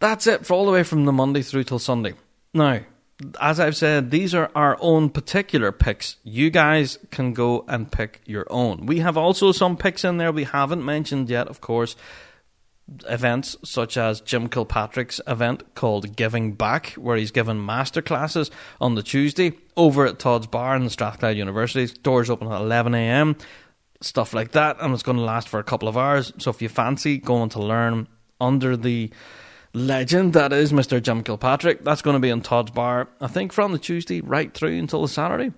That's 0.00 0.26
it 0.26 0.44
for 0.44 0.52
all 0.52 0.66
the 0.66 0.72
way 0.72 0.82
from 0.82 1.06
the 1.06 1.12
Monday 1.12 1.40
through 1.40 1.64
till 1.64 1.78
Sunday. 1.78 2.12
Now, 2.52 2.80
as 3.40 3.58
I've 3.58 3.74
said, 3.74 4.10
these 4.10 4.34
are 4.34 4.50
our 4.54 4.76
own 4.80 5.08
particular 5.08 5.72
picks. 5.72 6.16
You 6.24 6.50
guys 6.50 6.98
can 7.10 7.32
go 7.32 7.64
and 7.66 7.90
pick 7.90 8.20
your 8.26 8.46
own. 8.50 8.84
We 8.84 8.98
have 8.98 9.16
also 9.16 9.50
some 9.50 9.78
picks 9.78 10.04
in 10.04 10.18
there 10.18 10.30
we 10.30 10.44
haven't 10.44 10.84
mentioned 10.84 11.30
yet, 11.30 11.48
of 11.48 11.62
course. 11.62 11.96
Events 13.08 13.56
such 13.64 13.96
as 13.96 14.20
Jim 14.20 14.48
Kilpatrick's 14.48 15.20
event 15.26 15.74
called 15.74 16.16
Giving 16.16 16.52
Back, 16.52 16.90
where 16.92 17.16
he's 17.16 17.30
given 17.30 17.58
masterclasses 17.58 18.50
on 18.80 18.94
the 18.94 19.02
Tuesday 19.02 19.52
over 19.76 20.06
at 20.06 20.18
Todd's 20.18 20.46
Bar 20.46 20.76
in 20.76 20.88
Strathclyde 20.88 21.36
University. 21.36 21.92
Doors 22.02 22.30
open 22.30 22.48
at 22.48 22.60
11am, 22.60 23.40
stuff 24.00 24.34
like 24.34 24.52
that, 24.52 24.76
and 24.80 24.92
it's 24.94 25.02
going 25.02 25.18
to 25.18 25.24
last 25.24 25.48
for 25.48 25.58
a 25.58 25.64
couple 25.64 25.88
of 25.88 25.96
hours. 25.96 26.32
So 26.38 26.50
if 26.50 26.62
you 26.62 26.68
fancy 26.68 27.18
going 27.18 27.50
to 27.50 27.60
learn 27.60 28.08
under 28.40 28.76
the 28.76 29.10
legend 29.74 30.34
that 30.34 30.52
is 30.52 30.72
Mr. 30.72 31.02
Jim 31.02 31.22
Kilpatrick. 31.22 31.82
That's 31.82 32.02
going 32.02 32.14
to 32.14 32.20
be 32.20 32.28
in 32.28 32.42
Todd's 32.42 32.70
Bar, 32.70 33.08
I 33.20 33.26
think, 33.26 33.52
from 33.52 33.72
the 33.72 33.78
Tuesday 33.78 34.20
right 34.20 34.52
through 34.52 34.78
until 34.78 35.02
the 35.02 35.08
Saturday. 35.08 35.52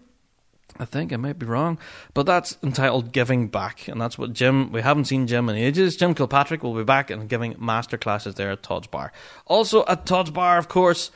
I 0.79 0.85
think 0.85 1.13
I 1.13 1.17
might 1.17 1.39
be 1.39 1.47
wrong, 1.47 1.79
but 2.15 2.27
that's 2.27 2.57
entitled 2.63 3.13
Giving 3.13 3.49
Back, 3.49 3.87
and 3.87 4.01
that's 4.01 4.19
what 4.19 4.33
Jim. 4.33 4.73
We 4.73 4.83
haven't 4.83 5.05
seen 5.05 5.27
Jim 5.27 5.49
in 5.49 5.57
ages. 5.57 5.97
Jim 5.97 6.15
Kilpatrick 6.15 6.63
will 6.63 6.75
be 6.75 6.83
back 6.83 7.11
and 7.11 7.29
giving 7.29 7.55
master 7.59 7.97
classes 7.97 8.35
there 8.35 8.51
at 8.51 8.63
Todd's 8.63 8.89
Bar. 8.89 9.13
Also 9.47 9.85
at 9.87 10.05
Todd's 10.05 10.31
Bar, 10.31 10.59
of 10.59 10.69
course, 10.69 11.13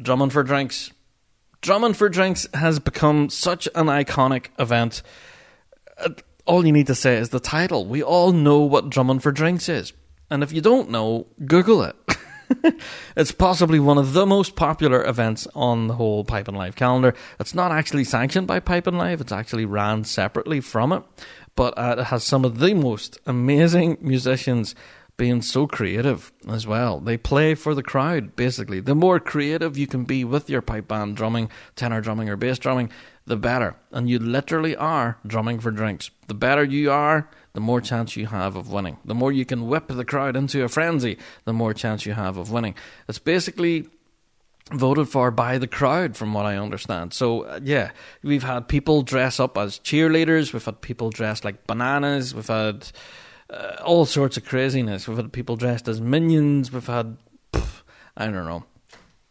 Drumming 0.00 0.30
for 0.30 0.44
Drinks. 0.44 0.92
Drumming 1.60 1.94
for 1.94 2.08
Drinks 2.08 2.46
has 2.54 2.78
become 2.78 3.28
such 3.30 3.66
an 3.74 3.86
iconic 3.86 4.46
event. 4.58 5.02
Uh, 5.98 6.10
all 6.46 6.64
you 6.64 6.72
need 6.72 6.86
to 6.86 6.94
say 6.94 7.16
is 7.16 7.30
the 7.30 7.40
title. 7.40 7.86
We 7.86 8.02
all 8.02 8.32
know 8.32 8.60
what 8.60 8.90
Drumming 8.90 9.18
for 9.18 9.32
Drinks 9.32 9.68
is, 9.68 9.92
and 10.30 10.42
if 10.42 10.52
you 10.52 10.60
don't 10.60 10.90
know, 10.90 11.26
Google 11.44 11.82
it. 11.82 11.96
it's 13.16 13.32
possibly 13.32 13.78
one 13.78 13.98
of 13.98 14.12
the 14.12 14.26
most 14.26 14.56
popular 14.56 15.04
events 15.04 15.46
on 15.54 15.88
the 15.88 15.94
whole 15.94 16.24
Piping 16.24 16.54
Live 16.54 16.76
calendar. 16.76 17.14
It's 17.38 17.54
not 17.54 17.72
actually 17.72 18.04
sanctioned 18.04 18.46
by 18.46 18.60
Piping 18.60 18.96
Live, 18.96 19.20
it's 19.20 19.32
actually 19.32 19.64
ran 19.64 20.04
separately 20.04 20.60
from 20.60 20.92
it, 20.92 21.02
but 21.56 21.76
uh, 21.78 21.96
it 21.98 22.04
has 22.04 22.24
some 22.24 22.44
of 22.44 22.58
the 22.58 22.74
most 22.74 23.18
amazing 23.26 23.98
musicians 24.00 24.74
being 25.20 25.42
so 25.42 25.66
creative 25.66 26.32
as 26.48 26.66
well. 26.66 26.98
They 26.98 27.18
play 27.18 27.54
for 27.54 27.74
the 27.74 27.82
crowd, 27.82 28.34
basically. 28.36 28.80
The 28.80 28.94
more 28.94 29.20
creative 29.20 29.76
you 29.76 29.86
can 29.86 30.04
be 30.04 30.24
with 30.24 30.48
your 30.48 30.62
pipe 30.62 30.88
band 30.88 31.14
drumming, 31.14 31.50
tenor 31.76 32.00
drumming, 32.00 32.30
or 32.30 32.36
bass 32.36 32.58
drumming, 32.58 32.90
the 33.26 33.36
better. 33.36 33.76
And 33.90 34.08
you 34.08 34.18
literally 34.18 34.74
are 34.74 35.18
drumming 35.26 35.60
for 35.60 35.70
drinks. 35.70 36.10
The 36.26 36.32
better 36.32 36.64
you 36.64 36.90
are, 36.90 37.28
the 37.52 37.60
more 37.60 37.80
chance 37.80 38.16
you 38.16 38.26
have 38.26 38.56
of 38.56 38.70
winning. 38.70 38.98
The 39.04 39.14
more 39.14 39.32
you 39.32 39.44
can 39.44 39.66
whip 39.66 39.88
the 39.88 40.04
crowd 40.04 40.36
into 40.36 40.62
a 40.62 40.68
frenzy, 40.68 41.18
the 41.44 41.52
more 41.52 41.74
chance 41.74 42.06
you 42.06 42.12
have 42.12 42.36
of 42.36 42.50
winning. 42.50 42.74
It's 43.08 43.18
basically 43.18 43.88
voted 44.72 45.08
for 45.08 45.30
by 45.30 45.58
the 45.58 45.66
crowd, 45.66 46.16
from 46.16 46.32
what 46.32 46.46
I 46.46 46.56
understand. 46.56 47.12
So, 47.12 47.42
uh, 47.42 47.60
yeah, 47.62 47.90
we've 48.22 48.44
had 48.44 48.68
people 48.68 49.02
dress 49.02 49.40
up 49.40 49.58
as 49.58 49.78
cheerleaders, 49.80 50.52
we've 50.52 50.64
had 50.64 50.80
people 50.80 51.10
dressed 51.10 51.44
like 51.44 51.66
bananas, 51.66 52.34
we've 52.34 52.46
had 52.46 52.90
uh, 53.50 53.76
all 53.84 54.04
sorts 54.04 54.36
of 54.36 54.44
craziness. 54.44 55.08
We've 55.08 55.16
had 55.16 55.32
people 55.32 55.56
dressed 55.56 55.88
as 55.88 56.00
minions, 56.00 56.72
we've 56.72 56.86
had, 56.86 57.16
pff, 57.52 57.82
I 58.16 58.26
don't 58.26 58.46
know, 58.46 58.64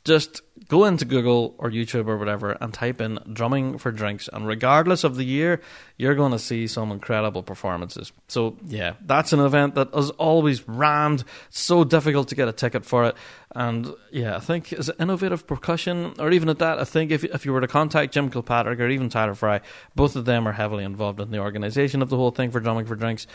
just 0.10 0.41
go 0.68 0.86
into 0.86 1.06
Google 1.06 1.56
or 1.60 1.69
YouTube 1.69 2.07
or 2.07 2.18
whatever 2.18 2.57
and 2.60 2.73
type 2.73 2.99
in 2.99 3.19
drumming 3.31 3.77
for 3.77 3.91
drinks. 3.91 4.27
And 4.34 4.48
regardless 4.48 5.03
of 5.03 5.15
the 5.15 5.23
year, 5.23 5.61
you're 5.98 6.15
going 6.15 6.31
to 6.31 6.40
see 6.40 6.65
some 6.65 6.91
incredible 6.91 7.44
performances. 7.44 8.11
So, 8.27 8.57
yeah, 8.65 8.94
that's 9.06 9.34
an 9.34 9.40
event 9.40 9.76
that 9.76 9.90
is 9.95 10.10
always 10.11 10.68
rammed. 10.68 11.23
It's 11.49 11.60
so 11.60 11.84
difficult 11.84 12.27
to 12.30 12.36
get 12.36 12.48
a 12.48 12.52
ticket 12.52 12.86
for 12.86 13.06
it. 13.06 13.15
And 13.56 13.94
yeah, 14.11 14.36
I 14.36 14.40
think 14.40 14.73
is 14.73 14.91
innovative 14.99 15.45
percussion, 15.45 16.14
or 16.18 16.31
even 16.31 16.49
at 16.49 16.60
that, 16.60 16.80
I 16.80 16.86
think 16.86 17.11
if 17.11 17.23
if 17.23 17.45
you 17.45 17.53
were 17.53 17.61
to 17.61 17.68
contact 17.68 18.14
Jim 18.14 18.30
Kilpatrick 18.30 18.80
or 18.80 18.90
even 18.90 19.10
Tyler 19.10 19.36
Fry, 19.36 19.61
both 19.95 20.15
of 20.15 20.26
them 20.26 20.48
are 20.48 20.53
heavily 20.53 20.84
involved 20.84 21.19
in 21.19 21.31
the 21.31 21.40
organisation 21.40 22.02
of 22.02 22.10
the 22.10 22.18
whole 22.18 22.31
thing 22.31 22.52
for 22.52 22.60
drumming 22.60 22.86
for 22.86 22.95
drinks. 22.95 23.27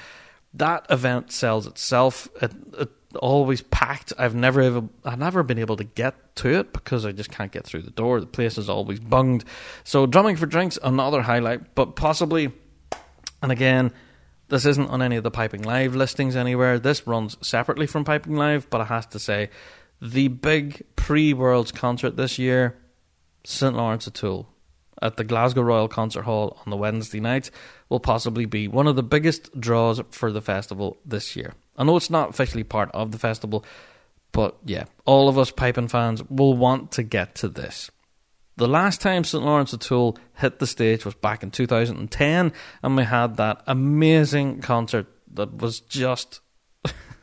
That 0.54 0.86
event 0.88 1.32
sells 1.32 1.66
itself. 1.66 2.28
It, 2.40 2.52
it 2.78 2.90
always 3.16 3.62
packed. 3.62 4.12
I've 4.18 4.34
never 4.34 4.60
ever, 4.60 4.84
I've 5.04 5.18
never 5.18 5.42
been 5.42 5.58
able 5.58 5.76
to 5.76 5.84
get 5.84 6.36
to 6.36 6.48
it 6.48 6.72
because 6.72 7.04
I 7.04 7.12
just 7.12 7.30
can't 7.30 7.52
get 7.52 7.64
through 7.64 7.82
the 7.82 7.90
door. 7.90 8.20
The 8.20 8.26
place 8.26 8.58
is 8.58 8.68
always 8.68 9.00
bunged. 9.00 9.44
So 9.84 10.06
drumming 10.06 10.36
for 10.36 10.46
drinks, 10.46 10.78
another 10.82 11.22
highlight, 11.22 11.74
but 11.74 11.96
possibly, 11.96 12.52
and 13.42 13.52
again, 13.52 13.92
this 14.48 14.66
isn't 14.66 14.88
on 14.88 15.02
any 15.02 15.16
of 15.16 15.22
the 15.22 15.30
Piping 15.30 15.62
Live 15.62 15.96
listings 15.96 16.36
anywhere. 16.36 16.78
This 16.78 17.06
runs 17.06 17.36
separately 17.40 17.86
from 17.86 18.04
Piping 18.04 18.36
Live, 18.36 18.68
but 18.70 18.80
I 18.80 18.84
have 18.84 19.08
to 19.10 19.18
say, 19.18 19.50
the 20.00 20.28
big 20.28 20.84
pre-Worlds 20.96 21.72
concert 21.72 22.16
this 22.16 22.38
year, 22.38 22.76
St 23.44 23.74
Lawrence 23.74 24.06
O'Toole 24.06 24.48
at 25.02 25.16
the 25.16 25.24
Glasgow 25.24 25.62
Royal 25.62 25.88
Concert 25.88 26.22
Hall 26.22 26.58
on 26.64 26.70
the 26.70 26.76
Wednesday 26.76 27.20
night 27.20 27.50
will 27.88 28.00
possibly 28.00 28.46
be 28.46 28.68
one 28.68 28.86
of 28.86 28.96
the 28.96 29.02
biggest 29.02 29.58
draws 29.60 30.00
for 30.10 30.32
the 30.32 30.40
festival 30.40 30.98
this 31.04 31.36
year. 31.36 31.54
I 31.76 31.84
know 31.84 31.96
it's 31.96 32.10
not 32.10 32.30
officially 32.30 32.64
part 32.64 32.90
of 32.92 33.12
the 33.12 33.18
festival, 33.18 33.64
but 34.32 34.56
yeah, 34.64 34.84
all 35.04 35.28
of 35.28 35.38
us 35.38 35.50
piping 35.50 35.88
fans 35.88 36.22
will 36.28 36.56
want 36.56 36.92
to 36.92 37.02
get 37.02 37.34
to 37.36 37.48
this. 37.48 37.90
The 38.56 38.68
last 38.68 39.00
time 39.00 39.24
St. 39.24 39.44
Lawrence 39.44 39.74
O'Toole 39.74 40.16
hit 40.34 40.60
the 40.60 40.66
stage 40.66 41.04
was 41.04 41.14
back 41.14 41.42
in 41.42 41.50
2010, 41.50 42.52
and 42.82 42.96
we 42.96 43.02
had 43.02 43.36
that 43.36 43.62
amazing 43.66 44.60
concert 44.60 45.06
that 45.32 45.56
was 45.56 45.80
just 45.80 46.40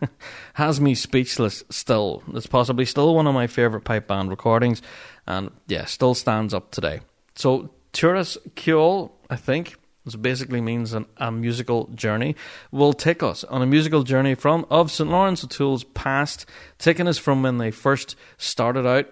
has 0.53 0.82
me 0.82 0.94
speechless 0.94 1.64
still. 1.69 2.22
It's 2.34 2.48
possibly 2.48 2.86
still 2.86 3.15
one 3.15 3.28
of 3.28 3.34
my 3.34 3.48
favourite 3.48 3.86
pipe 3.86 4.07
band 4.07 4.30
recordings, 4.30 4.82
and 5.26 5.52
yeah, 5.68 5.86
still 5.86 6.14
stands 6.14 6.53
up 6.53 6.72
today. 6.72 6.99
So, 7.36 7.72
Turas 7.94 8.38
Ceol, 8.56 9.11
I 9.30 9.38
think, 9.38 9.76
which 10.03 10.22
basically 10.22 10.61
means 10.61 10.94
an, 10.94 11.06
a 11.18 11.32
musical 11.32 11.88
journey, 11.95 12.36
will 12.72 12.94
take 12.94 13.22
us 13.22 13.44
on 13.45 13.61
a 13.61 13.65
musical 13.65 14.03
journey 14.03 14.36
from 14.36 14.65
of 14.69 14.91
St 14.91 15.10
Lawrence 15.10 15.44
O'Toole's 15.44 15.84
past, 15.84 16.45
taking 16.78 17.07
us 17.07 17.18
from 17.18 17.44
when 17.44 17.57
they 17.57 17.72
first 17.72 18.15
started 18.38 18.86
out 18.86 19.07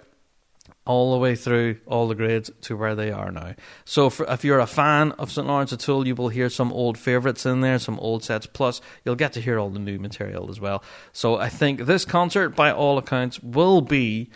all 0.85 1.13
the 1.13 1.19
way 1.19 1.35
through 1.35 1.77
all 1.85 2.07
the 2.07 2.15
grades 2.15 2.49
to 2.61 2.75
where 2.75 2.95
they 2.95 3.11
are 3.11 3.31
now. 3.31 3.53
So, 3.85 4.09
for, 4.09 4.25
if 4.31 4.43
you're 4.43 4.59
a 4.59 4.65
fan 4.65 5.11
of 5.13 5.31
St 5.31 5.45
Lawrence 5.45 5.71
O'Toole, 5.71 6.07
you 6.07 6.15
will 6.15 6.29
hear 6.29 6.49
some 6.49 6.73
old 6.73 6.97
favourites 6.97 7.45
in 7.45 7.61
there, 7.61 7.77
some 7.77 7.99
old 7.99 8.23
sets. 8.23 8.47
Plus, 8.47 8.81
you'll 9.05 9.15
get 9.15 9.33
to 9.33 9.41
hear 9.41 9.59
all 9.59 9.69
the 9.69 9.79
new 9.79 9.99
material 9.99 10.49
as 10.49 10.59
well. 10.59 10.83
So, 11.13 11.35
I 11.35 11.49
think 11.49 11.81
this 11.81 12.05
concert, 12.05 12.49
by 12.49 12.71
all 12.71 12.97
accounts, 12.97 13.39
will 13.41 13.81
be 13.81 14.31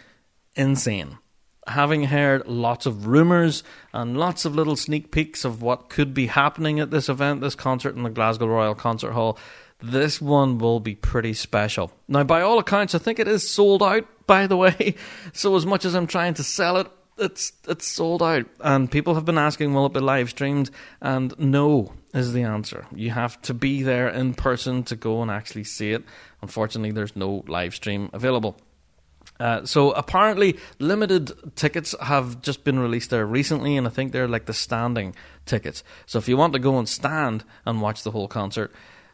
insane 0.56 1.18
having 1.68 2.06
heard 2.06 2.48
lots 2.48 2.86
of 2.86 3.08
rumours 3.08 3.64
and 3.94 4.18
lots 4.18 4.46
of 4.46 4.56
little 4.56 4.76
sneak 4.76 5.12
peeks 5.12 5.46
of 5.46 5.62
what 5.62 5.90
could 5.90 6.14
be 6.14 6.28
happening 6.28 6.80
at 6.80 6.92
this 6.92 7.10
event, 7.10 7.42
this 7.42 7.56
concert 7.56 7.96
in 7.96 8.04
the 8.04 8.10
Glasgow 8.10 8.48
Royal 8.48 8.76
Concert 8.76 9.12
Hall, 9.12 9.38
this 9.82 10.22
one 10.22 10.58
will 10.58 10.80
be 10.80 10.96
pretty 10.96 11.34
special. 11.34 11.92
Now, 12.08 12.24
by 12.24 12.42
all 12.42 12.60
accounts, 12.60 12.96
I 12.96 13.00
think 13.00 13.20
it 13.20 13.28
is 13.28 13.48
sold 13.48 13.84
out, 13.84 14.06
by 14.26 14.48
the 14.48 14.58
way. 14.58 14.96
So, 15.34 15.56
as 15.56 15.66
much 15.66 15.84
as 15.84 15.96
I'm 15.96 16.08
trying 16.08 16.36
to 16.36 16.44
sell 16.44 16.78
it, 16.78 16.88
it's 17.18 17.54
it's 17.68 17.88
sold 17.88 18.22
out. 18.22 18.46
And 18.60 18.90
people 18.90 19.16
have 19.16 19.26
been 19.26 19.38
asking, 19.38 19.74
will 19.74 19.86
it 19.88 19.94
be 19.94 20.00
live 20.00 20.30
streamed? 20.30 20.70
And 21.02 21.34
no 21.40 21.94
is 22.14 22.34
the 22.34 22.44
answer. 22.44 22.86
You 22.94 23.12
have 23.12 23.42
to 23.44 23.54
be 23.54 23.84
there 23.84 24.08
in 24.10 24.36
person 24.36 24.84
to 24.84 24.96
go 24.96 25.22
and 25.22 25.32
actually 25.32 25.64
see 25.64 25.92
it. 25.92 26.04
Unfortunately, 26.42 26.92
there's 26.92 27.16
no 27.16 27.44
live 27.48 27.76
stream 27.76 28.10
available. 28.14 28.58
Uh, 29.44 29.66
so 29.66 29.92
apparently, 29.92 30.58
limited 30.80 31.34
tickets 31.58 31.94
have 32.00 32.42
just 32.42 32.64
been 32.64 32.80
released 32.80 33.10
there 33.10 33.26
recently, 33.26 33.76
and 33.76 33.86
I 33.86 33.90
think 33.90 34.14
they're 34.14 34.26
like 34.26 34.46
the 34.46 34.54
standing 34.54 35.14
tickets. 35.46 35.84
So 36.06 36.18
if 36.18 36.30
you 36.30 36.38
want 36.38 36.54
to 36.54 36.60
go 36.60 36.80
and 36.80 36.88
stand 36.88 37.44
and 37.66 37.82
watch 37.82 38.04
the 38.04 38.12
whole 38.12 38.30
concert, 38.30 38.72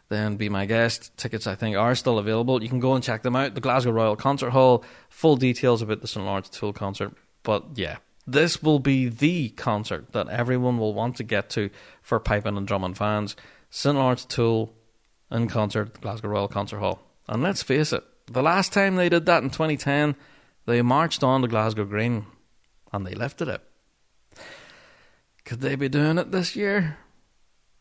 then 0.10 0.36
be 0.36 0.48
my 0.48 0.68
guest. 0.68 1.18
Tickets, 1.18 1.48
I 1.48 1.56
think, 1.56 1.76
are 1.76 1.96
still 1.96 2.20
available. 2.20 2.62
You 2.62 2.70
can 2.70 2.80
go 2.80 2.94
and 2.94 3.04
check 3.04 3.24
them 3.24 3.36
out. 3.36 3.56
The 3.56 3.62
Glasgow 3.62 3.90
Royal 3.90 4.16
Concert 4.16 4.52
Hall. 4.52 4.84
Full 5.10 5.36
details 5.36 5.82
about 5.82 6.02
the 6.02 6.08
St 6.08 6.24
Lawrence 6.24 6.50
Tool 6.50 6.74
concert. 6.74 7.12
But 7.42 7.66
yeah, 7.74 7.98
this 8.28 8.62
will 8.62 8.78
be 8.78 9.10
the 9.10 9.50
concert 9.50 10.12
that 10.12 10.30
everyone 10.30 10.78
will 10.78 10.94
want 10.94 11.16
to 11.16 11.24
get 11.24 11.50
to 11.52 11.72
for 12.04 12.20
piping 12.20 12.56
and 12.56 12.68
drumming 12.68 12.94
fans. 12.94 13.36
St 13.72 13.96
Lawrence 13.96 14.26
Tool 14.26 14.76
in 15.32 15.48
concert, 15.48 16.00
Glasgow 16.02 16.28
Royal 16.28 16.48
Concert 16.48 16.78
Hall. 16.78 17.00
And 17.28 17.42
let's 17.42 17.64
face 17.64 17.92
it, 17.92 18.04
the 18.34 18.44
last 18.44 18.74
time 18.74 18.96
they 18.96 19.10
did 19.10 19.26
that 19.26 19.44
in 19.44 19.50
2010, 19.50 20.16
they 20.66 20.82
marched 20.82 21.24
on 21.24 21.42
to 21.42 21.48
Glasgow 21.48 21.86
Green 21.86 22.26
and 22.92 23.06
they 23.06 23.14
lifted 23.14 23.48
it. 23.48 23.62
Could 25.46 25.62
they 25.62 25.76
be 25.76 25.90
doing 25.90 26.18
it 26.18 26.32
this 26.32 26.56
year? 26.56 26.98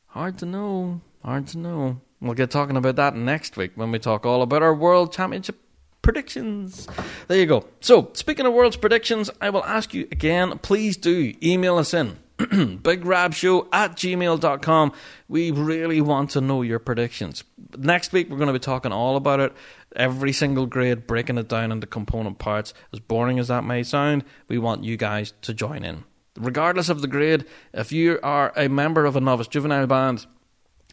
Hard 0.06 0.38
to 0.38 0.46
know. 0.46 1.00
Hard 1.22 1.48
to 1.48 1.58
know. 1.58 2.00
We'll 2.20 2.34
get 2.34 2.50
talking 2.50 2.76
about 2.76 2.96
that 2.96 3.14
next 3.14 3.56
week 3.56 3.72
when 3.74 3.92
we 3.92 3.98
talk 3.98 4.24
all 4.24 4.42
about 4.42 4.62
our 4.62 4.74
World 4.74 5.12
Championship 5.12 5.56
predictions. 6.02 6.88
There 7.28 7.38
you 7.38 7.46
go. 7.46 7.66
So, 7.80 8.10
speaking 8.14 8.46
of 8.46 8.54
World's 8.54 8.76
predictions, 8.76 9.30
I 9.40 9.50
will 9.50 9.64
ask 9.64 9.92
you 9.92 10.08
again, 10.10 10.58
please 10.58 10.96
do 10.96 11.34
email 11.42 11.76
us 11.76 11.92
in. 11.92 12.18
bigrabshow 12.38 13.66
at 13.72 13.96
gmail.com. 13.96 14.92
We 15.26 15.50
really 15.50 16.00
want 16.00 16.30
to 16.30 16.40
know 16.40 16.62
your 16.62 16.78
predictions. 16.78 17.42
Next 17.76 18.12
week, 18.12 18.30
we're 18.30 18.36
going 18.36 18.46
to 18.46 18.52
be 18.52 18.60
talking 18.60 18.92
all 18.92 19.16
about 19.16 19.40
it. 19.40 19.52
Every 19.98 20.32
single 20.32 20.66
grade, 20.66 21.06
breaking 21.06 21.38
it 21.38 21.48
down 21.48 21.72
into 21.72 21.86
component 21.86 22.38
parts. 22.38 22.72
As 22.92 23.00
boring 23.00 23.38
as 23.38 23.48
that 23.48 23.64
may 23.64 23.82
sound, 23.82 24.24
we 24.46 24.56
want 24.56 24.84
you 24.84 24.96
guys 24.96 25.34
to 25.42 25.52
join 25.52 25.84
in. 25.84 26.04
Regardless 26.38 26.88
of 26.88 27.02
the 27.02 27.08
grade, 27.08 27.44
if 27.74 27.90
you 27.90 28.20
are 28.22 28.52
a 28.56 28.68
member 28.68 29.04
of 29.04 29.16
a 29.16 29.20
novice 29.20 29.48
juvenile 29.48 29.88
band, 29.88 30.26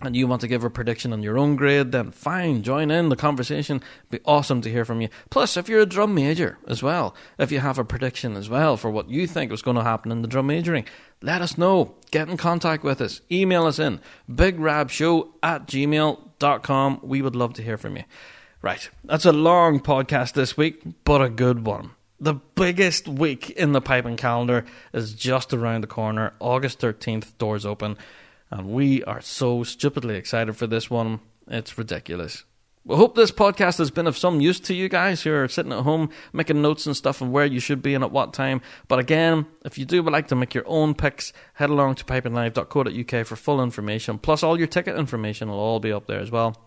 and 0.02 0.16
you 0.16 0.28
want 0.28 0.42
to 0.42 0.48
give 0.48 0.64
a 0.64 0.70
prediction 0.70 1.14
on 1.14 1.24
your 1.24 1.38
own 1.38 1.56
grade, 1.56 1.94
then 1.94 2.12
fine, 2.12 2.64
join 2.64 2.92
in 2.92 3.08
the 3.08 3.16
conversation. 3.16 3.78
It'd 3.78 4.10
be 4.10 4.20
awesome 4.26 4.62
to 4.62 4.70
hear 4.70 4.84
from 4.84 5.00
you. 5.00 5.08
Plus, 5.30 5.56
if 5.56 5.70
you're 5.70 5.80
a 5.80 5.86
drum 5.86 6.14
major 6.14 6.58
as 6.68 6.84
well, 6.84 7.16
if 7.40 7.52
you 7.52 7.60
have 7.60 7.80
a 7.80 7.86
prediction 7.86 8.36
as 8.36 8.50
well 8.50 8.76
for 8.76 8.92
what 8.92 9.10
you 9.10 9.26
think 9.26 9.54
is 9.54 9.62
going 9.62 9.78
to 9.78 9.84
happen 9.84 10.12
in 10.12 10.22
the 10.22 10.28
drum 10.28 10.48
majoring, 10.48 10.86
let 11.22 11.42
us 11.42 11.58
know. 11.58 11.96
Get 12.12 12.28
in 12.28 12.36
contact 12.36 12.84
with 12.84 13.00
us. 13.00 13.22
Email 13.32 13.66
us 13.66 13.80
in 13.80 14.02
bigrabshow 14.30 15.30
at 15.42 15.66
gmail.com. 15.66 17.00
We 17.02 17.22
would 17.22 17.36
love 17.36 17.54
to 17.54 17.64
hear 17.64 17.78
from 17.78 17.96
you. 17.96 18.04
Right, 18.66 18.90
that's 19.04 19.26
a 19.26 19.32
long 19.32 19.80
podcast 19.80 20.34
this 20.34 20.58
week, 20.58 20.82
but 21.04 21.22
a 21.22 21.30
good 21.30 21.68
one. 21.68 21.92
The 22.20 22.34
biggest 22.34 23.08
week 23.08 23.52
in 23.52 23.74
the 23.74 23.80
piping 23.80 24.18
calendar 24.18 24.66
is 24.92 25.14
just 25.14 25.54
around 25.54 25.82
the 25.82 25.88
corner. 25.88 26.34
August 26.40 26.80
13th, 26.80 27.38
doors 27.38 27.64
open 27.64 27.96
and 28.50 28.70
we 28.70 29.04
are 29.04 29.22
so 29.22 29.62
stupidly 29.62 30.16
excited 30.16 30.58
for 30.58 30.66
this 30.66 30.90
one. 30.90 31.20
It's 31.48 31.78
ridiculous. 31.78 32.44
We 32.86 32.96
hope 32.96 33.14
this 33.14 33.30
podcast 33.30 33.78
has 33.78 33.92
been 33.92 34.08
of 34.08 34.18
some 34.18 34.42
use 34.42 34.60
to 34.62 34.74
you 34.74 34.90
guys 34.90 35.22
who 35.22 35.32
are 35.32 35.48
sitting 35.48 35.72
at 35.72 35.84
home 35.84 36.10
making 36.34 36.64
notes 36.64 36.88
and 36.88 36.98
stuff 36.98 37.22
on 37.22 37.32
where 37.32 37.46
you 37.46 37.60
should 37.60 37.84
be 37.84 37.94
and 37.94 38.04
at 38.04 38.12
what 38.12 38.34
time. 38.34 38.62
But 38.88 38.98
again, 38.98 39.46
if 39.64 39.78
you 39.78 39.86
do 39.86 40.02
would 40.02 40.12
like 40.12 40.30
to 40.30 40.36
make 40.36 40.56
your 40.56 40.68
own 40.68 40.96
picks, 40.96 41.34
head 41.54 41.70
along 41.70 41.96
to 41.96 42.04
pipinglive.co.uk 42.04 43.28
for 43.28 43.36
full 43.36 43.62
information. 43.62 44.18
Plus, 44.18 44.42
all 44.42 44.58
your 44.58 44.66
ticket 44.66 44.98
information 44.98 45.50
will 45.50 45.60
all 45.60 45.80
be 45.80 45.92
up 45.92 46.08
there 46.08 46.20
as 46.20 46.32
well. 46.32 46.58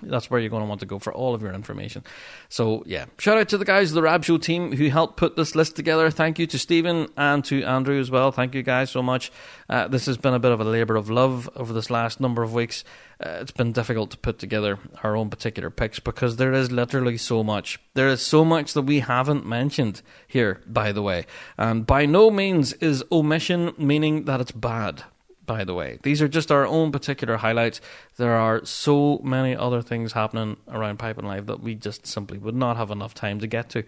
That's 0.00 0.30
where 0.30 0.40
you're 0.40 0.48
going 0.48 0.62
to 0.62 0.68
want 0.68 0.80
to 0.80 0.86
go 0.86 0.98
for 0.98 1.12
all 1.12 1.34
of 1.34 1.42
your 1.42 1.52
information. 1.52 2.02
So, 2.48 2.82
yeah, 2.86 3.04
shout 3.18 3.36
out 3.36 3.50
to 3.50 3.58
the 3.58 3.66
guys 3.66 3.90
of 3.90 3.94
the 3.94 4.02
Rab 4.02 4.24
Show 4.24 4.38
team 4.38 4.74
who 4.74 4.88
helped 4.88 5.18
put 5.18 5.36
this 5.36 5.54
list 5.54 5.76
together. 5.76 6.10
Thank 6.10 6.38
you 6.38 6.46
to 6.46 6.58
Stephen 6.58 7.08
and 7.14 7.44
to 7.44 7.62
Andrew 7.62 8.00
as 8.00 8.10
well. 8.10 8.32
Thank 8.32 8.54
you 8.54 8.62
guys 8.62 8.90
so 8.90 9.02
much. 9.02 9.30
Uh, 9.68 9.88
this 9.88 10.06
has 10.06 10.16
been 10.16 10.32
a 10.32 10.38
bit 10.38 10.50
of 10.50 10.60
a 10.60 10.64
labour 10.64 10.96
of 10.96 11.10
love 11.10 11.48
over 11.56 11.74
this 11.74 11.90
last 11.90 12.20
number 12.20 12.42
of 12.42 12.54
weeks. 12.54 12.84
Uh, 13.20 13.38
it's 13.42 13.52
been 13.52 13.72
difficult 13.72 14.10
to 14.12 14.16
put 14.16 14.38
together 14.38 14.78
our 15.02 15.14
own 15.14 15.28
particular 15.28 15.68
picks 15.68 16.00
because 16.00 16.36
there 16.36 16.54
is 16.54 16.72
literally 16.72 17.18
so 17.18 17.44
much. 17.44 17.78
There 17.92 18.08
is 18.08 18.24
so 18.24 18.46
much 18.46 18.72
that 18.72 18.82
we 18.82 19.00
haven't 19.00 19.44
mentioned 19.44 20.00
here, 20.26 20.62
by 20.66 20.92
the 20.92 21.02
way. 21.02 21.26
And 21.58 21.86
by 21.86 22.06
no 22.06 22.30
means 22.30 22.72
is 22.74 23.04
omission 23.12 23.74
meaning 23.76 24.24
that 24.24 24.40
it's 24.40 24.52
bad 24.52 25.04
by 25.46 25.64
the 25.64 25.74
way. 25.74 25.98
These 26.02 26.22
are 26.22 26.28
just 26.28 26.52
our 26.52 26.66
own 26.66 26.92
particular 26.92 27.36
highlights. 27.36 27.80
There 28.16 28.34
are 28.34 28.64
so 28.64 29.20
many 29.22 29.56
other 29.56 29.82
things 29.82 30.12
happening 30.12 30.56
around 30.68 30.98
Piping 30.98 31.26
Live 31.26 31.46
that 31.46 31.60
we 31.60 31.74
just 31.74 32.06
simply 32.06 32.38
would 32.38 32.54
not 32.54 32.76
have 32.76 32.90
enough 32.90 33.14
time 33.14 33.40
to 33.40 33.46
get 33.46 33.68
to. 33.70 33.84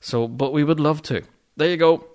So, 0.00 0.28
but 0.28 0.52
we 0.52 0.64
would 0.64 0.80
love 0.80 1.02
to. 1.02 1.22
There 1.56 1.68
you 1.68 1.76
go. 1.76 2.06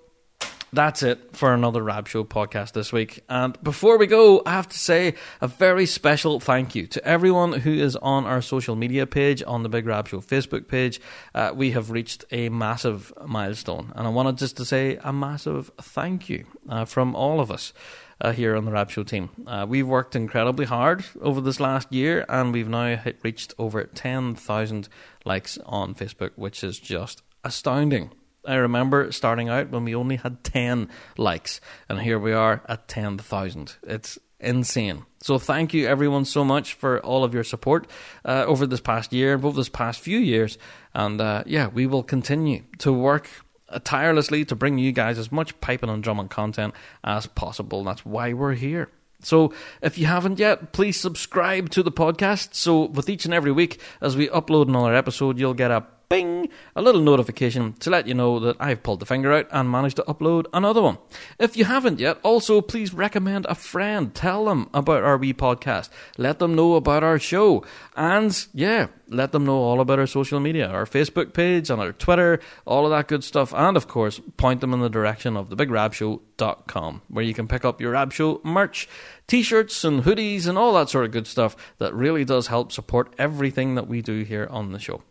That's 0.70 1.02
it 1.02 1.34
for 1.34 1.54
another 1.54 1.82
Rab 1.82 2.08
Show 2.08 2.24
podcast 2.24 2.72
this 2.72 2.92
week. 2.92 3.24
And 3.30 3.60
before 3.62 3.96
we 3.96 4.06
go, 4.06 4.42
I 4.44 4.50
have 4.50 4.68
to 4.68 4.78
say 4.78 5.14
a 5.40 5.48
very 5.48 5.86
special 5.86 6.40
thank 6.40 6.74
you 6.74 6.86
to 6.88 7.04
everyone 7.06 7.54
who 7.54 7.72
is 7.72 7.96
on 7.96 8.26
our 8.26 8.42
social 8.42 8.76
media 8.76 9.06
page, 9.06 9.42
on 9.46 9.62
the 9.62 9.70
Big 9.70 9.86
Rab 9.86 10.08
Show 10.08 10.20
Facebook 10.20 10.68
page. 10.68 11.00
Uh, 11.34 11.52
we 11.54 11.70
have 11.70 11.90
reached 11.90 12.26
a 12.30 12.50
massive 12.50 13.14
milestone. 13.26 13.92
And 13.96 14.06
I 14.06 14.10
wanted 14.10 14.36
just 14.36 14.58
to 14.58 14.66
say 14.66 14.98
a 15.02 15.12
massive 15.12 15.70
thank 15.80 16.28
you 16.28 16.44
uh, 16.68 16.84
from 16.84 17.16
all 17.16 17.40
of 17.40 17.50
us 17.50 17.72
uh, 18.20 18.32
here 18.32 18.56
on 18.56 18.64
the 18.64 18.70
Rab 18.70 18.90
Show 18.90 19.04
team. 19.04 19.30
Uh, 19.46 19.66
we've 19.68 19.86
worked 19.86 20.16
incredibly 20.16 20.66
hard 20.66 21.04
over 21.20 21.40
this 21.40 21.60
last 21.60 21.92
year, 21.92 22.24
and 22.28 22.52
we've 22.52 22.68
now 22.68 22.96
hit, 22.96 23.18
reached 23.22 23.54
over 23.58 23.84
10,000 23.84 24.88
likes 25.24 25.58
on 25.66 25.94
Facebook, 25.94 26.32
which 26.36 26.64
is 26.64 26.78
just 26.78 27.22
astounding. 27.44 28.10
I 28.46 28.54
remember 28.54 29.12
starting 29.12 29.48
out 29.48 29.70
when 29.70 29.84
we 29.84 29.94
only 29.94 30.16
had 30.16 30.42
10 30.44 30.88
likes, 31.16 31.60
and 31.88 32.00
here 32.00 32.18
we 32.18 32.32
are 32.32 32.62
at 32.68 32.88
10,000. 32.88 33.76
It's 33.82 34.18
insane. 34.40 35.04
So 35.20 35.38
thank 35.38 35.74
you 35.74 35.86
everyone 35.86 36.24
so 36.24 36.44
much 36.44 36.74
for 36.74 37.00
all 37.00 37.24
of 37.24 37.34
your 37.34 37.44
support 37.44 37.88
uh, 38.24 38.44
over 38.46 38.66
this 38.66 38.80
past 38.80 39.12
year, 39.12 39.34
over 39.34 39.52
this 39.52 39.68
past 39.68 40.00
few 40.00 40.18
years, 40.18 40.58
and 40.94 41.20
uh, 41.20 41.42
yeah, 41.46 41.66
we 41.66 41.86
will 41.86 42.02
continue 42.02 42.62
to 42.78 42.92
work 42.92 43.28
Uh, 43.70 43.78
tirelessly 43.84 44.46
to 44.46 44.56
bring 44.56 44.78
you 44.78 44.92
guys 44.92 45.18
as 45.18 45.30
much 45.30 45.60
piping 45.60 45.90
and 45.90 46.02
drumming 46.02 46.28
content 46.28 46.72
as 47.04 47.26
possible. 47.26 47.84
That's 47.84 48.04
why 48.04 48.32
we're 48.32 48.54
here. 48.54 48.88
So, 49.20 49.52
if 49.82 49.98
you 49.98 50.06
haven't 50.06 50.38
yet, 50.38 50.72
please 50.72 50.98
subscribe 50.98 51.68
to 51.70 51.82
the 51.82 51.92
podcast. 51.92 52.54
So, 52.54 52.84
with 52.84 53.10
each 53.10 53.24
and 53.24 53.34
every 53.34 53.52
week, 53.52 53.80
as 54.00 54.16
we 54.16 54.28
upload 54.28 54.68
another 54.68 54.94
episode, 54.94 55.38
you'll 55.38 55.54
get 55.54 55.70
a 55.70 55.84
bing, 56.08 56.48
a 56.74 56.82
little 56.82 57.00
notification 57.00 57.74
to 57.74 57.90
let 57.90 58.06
you 58.06 58.14
know 58.14 58.40
that 58.40 58.56
I've 58.58 58.82
pulled 58.82 59.00
the 59.00 59.06
finger 59.06 59.32
out 59.32 59.46
and 59.50 59.70
managed 59.70 59.96
to 59.96 60.02
upload 60.04 60.46
another 60.52 60.82
one. 60.82 60.98
If 61.38 61.56
you 61.56 61.64
haven't 61.64 62.00
yet, 62.00 62.18
also 62.22 62.60
please 62.60 62.94
recommend 62.94 63.46
a 63.46 63.54
friend. 63.54 64.14
Tell 64.14 64.46
them 64.46 64.70
about 64.72 65.02
our 65.02 65.16
wee 65.16 65.34
podcast. 65.34 65.90
Let 66.16 66.38
them 66.38 66.54
know 66.54 66.74
about 66.74 67.04
our 67.04 67.18
show. 67.18 67.64
And 67.96 68.46
yeah, 68.54 68.88
let 69.08 69.32
them 69.32 69.44
know 69.44 69.56
all 69.56 69.80
about 69.80 69.98
our 69.98 70.06
social 70.06 70.40
media, 70.40 70.68
our 70.68 70.86
Facebook 70.86 71.32
page, 71.32 71.70
and 71.70 71.80
our 71.80 71.92
Twitter, 71.92 72.40
all 72.66 72.84
of 72.84 72.90
that 72.90 73.08
good 73.08 73.24
stuff. 73.24 73.52
And 73.54 73.76
of 73.76 73.88
course, 73.88 74.20
point 74.36 74.60
them 74.60 74.72
in 74.72 74.80
the 74.80 74.88
direction 74.88 75.36
of 75.36 75.50
thebigrabshow.com, 75.50 77.02
where 77.08 77.24
you 77.24 77.34
can 77.34 77.48
pick 77.48 77.64
up 77.64 77.80
your 77.80 77.92
Rab 77.92 78.12
Show 78.12 78.40
merch, 78.44 78.88
t 79.26 79.42
shirts, 79.42 79.84
and 79.84 80.04
hoodies, 80.04 80.46
and 80.46 80.56
all 80.56 80.74
that 80.74 80.90
sort 80.90 81.04
of 81.04 81.10
good 81.10 81.26
stuff 81.26 81.56
that 81.78 81.94
really 81.94 82.24
does 82.24 82.46
help 82.46 82.72
support 82.72 83.14
everything 83.18 83.74
that 83.74 83.88
we 83.88 84.02
do 84.02 84.22
here 84.22 84.46
on 84.50 84.72
the 84.72 84.78
show. 84.78 85.02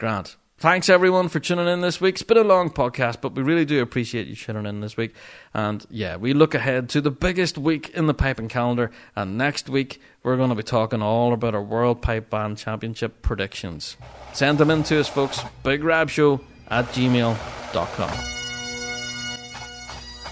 Grant. 0.00 0.36
Thanks 0.56 0.88
everyone 0.88 1.28
for 1.28 1.40
tuning 1.40 1.68
in 1.68 1.82
this 1.82 2.00
week. 2.00 2.14
It's 2.14 2.22
been 2.22 2.38
a 2.38 2.42
long 2.42 2.70
podcast, 2.70 3.20
but 3.20 3.34
we 3.34 3.42
really 3.42 3.66
do 3.66 3.82
appreciate 3.82 4.26
you 4.26 4.34
tuning 4.34 4.64
in 4.64 4.80
this 4.80 4.96
week. 4.96 5.14
And 5.52 5.84
yeah, 5.90 6.16
we 6.16 6.32
look 6.32 6.54
ahead 6.54 6.88
to 6.90 7.02
the 7.02 7.10
biggest 7.10 7.58
week 7.58 7.90
in 7.90 8.06
the 8.06 8.14
piping 8.14 8.48
calendar. 8.48 8.90
And 9.14 9.36
next 9.36 9.68
week, 9.68 10.00
we're 10.22 10.38
going 10.38 10.48
to 10.48 10.54
be 10.54 10.62
talking 10.62 11.02
all 11.02 11.34
about 11.34 11.54
our 11.54 11.62
World 11.62 12.00
Pipe 12.00 12.30
Band 12.30 12.56
Championship 12.56 13.20
predictions. 13.20 13.98
Send 14.32 14.56
them 14.56 14.70
in 14.70 14.82
to 14.84 15.00
us, 15.00 15.08
folks. 15.08 15.42
Big 15.62 15.84
Rab 15.84 16.08
Show 16.08 16.40
at 16.68 16.86
gmail.com. 16.86 18.10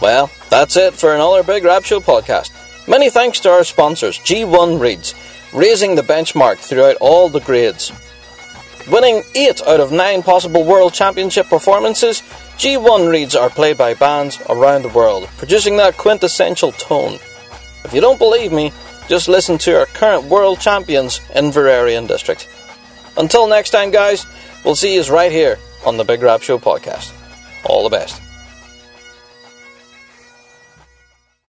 Well, 0.01 0.31
that's 0.49 0.79
it 0.79 0.95
for 0.95 1.15
another 1.15 1.43
Big 1.43 1.65
Rab 1.65 1.85
Show 1.85 2.01
podcast. 2.01 2.53
Many 2.89 3.11
thanks 3.11 3.39
to 3.41 3.51
our 3.51 3.65
sponsors, 3.65 4.19
G1 4.19 4.81
Reeds, 4.81 5.15
raising 5.53 5.95
the 5.95 6.03
benchmark 6.03 6.57
throughout 6.57 6.97
all 7.03 7.29
the 7.29 7.41
grades. 7.41 7.93
Winning 8.91 9.23
8 9.35 9.61
out 9.67 9.81
of 9.81 9.93
9 9.93 10.23
possible 10.23 10.65
World 10.65 10.95
Championship 10.95 11.47
performances, 11.49 12.23
G1 12.57 13.11
Reeds 13.11 13.37
are 13.37 13.51
played 13.51 13.77
by 13.77 13.93
bands 13.93 14.39
around 14.49 14.83
the 14.83 14.89
world, 14.89 15.29
producing 15.37 15.77
that 15.77 15.99
quintessential 15.99 16.73
tone. 16.73 17.19
If 17.85 17.93
you 17.93 18.01
don't 18.01 18.19
believe 18.19 18.51
me, 18.51 18.73
just 19.09 19.29
listen 19.29 19.59
to 19.59 19.79
our 19.79 19.87
current 19.87 20.25
world 20.25 20.61
champions 20.61 21.19
Inveraray 21.35 21.99
and 21.99 22.09
District. 22.09 22.49
Until 23.19 23.47
next 23.47 23.71
time, 23.71 23.91
guys, 23.91 24.27
we'll 24.65 24.75
see 24.75 24.95
you 24.95 25.03
right 25.13 25.33
here 25.33 25.59
on 25.85 25.99
the 25.99 26.05
Big 26.05 26.23
Rab 26.23 26.41
Show 26.41 26.59
podcast. 26.59 27.13
All 27.65 27.83
the 27.83 27.95
best. 27.95 28.23